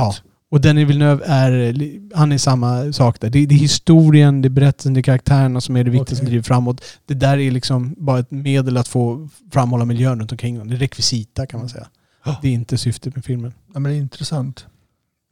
Och 0.51 0.61
Denis 0.61 0.89
Villeneuve 0.89 1.23
är, 1.25 1.73
han 2.15 2.31
är 2.31 2.37
samma 2.37 2.93
sak 2.93 3.19
där. 3.21 3.29
Det, 3.29 3.45
det 3.45 3.55
är 3.55 3.59
historien, 3.59 4.41
det 4.41 4.47
är 4.47 4.49
berättelsen, 4.49 4.93
det 4.93 4.99
är 4.99 5.01
karaktärerna 5.01 5.61
som 5.61 5.75
är 5.77 5.83
det 5.83 5.89
viktiga 5.89 6.15
som 6.17 6.23
Okej. 6.23 6.29
driver 6.29 6.43
framåt. 6.43 6.81
Det 7.05 7.13
där 7.13 7.37
är 7.37 7.51
liksom 7.51 7.95
bara 7.97 8.19
ett 8.19 8.31
medel 8.31 8.77
att 8.77 8.87
få 8.87 9.29
framhålla 9.53 9.85
miljön 9.85 10.19
runt 10.19 10.31
omkring 10.31 10.57
dem. 10.59 10.67
Det 10.69 10.75
är 10.75 10.79
rekvisita 10.79 11.45
kan 11.45 11.59
man 11.59 11.69
säga. 11.69 11.87
Ja. 12.25 12.39
Det 12.41 12.47
är 12.47 12.51
inte 12.53 12.77
syftet 12.77 13.15
med 13.15 13.25
filmen. 13.25 13.53
Ja, 13.73 13.79
men 13.79 13.91
det 13.91 13.97
är 13.97 13.99
intressant. 14.01 14.65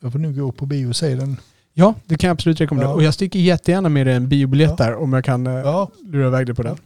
Jag 0.01 0.11
får 0.11 0.19
nu 0.19 0.33
gå 0.33 0.51
på 0.51 0.65
bio 0.65 0.87
och 0.89 0.95
se 0.95 1.15
den. 1.15 1.37
Ja, 1.73 1.93
det 2.05 2.17
kan 2.17 2.27
jag 2.27 2.33
absolut 2.33 2.61
rekommendera. 2.61 2.89
Ja. 2.91 2.95
Och 2.95 3.03
jag 3.03 3.13
sticker 3.13 3.39
jättegärna 3.39 3.89
med 3.89 4.07
dig 4.07 4.15
en 4.15 4.29
biobiljett 4.29 4.73
Ja. 4.77 4.85
där 4.85 4.95
om 4.95 5.13
jag 5.13 5.23
kan 5.25 5.47
eh, 5.47 5.53
Ja, 5.53 5.89
lura 6.05 6.27
iväg 6.27 6.45
dig 6.45 6.55
på 6.55 6.63
den. 6.63 6.77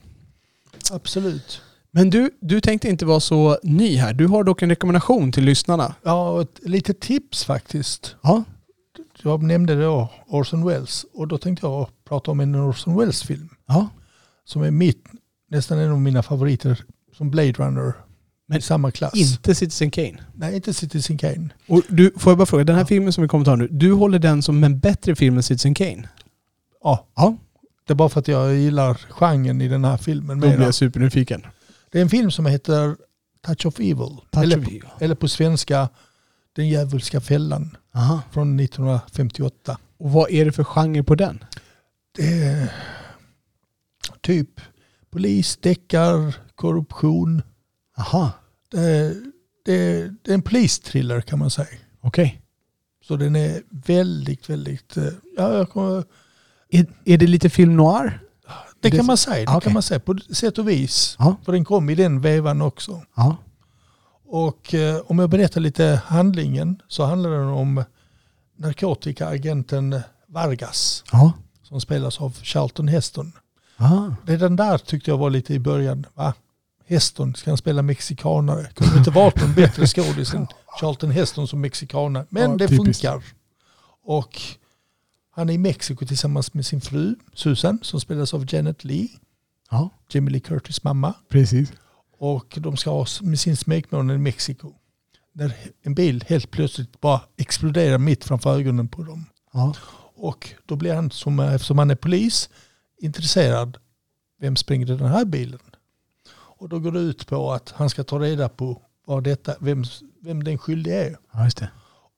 absolut. 0.91 1.61
Men 1.93 2.09
du, 2.09 2.29
du 2.41 2.61
tänkte 2.61 2.89
inte 2.89 3.05
vara 3.05 3.19
så 3.19 3.57
ny 3.63 3.95
här. 3.97 4.13
Du 4.13 4.27
har 4.27 4.43
dock 4.43 4.61
en 4.61 4.69
rekommendation 4.69 5.31
till 5.31 5.43
lyssnarna. 5.43 5.95
Ja, 6.03 6.41
ett 6.41 6.59
litet 6.61 6.99
tips 6.99 7.45
faktiskt. 7.45 8.15
Ja, 8.23 8.43
Jag 9.23 9.43
nämnde 9.43 9.81
då 9.81 10.09
Orson 10.27 10.65
Welles 10.67 11.05
och 11.13 11.27
då 11.27 11.37
tänkte 11.37 11.65
jag 11.67 11.87
prata 12.07 12.31
om 12.31 12.39
en 12.39 12.55
Orson 12.55 12.97
Welles-film 12.99 13.49
ja. 13.67 13.89
som 14.45 14.61
är 14.63 14.71
mitt, 14.71 15.03
nästan 15.49 15.77
en 15.79 15.91
av 15.91 16.01
mina 16.01 16.23
favoriter 16.23 16.83
som 17.17 17.31
Blade 17.31 17.51
Runner. 17.51 17.93
Men 18.47 18.57
I 18.57 18.61
samma 18.61 18.91
klass. 18.91 19.13
inte 19.15 19.55
Citizen 19.55 19.91
Kane. 19.91 20.17
Nej, 20.35 20.55
inte 20.55 20.73
Citizen 20.73 21.17
Kane. 21.17 21.49
Och 21.67 21.81
du, 21.89 22.13
får 22.17 22.31
jag 22.31 22.37
bara 22.37 22.45
fråga, 22.45 22.63
den 22.63 22.75
här 22.75 22.83
Ja. 22.83 22.87
filmen 22.87 23.13
som 23.13 23.21
vi 23.21 23.27
kommer 23.27 23.45
ta 23.45 23.55
nu, 23.55 23.67
du 23.71 23.91
håller 23.93 24.19
den 24.19 24.41
som 24.41 24.63
en 24.63 24.79
bättre 24.79 25.15
film 25.15 25.37
än 25.37 25.43
Citizen 25.43 25.73
Kane? 25.73 26.09
Ja, 26.83 27.07
Ja, 27.15 27.37
det 27.87 27.93
är 27.93 27.95
bara 27.95 28.09
för 28.09 28.19
att 28.19 28.27
jag 28.27 28.55
gillar 28.55 28.93
genren 29.09 29.61
i 29.61 29.67
den 29.67 29.85
här 29.85 29.97
filmen. 29.97 30.39
då 30.39 30.47
blir 30.47 30.61
jag 30.61 30.73
supernyfiken. 30.75 31.45
Det 31.91 31.97
är 31.97 32.01
en 32.01 32.09
film 32.09 32.31
som 32.31 32.45
heter 32.45 32.97
Touch 33.41 33.65
of 33.65 33.79
Evil. 33.79 33.95
Touch 34.31 34.43
eller, 34.43 34.59
of 34.59 34.67
Evil. 34.67 34.83
eller 34.99 35.15
på 35.15 35.27
svenska 35.27 35.89
Den 36.53 36.69
djävulska 36.69 37.21
fällan 37.21 37.77
Aha. 37.95 38.21
från 38.31 38.59
1958. 38.59 39.77
Och 39.97 40.11
vad 40.11 40.31
är 40.31 40.45
det 40.45 40.51
för 40.51 40.63
genre 40.63 41.03
på 41.03 41.15
den? 41.15 41.43
Det 42.15 42.43
är 42.43 42.73
typ 44.21 44.61
polis, 45.11 45.57
deckar, 45.57 46.35
korruption. 46.55 47.41
Aha, 47.97 48.31
Det 48.71 48.79
är, 48.79 49.15
det 49.65 49.73
är, 49.73 50.15
det 50.21 50.31
är 50.31 50.35
en 50.35 50.41
polistriller 50.41 51.21
kan 51.21 51.39
man 51.39 51.49
säga. 51.49 51.67
okej. 52.01 52.41
Så 53.07 53.15
den 53.17 53.35
är 53.35 53.61
väldigt, 53.69 54.49
väldigt... 54.49 54.97
eh, 54.97 55.03
Ja, 55.37 55.53
jag 55.57 55.69
kommer, 55.69 56.03
Är, 56.69 56.85
är 57.05 57.17
det 57.17 57.27
lite 57.27 57.49
film 57.49 57.75
noir? 57.75 58.19
Det 58.81 58.89
Det- 58.89 58.97
kan 58.97 59.05
man 59.05 59.17
säga. 59.17 59.45
Det 59.45 59.51
Okej. 59.51 59.61
kan 59.61 59.73
man 59.73 59.81
säga 59.81 59.99
på 59.99 60.17
sätt 60.33 60.57
och 60.57 60.69
vis. 60.69 61.15
Ja. 61.19 61.35
För 61.45 61.51
den 61.51 61.65
kom 61.65 61.89
i 61.89 61.95
den 61.95 62.21
vevan 62.21 62.61
också. 62.61 63.01
Ja. 63.15 63.35
Och 64.27 64.73
eh, 64.73 65.01
om 65.07 65.19
jag 65.19 65.29
berättar 65.29 65.61
lite 65.61 66.01
handlingen 66.05 66.81
så 66.87 67.03
handlar 67.05 67.29
den 67.29 67.47
om 67.47 67.83
narkotikaagenten 68.57 69.99
Vargas 70.27 71.03
Ja. 71.11 71.31
som 71.63 71.81
spelas 71.81 72.21
av 72.21 72.37
Charlton 72.43 72.87
Heston. 72.87 73.31
Aha. 73.77 74.15
Redan 74.25 74.55
där 74.55 74.77
tyckte 74.77 75.11
jag 75.11 75.17
var 75.17 75.29
lite 75.29 75.53
i 75.53 75.59
början, 75.59 76.05
va? 76.13 76.33
Heston, 76.87 77.35
ska 77.35 77.51
han 77.51 77.57
spela 77.57 77.81
mexikanare? 77.81 78.67
Kunde 78.73 78.97
inte 78.97 79.11
varit 79.11 79.41
någon 79.41 79.53
bättre 79.53 79.87
skådis 79.87 80.33
än 80.33 80.47
Charlton 80.79 81.11
Heston 81.11 81.47
som 81.47 81.61
mexikanare? 81.61 82.25
Men 82.29 82.57
det 82.57 82.67
typiskt. 82.67 83.01
funkar. 83.03 83.23
Och 84.05 84.41
han 85.31 85.49
är 85.49 85.53
i 85.53 85.57
Mexiko 85.57 86.05
tillsammans 86.05 86.53
med 86.53 86.65
sin 86.65 86.81
fru 86.81 87.15
Susan 87.33 87.79
som 87.81 87.99
spelas 88.01 88.33
av 88.33 88.45
Janet 88.53 88.83
Lee, 88.83 89.07
Ja, 89.69 89.89
Jamie 90.09 90.31
Lee 90.31 90.39
Curtis 90.41 90.83
mamma. 90.83 91.13
precis. 91.29 91.73
Och 92.17 92.57
de 92.61 92.77
ska 92.77 92.89
ha 92.91 93.05
med 93.21 93.39
sin 93.39 93.57
smekmånad 93.57 94.15
i 94.15 94.19
Mexiko. 94.19 94.73
När 95.33 95.53
en 95.81 95.95
bil 95.95 96.23
helt 96.27 96.51
plötsligt 96.51 97.01
bara 97.01 97.21
exploderar 97.37 97.97
mitt 97.97 98.23
framför 98.23 98.55
ögonen 98.59 98.87
på 98.87 99.03
dem. 99.03 99.25
Ja. 99.53 99.73
Och 100.15 100.49
då 100.65 100.75
blir 100.75 100.93
han, 100.93 101.11
som, 101.11 101.39
eftersom 101.39 101.77
han 101.77 101.91
är 101.91 101.95
polis, 101.95 102.49
intresserad. 103.01 103.77
Vem 104.39 104.55
sprängde 104.55 104.95
den 104.97 105.07
här 105.07 105.25
bilen? 105.25 105.59
Och 106.33 106.69
då 106.69 106.79
går 106.79 106.91
det 106.91 106.99
ut 106.99 107.27
på 107.27 107.51
att 107.53 107.71
han 107.71 107.89
ska 107.89 108.03
ta 108.03 108.19
reda 108.19 108.49
på 108.49 108.81
vad 109.05 109.23
detta, 109.23 109.55
vem, 109.59 109.83
vem 110.21 110.43
den 110.43 110.57
skyldige 110.57 111.05
är. 111.07 111.17
ja. 111.33 111.67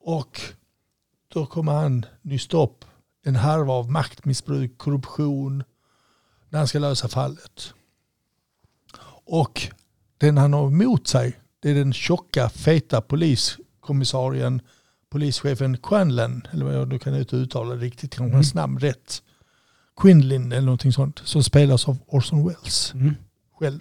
Och 0.00 0.40
då 1.28 1.46
kommer 1.46 1.72
han 1.72 2.06
nysta 2.22 2.56
upp 2.56 2.84
en 3.24 3.36
härva 3.36 3.72
av 3.72 3.90
maktmissbruk, 3.90 4.78
korruption, 4.78 5.64
när 6.48 6.58
han 6.58 6.68
ska 6.68 6.78
lösa 6.78 7.08
fallet. 7.08 7.74
Och 9.26 9.62
den 10.18 10.38
han 10.38 10.52
har 10.52 10.66
emot 10.66 11.06
sig, 11.06 11.40
det 11.60 11.70
är 11.70 11.74
den 11.74 11.92
tjocka, 11.92 12.48
feta 12.48 13.00
poliskommissarien, 13.00 14.60
polischefen 15.10 15.76
Quinlan, 15.78 16.46
eller 16.52 16.64
vad 16.64 16.74
jag 16.74 16.88
nu 16.88 16.98
kan 16.98 17.14
inte 17.18 17.36
uttala 17.36 17.74
riktigt, 17.74 18.14
kanske 18.14 18.34
hans 18.34 18.54
namn 18.54 18.78
rätt. 18.78 19.22
Quinlan 19.96 20.52
eller 20.52 20.66
någonting 20.66 20.92
sånt, 20.92 21.20
som 21.24 21.42
spelas 21.42 21.88
av 21.88 21.98
Orson 22.06 22.48
Welles 22.48 22.94
Mm. 22.94 23.14
själv. 23.58 23.80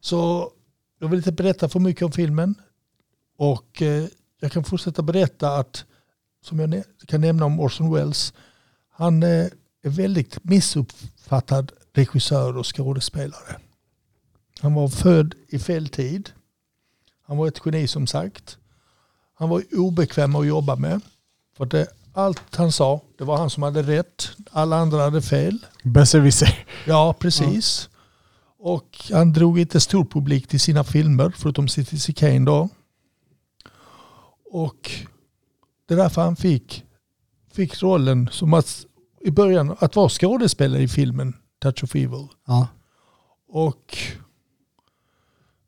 Så 0.00 0.50
jag 0.98 1.08
vill 1.08 1.18
inte 1.18 1.32
berätta 1.32 1.68
för 1.68 1.80
mycket 1.80 2.02
om 2.02 2.12
filmen. 2.12 2.54
Och 3.38 3.82
eh, 3.82 4.06
jag 4.40 4.52
kan 4.52 4.64
fortsätta 4.64 5.02
berätta 5.02 5.56
att, 5.56 5.84
som 6.46 6.58
jag 6.58 6.84
kan 7.06 7.20
nämna 7.20 7.46
om 7.46 7.60
Orson 7.60 7.94
Welles, 7.94 8.32
han 8.92 9.22
eh, 9.22 9.46
är 9.82 9.90
väldigt 9.90 10.44
missuppfattad 10.44 11.72
regissör 11.94 12.56
och 12.56 12.76
skådespelare. 12.76 13.56
Han 14.60 14.74
var 14.74 14.88
född 14.88 15.34
i 15.48 15.58
fel 15.58 15.88
tid. 15.88 16.30
Han 17.26 17.36
var 17.36 17.48
ett 17.48 17.60
geni 17.64 17.88
som 17.88 18.06
sagt. 18.06 18.58
Han 19.34 19.48
var 19.48 19.62
obekväm 19.72 20.36
att 20.36 20.46
jobba 20.46 20.76
med. 20.76 21.00
För 21.56 21.66
det, 21.66 21.86
allt 22.12 22.56
han 22.56 22.72
sa, 22.72 23.00
det 23.18 23.24
var 23.24 23.36
han 23.36 23.50
som 23.50 23.62
hade 23.62 23.82
rätt. 23.82 24.28
Alla 24.50 24.76
andra 24.76 25.02
hade 25.02 25.22
fel. 25.22 25.66
Besserwisser. 25.82 26.66
Ja, 26.86 27.14
precis. 27.18 27.88
Och 28.58 29.04
han 29.12 29.32
drog 29.32 29.58
inte 29.58 29.80
stor 29.80 30.04
publik 30.04 30.48
till 30.48 30.60
sina 30.60 30.84
filmer, 30.84 31.32
förutom 31.36 31.68
Citizen 31.68 32.14
Kane 32.14 32.44
då. 32.44 32.68
Och 34.50 34.90
det 35.86 35.94
är 35.94 35.98
därför 35.98 36.22
han 36.22 36.36
fick, 36.36 36.84
fick 37.52 37.82
rollen 37.82 38.28
som 38.32 38.54
att, 38.54 38.86
i 39.20 39.30
början 39.30 39.76
att 39.78 39.96
vara 39.96 40.08
skådespelare 40.08 40.82
i 40.82 40.88
filmen 40.88 41.34
Touch 41.58 41.84
of 41.84 41.94
Evil. 41.94 42.28
Ja. 42.46 42.68
Och 43.48 43.98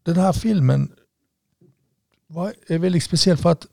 den 0.03 0.17
här 0.17 0.33
filmen 0.33 0.93
var, 2.27 2.55
är 2.67 2.79
väldigt 2.79 3.05
speciell 3.05 3.37
för 3.37 3.51
att 3.51 3.67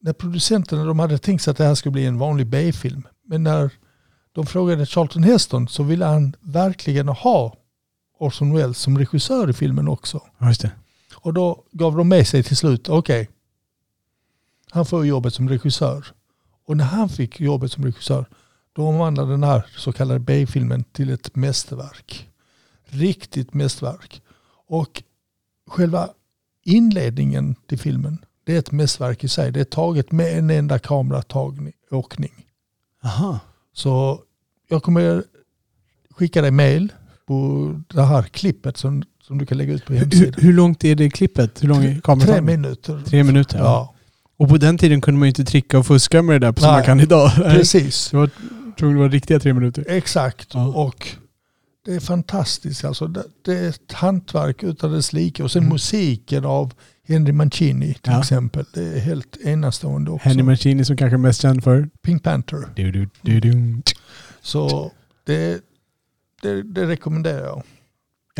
när 0.00 0.12
producenterna 0.12 0.84
de 0.84 0.98
hade 0.98 1.18
tänkt 1.18 1.42
sig 1.42 1.50
att 1.50 1.56
det 1.56 1.64
här 1.64 1.74
skulle 1.74 1.92
bli 1.92 2.06
en 2.06 2.18
vanlig 2.18 2.46
B-film. 2.46 3.06
Men 3.24 3.42
när 3.42 3.70
de 4.32 4.46
frågade 4.46 4.86
Charlton 4.86 5.22
Heston 5.22 5.68
så 5.68 5.82
ville 5.82 6.04
han 6.04 6.36
verkligen 6.40 7.08
ha 7.08 7.56
Orson 8.18 8.54
Welles 8.54 8.78
som 8.78 8.98
regissör 8.98 9.50
i 9.50 9.52
filmen 9.52 9.88
också. 9.88 10.22
just 10.40 10.60
det. 10.60 10.70
Och 11.16 11.34
då 11.34 11.64
gav 11.72 11.96
de 11.96 12.08
med 12.08 12.28
sig 12.28 12.42
till 12.42 12.56
slut, 12.56 12.88
okej, 12.88 13.28
han 14.70 14.86
får 14.86 15.06
jobbet 15.06 15.34
som 15.34 15.48
regissör. 15.48 16.06
Och 16.66 16.76
när 16.76 16.84
han 16.84 17.08
fick 17.08 17.40
jobbet 17.40 17.72
som 17.72 17.84
regissör, 17.84 18.26
då 18.72 18.86
omvandlade 18.86 19.30
den 19.30 19.42
här 19.42 19.66
så 19.76 19.92
kallade 19.92 20.20
B-filmen 20.20 20.84
till 20.84 21.10
ett 21.10 21.36
mästerverk. 21.36 22.28
Riktigt 22.84 23.54
mästerverk. 23.54 24.22
Och 24.66 25.02
själva 25.68 26.08
inledningen 26.64 27.54
till 27.68 27.78
filmen, 27.78 28.18
det 28.44 28.54
är 28.54 28.58
ett 28.58 28.72
mästerverk 28.72 29.24
i 29.24 29.28
sig. 29.28 29.52
Det 29.52 29.60
är 29.60 29.64
taget 29.64 30.12
med 30.12 30.38
en 30.38 30.50
enda 30.50 30.78
kameratagning. 30.78 32.44
Aha. 33.04 33.38
Så 33.72 34.22
jag 34.68 34.82
kommer 34.82 35.24
skicka 36.10 36.42
dig 36.42 36.50
mail 36.50 36.92
på 37.26 37.74
det 37.88 38.02
här 38.02 38.22
klippet 38.22 38.76
som, 38.76 39.02
som 39.22 39.38
du 39.38 39.46
kan 39.46 39.58
lägga 39.58 39.72
ut 39.72 39.84
på 39.84 39.92
Hur, 39.92 40.00
hemsidan. 40.00 40.34
hur 40.38 40.52
långt 40.52 40.84
är 40.84 40.94
det 40.94 41.10
klippet? 41.10 41.62
Hur 41.62 41.68
lång 41.68 41.84
är 41.84 41.92
Tre 41.92 42.00
kameran? 42.00 42.44
minuter. 42.44 43.02
Tre 43.06 43.24
minuter? 43.24 43.58
Ja. 43.58 43.64
Ja, 43.64 43.94
Och 44.40 44.48
på 44.48 44.56
den 44.56 44.78
tiden 44.78 45.00
kunde 45.00 45.18
man 45.18 45.26
ju 45.26 45.28
inte 45.28 45.44
tricka 45.44 45.78
och 45.78 45.86
fuska 45.86 46.22
med 46.22 46.40
det 46.40 46.46
där 46.46 46.52
på 46.52 46.60
som 46.60 46.70
man 46.72 46.82
kan 46.84 47.00
idag. 47.00 47.30
precis. 47.36 48.10
Det 48.10 48.16
var 48.16 48.30
tvungen 48.78 48.96
att 48.96 49.00
vara 49.00 49.08
riktiga 49.08 49.40
tre 49.40 49.52
minuter. 49.54 49.84
Exakt. 49.88 50.48
Ja. 50.54 50.66
Och 50.66 51.08
det 51.84 51.94
är 51.94 52.00
fantastiskt. 52.00 52.84
Alltså, 52.84 53.06
det, 53.06 53.24
det 53.44 53.58
är 53.58 53.68
ett 53.68 53.92
hantverk 53.92 54.62
utan 54.62 54.92
dess 54.92 55.12
like. 55.12 55.42
Och 55.42 55.50
sen 55.50 55.62
Mm. 55.62 55.72
musiken 55.72 56.44
av 56.44 56.72
Henry 57.08 57.32
Mancini 57.32 57.94
till 57.94 58.12
Ja. 58.12 58.20
exempel. 58.20 58.64
Det 58.74 58.82
är 58.82 58.98
helt 59.00 59.36
enastående 59.44 60.10
också. 60.10 60.28
Henry 60.28 60.42
Mancini 60.42 60.84
som 60.84 60.96
kanske 60.96 61.16
är 61.16 61.18
mest 61.18 61.42
känd 61.42 61.64
för... 61.64 61.88
Pink 62.02 62.22
Panther. 62.22 62.64
Du, 62.76 62.90
du, 62.92 63.08
du, 63.22 63.40
du. 63.40 63.82
Så 64.42 64.92
det, 65.26 65.60
det, 66.42 66.62
det 66.62 66.86
rekommenderar 66.86 67.44
jag. 67.46 67.62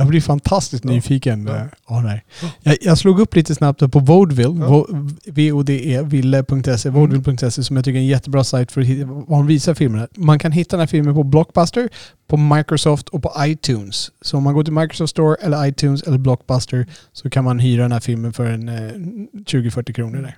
Jag 0.01 0.09
blir 0.09 0.21
fantastiskt 0.21 0.85
Ja. 0.85 0.91
nyfiken. 0.91 1.47
Ja. 1.47 1.67
Ja, 1.89 2.01
nej. 2.01 2.25
Jag, 2.63 2.77
jag 2.81 2.99
slog 2.99 3.21
upp 3.21 3.35
lite 3.35 3.55
snabbt 3.55 3.91
på 3.93 3.99
Vaudeville, 3.99 4.61
Ja. 4.61 4.67
Vo- 4.69 5.15
V-O-D-E, 5.27 6.03
ville.se, 6.03 6.91
vaudeville.se 6.91 7.51
som 7.65 7.77
jag 7.77 7.85
tycker 7.85 7.97
är 7.99 8.03
en 8.03 8.07
jättebra 8.07 8.45
sajt 8.45 8.73
för 8.73 8.81
att 8.81 8.87
hitta 8.87 9.07
var 9.07 9.25
de 9.37 9.47
visar 9.47 9.75
filmerna. 9.75 10.09
Man 10.17 10.39
kan 10.39 10.53
hitta 10.53 10.77
den 10.77 10.81
här 10.81 10.87
filmen 10.87 11.15
på 11.15 11.23
Blockbuster, 11.23 11.89
på 12.29 12.37
Microsoft 12.37 13.09
och 13.09 13.23
på 13.23 13.33
iTunes. 13.39 14.11
Så 14.23 14.37
om 14.37 14.43
man 14.43 14.55
går 14.55 14.65
till 14.65 14.73
Microsoft 14.73 15.11
Store 15.11 15.37
eller 15.41 15.67
iTunes 15.67 16.03
eller 16.03 16.19
Blockbuster 16.19 16.87
så 17.13 17.31
kan 17.31 17.45
man 17.45 17.59
hyra 17.59 17.83
den 17.83 17.93
här 17.93 18.01
filmen 18.01 18.33
för 18.33 18.47
en 18.47 18.69
eh, 18.69 18.75
20-40 18.75 19.93
kronor 19.93 20.23
där. 20.23 20.37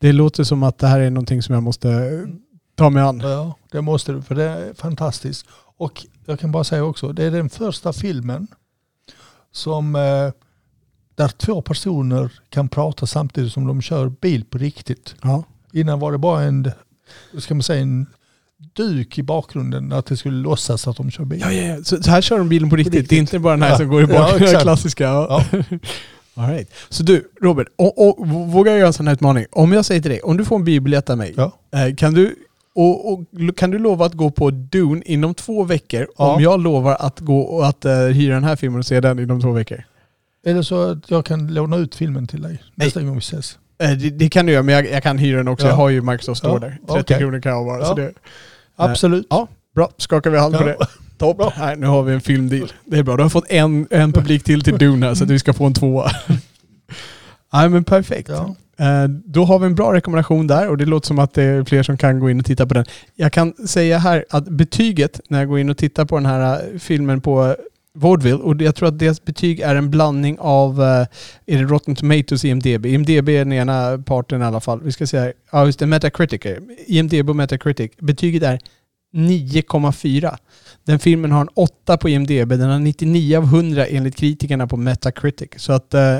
Det 0.00 0.12
låter 0.12 0.44
som 0.44 0.62
att 0.62 0.78
det 0.78 0.86
här 0.86 1.00
är 1.00 1.10
någonting 1.10 1.42
som 1.42 1.54
jag 1.54 1.62
måste 1.62 1.90
eh, 1.90 2.28
ta 2.76 2.90
mig 2.90 3.02
an. 3.02 3.20
Ja, 3.24 3.56
det 3.72 3.80
måste 3.80 4.12
du. 4.12 4.22
För 4.22 4.34
det 4.34 4.44
är 4.44 4.74
fantastiskt. 4.74 5.46
Och 5.76 6.06
jag 6.26 6.40
kan 6.40 6.52
bara 6.52 6.64
säga 6.64 6.84
också, 6.84 7.12
det 7.12 7.24
är 7.24 7.30
den 7.30 7.50
första 7.50 7.92
filmen 7.92 8.46
som 9.54 9.96
eh, 9.96 10.30
där 11.14 11.28
två 11.28 11.62
personer 11.62 12.32
kan 12.50 12.68
prata 12.68 13.06
samtidigt 13.06 13.52
som 13.52 13.66
de 13.66 13.82
kör 13.82 14.08
bil 14.08 14.44
på 14.44 14.58
riktigt. 14.58 15.14
Ja. 15.22 15.44
Innan 15.72 16.00
var 16.00 16.12
det 16.12 16.18
bara 16.18 16.42
en, 16.42 16.70
ska 17.38 17.54
man 17.54 17.62
säga, 17.62 17.80
en 17.82 18.06
duk 18.76 19.18
i 19.18 19.22
bakgrunden 19.22 19.92
att 19.92 20.06
det 20.06 20.16
skulle 20.16 20.36
låtsas 20.36 20.88
att 20.88 20.96
de 20.96 21.10
kör 21.10 21.24
bil. 21.24 21.40
Ja, 21.40 21.52
ja, 21.52 21.62
ja. 21.76 21.84
Så, 21.84 22.02
så 22.02 22.10
här 22.10 22.20
kör 22.20 22.38
de 22.38 22.48
bilen 22.48 22.70
på 22.70 22.76
riktigt. 22.76 22.94
riktigt. 22.94 23.10
Det 23.10 23.16
är 23.16 23.20
inte 23.20 23.38
bara 23.38 23.52
den 23.52 23.62
här 23.62 23.70
Ja. 23.70 23.76
som 23.76 23.88
går 23.88 24.00
i 24.02 24.02
Ja, 24.02 24.08
bakgrunden, 24.08 24.38
den 24.38 24.48
exakt. 24.48 24.62
klassiska. 24.62 25.04
Ja. 25.04 25.44
Ja. 25.50 25.58
All 26.42 26.50
right. 26.50 26.70
Så 26.88 27.02
du, 27.02 27.30
Robert, 27.40 27.66
och, 27.76 28.08
och, 28.08 28.28
vågar 28.28 28.72
jag 28.72 28.78
göra 28.78 28.86
en 28.86 28.92
sån 28.92 29.06
här 29.06 29.14
utmaning? 29.14 29.46
Om 29.52 29.72
jag 29.72 29.84
säger 29.84 30.00
till 30.02 30.10
dig, 30.10 30.20
om 30.20 30.36
du 30.36 30.44
får 30.44 30.56
en 30.56 30.64
biobiljett 30.64 31.10
av 31.10 31.18
mig, 31.18 31.34
Ja. 31.36 31.52
eh, 31.74 31.94
kan, 31.94 32.14
du, 32.14 32.36
och, 32.74 33.12
och, 33.12 33.24
kan 33.56 33.70
du 33.70 33.78
lova 33.78 34.06
att 34.06 34.14
gå 34.14 34.30
på 34.30 34.50
Dune 34.50 35.02
inom 35.04 35.34
två 35.34 35.64
veckor 35.64 36.06
Ja. 36.18 36.34
om 36.34 36.42
jag 36.42 36.60
lovar 36.60 36.96
att 37.00 37.20
gå 37.20 37.40
och 37.40 37.66
att 37.66 37.84
uh, 37.84 37.92
hyra 37.92 38.34
den 38.34 38.44
här 38.44 38.56
filmen 38.56 38.78
och 38.78 38.86
se 38.86 39.00
den 39.00 39.18
inom 39.18 39.40
två 39.40 39.50
veckor? 39.50 39.82
Eller 40.46 40.62
så 40.62 40.90
att 40.90 41.10
jag 41.10 41.26
kan 41.26 41.54
låna 41.54 41.76
ut 41.76 41.94
filmen 41.94 42.26
till 42.26 42.42
dig 42.42 42.62
nästa 42.74 43.02
gång 43.02 43.14
vi 43.14 43.18
ses. 43.18 43.58
Eh, 43.78 43.90
det, 43.90 44.10
det 44.10 44.28
kan 44.28 44.46
du 44.46 44.52
göra, 44.52 44.62
men 44.62 44.74
jag, 44.74 44.90
jag 44.90 45.02
kan 45.02 45.18
hyra 45.18 45.36
den 45.36 45.48
också. 45.48 45.66
Ja. 45.66 45.70
Jag 45.70 45.76
har 45.76 45.88
ju 45.88 46.00
Microsoft 46.02 46.38
Store 46.38 46.52
Ja, 46.52 46.58
där. 46.58 46.94
30 46.94 47.00
okej. 47.00 47.18
kronor 47.18 47.40
kan 47.40 47.52
jag 47.52 47.64
vara. 47.64 47.94
Det, 47.94 48.12
Absolut. 48.76 49.26
ja, 49.30 49.48
bra. 49.74 49.90
Skakar 49.96 50.30
vi 50.30 50.38
hand 50.38 50.58
på 50.58 50.64
det. 50.64 50.76
Topp. 51.18 51.40
Nej, 51.58 51.76
nu 51.76 51.86
har 51.86 52.02
vi 52.02 52.14
en 52.14 52.20
filmdeal. 52.20 52.72
Det 52.84 52.98
är 52.98 53.02
bra. 53.02 53.16
Du 53.16 53.22
har 53.22 53.30
fått 53.30 53.50
en, 53.50 53.86
en 53.90 54.12
publik 54.12 54.44
till 54.44 54.62
till 54.62 54.78
Dune 54.78 55.06
här 55.06 55.14
så 55.14 55.24
att 55.24 55.30
vi 55.30 55.38
ska 55.38 55.52
få 55.52 55.64
en 55.64 55.74
tvåa. 55.74 56.10
Nej 57.52 57.68
men 57.68 57.84
perfekt. 57.84 58.28
Ja. 58.28 58.54
Eh, 58.76 59.04
då 59.08 59.44
har 59.44 59.58
vi 59.58 59.66
en 59.66 59.74
bra 59.74 59.92
rekommendation 59.92 60.46
där 60.46 60.68
och 60.68 60.76
det 60.76 60.86
låter 60.86 61.06
som 61.06 61.18
att 61.18 61.34
det 61.34 61.42
är 61.42 61.64
fler 61.64 61.82
som 61.82 61.96
kan 61.96 62.20
gå 62.20 62.30
in 62.30 62.40
och 62.40 62.46
titta 62.46 62.66
på 62.66 62.74
den. 62.74 62.84
Jag 63.14 63.32
kan 63.32 63.52
säga 63.66 63.98
här 63.98 64.24
att 64.30 64.48
betyget 64.48 65.20
när 65.28 65.38
jag 65.38 65.48
går 65.48 65.58
in 65.58 65.70
och 65.70 65.76
tittar 65.76 66.04
på 66.04 66.16
den 66.16 66.26
här 66.26 66.60
eh, 66.72 66.78
filmen 66.78 67.20
på 67.20 67.56
Vaudeville 67.96 68.38
och 68.38 68.62
jag 68.62 68.74
tror 68.74 68.88
att 68.88 68.98
deras 68.98 69.24
betyg 69.24 69.60
är 69.60 69.74
en 69.74 69.90
blandning 69.90 70.38
av, 70.40 70.82
eh, 70.82 71.06
är 71.46 71.58
det 71.58 71.62
Rotten 71.62 71.96
Tomatoes 71.96 72.44
och 72.44 72.50
IMDB? 72.50 72.86
IMDB 72.86 73.28
är 73.28 73.38
den 73.38 73.52
ena 73.52 73.98
parten 73.98 74.42
i 74.42 74.44
alla 74.44 74.60
fall. 74.60 74.80
Vi 74.82 74.92
ska 74.92 75.06
säga, 75.06 75.32
ja 75.52 75.66
just 75.66 75.78
det, 75.78 75.86
Metacritic. 75.86 76.40
IMDB 76.86 77.30
och 77.30 77.36
Metacritic. 77.36 77.92
Betyget 77.98 78.42
är 78.42 78.58
9,4. 79.14 80.36
Den 80.84 80.98
filmen 80.98 81.32
har 81.32 81.40
en 81.40 81.48
8 81.54 81.96
på 81.96 82.08
IMDB, 82.08 82.48
den 82.48 82.70
har 82.70 82.78
99 82.78 83.36
av 83.36 83.44
100 83.44 83.86
enligt 83.86 84.16
kritikerna 84.16 84.66
på 84.66 84.76
Metacritic. 84.76 85.50
Så 85.56 85.72
att 85.72 85.94
eh, 85.94 86.18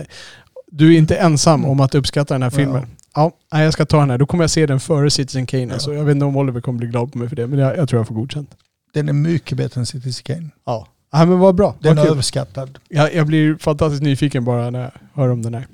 du 0.76 0.94
är 0.94 0.98
inte 0.98 1.16
ensam 1.16 1.64
om 1.64 1.80
att 1.80 1.94
uppskatta 1.94 2.34
den 2.34 2.42
här 2.42 2.50
filmen. 2.50 2.86
Ja, 3.14 3.32
nej, 3.52 3.64
jag 3.64 3.72
ska 3.72 3.86
ta 3.86 4.00
den 4.00 4.10
här. 4.10 4.18
Då 4.18 4.26
kommer 4.26 4.44
jag 4.44 4.50
se 4.50 4.66
den 4.66 4.80
före 4.80 5.10
Citizen 5.10 5.46
Kane. 5.46 5.62
Ja. 5.62 5.72
Alltså, 5.72 5.94
jag 5.94 6.04
vet 6.04 6.14
inte 6.14 6.24
om 6.24 6.36
Oliver 6.36 6.60
kommer 6.60 6.78
bli 6.78 6.88
glad 6.88 7.12
på 7.12 7.18
mig 7.18 7.28
för 7.28 7.36
det, 7.36 7.46
men 7.46 7.58
jag, 7.58 7.76
jag 7.76 7.88
tror 7.88 8.00
jag 8.00 8.08
får 8.08 8.14
godkänt. 8.14 8.50
Den 8.92 9.08
är 9.08 9.12
mycket 9.12 9.58
bättre 9.58 9.80
än 9.80 9.86
Citizen 9.86 10.22
Kane. 10.24 10.50
Ja. 10.66 10.86
ja 11.12 11.24
men 11.24 11.38
vad 11.38 11.54
bra. 11.54 11.74
Den 11.78 11.96
Vad 11.96 12.06
är 12.06 12.10
överskattad. 12.10 12.78
Jag, 12.88 13.14
jag 13.14 13.26
blir 13.26 13.56
fantastiskt 13.56 14.02
nyfiken 14.02 14.44
bara 14.44 14.70
när 14.70 14.80
jag 14.80 14.90
hör 15.14 15.28
om 15.28 15.42
den 15.42 15.54
här. 15.54 15.66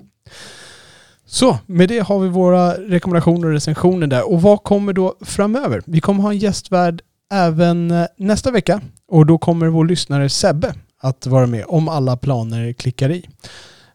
Så, 1.27 1.59
med 1.67 1.89
det 1.89 1.99
har 1.99 2.19
vi 2.19 2.29
våra 2.29 2.73
rekommendationer 2.75 3.47
och 3.47 3.53
recensioner 3.53 4.07
där. 4.07 4.31
Och 4.31 4.43
vad 4.43 4.63
kommer 4.63 4.93
då 4.93 5.15
framöver? 5.21 5.83
Vi 5.87 6.01
kommer 6.01 6.23
ha 6.23 6.31
en 6.31 6.39
gästvärd 6.39 7.03
även 7.33 7.91
eh, 7.91 8.07
nästa 8.17 8.51
vecka. 8.51 8.81
Och 9.09 9.27
då 9.27 9.39
kommer 9.39 9.67
vår 9.67 9.85
lyssnare 9.85 10.29
Sebbe 10.29 10.75
att 11.01 11.27
vara 11.27 11.47
med 11.47 11.65
om 11.69 11.89
alla 11.89 12.17
planer 12.17 12.73
klickar 12.73 13.11
i. 13.11 13.29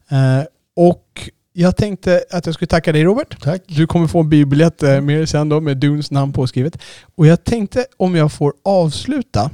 Eh, 0.10 0.44
och 0.76 1.30
jag 1.54 1.78
tänkte 1.78 2.24
att 2.32 2.46
jag 2.46 2.56
skulle 2.56 2.68
tacka 2.68 2.92
dig 2.92 3.04
Robert. 3.04 3.42
Tack. 3.42 3.62
Du 3.68 3.88
kommer 3.88 4.08
få 4.08 4.20
en 4.20 4.30
biobiljett 4.30 4.84
eh, 4.84 5.02
med 5.02 5.18
dig 5.18 5.28
sen 5.28 5.50
då 5.50 5.62
med 5.62 5.78
Dunes 5.78 6.12
namn 6.12 6.34
påskrivet. 6.34 6.78
Och 7.16 7.28
jag 7.28 7.44
tänkte 7.44 7.86
om 7.98 8.16
jag 8.16 8.32
får 8.32 8.54
avsluta 8.64 9.52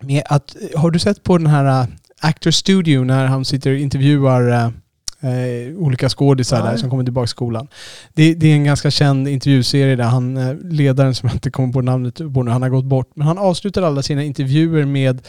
med 0.00 0.22
att, 0.26 0.56
har 0.76 0.90
du 0.90 0.98
sett 0.98 1.22
på 1.22 1.38
den 1.38 1.46
här 1.46 1.82
uh, 1.82 1.88
Actor 2.20 2.50
Studio 2.50 3.04
när 3.04 3.26
han 3.26 3.44
sitter 3.44 3.70
och 3.70 3.78
intervjuar 3.78 4.72
eh, 5.24 5.76
olika 5.76 6.08
skådisar 6.08 6.62
där 6.62 6.76
som 6.76 6.90
kommer 6.90 7.04
tillbaka 7.04 7.26
till 7.26 7.30
skolan. 7.30 7.68
Det, 8.14 8.34
det 8.34 8.46
är 8.46 8.54
en 8.54 8.64
ganska 8.64 8.90
känd 8.90 9.28
intervjuserie 9.28 9.96
där 9.96 10.04
han, 10.04 10.36
eh, 10.36 10.54
ledaren 10.62 11.14
som 11.14 11.26
jag 11.26 11.36
inte 11.36 11.50
kommer 11.50 11.72
på 11.72 11.80
namnet 11.80 12.16
på 12.34 12.42
nu, 12.42 12.50
han 12.50 12.62
har 12.62 12.68
gått 12.68 12.84
bort. 12.84 13.10
Men 13.14 13.26
han 13.26 13.38
avslutar 13.38 13.82
alla 13.82 14.02
sina 14.02 14.22
intervjuer 14.22 14.84
med 14.84 15.22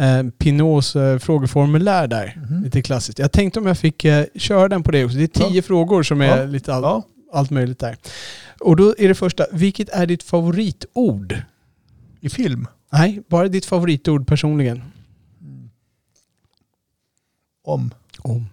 eh, 0.00 0.22
Pinots 0.38 0.96
eh, 0.96 1.18
frågeformulär 1.18 2.06
där. 2.06 2.40
Mhm. 2.50 2.62
Lite 2.64 2.82
klassiskt. 2.82 3.18
Jag 3.18 3.32
tänkte 3.32 3.60
om 3.60 3.66
jag 3.66 3.78
fick 3.78 4.04
eh, 4.04 4.24
köra 4.34 4.68
den 4.68 4.82
på 4.82 4.90
det 4.90 5.04
också. 5.04 5.16
Det 5.16 5.22
är 5.22 5.48
tio 5.48 5.56
Ja. 5.56 5.62
frågor 5.62 6.02
som 6.02 6.20
är 6.20 6.38
Ja. 6.38 6.44
lite 6.44 6.74
all, 6.74 6.82
Ja. 6.82 7.02
allt 7.32 7.50
möjligt 7.50 7.78
där. 7.78 7.96
Och 8.60 8.76
då 8.76 8.94
är 8.98 9.08
det 9.08 9.14
första, 9.14 9.46
vilket 9.52 9.88
är 9.88 10.06
ditt 10.06 10.22
favoritord? 10.22 11.36
I 12.20 12.28
film. 12.30 12.66
Nej, 12.92 13.22
bara 13.28 13.48
ditt 13.48 13.64
favoritord 13.64 14.26
personligen. 14.26 14.82
Om. 17.64 17.90
Om. 18.18 18.46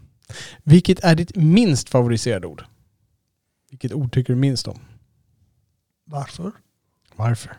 Vilket 0.63 0.99
är 0.99 1.15
ditt 1.15 1.35
minst 1.35 1.89
favoriserade 1.89 2.47
ord? 2.47 2.63
Vilket 3.69 3.93
ord 3.93 4.11
tycker 4.13 4.33
du 4.33 4.39
minst 4.39 4.67
om? 4.67 4.79
Varför? 6.05 6.51
Varför? 7.15 7.51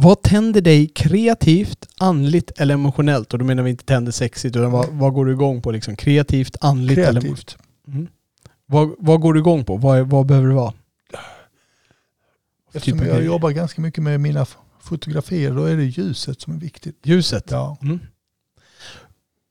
Vad 0.00 0.22
tänder 0.22 0.60
dig 0.60 0.88
kreativt, 0.88 1.88
andligt 1.98 2.50
eller 2.60 2.74
emotionellt? 2.74 3.32
Och 3.32 3.38
då 3.38 3.44
menar 3.44 3.62
vi 3.62 3.70
inte 3.70 3.84
tänder 3.84 4.12
sexigt, 4.12 4.56
utan 4.56 4.70
vad, 4.70 4.88
vad 4.88 5.12
går 5.12 5.26
du 5.26 5.32
igång 5.32 5.62
på? 5.62 5.70
Liksom? 5.70 5.96
Kreativt, 5.96 6.56
andligt 6.60 6.98
eller 6.98 7.20
Kreativt. 7.20 7.56
mm. 7.88 8.08
vad, 8.66 8.94
vad 8.98 9.20
går 9.20 9.34
du 9.34 9.40
igång 9.40 9.64
på? 9.64 9.76
Vad, 9.76 10.06
vad 10.10 10.26
behöver 10.26 10.48
det 10.48 10.54
vara? 10.54 10.72
Eftersom 12.72 12.98
Typ 12.98 13.08
jag 13.08 13.24
jobbar 13.24 13.50
ganska 13.50 13.80
mycket 13.80 14.02
med 14.04 14.20
mina 14.20 14.46
fotografier, 14.80 15.54
då 15.54 15.64
är 15.64 15.76
det 15.76 15.84
ljuset 15.84 16.40
som 16.40 16.52
är 16.52 16.58
viktigt. 16.58 16.96
Ljuset? 17.02 17.44
Ja. 17.50 17.78
Mm. 17.82 18.00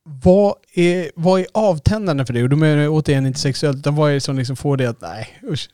Vad, 0.03 0.55
är, 0.73 1.11
vad 1.15 1.39
är 1.39 1.47
avtändande 1.53 2.25
för 2.25 2.33
dig? 2.33 2.43
Och 2.43 2.49
då 2.49 2.55
menar 2.55 2.83
jag 2.83 2.93
återigen 2.93 3.25
inte 3.25 3.39
sexuellt, 3.39 3.77
utan 3.77 3.95
vad 3.95 4.09
är 4.09 4.13
det 4.13 4.21
som 4.21 4.37
liksom 4.37 4.55
får 4.55 4.77
dig 4.77 4.87
att, 4.87 5.01
nej 5.01 5.39
usch, 5.43 5.69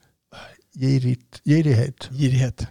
Girigt, 0.75 1.41
girighet. 1.45 2.09
girighet. 2.11 2.67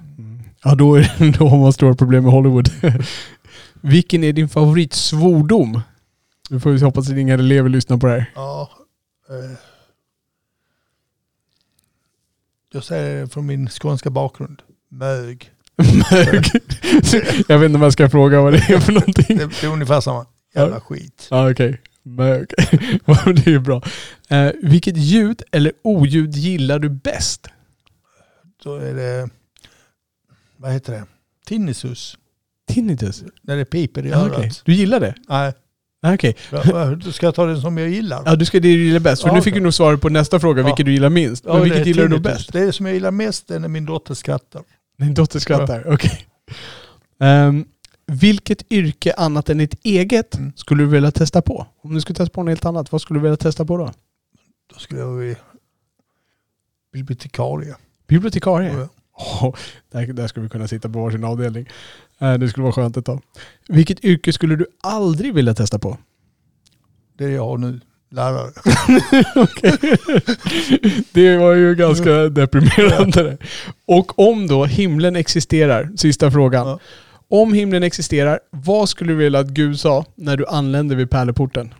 Ja, 0.64 0.74
då, 0.74 0.94
är, 0.94 1.32
då 1.38 1.48
har 1.48 1.58
man 1.58 1.72
stora 1.72 1.94
problem 1.94 2.24
med 2.24 2.32
Hollywood. 2.32 2.70
Vilken 3.80 4.24
är 4.24 4.32
din 4.32 4.48
favorit 4.48 4.92
svordom? 4.92 5.80
Nu 6.50 6.60
får 6.60 6.70
vi 6.70 6.84
hoppas 6.84 7.10
att 7.10 7.16
inga 7.16 7.34
elever 7.34 7.68
lyssnar 7.68 7.96
på 7.96 8.06
det 8.06 8.12
här. 8.12 8.30
Ja. 8.34 8.70
Eh. 9.28 9.58
Jag 12.72 12.84
säger 12.84 13.20
det 13.20 13.28
från 13.28 13.46
min 13.46 13.68
skånska 13.68 14.10
bakgrund. 14.10 14.62
Mög. 14.88 15.50
Mög. 15.76 16.50
jag 17.48 17.58
vet 17.58 17.66
inte 17.66 17.76
om 17.76 17.82
jag 17.82 17.92
ska 17.92 18.10
fråga 18.10 18.40
vad 18.40 18.52
det 18.52 18.58
är 18.58 18.80
för 18.80 18.92
någonting. 18.92 19.38
Det, 19.38 19.46
det 19.60 19.66
är 19.66 19.70
ungefär 19.72 20.00
samma. 20.00 20.26
Jävla 20.54 20.80
skit. 20.80 21.26
Ja, 21.30 21.50
okej. 21.50 21.80
Mög. 22.02 22.46
det 23.06 23.46
är 23.46 23.50
ju 23.50 23.58
bra. 23.58 23.82
Eh, 24.28 24.50
vilket 24.62 24.96
ljud 24.96 25.42
eller 25.50 25.72
oljud 25.82 26.34
gillar 26.34 26.78
du 26.78 26.88
bäst? 26.88 27.48
Då 28.62 28.76
är 28.76 28.94
det, 28.94 29.30
vad 30.62 30.72
heter 30.72 30.92
det? 30.92 31.04
Tinnitus. 31.46 32.18
Tinnitus? 32.68 33.24
När 33.42 33.56
det 33.56 33.64
piper 33.64 34.06
i 34.06 34.10
Ja, 34.10 34.16
örat. 34.16 34.38
okej. 34.38 34.50
Du 34.64 34.74
gillar 34.74 35.00
det? 35.00 35.14
Nej, 35.28 35.52
Ja, 36.04 36.14
Okej. 36.14 36.36
då 37.04 37.12
ska 37.12 37.26
jag 37.26 37.34
ta 37.34 37.46
det 37.46 37.60
som 37.60 37.78
jag 37.78 37.88
gillar. 37.88 38.22
Ja, 38.26 38.36
du 38.36 38.44
ska 38.44 38.60
det 38.60 38.68
du 38.68 38.84
gillar 38.84 39.00
bäst. 39.00 39.22
För 39.22 39.28
Ja, 39.28 39.34
nu 39.34 39.40
fick 39.42 39.52
okej. 39.52 39.60
du 39.60 39.64
nog 39.64 39.74
svaret 39.74 40.00
på 40.00 40.08
nästa 40.08 40.40
fråga, 40.40 40.60
Ja. 40.62 40.66
vilket 40.66 40.86
du 40.86 40.92
gillar 40.92 41.10
minst. 41.10 41.44
Ja, 41.44 41.52
Men 41.52 41.62
det 41.62 41.64
vilket 41.68 41.86
gillar 41.86 42.02
du 42.02 42.08
tinnitus. 42.08 42.32
bäst? 42.32 42.52
Det 42.52 42.72
som 42.72 42.86
jag 42.86 42.94
gillar 42.94 43.10
mest 43.10 43.50
är 43.50 43.58
när 43.58 43.68
min 43.68 43.86
dotter 43.86 44.14
skrattar. 44.14 44.62
Din 44.98 45.14
dotter 45.14 45.38
skrattar, 45.38 45.92
okej. 45.94 46.26
Ehm, 47.20 47.64
vilket 48.06 48.72
yrke 48.72 49.14
annat 49.16 49.48
än 49.50 49.58
ditt 49.58 49.74
eget 49.84 50.34
Mm. 50.34 50.52
skulle 50.56 50.82
du 50.82 50.86
vilja 50.88 51.10
testa 51.10 51.42
på? 51.42 51.66
Om 51.82 51.94
du 51.94 52.00
skulle 52.00 52.16
testa 52.16 52.32
på 52.34 52.42
något 52.42 52.50
helt 52.50 52.64
annat, 52.64 52.92
vad 52.92 53.00
skulle 53.02 53.18
du 53.18 53.22
vilja 53.22 53.36
testa 53.36 53.64
på 53.64 53.76
då? 53.76 53.92
Då 54.74 54.78
skulle 54.78 55.00
jag 55.00 55.12
vilja 55.16 55.36
bibliotekarie. 56.92 57.74
Bibliotekarie? 58.08 58.72
Ja. 58.72 58.88
Där, 59.90 60.12
där 60.12 60.26
skulle 60.26 60.44
vi 60.44 60.50
kunna 60.50 60.68
sitta 60.68 60.88
på 60.88 61.02
varsin 61.02 61.24
avdelning. 61.24 61.68
Eh, 62.18 62.34
det 62.34 62.48
skulle 62.48 62.62
vara 62.62 62.72
skönt 62.72 62.96
ett 62.96 63.04
tag. 63.04 63.22
Vilket 63.68 64.04
yrke 64.04 64.32
skulle 64.32 64.56
du 64.56 64.66
aldrig 64.80 65.34
vilja 65.34 65.54
testa 65.54 65.78
på? 65.78 65.98
Det 67.18 67.24
är 67.24 67.28
jag 67.28 67.60
nu. 67.60 67.80
Lärare. 68.10 68.52
Det 71.12 71.36
var 71.36 71.52
ju 71.52 71.74
ganska 71.74 72.28
deprimerande. 72.28 73.22
det. 73.22 73.38
Och 73.86 74.18
om 74.18 74.46
då 74.46 74.64
himlen 74.64 75.16
existerar, 75.16 75.90
sista 75.96 76.30
frågan. 76.30 76.66
Ja. 76.66 76.78
Om 77.28 77.52
himlen 77.52 77.82
existerar, 77.82 78.40
vad 78.50 78.88
skulle 78.88 79.12
du 79.12 79.16
vilja 79.16 79.40
att 79.40 79.48
Gud 79.48 79.80
sa 79.80 80.04
när 80.14 80.36
du 80.36 80.46
anlände 80.46 80.94
vid 80.94 81.10
pärleporten? 81.10 81.74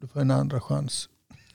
Du 0.00 0.08
får 0.08 0.20
en 0.20 0.30
andra 0.30 0.60
chans. 0.60 1.08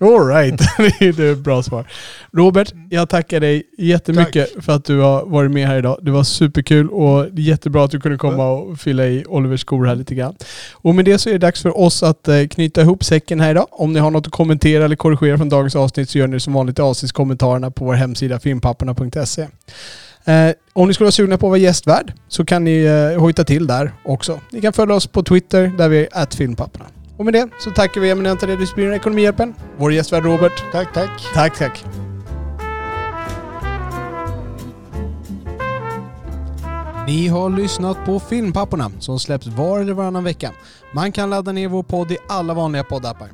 All 0.05 0.27
right. 0.27 0.61
det 0.99 1.19
är 1.19 1.31
ett 1.31 1.37
bra 1.37 1.63
svar. 1.63 1.87
Robert, 2.33 2.73
jag 2.89 3.09
tackar 3.09 3.39
dig 3.39 3.63
jättemycket 3.77 4.65
för 4.65 4.73
att 4.73 4.85
du 4.85 4.99
har 4.99 5.25
varit 5.25 5.51
med 5.51 5.67
här 5.67 5.77
idag. 5.77 5.99
Det 6.01 6.11
var 6.11 6.23
superkul 6.23 6.89
och 6.89 7.27
jättebra 7.33 7.83
att 7.83 7.91
du 7.91 7.99
kunde 7.99 8.17
komma 8.17 8.49
och 8.51 8.79
fylla 8.79 9.05
i 9.05 9.25
Olivers 9.25 9.61
skor 9.61 9.85
här 9.85 9.95
lite 9.95 10.15
grann. 10.15 10.35
Och 10.73 10.95
med 10.95 11.05
det 11.05 11.17
så 11.17 11.29
är 11.29 11.33
det 11.33 11.39
dags 11.39 11.61
för 11.61 11.77
oss 11.77 12.03
att 12.03 12.27
eh, 12.27 12.47
knyta 12.47 12.81
ihop 12.81 13.03
säcken 13.03 13.39
här 13.39 13.51
idag. 13.51 13.67
Om 13.71 13.93
ni 13.93 13.99
har 13.99 14.11
något 14.11 14.27
att 14.27 14.33
kommentera 14.33 14.85
eller 14.85 14.95
korrigera 14.95 15.37
från 15.37 15.49
dagens 15.49 15.75
avsnitt 15.75 16.09
så 16.09 16.17
gör 16.17 16.27
ni 16.27 16.33
det 16.33 16.39
som 16.39 16.53
vanligt 16.53 16.79
i 16.79 16.81
avsnittskommentarerna 16.81 17.71
på 17.71 17.85
vår 17.85 17.93
hemsida 17.93 18.39
filmpapporna.se. 18.39 19.47
Eh, 20.25 20.51
om 20.73 20.87
ni 20.87 20.93
skulle 20.93 21.05
vara 21.05 21.11
sugna 21.11 21.37
på 21.37 21.47
att 21.47 21.49
vara 21.49 21.59
gästvärd 21.59 22.13
så 22.27 22.45
kan 22.45 22.63
ni 22.63 22.83
eh, 22.83 23.21
hojta 23.21 23.43
till 23.43 23.67
där 23.67 23.91
också. 24.03 24.39
Ni 24.51 24.61
kan 24.61 24.73
följa 24.73 24.95
oss 24.95 25.07
på 25.07 25.23
Twitter 25.23 25.71
där 25.77 25.89
vi 25.89 26.07
är 26.11 26.35
filmpapporna. 26.35 26.85
Och 27.17 27.25
med 27.25 27.33
det 27.33 27.49
så 27.59 27.71
tackar 27.71 28.01
vi 28.01 28.09
eminenta 28.09 28.47
Redisbyrån 28.47 28.93
Ekonomihjälpen, 28.93 29.55
vår 29.77 29.93
gästvärd 29.93 30.23
Robert. 30.23 30.63
Tack, 30.71 30.93
tack. 30.93 31.33
Tack, 31.33 31.57
tack. 31.57 31.85
Ni 37.07 37.27
har 37.27 37.49
lyssnat 37.49 38.05
på 38.05 38.19
Filmpapporna 38.19 38.91
som 38.99 39.19
släpps 39.19 39.47
var 39.47 39.79
eller 39.79 39.93
varannan 39.93 40.23
vecka. 40.23 40.51
Man 40.93 41.11
kan 41.11 41.29
ladda 41.29 41.51
ner 41.51 41.67
vår 41.67 41.83
podd 41.83 42.11
i 42.11 42.17
alla 42.29 42.53
vanliga 42.53 42.83
poddappar. 42.83 43.27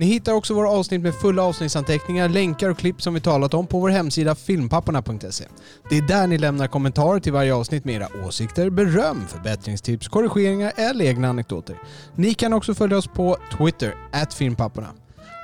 Ni 0.00 0.06
hittar 0.06 0.32
också 0.32 0.54
våra 0.54 0.70
avsnitt 0.70 1.00
med 1.00 1.14
fulla 1.14 1.42
avsnittsanteckningar, 1.42 2.28
länkar 2.28 2.70
och 2.70 2.78
klipp 2.78 3.02
som 3.02 3.14
vi 3.14 3.20
talat 3.20 3.54
om 3.54 3.66
på 3.66 3.80
vår 3.80 3.88
hemsida 3.88 4.34
filmpapporna.se. 4.34 5.44
Det 5.90 5.98
är 5.98 6.02
där 6.02 6.26
ni 6.26 6.38
lämnar 6.38 6.66
kommentarer 6.66 7.20
till 7.20 7.32
varje 7.32 7.54
avsnitt 7.54 7.84
med 7.84 7.94
era 7.94 8.08
åsikter, 8.26 8.70
beröm, 8.70 9.24
förbättringstips, 9.28 10.08
korrigeringar 10.08 10.72
eller 10.76 11.04
egna 11.04 11.28
anekdoter. 11.28 11.76
Ni 12.14 12.34
kan 12.34 12.52
också 12.52 12.74
följa 12.74 12.96
oss 12.96 13.06
på 13.06 13.36
Twitter, 13.58 13.94
filmpapporna. 14.36 14.88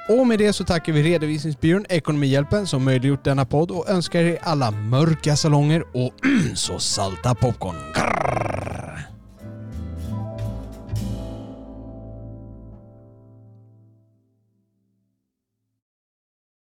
Och 0.09 0.27
med 0.27 0.39
det 0.39 0.53
så 0.53 0.65
tackar 0.65 0.93
vi 0.93 1.03
redovisningsbyrån 1.03 1.87
Ekonomihjälpen 1.89 2.67
som 2.67 2.85
möjliggjort 2.85 3.25
denna 3.25 3.45
podd 3.45 3.71
och 3.71 3.89
önskar 3.89 4.21
er 4.21 4.39
alla 4.43 4.71
mörka 4.71 5.37
salonger 5.37 5.85
och 5.93 6.13
så 6.55 6.79
salta 6.79 7.35
popcorn. 7.35 7.77
Grrr. 7.95 9.14